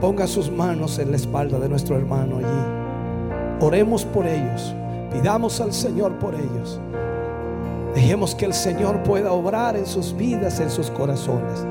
Ponga 0.00 0.26
sus 0.26 0.50
manos 0.50 0.98
en 0.98 1.12
la 1.12 1.16
espalda 1.18 1.60
de 1.60 1.68
nuestro 1.68 1.96
hermano 1.96 2.38
allí. 2.38 3.64
Oremos 3.64 4.04
por 4.04 4.26
ellos. 4.26 4.74
Pidamos 5.12 5.60
al 5.60 5.72
Señor 5.72 6.18
por 6.18 6.34
ellos. 6.34 6.80
Dejemos 7.94 8.34
que 8.34 8.46
el 8.46 8.54
Señor 8.54 9.04
pueda 9.04 9.30
obrar 9.30 9.76
en 9.76 9.86
sus 9.86 10.16
vidas, 10.16 10.58
en 10.58 10.68
sus 10.68 10.90
corazones. 10.90 11.64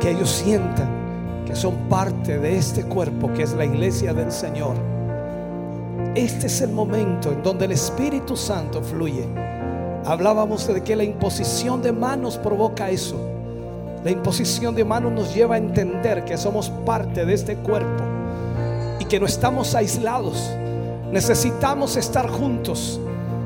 Que 0.00 0.10
ellos 0.10 0.30
sientan 0.30 0.88
que 1.46 1.54
son 1.54 1.76
parte 1.88 2.40
de 2.40 2.56
este 2.56 2.82
cuerpo 2.82 3.32
que 3.32 3.44
es 3.44 3.52
la 3.52 3.64
iglesia 3.64 4.12
del 4.12 4.32
Señor. 4.32 4.74
Este 6.14 6.48
es 6.48 6.60
el 6.60 6.70
momento 6.70 7.30
en 7.30 7.40
donde 7.40 7.66
el 7.66 7.72
Espíritu 7.72 8.36
Santo 8.36 8.82
fluye. 8.82 9.28
Hablábamos 10.04 10.66
de 10.66 10.82
que 10.82 10.96
la 10.96 11.04
imposición 11.04 11.82
de 11.82 11.92
manos 11.92 12.36
provoca 12.36 12.90
eso. 12.90 13.14
La 14.02 14.10
imposición 14.10 14.74
de 14.74 14.84
manos 14.84 15.12
nos 15.12 15.32
lleva 15.32 15.54
a 15.54 15.58
entender 15.58 16.24
que 16.24 16.36
somos 16.36 16.68
parte 16.84 17.24
de 17.24 17.34
este 17.34 17.54
cuerpo 17.56 18.02
y 18.98 19.04
que 19.04 19.20
no 19.20 19.26
estamos 19.26 19.76
aislados. 19.76 20.50
Necesitamos 21.12 21.96
estar 21.96 22.28
juntos. 22.28 23.00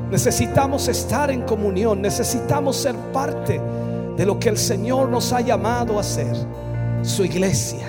Necesitamos 0.09 0.87
estar 0.87 1.29
en 1.29 1.43
comunión. 1.43 2.01
Necesitamos 2.01 2.77
ser 2.77 2.95
parte 3.13 3.61
de 4.17 4.25
lo 4.25 4.39
que 4.39 4.49
el 4.49 4.57
Señor 4.57 5.09
nos 5.09 5.33
ha 5.33 5.41
llamado 5.41 5.97
a 5.97 6.01
hacer. 6.01 6.35
Su 7.03 7.25
iglesia, 7.25 7.85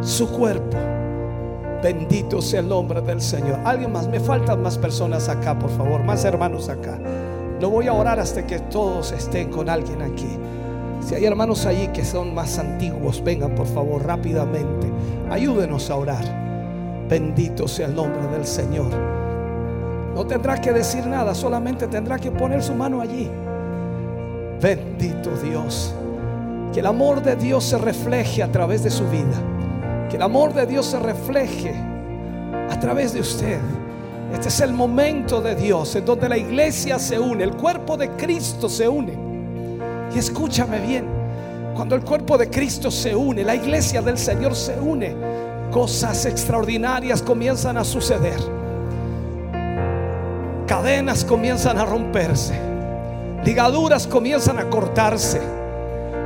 su 0.00 0.30
cuerpo. 0.30 0.91
Bendito 1.82 2.40
sea 2.40 2.60
el 2.60 2.68
nombre 2.68 3.00
del 3.00 3.20
Señor. 3.20 3.58
Alguien 3.64 3.90
más, 3.90 4.06
me 4.06 4.20
faltan 4.20 4.62
más 4.62 4.78
personas 4.78 5.28
acá, 5.28 5.58
por 5.58 5.70
favor, 5.70 6.04
más 6.04 6.24
hermanos 6.24 6.68
acá. 6.68 6.96
No 7.60 7.70
voy 7.70 7.88
a 7.88 7.92
orar 7.92 8.20
hasta 8.20 8.46
que 8.46 8.60
todos 8.60 9.10
estén 9.10 9.50
con 9.50 9.68
alguien 9.68 10.00
aquí. 10.00 10.38
Si 11.04 11.16
hay 11.16 11.24
hermanos 11.24 11.66
allí 11.66 11.88
que 11.88 12.04
son 12.04 12.34
más 12.34 12.56
antiguos, 12.60 13.22
vengan 13.24 13.56
por 13.56 13.66
favor 13.66 14.06
rápidamente. 14.06 14.86
Ayúdenos 15.28 15.90
a 15.90 15.96
orar. 15.96 16.24
Bendito 17.08 17.66
sea 17.66 17.86
el 17.86 17.96
nombre 17.96 18.28
del 18.28 18.46
Señor. 18.46 18.90
No 20.14 20.24
tendrá 20.24 20.60
que 20.60 20.72
decir 20.72 21.04
nada, 21.04 21.34
solamente 21.34 21.88
tendrá 21.88 22.16
que 22.16 22.30
poner 22.30 22.62
su 22.62 22.74
mano 22.74 23.00
allí. 23.00 23.28
Bendito 24.60 25.30
Dios. 25.42 25.92
Que 26.72 26.78
el 26.78 26.86
amor 26.86 27.22
de 27.22 27.34
Dios 27.34 27.64
se 27.64 27.76
refleje 27.76 28.40
a 28.40 28.52
través 28.52 28.84
de 28.84 28.90
su 28.90 29.04
vida. 29.08 29.51
Que 30.12 30.16
el 30.16 30.24
amor 30.24 30.52
de 30.52 30.66
Dios 30.66 30.84
se 30.84 30.98
refleje 30.98 31.74
a 32.68 32.78
través 32.78 33.14
de 33.14 33.20
usted. 33.20 33.58
Este 34.30 34.48
es 34.48 34.60
el 34.60 34.74
momento 34.74 35.40
de 35.40 35.54
Dios 35.54 35.96
en 35.96 36.04
donde 36.04 36.28
la 36.28 36.36
iglesia 36.36 36.98
se 36.98 37.18
une, 37.18 37.42
el 37.42 37.52
cuerpo 37.52 37.96
de 37.96 38.10
Cristo 38.10 38.68
se 38.68 38.86
une. 38.86 39.14
Y 40.14 40.18
escúchame 40.18 40.80
bien, 40.80 41.06
cuando 41.74 41.94
el 41.94 42.02
cuerpo 42.02 42.36
de 42.36 42.50
Cristo 42.50 42.90
se 42.90 43.16
une, 43.16 43.42
la 43.42 43.54
iglesia 43.54 44.02
del 44.02 44.18
Señor 44.18 44.54
se 44.54 44.78
une, 44.78 45.16
cosas 45.70 46.26
extraordinarias 46.26 47.22
comienzan 47.22 47.78
a 47.78 47.82
suceder. 47.82 48.38
Cadenas 50.66 51.24
comienzan 51.24 51.78
a 51.78 51.86
romperse, 51.86 52.52
ligaduras 53.46 54.06
comienzan 54.06 54.58
a 54.58 54.68
cortarse. 54.68 55.40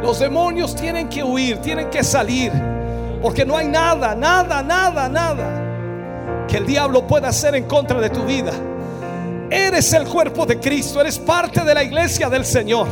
Los 0.02 0.18
demonios 0.18 0.74
tienen 0.74 1.08
que 1.08 1.22
huir, 1.22 1.58
tienen 1.58 1.88
que 1.88 2.02
salir, 2.02 2.50
porque 3.22 3.44
no 3.44 3.56
hay 3.56 3.68
nada, 3.68 4.14
nada, 4.14 4.62
nada, 4.62 5.08
nada 5.08 5.66
que 6.46 6.56
el 6.58 6.66
diablo 6.66 7.06
pueda 7.06 7.28
hacer 7.28 7.54
en 7.54 7.64
contra 7.64 8.00
de 8.00 8.10
tu 8.10 8.24
vida. 8.24 8.52
Eres 9.50 9.92
el 9.92 10.04
cuerpo 10.06 10.46
de 10.46 10.58
Cristo, 10.58 11.00
eres 11.00 11.18
parte 11.18 11.64
de 11.64 11.74
la 11.74 11.82
iglesia 11.82 12.28
del 12.28 12.44
Señor. 12.44 12.86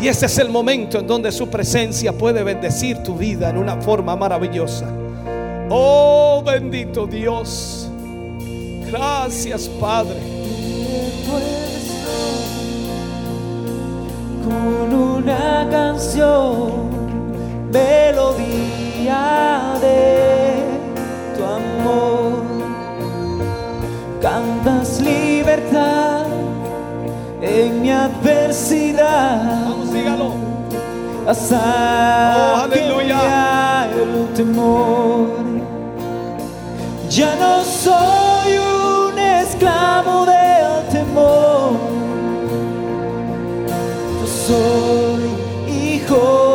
Y 0.00 0.08
este 0.08 0.26
es 0.26 0.38
el 0.38 0.50
momento 0.50 0.98
en 0.98 1.06
donde 1.06 1.32
su 1.32 1.48
presencia 1.48 2.12
puede 2.12 2.42
bendecir 2.42 2.98
tu 3.02 3.16
vida 3.16 3.50
en 3.50 3.56
una 3.56 3.80
forma 3.80 4.14
maravillosa. 4.14 4.86
Oh 5.70 6.42
bendito 6.44 7.06
Dios. 7.06 7.88
Gracias 8.90 9.68
Padre. 9.80 10.36
con 14.44 14.94
una 14.94 15.66
canción, 15.68 16.70
melodía 17.72 18.85
de 19.06 20.64
tu 21.36 21.44
amor. 21.44 22.42
Cantas 24.20 25.00
libertad 25.00 26.26
en 27.40 27.82
mi 27.82 27.90
adversidad. 27.92 29.62
Vamos, 29.68 29.92
dígalo. 29.92 30.32
Hasta 31.28 32.52
Oh, 32.54 32.56
aleluya. 32.64 33.88
el 33.92 34.32
temor. 34.34 35.28
Ya 37.08 37.34
no 37.36 37.62
soy 37.62 38.58
un 38.58 39.18
esclavo 39.18 40.26
del 40.26 40.88
temor. 40.90 41.72
Yo 44.20 44.26
soy 44.26 45.30
hijo 45.72 46.45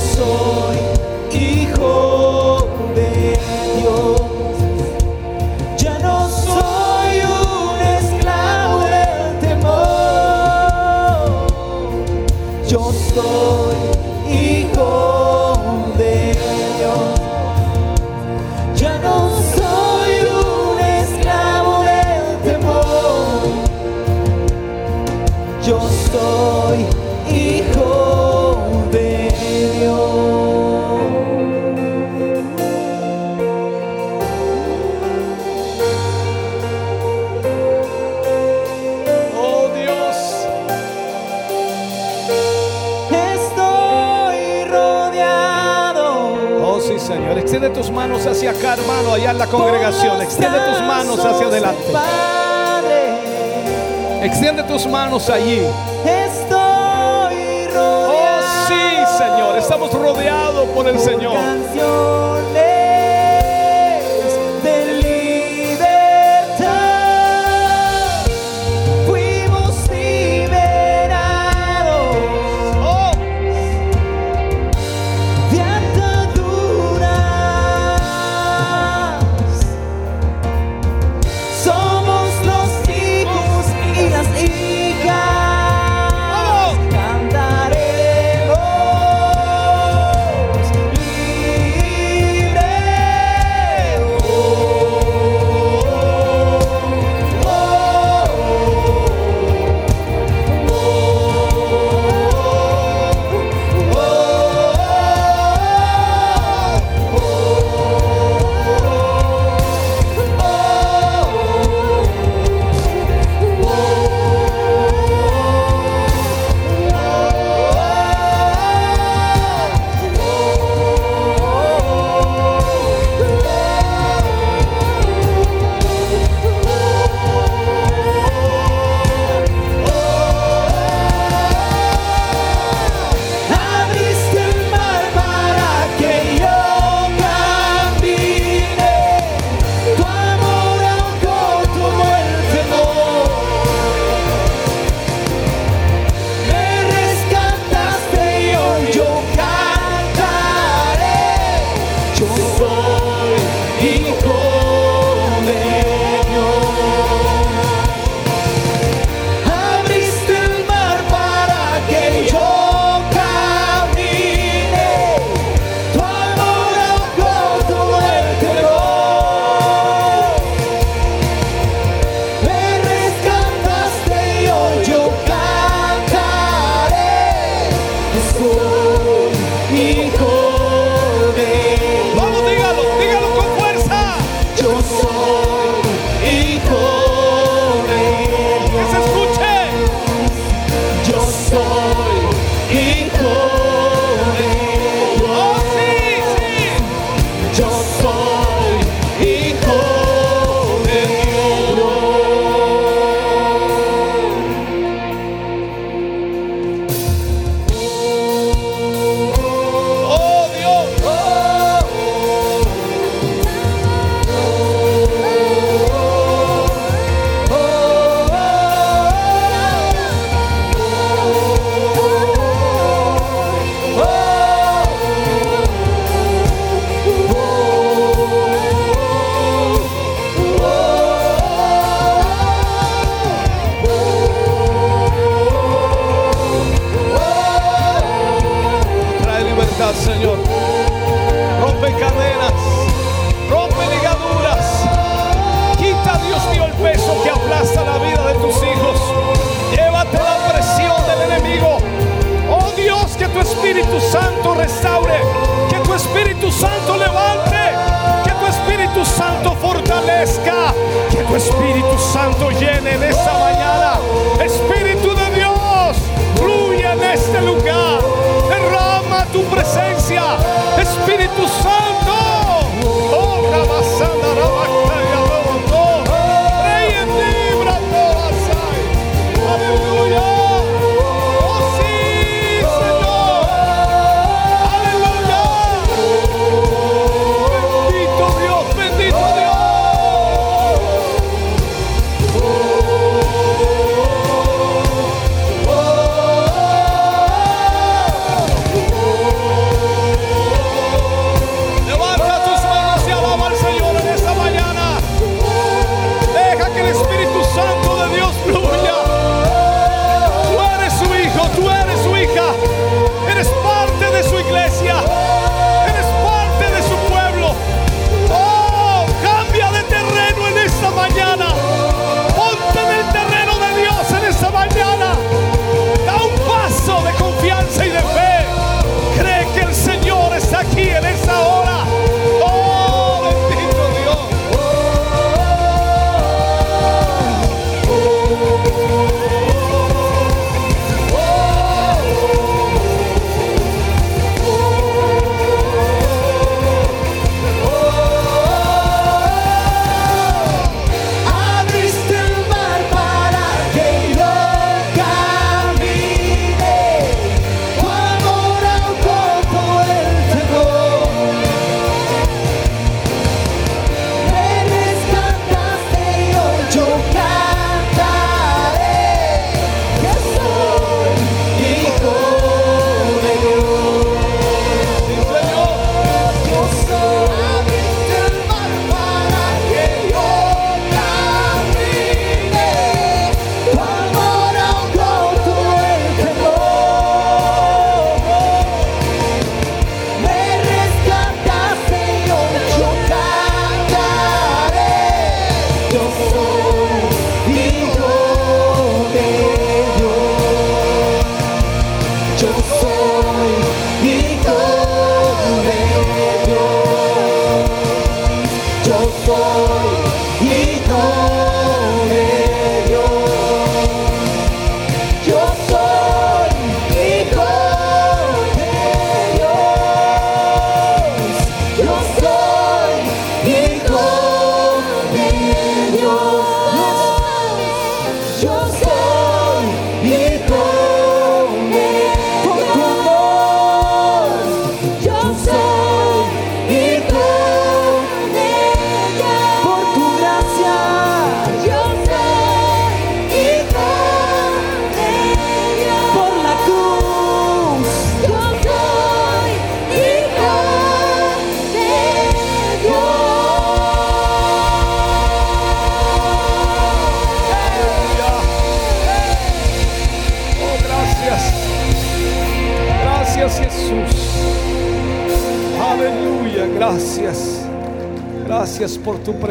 soul. 0.00 0.69
Tus 47.74 47.90
manos 47.90 48.26
hacia 48.26 48.50
acá, 48.50 48.74
hermano, 48.74 49.14
allá 49.14 49.30
en 49.30 49.38
la 49.38 49.46
congregación. 49.46 50.20
Extiende 50.20 50.58
tus 50.60 50.80
manos 50.82 51.24
hacia 51.24 51.46
adelante. 51.46 51.82
Extiende 54.22 54.62
tus 54.64 54.86
manos 54.86 55.30
allí. 55.30 55.62
Estoy 56.04 57.66
rodeado. 57.68 58.10
Oh, 58.10 58.40
sí, 58.68 59.18
Señor. 59.18 59.56
Estamos 59.56 59.92
rodeados 59.92 60.68
por 60.70 60.88
el 60.88 60.98
Señor. 60.98 61.36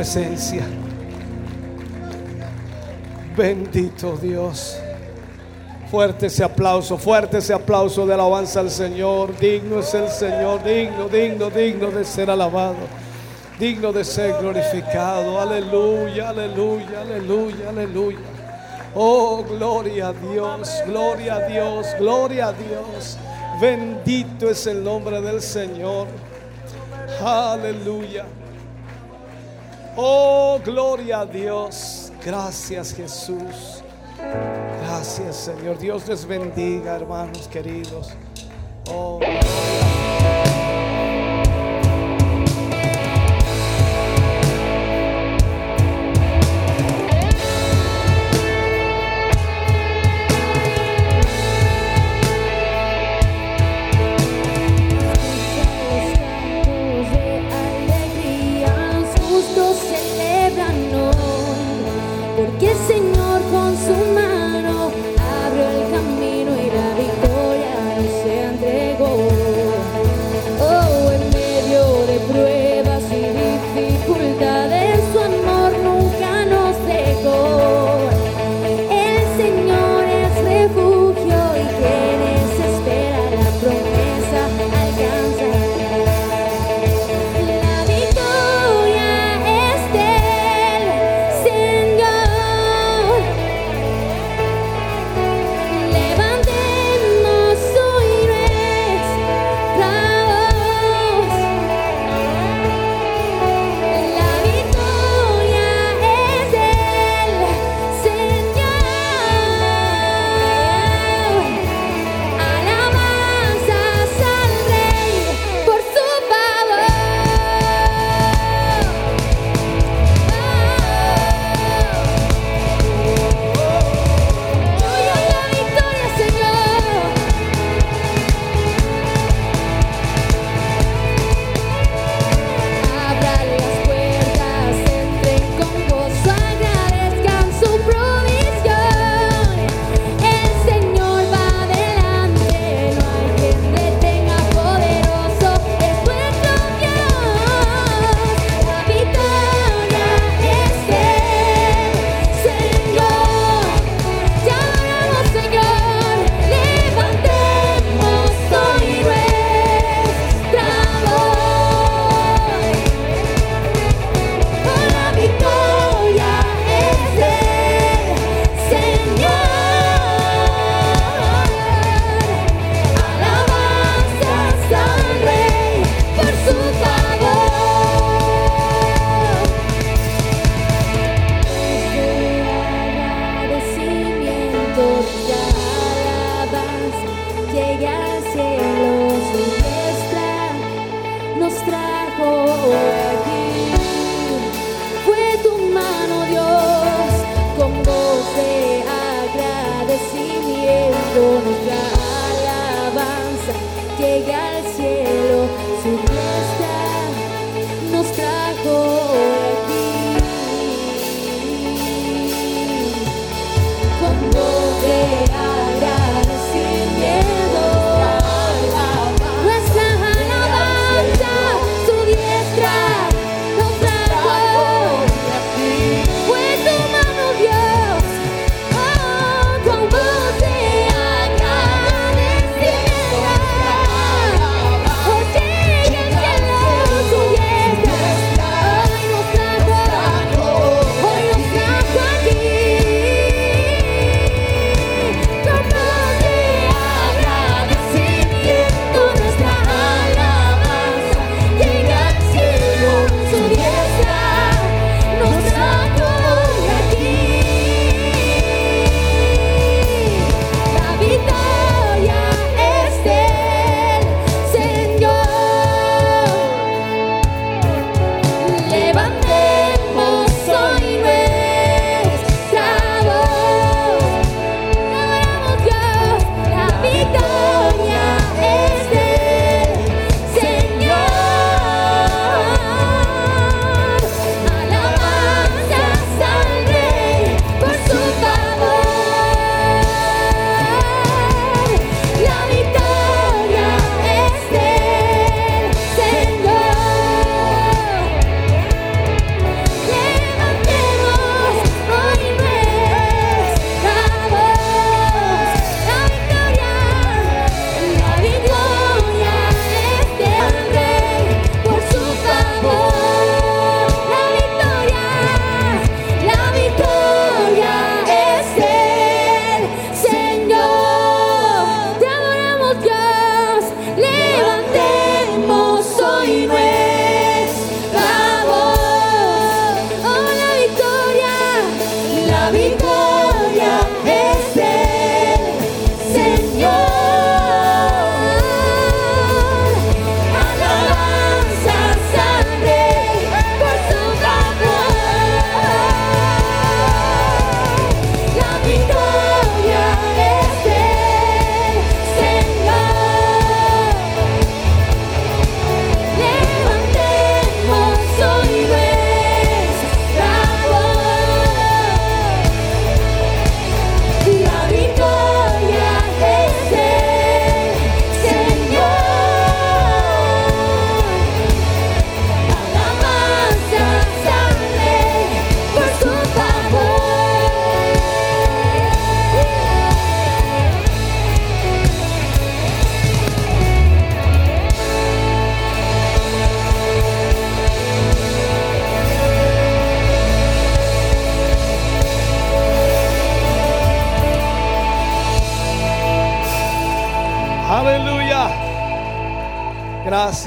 presencia. 0.10 0.64
Bendito 3.38 4.18
Dios. 4.18 4.76
Fuerte 5.92 6.26
ese 6.26 6.44
aplauso, 6.44 6.98
fuerte 6.98 7.38
ese 7.38 7.54
aplauso 7.54 8.08
de 8.08 8.16
alabanza 8.16 8.60
al 8.60 8.72
Señor. 8.72 9.38
Digno 9.38 9.82
es 9.82 9.94
el 9.94 10.10
Señor, 10.10 10.64
digno, 10.64 11.08
digno, 11.10 11.52
digno 11.52 11.92
de 11.92 12.04
ser 12.04 12.32
alabado, 12.32 12.78
digno 13.60 13.94
de 13.94 14.04
ser 14.04 14.34
glorificado. 14.40 15.40
Aleluya, 15.40 16.30
aleluya, 16.30 17.02
aleluya, 17.02 17.70
aleluya. 17.70 18.18
Oh, 18.96 19.44
gloria 19.44 20.08
a 20.08 20.14
Dios, 20.14 20.72
gloria 20.88 21.36
a 21.36 21.48
Dios, 21.48 21.86
gloria 22.00 22.48
a 22.48 22.54
Dios. 22.54 23.18
Bendito 23.62 24.50
es 24.50 24.66
el 24.66 24.84
nombre 24.84 25.22
del 25.22 25.40
Señor. 25.40 26.08
Aleluya. 27.24 28.26
Oh, 30.02 30.58
gloria 30.64 31.20
a 31.20 31.26
Dios. 31.26 32.10
Gracias 32.24 32.94
Jesús. 32.94 33.84
Gracias 34.82 35.36
Señor. 35.36 35.78
Dios 35.78 36.08
les 36.08 36.26
bendiga, 36.26 36.96
hermanos 36.96 37.50
queridos. 37.50 38.12
Oh. 38.90 39.20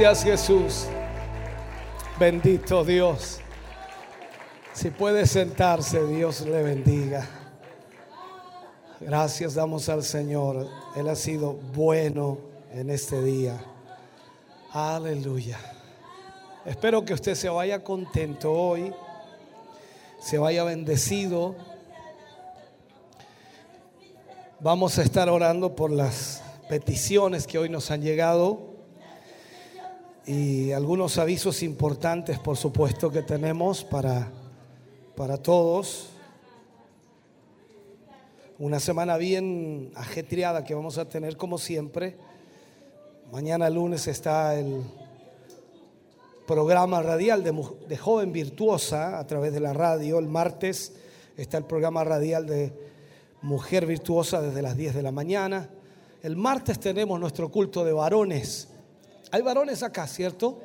Gracias 0.02 0.24
Jesús. 0.24 0.86
Bendito 2.18 2.84
Dios. 2.84 3.38
Si 4.72 4.90
puede 4.90 5.28
sentarse, 5.28 6.04
Dios 6.04 6.40
le 6.40 6.60
bendiga. 6.60 7.24
Gracias 8.98 9.54
damos 9.54 9.88
al 9.88 10.02
Señor. 10.02 10.68
Él 10.96 11.08
ha 11.08 11.14
sido 11.14 11.52
bueno 11.52 12.38
en 12.72 12.90
este 12.90 13.22
día. 13.22 13.64
Aleluya. 14.72 15.60
Espero 16.66 17.04
que 17.04 17.14
usted 17.14 17.36
se 17.36 17.48
vaya 17.48 17.84
contento 17.84 18.50
hoy, 18.52 18.92
se 20.20 20.36
vaya 20.36 20.64
bendecido. 20.64 21.54
Vamos 24.58 24.98
a 24.98 25.02
estar 25.02 25.28
orando 25.28 25.76
por 25.76 25.92
las 25.92 26.42
peticiones 26.68 27.46
que 27.46 27.58
hoy 27.58 27.68
nos 27.68 27.92
han 27.92 28.02
llegado 28.02 28.71
y 30.26 30.70
algunos 30.70 31.18
avisos 31.18 31.62
importantes, 31.62 32.38
por 32.38 32.56
supuesto, 32.56 33.10
que 33.10 33.22
tenemos 33.22 33.82
para, 33.82 34.30
para 35.16 35.36
todos. 35.36 36.10
Una 38.58 38.78
semana 38.78 39.16
bien 39.16 39.90
ajetreada 39.96 40.62
que 40.64 40.74
vamos 40.74 40.98
a 40.98 41.08
tener 41.08 41.36
como 41.36 41.58
siempre. 41.58 42.16
Mañana 43.32 43.68
lunes 43.68 44.06
está 44.06 44.54
el 44.54 44.82
programa 46.46 47.02
radial 47.02 47.42
de, 47.42 47.52
de 47.88 47.96
Joven 47.96 48.30
Virtuosa 48.30 49.18
a 49.18 49.26
través 49.26 49.52
de 49.52 49.60
la 49.60 49.72
radio. 49.72 50.20
El 50.20 50.28
martes 50.28 50.92
está 51.36 51.58
el 51.58 51.64
programa 51.64 52.04
radial 52.04 52.46
de 52.46 52.72
Mujer 53.42 53.86
Virtuosa 53.86 54.40
desde 54.40 54.62
las 54.62 54.76
10 54.76 54.94
de 54.94 55.02
la 55.02 55.10
mañana. 55.10 55.68
El 56.22 56.36
martes 56.36 56.78
tenemos 56.78 57.18
nuestro 57.18 57.50
culto 57.50 57.84
de 57.84 57.92
varones. 57.92 58.68
Hay 59.34 59.40
varones 59.40 59.82
acá, 59.82 60.06
¿cierto? 60.06 60.60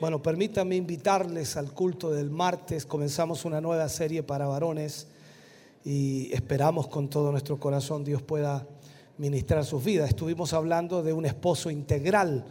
Bueno, 0.00 0.22
permítanme 0.22 0.76
invitarles 0.76 1.56
al 1.56 1.72
culto 1.72 2.12
del 2.12 2.30
martes. 2.30 2.86
Comenzamos 2.86 3.44
una 3.44 3.60
nueva 3.60 3.88
serie 3.88 4.22
para 4.22 4.46
varones 4.46 5.08
y 5.84 6.32
esperamos 6.32 6.86
con 6.86 7.10
todo 7.10 7.32
nuestro 7.32 7.58
corazón 7.58 8.04
Dios 8.04 8.22
pueda 8.22 8.64
ministrar 9.18 9.64
sus 9.64 9.82
vidas. 9.82 10.10
Estuvimos 10.10 10.52
hablando 10.52 11.02
de 11.02 11.12
un 11.12 11.26
esposo 11.26 11.68
integral 11.68 12.44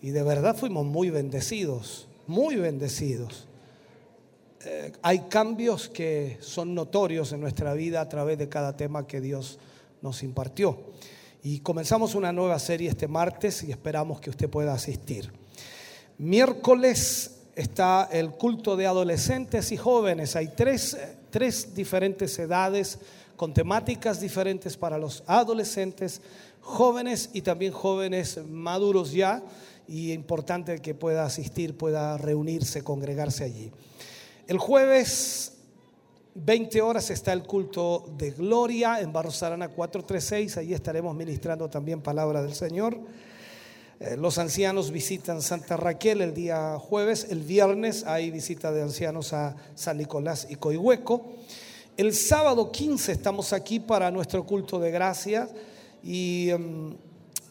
y 0.00 0.08
de 0.08 0.22
verdad 0.22 0.56
fuimos 0.56 0.86
muy 0.86 1.10
bendecidos, 1.10 2.08
muy 2.26 2.56
bendecidos. 2.56 3.46
Eh, 4.64 4.92
hay 5.02 5.18
cambios 5.28 5.90
que 5.90 6.38
son 6.40 6.74
notorios 6.74 7.30
en 7.34 7.42
nuestra 7.42 7.74
vida 7.74 8.00
a 8.00 8.08
través 8.08 8.38
de 8.38 8.48
cada 8.48 8.74
tema 8.74 9.06
que 9.06 9.20
Dios 9.20 9.58
nos 10.00 10.22
impartió. 10.22 10.78
Y 11.42 11.60
comenzamos 11.60 12.14
una 12.14 12.32
nueva 12.32 12.58
serie 12.58 12.90
este 12.90 13.08
martes 13.08 13.62
y 13.62 13.70
esperamos 13.70 14.20
que 14.20 14.28
usted 14.28 14.50
pueda 14.50 14.74
asistir. 14.74 15.32
Miércoles 16.18 17.38
está 17.54 18.08
el 18.12 18.32
culto 18.32 18.76
de 18.76 18.86
adolescentes 18.86 19.72
y 19.72 19.78
jóvenes. 19.78 20.36
Hay 20.36 20.48
tres, 20.54 20.98
tres 21.30 21.74
diferentes 21.74 22.38
edades 22.38 22.98
con 23.36 23.54
temáticas 23.54 24.20
diferentes 24.20 24.76
para 24.76 24.98
los 24.98 25.22
adolescentes, 25.26 26.20
jóvenes 26.60 27.30
y 27.32 27.40
también 27.40 27.72
jóvenes 27.72 28.38
maduros 28.46 29.12
ya. 29.12 29.42
Y 29.88 30.12
importante 30.12 30.80
que 30.80 30.94
pueda 30.94 31.24
asistir, 31.24 31.74
pueda 31.74 32.18
reunirse, 32.18 32.84
congregarse 32.84 33.44
allí. 33.44 33.72
El 34.46 34.58
jueves 34.58 35.59
20 36.34 36.80
horas 36.80 37.10
está 37.10 37.32
el 37.32 37.42
culto 37.42 38.04
de 38.16 38.30
gloria 38.30 39.00
en 39.00 39.12
Barros 39.12 39.42
Arana 39.42 39.68
436. 39.68 40.58
Allí 40.58 40.74
estaremos 40.74 41.14
ministrando 41.14 41.68
también 41.68 42.00
palabra 42.00 42.40
del 42.40 42.54
Señor. 42.54 42.96
Eh, 43.98 44.16
Los 44.16 44.38
ancianos 44.38 44.92
visitan 44.92 45.42
Santa 45.42 45.76
Raquel 45.76 46.20
el 46.20 46.32
día 46.32 46.78
jueves. 46.78 47.26
El 47.30 47.40
viernes 47.40 48.04
hay 48.06 48.30
visita 48.30 48.70
de 48.70 48.82
ancianos 48.82 49.32
a 49.32 49.56
San 49.74 49.98
Nicolás 49.98 50.46
y 50.48 50.54
Coihueco. 50.54 51.32
El 51.96 52.14
sábado 52.14 52.70
15 52.70 53.10
estamos 53.10 53.52
aquí 53.52 53.80
para 53.80 54.12
nuestro 54.12 54.46
culto 54.46 54.78
de 54.78 54.92
gracia 54.92 55.48
y 56.00 56.50
em, 56.50 56.96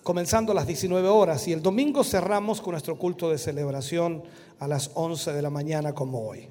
comenzando 0.04 0.54
a 0.54 0.56
las 0.56 0.66
19 0.66 1.06
horas. 1.10 1.46
Y 1.50 1.52
el 1.52 1.62
domingo 1.62 2.02
cerramos 2.06 2.62
con 2.62 2.72
nuestro 2.72 2.98
culto 2.98 3.30
de 3.30 3.40
celebración 3.40 4.24
a 4.58 4.70
las 4.70 4.92
11 4.94 5.34
de 5.34 5.42
la 5.42 5.50
mañana 5.50 5.94
como 5.94 6.26
hoy. 6.26 6.48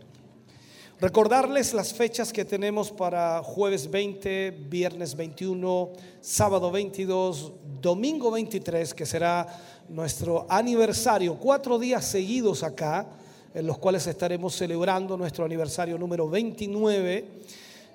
Recordarles 1.00 1.74
las 1.74 1.94
fechas 1.94 2.32
que 2.32 2.44
tenemos 2.44 2.90
para 2.90 3.40
jueves 3.44 3.88
20, 3.88 4.50
viernes 4.68 5.14
21, 5.14 5.92
sábado 6.20 6.72
22, 6.72 7.52
domingo 7.80 8.32
23, 8.32 8.94
que 8.94 9.06
será 9.06 9.46
nuestro 9.88 10.44
aniversario, 10.48 11.36
cuatro 11.36 11.78
días 11.78 12.04
seguidos 12.04 12.64
acá, 12.64 13.06
en 13.54 13.68
los 13.68 13.78
cuales 13.78 14.08
estaremos 14.08 14.56
celebrando 14.56 15.16
nuestro 15.16 15.44
aniversario 15.44 15.96
número 15.98 16.28
29. 16.28 17.28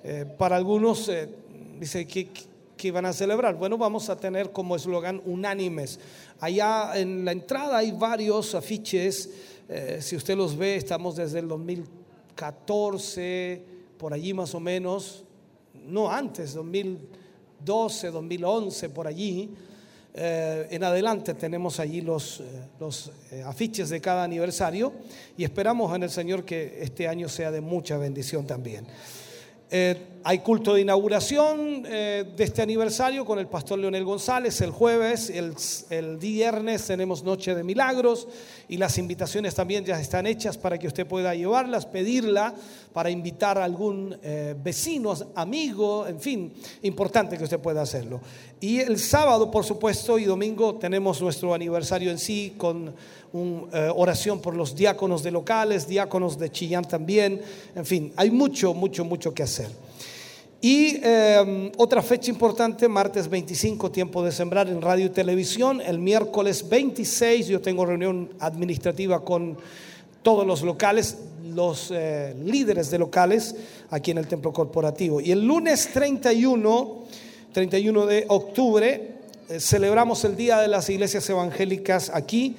Eh, 0.02 0.24
para 0.38 0.56
algunos, 0.56 1.06
eh, 1.10 1.28
dice 1.78 2.06
que, 2.06 2.90
van 2.90 3.04
a 3.04 3.12
celebrar. 3.12 3.54
Bueno, 3.56 3.76
vamos 3.76 4.08
a 4.08 4.16
tener 4.16 4.50
como 4.50 4.76
eslogan 4.76 5.20
unánimes. 5.26 6.00
Allá 6.40 6.92
en 6.94 7.26
la 7.26 7.32
entrada 7.32 7.76
hay 7.76 7.92
varios 7.92 8.54
afiches. 8.54 9.28
eh, 9.68 9.98
si 10.00 10.16
usted 10.16 10.38
los 10.38 10.56
ve, 10.56 10.76
estamos 10.76 11.16
desde 11.16 11.40
el 11.40 11.48
2014, 12.34 13.62
por 13.96 14.12
allí 14.12 14.34
más 14.34 14.54
o 14.54 14.60
menos. 14.60 15.24
No 15.86 16.10
antes, 16.10 16.54
2012, 16.54 18.10
2011, 18.10 18.88
por 18.90 19.06
allí. 19.06 19.50
Eh, 20.16 20.68
en 20.70 20.84
adelante 20.84 21.34
tenemos 21.34 21.80
allí 21.80 22.00
los, 22.00 22.40
eh, 22.40 22.44
los 22.78 23.10
eh, 23.32 23.42
afiches 23.44 23.88
de 23.88 24.00
cada 24.00 24.22
aniversario 24.22 24.92
y 25.36 25.42
esperamos 25.42 25.94
en 25.96 26.04
el 26.04 26.10
Señor 26.10 26.44
que 26.44 26.78
este 26.82 27.08
año 27.08 27.28
sea 27.28 27.50
de 27.50 27.60
mucha 27.60 27.98
bendición 27.98 28.46
también. 28.46 28.86
Hay 30.26 30.38
culto 30.38 30.72
de 30.72 30.80
inauguración 30.80 31.84
eh, 31.86 32.24
de 32.34 32.44
este 32.44 32.62
aniversario 32.62 33.26
con 33.26 33.38
el 33.38 33.46
pastor 33.46 33.78
Leonel 33.78 34.04
González 34.04 34.62
el 34.62 34.70
jueves, 34.70 35.28
el, 35.28 35.54
el 35.90 36.16
viernes 36.16 36.86
tenemos 36.86 37.22
Noche 37.22 37.54
de 37.54 37.62
Milagros 37.62 38.26
y 38.66 38.78
las 38.78 38.96
invitaciones 38.96 39.54
también 39.54 39.84
ya 39.84 40.00
están 40.00 40.26
hechas 40.26 40.56
para 40.56 40.78
que 40.78 40.86
usted 40.86 41.06
pueda 41.06 41.34
llevarlas, 41.34 41.84
pedirla 41.84 42.54
para 42.94 43.10
invitar 43.10 43.58
a 43.58 43.64
algún 43.64 44.16
eh, 44.22 44.54
vecino, 44.64 45.12
amigo, 45.34 46.06
en 46.06 46.18
fin, 46.18 46.54
importante 46.82 47.36
que 47.36 47.44
usted 47.44 47.60
pueda 47.60 47.82
hacerlo. 47.82 48.22
Y 48.60 48.80
el 48.80 48.98
sábado, 48.98 49.50
por 49.50 49.64
supuesto, 49.64 50.18
y 50.18 50.24
domingo 50.24 50.76
tenemos 50.76 51.20
nuestro 51.20 51.52
aniversario 51.52 52.10
en 52.10 52.18
sí 52.18 52.54
con 52.56 52.94
una 53.34 53.92
oración 53.92 54.40
por 54.40 54.54
los 54.54 54.74
diáconos 54.74 55.22
de 55.22 55.32
locales, 55.32 55.86
diáconos 55.86 56.38
de 56.38 56.50
Chillán 56.50 56.86
también, 56.86 57.42
en 57.74 57.84
fin, 57.84 58.12
hay 58.16 58.30
mucho, 58.30 58.72
mucho, 58.72 59.04
mucho 59.04 59.34
que 59.34 59.42
hacer. 59.42 59.68
Y 60.64 60.98
eh, 61.02 61.70
otra 61.76 62.00
fecha 62.00 62.30
importante, 62.30 62.88
martes 62.88 63.28
25, 63.28 63.90
tiempo 63.90 64.24
de 64.24 64.32
sembrar 64.32 64.66
en 64.70 64.80
radio 64.80 65.04
y 65.04 65.10
televisión. 65.10 65.82
El 65.82 65.98
miércoles 65.98 66.66
26 66.66 67.48
yo 67.48 67.60
tengo 67.60 67.84
reunión 67.84 68.30
administrativa 68.40 69.22
con 69.22 69.58
todos 70.22 70.46
los 70.46 70.62
locales, 70.62 71.18
los 71.54 71.90
eh, 71.94 72.34
líderes 72.42 72.90
de 72.90 72.98
locales 72.98 73.54
aquí 73.90 74.12
en 74.12 74.16
el 74.16 74.26
templo 74.26 74.54
corporativo. 74.54 75.20
Y 75.20 75.32
el 75.32 75.46
lunes 75.46 75.90
31, 75.92 77.04
31 77.52 78.06
de 78.06 78.24
octubre, 78.28 79.16
eh, 79.50 79.60
celebramos 79.60 80.24
el 80.24 80.34
Día 80.34 80.60
de 80.60 80.68
las 80.68 80.88
Iglesias 80.88 81.28
Evangélicas 81.28 82.10
aquí 82.14 82.56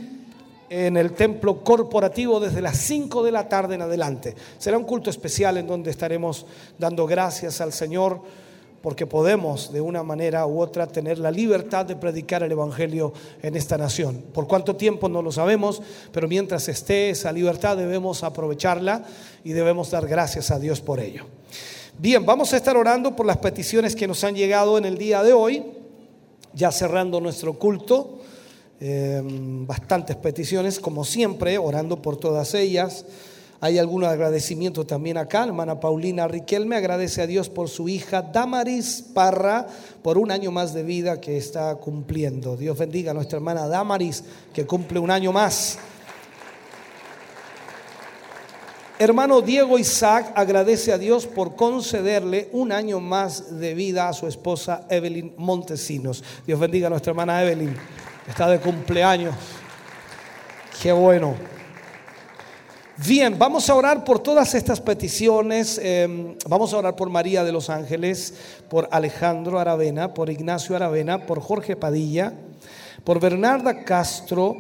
en 0.75 0.97
el 0.97 1.13
templo 1.13 1.63
corporativo 1.63 2.41
desde 2.41 2.61
las 2.61 2.75
5 2.75 3.23
de 3.23 3.31
la 3.31 3.47
tarde 3.47 3.75
en 3.75 3.81
adelante. 3.81 4.35
Será 4.57 4.77
un 4.77 4.83
culto 4.83 5.09
especial 5.09 5.57
en 5.57 5.67
donde 5.67 5.89
estaremos 5.89 6.45
dando 6.77 7.07
gracias 7.07 7.61
al 7.61 7.71
Señor 7.71 8.19
porque 8.81 9.07
podemos 9.07 9.71
de 9.71 9.79
una 9.79 10.03
manera 10.03 10.45
u 10.45 10.59
otra 10.59 10.85
tener 10.85 11.17
la 11.17 11.31
libertad 11.31 11.85
de 11.85 11.95
predicar 11.95 12.43
el 12.43 12.51
Evangelio 12.51 13.13
en 13.41 13.55
esta 13.55 13.77
nación. 13.77 14.21
Por 14.33 14.47
cuánto 14.47 14.75
tiempo 14.75 15.07
no 15.07 15.21
lo 15.21 15.31
sabemos, 15.31 15.81
pero 16.11 16.27
mientras 16.27 16.67
esté 16.67 17.09
esa 17.09 17.31
libertad 17.31 17.77
debemos 17.77 18.21
aprovecharla 18.23 19.05
y 19.45 19.53
debemos 19.53 19.91
dar 19.91 20.05
gracias 20.05 20.51
a 20.51 20.59
Dios 20.59 20.81
por 20.81 20.99
ello. 20.99 21.23
Bien, 21.97 22.25
vamos 22.25 22.51
a 22.51 22.57
estar 22.57 22.75
orando 22.75 23.15
por 23.15 23.25
las 23.25 23.37
peticiones 23.37 23.95
que 23.95 24.07
nos 24.07 24.25
han 24.25 24.35
llegado 24.35 24.77
en 24.77 24.83
el 24.83 24.97
día 24.97 25.23
de 25.23 25.31
hoy, 25.31 25.63
ya 26.53 26.69
cerrando 26.69 27.21
nuestro 27.21 27.53
culto. 27.53 28.19
Eh, 28.87 29.19
bastantes 29.65 30.15
peticiones, 30.15 30.79
como 30.79 31.05
siempre, 31.05 31.57
orando 31.57 32.03
por 32.03 32.17
todas 32.17 32.53
ellas. 32.53 33.03
Hay 33.59 33.79
algún 33.79 34.03
agradecimiento 34.03 34.85
también 34.85 35.17
acá. 35.17 35.43
Hermana 35.43 35.79
Paulina 35.79 36.27
Riquelme 36.27 36.75
agradece 36.75 37.23
a 37.23 37.25
Dios 37.25 37.49
por 37.49 37.67
su 37.67 37.89
hija 37.89 38.21
Damaris 38.21 39.03
Parra 39.11 39.65
por 40.03 40.19
un 40.19 40.29
año 40.29 40.51
más 40.51 40.75
de 40.75 40.83
vida 40.83 41.19
que 41.19 41.35
está 41.35 41.73
cumpliendo. 41.77 42.57
Dios 42.57 42.77
bendiga 42.77 43.09
a 43.09 43.15
nuestra 43.15 43.37
hermana 43.37 43.67
Damaris 43.67 44.23
que 44.53 44.67
cumple 44.67 44.99
un 44.99 45.09
año 45.09 45.31
más. 45.31 45.79
Hermano 48.99 49.41
Diego 49.41 49.79
Isaac 49.79 50.31
agradece 50.35 50.93
a 50.93 50.99
Dios 50.99 51.25
por 51.25 51.55
concederle 51.55 52.49
un 52.51 52.71
año 52.71 52.99
más 52.99 53.59
de 53.59 53.73
vida 53.73 54.07
a 54.07 54.13
su 54.13 54.27
esposa 54.27 54.85
Evelyn 54.91 55.33
Montesinos. 55.37 56.23
Dios 56.45 56.59
bendiga 56.59 56.85
a 56.85 56.91
nuestra 56.91 57.09
hermana 57.09 57.41
Evelyn. 57.41 57.75
Está 58.27 58.49
de 58.49 58.59
cumpleaños. 58.59 59.35
Qué 60.81 60.91
bueno. 60.91 61.35
Bien, 62.97 63.37
vamos 63.37 63.69
a 63.69 63.75
orar 63.75 64.03
por 64.03 64.19
todas 64.19 64.55
estas 64.55 64.81
peticiones. 64.81 65.79
Eh, 65.83 66.35
vamos 66.47 66.73
a 66.73 66.77
orar 66.77 66.95
por 66.95 67.09
María 67.09 67.43
de 67.43 67.51
los 67.51 67.69
Ángeles, 67.69 68.33
por 68.67 68.87
Alejandro 68.91 69.59
Aravena, 69.59 70.15
por 70.15 70.31
Ignacio 70.31 70.75
Aravena, 70.75 71.27
por 71.27 71.39
Jorge 71.39 71.75
Padilla, 71.75 72.33
por 73.03 73.19
Bernarda 73.19 73.83
Castro, 73.83 74.55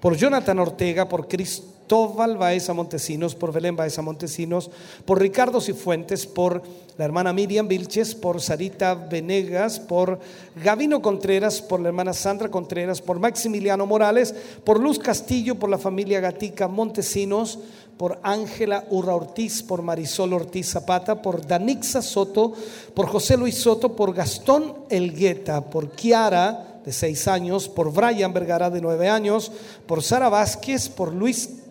por 0.00 0.16
Jonathan 0.16 0.58
Ortega, 0.58 1.08
por 1.10 1.28
Cristóbal 1.28 2.38
Baeza 2.38 2.72
Montesinos, 2.72 3.34
por 3.34 3.52
Belén 3.52 3.76
Baeza 3.76 4.00
Montesinos, 4.00 4.70
por 5.04 5.20
Ricardo 5.20 5.60
Cifuentes, 5.60 6.26
por 6.26 6.62
la 6.98 7.04
hermana 7.04 7.32
Miriam 7.32 7.68
Vilches, 7.68 8.16
por 8.16 8.40
Sarita 8.40 8.94
Venegas, 8.94 9.78
por 9.78 10.18
Gavino 10.56 11.00
Contreras, 11.00 11.62
por 11.62 11.78
la 11.78 11.88
hermana 11.88 12.12
Sandra 12.12 12.50
Contreras, 12.50 13.00
por 13.00 13.20
Maximiliano 13.20 13.86
Morales, 13.86 14.34
por 14.64 14.80
Luz 14.80 14.98
Castillo, 14.98 15.54
por 15.54 15.70
la 15.70 15.78
familia 15.78 16.18
Gatica 16.18 16.66
Montesinos, 16.66 17.60
por 17.96 18.18
Ángela 18.24 18.84
Urra 18.90 19.14
Ortiz, 19.14 19.62
por 19.62 19.80
Marisol 19.80 20.32
Ortiz 20.32 20.70
Zapata, 20.70 21.22
por 21.22 21.46
Danixa 21.46 22.02
Soto, 22.02 22.52
por 22.94 23.06
José 23.06 23.36
Luis 23.36 23.54
Soto, 23.56 23.94
por 23.94 24.12
Gastón 24.12 24.74
Elgueta, 24.90 25.70
por 25.70 25.92
Kiara 25.92 26.80
de 26.84 26.92
seis 26.92 27.28
años, 27.28 27.68
por 27.68 27.92
Brian 27.92 28.32
Vergara 28.32 28.70
de 28.70 28.80
nueve 28.80 29.08
años, 29.08 29.52
por 29.86 30.02
Sara 30.02 30.28
Vázquez, 30.28 30.88
por 30.88 31.14
Luis 31.14 31.67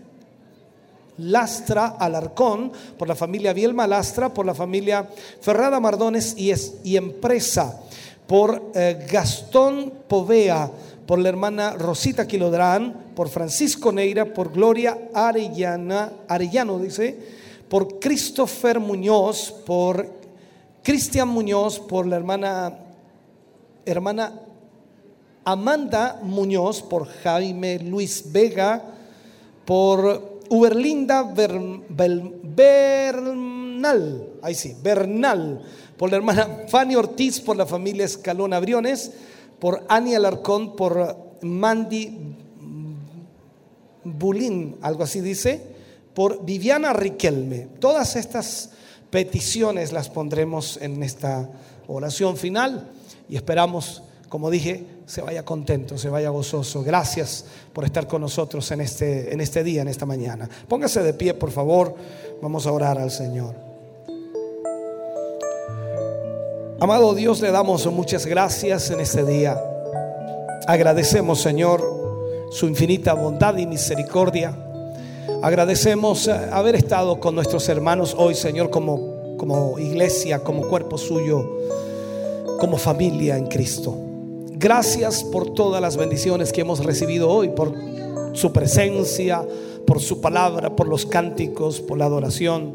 Lastra 1.18 1.88
Alarcón, 2.00 2.72
por 2.98 3.08
la 3.08 3.16
familia 3.16 3.54
Bielma 3.54 3.88
Lastra, 3.88 4.34
por 4.34 4.46
la 4.46 4.54
familia 4.54 5.08
Ferrada 5.42 5.80
Mardones 5.80 6.36
y, 6.38 6.52
es, 6.52 6.76
y 6.84 6.98
empresa, 6.98 7.82
por 8.28 8.72
eh, 8.76 9.08
Gastón 9.12 9.94
Povea, 10.08 10.70
por 11.06 11.20
la 11.20 11.30
hermana 11.30 11.72
Rosita 11.72 12.28
Quilodrán, 12.28 13.12
por 13.16 13.30
Francisco 13.30 13.92
Neira, 13.92 14.26
por 14.34 14.52
Gloria 14.52 15.10
Arellana, 15.14 16.12
Arellano, 16.28 16.78
dice, 16.80 17.18
por 17.70 18.00
Christopher 18.00 18.80
Muñoz, 18.80 19.52
por 19.66 20.08
Cristian 20.84 21.30
Muñoz, 21.30 21.80
por 21.80 22.06
la 22.06 22.18
hermana, 22.18 22.80
hermana 23.86 24.42
Amanda 25.46 26.20
Muñoz, 26.24 26.82
por 26.82 27.08
Jaime 27.08 27.80
Luis 27.80 28.32
Vega, 28.32 28.84
por 29.66 30.37
Uberlinda 30.50 31.24
Bernal, 31.24 32.44
ahí 34.42 34.56
sí, 34.56 34.76
Bernal, 34.82 35.62
por 35.98 36.10
la 36.12 36.18
hermana 36.18 36.64
Fanny 36.68 36.96
Ortiz, 36.96 37.40
por 37.40 37.56
la 37.58 37.66
familia 37.66 38.06
Escalón 38.06 38.54
Abriones, 38.54 39.12
por 39.60 39.86
Ani 39.90 40.16
Alarcón, 40.16 40.76
por 40.76 41.18
Mandy 41.42 42.36
Bulín, 44.04 44.78
algo 44.82 45.04
así 45.04 45.22
dice, 45.22 45.62
por 46.14 46.44
Viviana 46.46 46.94
Riquelme. 46.94 47.68
Todas 47.80 48.16
estas 48.16 48.72
peticiones 49.10 49.92
las 49.92 50.10
pondremos 50.10 50.78
en 50.82 51.04
esta 51.04 51.50
oración 51.88 52.38
final 52.38 52.90
y 53.30 53.36
esperamos, 53.36 54.04
como 54.30 54.50
dije, 54.50 54.86
se 55.08 55.22
vaya 55.22 55.46
contento, 55.46 55.98
se 55.98 56.10
vaya 56.10 56.30
gozoso. 56.30 56.84
Gracias 56.84 57.46
por 57.72 57.86
estar 57.86 58.08
con 58.08 58.22
nosotros 58.22 58.70
en 58.72 58.82
este, 58.82 59.34
en 59.34 59.40
este 59.40 59.64
día, 59.64 59.82
en 59.82 59.88
esta 59.88 60.06
mañana. 60.06 60.50
Póngase 60.68 61.02
de 61.02 61.14
pie, 61.14 61.34
por 61.34 61.50
favor. 61.50 61.96
Vamos 62.42 62.68
a 62.68 62.74
orar 62.74 63.00
al 63.00 63.10
Señor. 63.10 63.56
Amado 66.80 67.16
Dios, 67.16 67.40
le 67.40 67.52
damos 67.52 67.88
muchas 67.88 68.26
gracias 68.26 68.92
en 68.92 69.00
este 69.00 69.24
día. 69.24 69.58
Agradecemos, 70.68 71.40
Señor, 71.42 71.82
su 72.52 72.68
infinita 72.68 73.14
bondad 73.14 73.58
y 73.58 73.66
misericordia. 73.66 74.54
Agradecemos 75.42 76.28
eh, 76.28 76.34
haber 76.52 76.76
estado 76.76 77.18
con 77.22 77.34
nuestros 77.34 77.70
hermanos 77.70 78.14
hoy, 78.18 78.36
Señor, 78.36 78.70
como, 78.70 79.38
como 79.38 79.80
iglesia, 79.80 80.40
como 80.40 80.68
cuerpo 80.68 80.98
suyo, 80.98 81.60
como 82.60 82.78
familia 82.78 83.38
en 83.38 83.48
Cristo. 83.48 84.07
Gracias 84.60 85.24
por 85.24 85.54
todas 85.54 85.80
las 85.80 85.98
bendiciones 85.98 86.52
que 86.52 86.62
hemos 86.62 86.84
recibido 86.84 87.30
hoy, 87.30 87.50
por 87.50 87.76
su 88.34 88.52
presencia, 88.52 89.46
por 89.86 90.02
su 90.02 90.20
palabra, 90.20 90.76
por 90.76 90.88
los 90.88 91.06
cánticos, 91.06 91.80
por 91.80 92.00
la 92.00 92.06
adoración. 92.06 92.74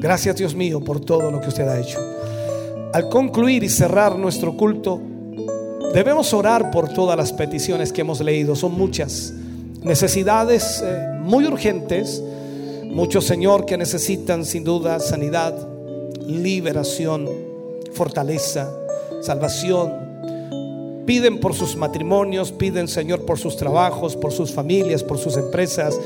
Gracias, 0.00 0.36
Dios 0.36 0.54
mío, 0.54 0.80
por 0.80 1.00
todo 1.00 1.30
lo 1.30 1.38
que 1.42 1.48
usted 1.48 1.68
ha 1.68 1.78
hecho. 1.78 1.98
Al 2.94 3.10
concluir 3.10 3.62
y 3.62 3.68
cerrar 3.68 4.18
nuestro 4.18 4.56
culto, 4.56 5.02
debemos 5.92 6.32
orar 6.32 6.70
por 6.70 6.88
todas 6.88 7.16
las 7.16 7.30
peticiones 7.34 7.92
que 7.92 8.00
hemos 8.00 8.22
leído. 8.22 8.56
Son 8.56 8.72
muchas 8.72 9.34
necesidades 9.82 10.82
eh, 10.82 11.08
muy 11.20 11.44
urgentes. 11.44 12.22
Muchos, 12.86 13.26
Señor, 13.26 13.66
que 13.66 13.76
necesitan 13.76 14.46
sin 14.46 14.64
duda 14.64 14.98
sanidad, 14.98 15.54
liberación, 16.26 17.28
fortaleza, 17.92 18.70
salvación. 19.20 20.11
Piden 21.06 21.38
por 21.40 21.54
sus 21.54 21.76
matrimonios, 21.76 22.52
piden, 22.52 22.86
Señor, 22.88 23.24
por 23.24 23.38
sus 23.38 23.56
trabajos, 23.56 24.16
por 24.16 24.32
sus 24.32 24.52
familias, 24.52 25.02
por 25.02 25.18
sus 25.18 25.36
empresas, 25.36 25.98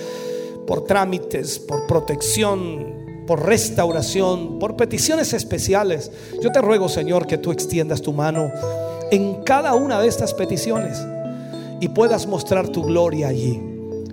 por 0.67 0.85
trámites, 0.85 1.59
por 1.59 1.87
protección, 1.87 3.25
por 3.27 3.45
restauración, 3.45 4.59
por 4.59 4.77
peticiones 4.77 5.33
especiales. 5.33 6.11
Yo 6.43 6.51
te 6.51 6.63
ruego, 6.63 6.89
Señor, 6.89 7.27
que 7.27 7.39
tú 7.39 7.53
extiendas 7.53 8.01
tu 8.01 8.13
mano 8.13 8.51
en 9.11 9.43
cada 9.43 9.75
una 9.75 10.01
de 10.01 10.09
estas 10.09 10.33
peticiones 10.33 10.99
y 11.81 11.89
puedas 11.89 12.27
mostrar 12.27 12.69
tu 12.69 12.83
gloria 12.83 13.29
allí. 13.29 13.61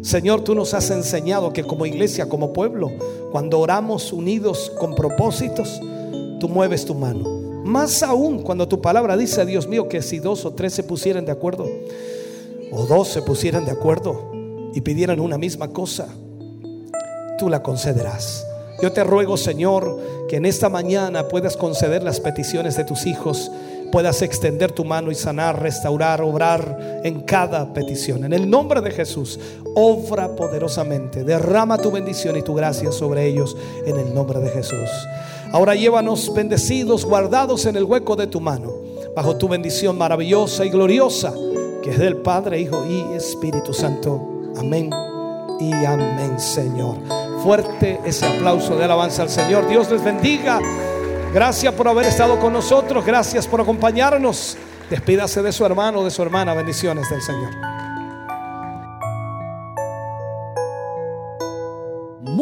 Señor, 0.02 0.44
tú 0.44 0.54
nos 0.54 0.74
has 0.74 0.90
enseñado 0.90 1.54
que 1.54 1.64
como 1.64 1.86
iglesia, 1.86 2.28
como 2.28 2.52
pueblo, 2.52 2.92
cuando 3.32 3.60
oramos 3.60 4.12
unidos 4.12 4.72
con 4.78 4.96
propósitos, 4.96 5.80
tú 6.42 6.50
mueves 6.50 6.86
tu 6.86 6.94
mano. 6.94 7.43
Más 7.64 8.04
aún 8.04 8.44
cuando 8.44 8.68
tu 8.68 8.82
palabra 8.82 9.16
dice, 9.16 9.46
Dios 9.46 9.68
mío, 9.68 9.88
que 9.88 10.02
si 10.02 10.20
dos 10.20 10.46
o 10.46 10.52
tres 10.52 10.74
se 10.74 10.84
pusieran 10.84 11.26
de 11.26 11.32
acuerdo, 11.32 11.66
o 12.72 12.86
dos 12.86 13.08
se 13.08 13.22
pusieran 13.22 13.66
de 13.66 13.72
acuerdo 13.72 14.32
y 14.74 14.82
pidieran 14.82 15.20
una 15.20 15.38
misma 15.38 15.70
cosa, 15.70 16.08
tú 17.38 17.50
la 17.50 17.64
concederás. 17.64 18.46
Yo 18.82 18.92
te 18.92 19.04
ruego, 19.04 19.38
Señor, 19.38 19.98
que 20.28 20.38
en 20.38 20.46
esta 20.46 20.68
mañana 20.68 21.28
puedas 21.30 21.56
conceder 21.56 22.04
las 22.04 22.20
peticiones 22.20 22.76
de 22.76 22.84
tus 22.84 23.06
hijos, 23.06 23.50
puedas 23.94 24.22
extender 24.22 24.72
tu 24.72 24.84
mano 24.84 25.12
y 25.12 25.16
sanar, 25.16 25.62
restaurar, 25.62 26.22
obrar 26.22 27.02
en 27.04 27.22
cada 27.22 27.72
petición. 27.74 28.26
En 28.26 28.34
el 28.34 28.50
nombre 28.50 28.82
de 28.82 28.92
Jesús, 28.92 29.40
obra 29.76 30.36
poderosamente, 30.36 31.24
derrama 31.24 31.78
tu 31.78 31.92
bendición 31.92 32.36
y 32.36 32.42
tu 32.42 32.56
gracia 32.56 32.92
sobre 32.92 33.26
ellos 33.26 33.56
en 33.86 33.98
el 34.00 34.14
nombre 34.14 34.40
de 34.40 34.50
Jesús. 34.50 34.90
Ahora 35.54 35.76
llévanos 35.76 36.34
bendecidos, 36.34 37.06
guardados 37.06 37.68
en 37.68 37.76
el 37.76 37.84
hueco 37.84 38.16
de 38.16 38.26
tu 38.26 38.42
mano, 38.42 38.74
bajo 39.16 39.38
tu 39.38 39.48
bendición 39.48 39.96
maravillosa 39.96 40.66
y 40.66 40.70
gloriosa, 40.70 41.32
que 41.84 41.92
es 41.92 42.00
del 42.00 42.18
Padre, 42.18 42.60
Hijo 42.60 42.84
y 42.90 43.16
Espíritu 43.16 43.72
Santo. 43.72 44.20
Amén 44.58 44.90
y 45.60 45.72
amén, 45.86 46.40
Señor. 46.40 46.96
Fuerte 47.44 48.00
ese 48.04 48.26
aplauso 48.26 48.76
de 48.76 48.86
alabanza 48.86 49.22
al 49.22 49.30
Señor. 49.30 49.68
Dios 49.68 49.92
les 49.92 50.04
bendiga. 50.04 50.60
Gracias 51.32 51.72
por 51.76 51.88
haber 51.88 52.08
estado 52.08 52.40
con 52.40 52.52
nosotros. 52.52 53.06
Gracias 53.06 53.48
por 53.48 53.62
acompañarnos. 53.62 54.58
Despídase 54.90 55.44
de 55.44 55.52
su 55.52 55.64
hermano, 55.64 56.04
de 56.04 56.10
su 56.10 56.24
hermana. 56.24 56.56
Bendiciones 56.56 57.12
del 57.12 57.22
Señor. 57.22 57.73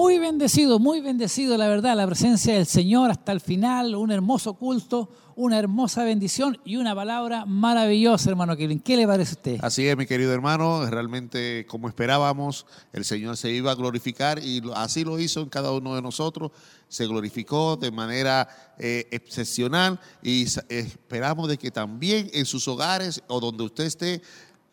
Muy 0.02 0.18
bendecido, 0.18 0.80
muy 0.80 1.00
bendecido, 1.00 1.56
la 1.60 1.68
verdad, 1.68 1.96
la 1.96 2.08
presencia 2.08 2.56
del 2.56 2.66
Señor 2.66 3.12
hasta 3.12 3.32
el 3.32 3.40
final, 3.40 3.94
un 3.94 4.12
hermoso 4.12 4.56
culto, 4.56 5.10
una 5.36 5.60
hermosa 5.60 6.04
bendición 6.04 6.58
y 6.66 6.78
una 6.78 6.96
palabra 6.96 7.46
maravillosa, 7.46 8.32
hermano 8.32 8.58
Kevin. 8.58 8.80
¿Qué 8.80 8.98
le 8.98 9.06
parece 9.06 9.30
a 9.30 9.34
usted? 9.34 9.58
Así 9.62 9.88
es, 9.88 9.96
mi 9.96 10.08
querido 10.08 10.34
hermano, 10.34 10.88
realmente 10.88 11.68
como 11.68 11.88
esperábamos, 11.88 12.66
el 12.94 13.06
Señor 13.06 13.38
se 13.38 13.52
iba 13.52 13.70
a 13.70 13.76
glorificar 13.76 14.40
y 14.44 14.64
así 14.74 15.04
lo 15.04 15.20
hizo 15.20 15.42
en 15.42 15.50
cada 15.50 15.72
uno 15.72 15.94
de 15.94 16.02
nosotros, 16.02 16.52
se 16.88 17.06
glorificó 17.06 17.78
de 17.78 17.92
manera 17.92 18.50
eh, 18.80 19.08
excepcional 19.12 20.00
y 20.24 20.48
esperamos 20.68 21.48
de 21.48 21.60
que 21.60 21.70
también 21.70 22.28
en 22.34 22.48
sus 22.48 22.68
hogares 22.68 23.22
o 23.28 23.40
donde 23.40 23.66
usted 23.66 23.84
esté, 23.84 24.24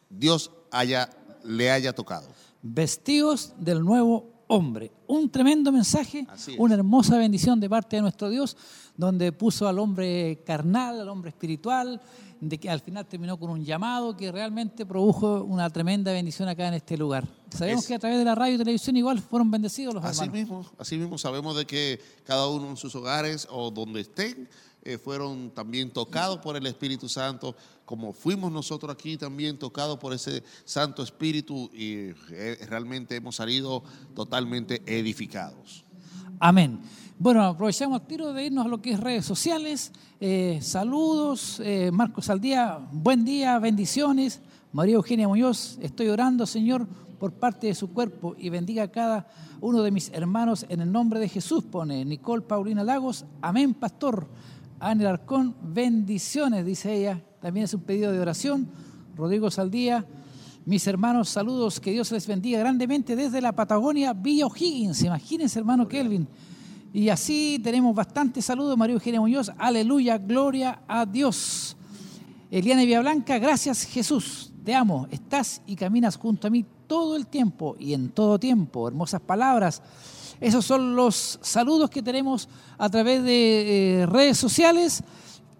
Dios 0.08 0.50
haya, 0.70 1.10
le 1.44 1.70
haya 1.70 1.92
tocado. 1.92 2.28
Vestidos 2.62 3.52
del 3.58 3.84
nuevo 3.84 4.37
hombre. 4.48 4.90
Un 5.06 5.30
tremendo 5.30 5.70
mensaje, 5.72 6.26
una 6.58 6.74
hermosa 6.74 7.16
bendición 7.16 7.60
de 7.60 7.68
parte 7.70 7.96
de 7.96 8.02
nuestro 8.02 8.28
Dios, 8.28 8.56
donde 8.96 9.30
puso 9.32 9.68
al 9.68 9.78
hombre 9.78 10.42
carnal, 10.44 11.00
al 11.00 11.08
hombre 11.08 11.30
espiritual, 11.30 12.00
de 12.40 12.58
que 12.58 12.70
al 12.70 12.80
final 12.80 13.04
terminó 13.06 13.36
con 13.38 13.50
un 13.50 13.64
llamado 13.64 14.16
que 14.16 14.30
realmente 14.30 14.86
produjo 14.86 15.42
una 15.42 15.68
tremenda 15.70 16.12
bendición 16.12 16.48
acá 16.48 16.68
en 16.68 16.74
este 16.74 16.96
lugar. 16.96 17.26
Sabemos 17.50 17.82
Es- 17.82 17.88
que 17.88 17.94
a 17.94 17.98
través 17.98 18.18
de 18.18 18.24
la 18.24 18.34
radio 18.34 18.54
y 18.54 18.58
televisión 18.58 18.96
igual 18.96 19.18
fueron 19.20 19.50
bendecidos 19.50 19.94
los 19.94 20.04
Así 20.04 20.22
hermanos. 20.24 20.34
mismo, 20.48 20.66
así 20.78 20.96
mismo 20.96 21.18
sabemos 21.18 21.56
de 21.56 21.66
que 21.66 22.00
cada 22.24 22.46
uno 22.48 22.70
en 22.70 22.76
sus 22.76 22.94
hogares 22.94 23.46
o 23.50 23.70
donde 23.70 24.00
estén, 24.02 24.48
eh, 24.84 24.98
fueron 24.98 25.50
también 25.50 25.90
tocados 25.90 26.38
por 26.38 26.56
el 26.56 26.64
Espíritu 26.66 27.08
Santo, 27.08 27.56
como 27.88 28.12
fuimos 28.12 28.52
nosotros 28.52 28.92
aquí 28.92 29.16
también 29.16 29.58
tocados 29.58 29.98
por 29.98 30.12
ese 30.12 30.44
Santo 30.66 31.02
Espíritu 31.02 31.70
y 31.72 32.10
eh, 32.32 32.58
realmente 32.68 33.16
hemos 33.16 33.36
salido 33.36 33.82
totalmente 34.14 34.82
edificados. 34.84 35.86
Amén. 36.38 36.80
Bueno, 37.18 37.42
aprovechamos 37.42 38.02
el 38.02 38.06
tiro 38.06 38.34
de 38.34 38.44
irnos 38.44 38.66
a 38.66 38.68
lo 38.68 38.82
que 38.82 38.90
es 38.90 39.00
redes 39.00 39.24
sociales. 39.24 39.90
Eh, 40.20 40.58
saludos, 40.60 41.62
eh, 41.64 41.90
Marcos 41.90 42.28
Aldía, 42.28 42.78
buen 42.92 43.24
día, 43.24 43.58
bendiciones. 43.58 44.42
María 44.70 44.96
Eugenia 44.96 45.26
Muñoz, 45.26 45.78
estoy 45.80 46.08
orando, 46.08 46.44
Señor, 46.44 46.86
por 47.18 47.32
parte 47.32 47.68
de 47.68 47.74
su 47.74 47.90
cuerpo 47.94 48.36
y 48.38 48.50
bendiga 48.50 48.82
a 48.82 48.88
cada 48.88 49.30
uno 49.62 49.82
de 49.82 49.90
mis 49.92 50.10
hermanos 50.12 50.66
en 50.68 50.82
el 50.82 50.92
nombre 50.92 51.20
de 51.20 51.28
Jesús, 51.30 51.64
pone 51.64 52.04
Nicole 52.04 52.42
Paulina 52.42 52.84
Lagos. 52.84 53.24
Amén, 53.40 53.72
pastor. 53.72 54.28
Ana 54.78 55.08
Arcón, 55.08 55.56
bendiciones, 55.62 56.66
dice 56.66 56.94
ella. 56.94 57.22
También 57.40 57.64
es 57.64 57.74
un 57.74 57.82
pedido 57.82 58.12
de 58.12 58.20
oración. 58.20 58.68
Rodrigo 59.16 59.50
Saldía, 59.50 60.04
mis 60.64 60.86
hermanos, 60.86 61.28
saludos, 61.28 61.80
que 61.80 61.92
Dios 61.92 62.10
les 62.12 62.26
bendiga 62.26 62.58
grandemente 62.58 63.16
desde 63.16 63.40
la 63.40 63.52
Patagonia, 63.52 64.12
Villa 64.12 64.46
O'Higgins. 64.46 65.02
Imagínense, 65.02 65.58
hermano 65.58 65.86
Kelvin. 65.86 66.26
Y 66.92 67.10
así 67.10 67.60
tenemos 67.62 67.94
bastantes 67.94 68.44
saludos, 68.44 68.76
María 68.76 68.94
Eugenia 68.94 69.20
Muñoz. 69.20 69.52
Aleluya, 69.56 70.18
gloria 70.18 70.80
a 70.88 71.06
Dios. 71.06 71.76
Eliana 72.50 73.00
Blanca, 73.00 73.38
gracias 73.38 73.84
Jesús. 73.84 74.52
Te 74.64 74.74
amo. 74.74 75.06
Estás 75.10 75.62
y 75.66 75.76
caminas 75.76 76.16
junto 76.16 76.46
a 76.46 76.50
mí 76.50 76.64
todo 76.86 77.14
el 77.14 77.26
tiempo 77.26 77.76
y 77.78 77.94
en 77.94 78.08
todo 78.08 78.38
tiempo. 78.38 78.88
Hermosas 78.88 79.20
palabras. 79.20 79.82
Esos 80.40 80.64
son 80.64 80.96
los 80.96 81.38
saludos 81.42 81.90
que 81.90 82.02
tenemos 82.02 82.48
a 82.78 82.88
través 82.88 83.22
de 83.22 84.02
eh, 84.02 84.06
redes 84.06 84.38
sociales. 84.38 85.02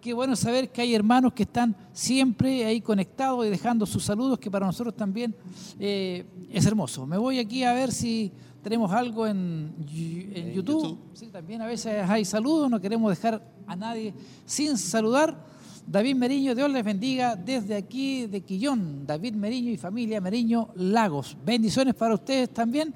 Qué 0.09 0.15
bueno 0.15 0.35
saber 0.37 0.71
que 0.71 0.81
hay 0.81 0.95
hermanos 0.95 1.35
que 1.35 1.43
están 1.43 1.77
siempre 1.93 2.65
ahí 2.65 2.81
conectados 2.81 3.47
y 3.47 3.51
dejando 3.51 3.85
sus 3.85 4.03
saludos, 4.03 4.39
que 4.39 4.51
para 4.51 4.65
nosotros 4.65 4.97
también 4.97 5.37
eh, 5.79 6.25
es 6.51 6.65
hermoso. 6.65 7.07
Me 7.07 7.19
voy 7.19 7.39
aquí 7.39 7.63
a 7.63 7.75
ver 7.75 7.93
si 7.93 8.33
tenemos 8.63 8.91
algo 8.91 9.27
en, 9.27 9.75
YouTube. 9.85 10.55
YouTube. 10.55 10.99
Sí, 11.13 11.27
también 11.27 11.61
a 11.61 11.67
veces 11.67 12.09
hay 12.09 12.25
saludos, 12.25 12.71
no 12.71 12.81
queremos 12.81 13.11
dejar 13.11 13.47
a 13.67 13.77
nadie 13.77 14.15
sin 14.47 14.79
saludar. 14.79 15.45
David 15.87 16.17
Meriño, 16.17 16.55
Dios 16.55 16.71
les 16.71 16.83
bendiga 16.83 17.37
desde 17.37 17.77
aquí 17.77 18.25
de 18.29 18.41
Quillón. 18.41 19.07
David 19.07 19.35
Meriño 19.35 19.71
y 19.71 19.77
familia 19.77 20.23
Meriño 20.23 20.71
Lagos. 20.77 21.37
Bendiciones 21.45 21.95
para 21.95 22.15
ustedes 22.15 22.49
también. 22.49 22.95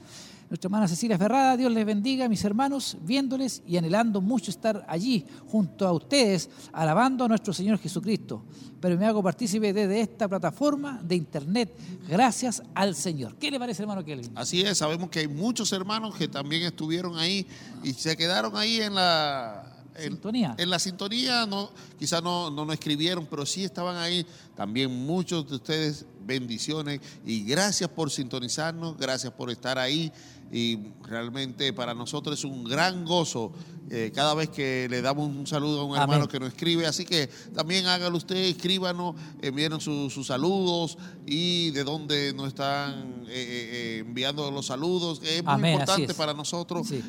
Nuestra 0.52 0.66
hermana 0.68 0.86
Cecilia 0.86 1.16
Ferrada, 1.16 1.56
Dios 1.56 1.72
les 1.72 1.86
bendiga, 1.86 2.28
mis 2.28 2.44
hermanos, 2.44 2.98
viéndoles 3.00 3.62
y 3.66 3.78
anhelando 3.78 4.20
mucho 4.20 4.50
estar 4.50 4.84
allí 4.86 5.24
junto 5.46 5.88
a 5.88 5.92
ustedes, 5.92 6.50
alabando 6.74 7.24
a 7.24 7.28
nuestro 7.28 7.54
Señor 7.54 7.78
Jesucristo. 7.78 8.44
Pero 8.78 8.98
me 8.98 9.06
hago 9.06 9.22
partícipe 9.22 9.72
desde 9.72 10.02
esta 10.02 10.28
plataforma 10.28 11.00
de 11.02 11.16
internet, 11.16 11.74
gracias 12.06 12.62
al 12.74 12.94
Señor. 12.94 13.34
¿Qué 13.36 13.50
le 13.50 13.58
parece, 13.58 13.80
hermano 13.80 14.04
Kelvin? 14.04 14.30
Así 14.34 14.60
es, 14.60 14.76
sabemos 14.76 15.08
que 15.08 15.20
hay 15.20 15.28
muchos 15.28 15.72
hermanos 15.72 16.14
que 16.16 16.28
también 16.28 16.64
estuvieron 16.64 17.16
ahí 17.16 17.46
y 17.82 17.94
se 17.94 18.14
quedaron 18.14 18.54
ahí 18.54 18.78
en 18.82 18.94
la 18.94 19.72
en- 19.96 20.12
Sintonía. 20.12 20.54
En 20.58 20.68
la 20.68 20.78
sintonía, 20.78 21.46
no, 21.46 21.70
quizás 21.98 22.22
no, 22.22 22.50
no 22.50 22.66
nos 22.66 22.74
escribieron, 22.74 23.24
pero 23.24 23.46
sí 23.46 23.64
estaban 23.64 23.96
ahí. 23.96 24.26
También 24.54 24.90
muchos 25.06 25.48
de 25.48 25.54
ustedes, 25.56 26.04
bendiciones 26.26 27.00
y 27.24 27.42
gracias 27.44 27.88
por 27.88 28.10
sintonizarnos, 28.10 28.98
gracias 28.98 29.32
por 29.32 29.50
estar 29.50 29.78
ahí. 29.78 30.12
Y 30.52 30.78
realmente 31.04 31.72
para 31.72 31.94
nosotros 31.94 32.38
es 32.38 32.44
un 32.44 32.62
gran 32.64 33.04
gozo 33.06 33.52
eh, 33.90 34.10
cada 34.14 34.34
vez 34.34 34.48
que 34.50 34.86
le 34.90 35.02
damos 35.02 35.28
un 35.28 35.46
saludo 35.46 35.80
a 35.80 35.84
un 35.84 35.90
Amén. 35.96 36.02
hermano 36.02 36.28
que 36.28 36.38
nos 36.38 36.48
escribe. 36.50 36.86
Así 36.86 37.04
que 37.04 37.28
también 37.54 37.86
hágalo 37.86 38.16
usted, 38.18 38.36
escríbanos, 38.36 39.14
envíenos 39.42 39.82
su- 39.84 40.08
sus 40.10 40.26
saludos 40.28 40.96
y 41.26 41.70
de 41.72 41.84
dónde 41.84 42.32
nos 42.34 42.48
están 42.48 43.24
eh, 43.28 43.32
eh, 43.34 43.70
eh, 43.72 43.98
enviando 44.06 44.50
los 44.50 44.66
saludos. 44.66 45.20
Es 45.24 45.42
muy 45.42 45.52
Amén, 45.54 45.72
importante 45.72 46.12
es. 46.12 46.14
para 46.14 46.32
nosotros 46.34 46.86
Sí. 46.88 47.02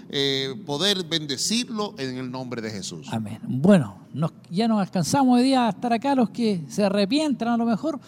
poder 0.65 1.03
bendecirlo 1.05 1.95
en 1.97 2.17
el 2.17 2.31
nombre 2.31 2.61
de 2.61 2.71
Jesús. 2.71 3.07
Amén. 3.11 3.39
Bueno, 3.43 4.07
nos- 4.13 4.31
ya 4.49 4.67
nos 4.67 4.79
alcanzamos 4.79 5.37
hoy 5.37 5.43
día 5.43 5.67
a 5.67 5.69
estar 5.69 5.91
acá, 5.93 6.15
los 6.15 6.29
que 6.29 6.61
se 6.69 6.83
arrepientan 6.83 7.49
a 7.49 7.57
lo 7.57 7.65
mejor. 7.65 7.99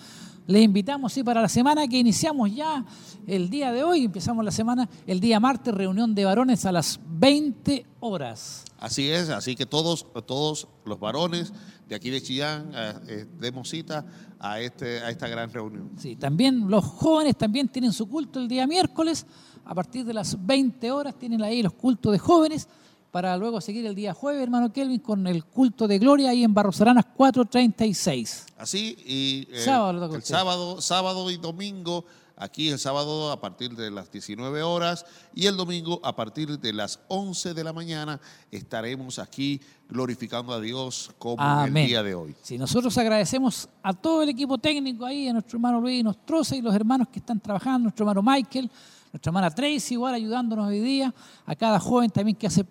Les 0.48 0.64
invitamos 0.64 1.12
sí, 1.12 1.24
para 1.24 1.42
la 1.42 1.50
semana 1.50 1.88
que 1.88 1.98
iniciamos 1.98 2.54
ya 2.54 2.86
el 3.26 3.50
día 3.50 3.72
de 3.72 3.84
hoy, 3.84 4.06
empezamos 4.06 4.46
la 4.46 4.52
semana, 4.52 4.88
el 5.08 5.20
día 5.20 5.40
martes, 5.40 5.74
reunión 5.74 6.14
de 6.14 6.26
varones 6.26 6.66
a 6.66 6.72
las 6.72 7.00
20 7.08 7.86
horas. 8.02 8.64
Así 8.78 9.10
es, 9.10 9.30
así 9.30 9.56
que 9.56 9.66
todos, 9.66 10.06
todos 10.28 10.68
los 10.86 11.00
varones 11.00 11.52
de 11.90 11.96
aquí 11.96 12.12
de 12.12 12.22
Chillán 12.22 12.72
eh, 12.76 12.94
eh, 13.08 13.26
demos 13.40 13.70
cita 13.70 14.06
a, 14.40 14.60
este, 14.60 15.00
a 15.00 15.10
esta 15.10 15.28
gran 15.28 15.52
reunión. 15.52 15.90
Sí, 15.98 16.16
también 16.16 16.70
los 16.70 16.86
jóvenes 16.86 17.36
también 17.36 17.68
tienen 17.68 17.92
su 17.92 18.08
culto 18.08 18.40
el 18.40 18.48
día 18.48 18.68
miércoles, 18.68 19.26
a 19.66 19.74
partir 19.74 20.06
de 20.06 20.14
las 20.14 20.46
20 20.46 20.92
horas 20.92 21.18
tienen 21.18 21.42
ahí 21.42 21.64
los 21.64 21.74
cultos 21.74 22.12
de 22.12 22.20
jóvenes, 22.20 22.68
para 23.16 23.38
luego 23.38 23.62
seguir 23.62 23.86
el 23.86 23.96
día 23.96 24.14
jueves, 24.14 24.44
hermano 24.44 24.74
Kelvin, 24.74 25.00
con 25.00 25.26
el 25.26 25.46
culto 25.46 25.88
de 25.88 26.00
gloria 26.00 26.32
ahí 26.32 26.44
en 26.44 26.54
Barros 26.54 26.82
Aranas 26.82 27.06
436. 27.16 28.48
Así 28.58 28.98
y 29.06 29.48
eh, 29.54 29.62
Sábado 29.62 30.14
el 30.14 30.22
sábado, 30.22 30.82
sábado 30.82 31.32
y 31.32 31.38
domingo, 31.38 32.04
aquí 32.36 32.68
el 32.68 32.78
sábado 32.78 33.32
a 33.32 33.40
partir 33.40 33.74
de 33.74 33.90
las 33.90 34.12
19 34.12 34.64
horas 34.64 35.06
y 35.34 35.46
el 35.46 35.56
domingo 35.56 36.02
a 36.04 36.14
partir 36.14 36.60
de 36.60 36.74
las 36.74 37.00
11 37.08 37.54
de 37.54 37.64
la 37.64 37.72
mañana 37.72 38.20
estaremos 38.52 39.18
aquí 39.18 39.62
glorificando 39.88 40.52
a 40.52 40.60
Dios 40.60 41.10
como 41.18 41.42
Amén. 41.42 41.84
el 41.84 41.90
día 41.92 42.04
de 42.04 42.16
hoy. 42.16 42.36
Sí, 42.44 42.58
nosotros 42.58 42.98
agradecemos 42.98 43.70
a 43.82 43.94
todo 43.94 44.24
el 44.24 44.28
equipo 44.28 44.58
técnico 44.58 45.06
ahí, 45.06 45.30
a 45.30 45.32
nuestro 45.32 45.56
hermano 45.56 45.80
Luis 45.80 46.04
Nostroza 46.04 46.58
y 46.58 46.62
los 46.62 46.76
hermanos 46.76 47.08
que 47.08 47.20
están 47.20 47.40
trabajando, 47.40 47.84
nuestro 47.84 48.04
hermano 48.04 48.22
Michael, 48.22 48.70
nuestra 49.14 49.30
hermana 49.30 49.52
Tracy 49.52 49.94
igual 49.94 50.16
ayudándonos 50.16 50.68
hoy 50.68 50.82
día, 50.82 51.16
a 51.46 51.56
cada 51.56 51.80
joven 51.80 52.10
también 52.10 52.36
que, 52.36 52.48
hace 52.48 52.66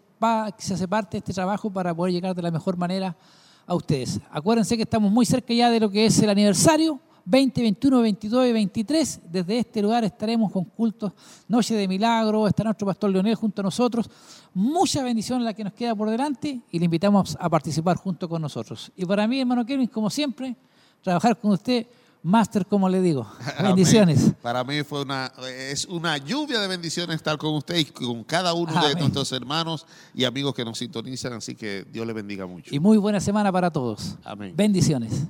se 0.58 0.74
hace 0.74 0.88
parte 0.88 1.12
de 1.12 1.18
este 1.18 1.32
trabajo 1.32 1.70
para 1.70 1.94
poder 1.94 2.12
llegar 2.12 2.34
de 2.34 2.42
la 2.42 2.50
mejor 2.50 2.76
manera 2.76 3.16
a 3.66 3.74
ustedes. 3.74 4.20
Acuérdense 4.30 4.76
que 4.76 4.82
estamos 4.82 5.10
muy 5.10 5.26
cerca 5.26 5.52
ya 5.54 5.70
de 5.70 5.80
lo 5.80 5.90
que 5.90 6.06
es 6.06 6.18
el 6.20 6.30
aniversario. 6.30 7.00
20, 7.26 7.62
21, 7.62 8.02
22 8.02 8.46
y 8.46 8.52
23. 8.52 9.20
Desde 9.30 9.58
este 9.58 9.80
lugar 9.80 10.04
estaremos 10.04 10.52
con 10.52 10.64
cultos, 10.64 11.12
Noche 11.48 11.74
de 11.74 11.88
Milagro, 11.88 12.46
estará 12.46 12.68
nuestro 12.68 12.86
pastor 12.86 13.10
Leonel 13.10 13.34
junto 13.34 13.62
a 13.62 13.64
nosotros. 13.64 14.10
Mucha 14.52 15.02
bendición 15.02 15.42
la 15.42 15.54
que 15.54 15.64
nos 15.64 15.72
queda 15.72 15.94
por 15.94 16.10
delante 16.10 16.60
y 16.70 16.78
le 16.78 16.84
invitamos 16.84 17.36
a 17.40 17.48
participar 17.48 17.96
junto 17.96 18.28
con 18.28 18.42
nosotros. 18.42 18.92
Y 18.94 19.06
para 19.06 19.26
mí, 19.26 19.40
hermano 19.40 19.64
Kevin, 19.64 19.86
como 19.86 20.10
siempre, 20.10 20.54
trabajar 21.02 21.38
con 21.38 21.52
usted, 21.52 21.86
máster, 22.24 22.66
como 22.66 22.88
le 22.88 23.00
digo. 23.00 23.30
Bendiciones. 23.62 24.20
Amén. 24.20 24.36
Para 24.42 24.64
mí 24.64 24.82
fue 24.82 25.02
una, 25.02 25.30
es 25.46 25.84
una 25.84 26.16
lluvia 26.16 26.58
de 26.58 26.66
bendiciones 26.66 27.16
estar 27.16 27.36
con 27.38 27.54
usted 27.54 27.76
y 27.76 27.84
con 27.84 28.24
cada 28.24 28.54
uno 28.54 28.72
de 28.84 28.94
nuestros 28.94 29.30
hermanos 29.32 29.86
y 30.14 30.24
amigos 30.24 30.54
que 30.54 30.64
nos 30.64 30.78
sintonizan, 30.78 31.34
así 31.34 31.54
que 31.54 31.84
Dios 31.92 32.06
le 32.06 32.12
bendiga 32.12 32.46
mucho. 32.46 32.74
Y 32.74 32.80
muy 32.80 32.96
buena 32.96 33.20
semana 33.20 33.52
para 33.52 33.70
todos. 33.70 34.16
Amén. 34.24 34.54
Bendiciones. 34.56 35.26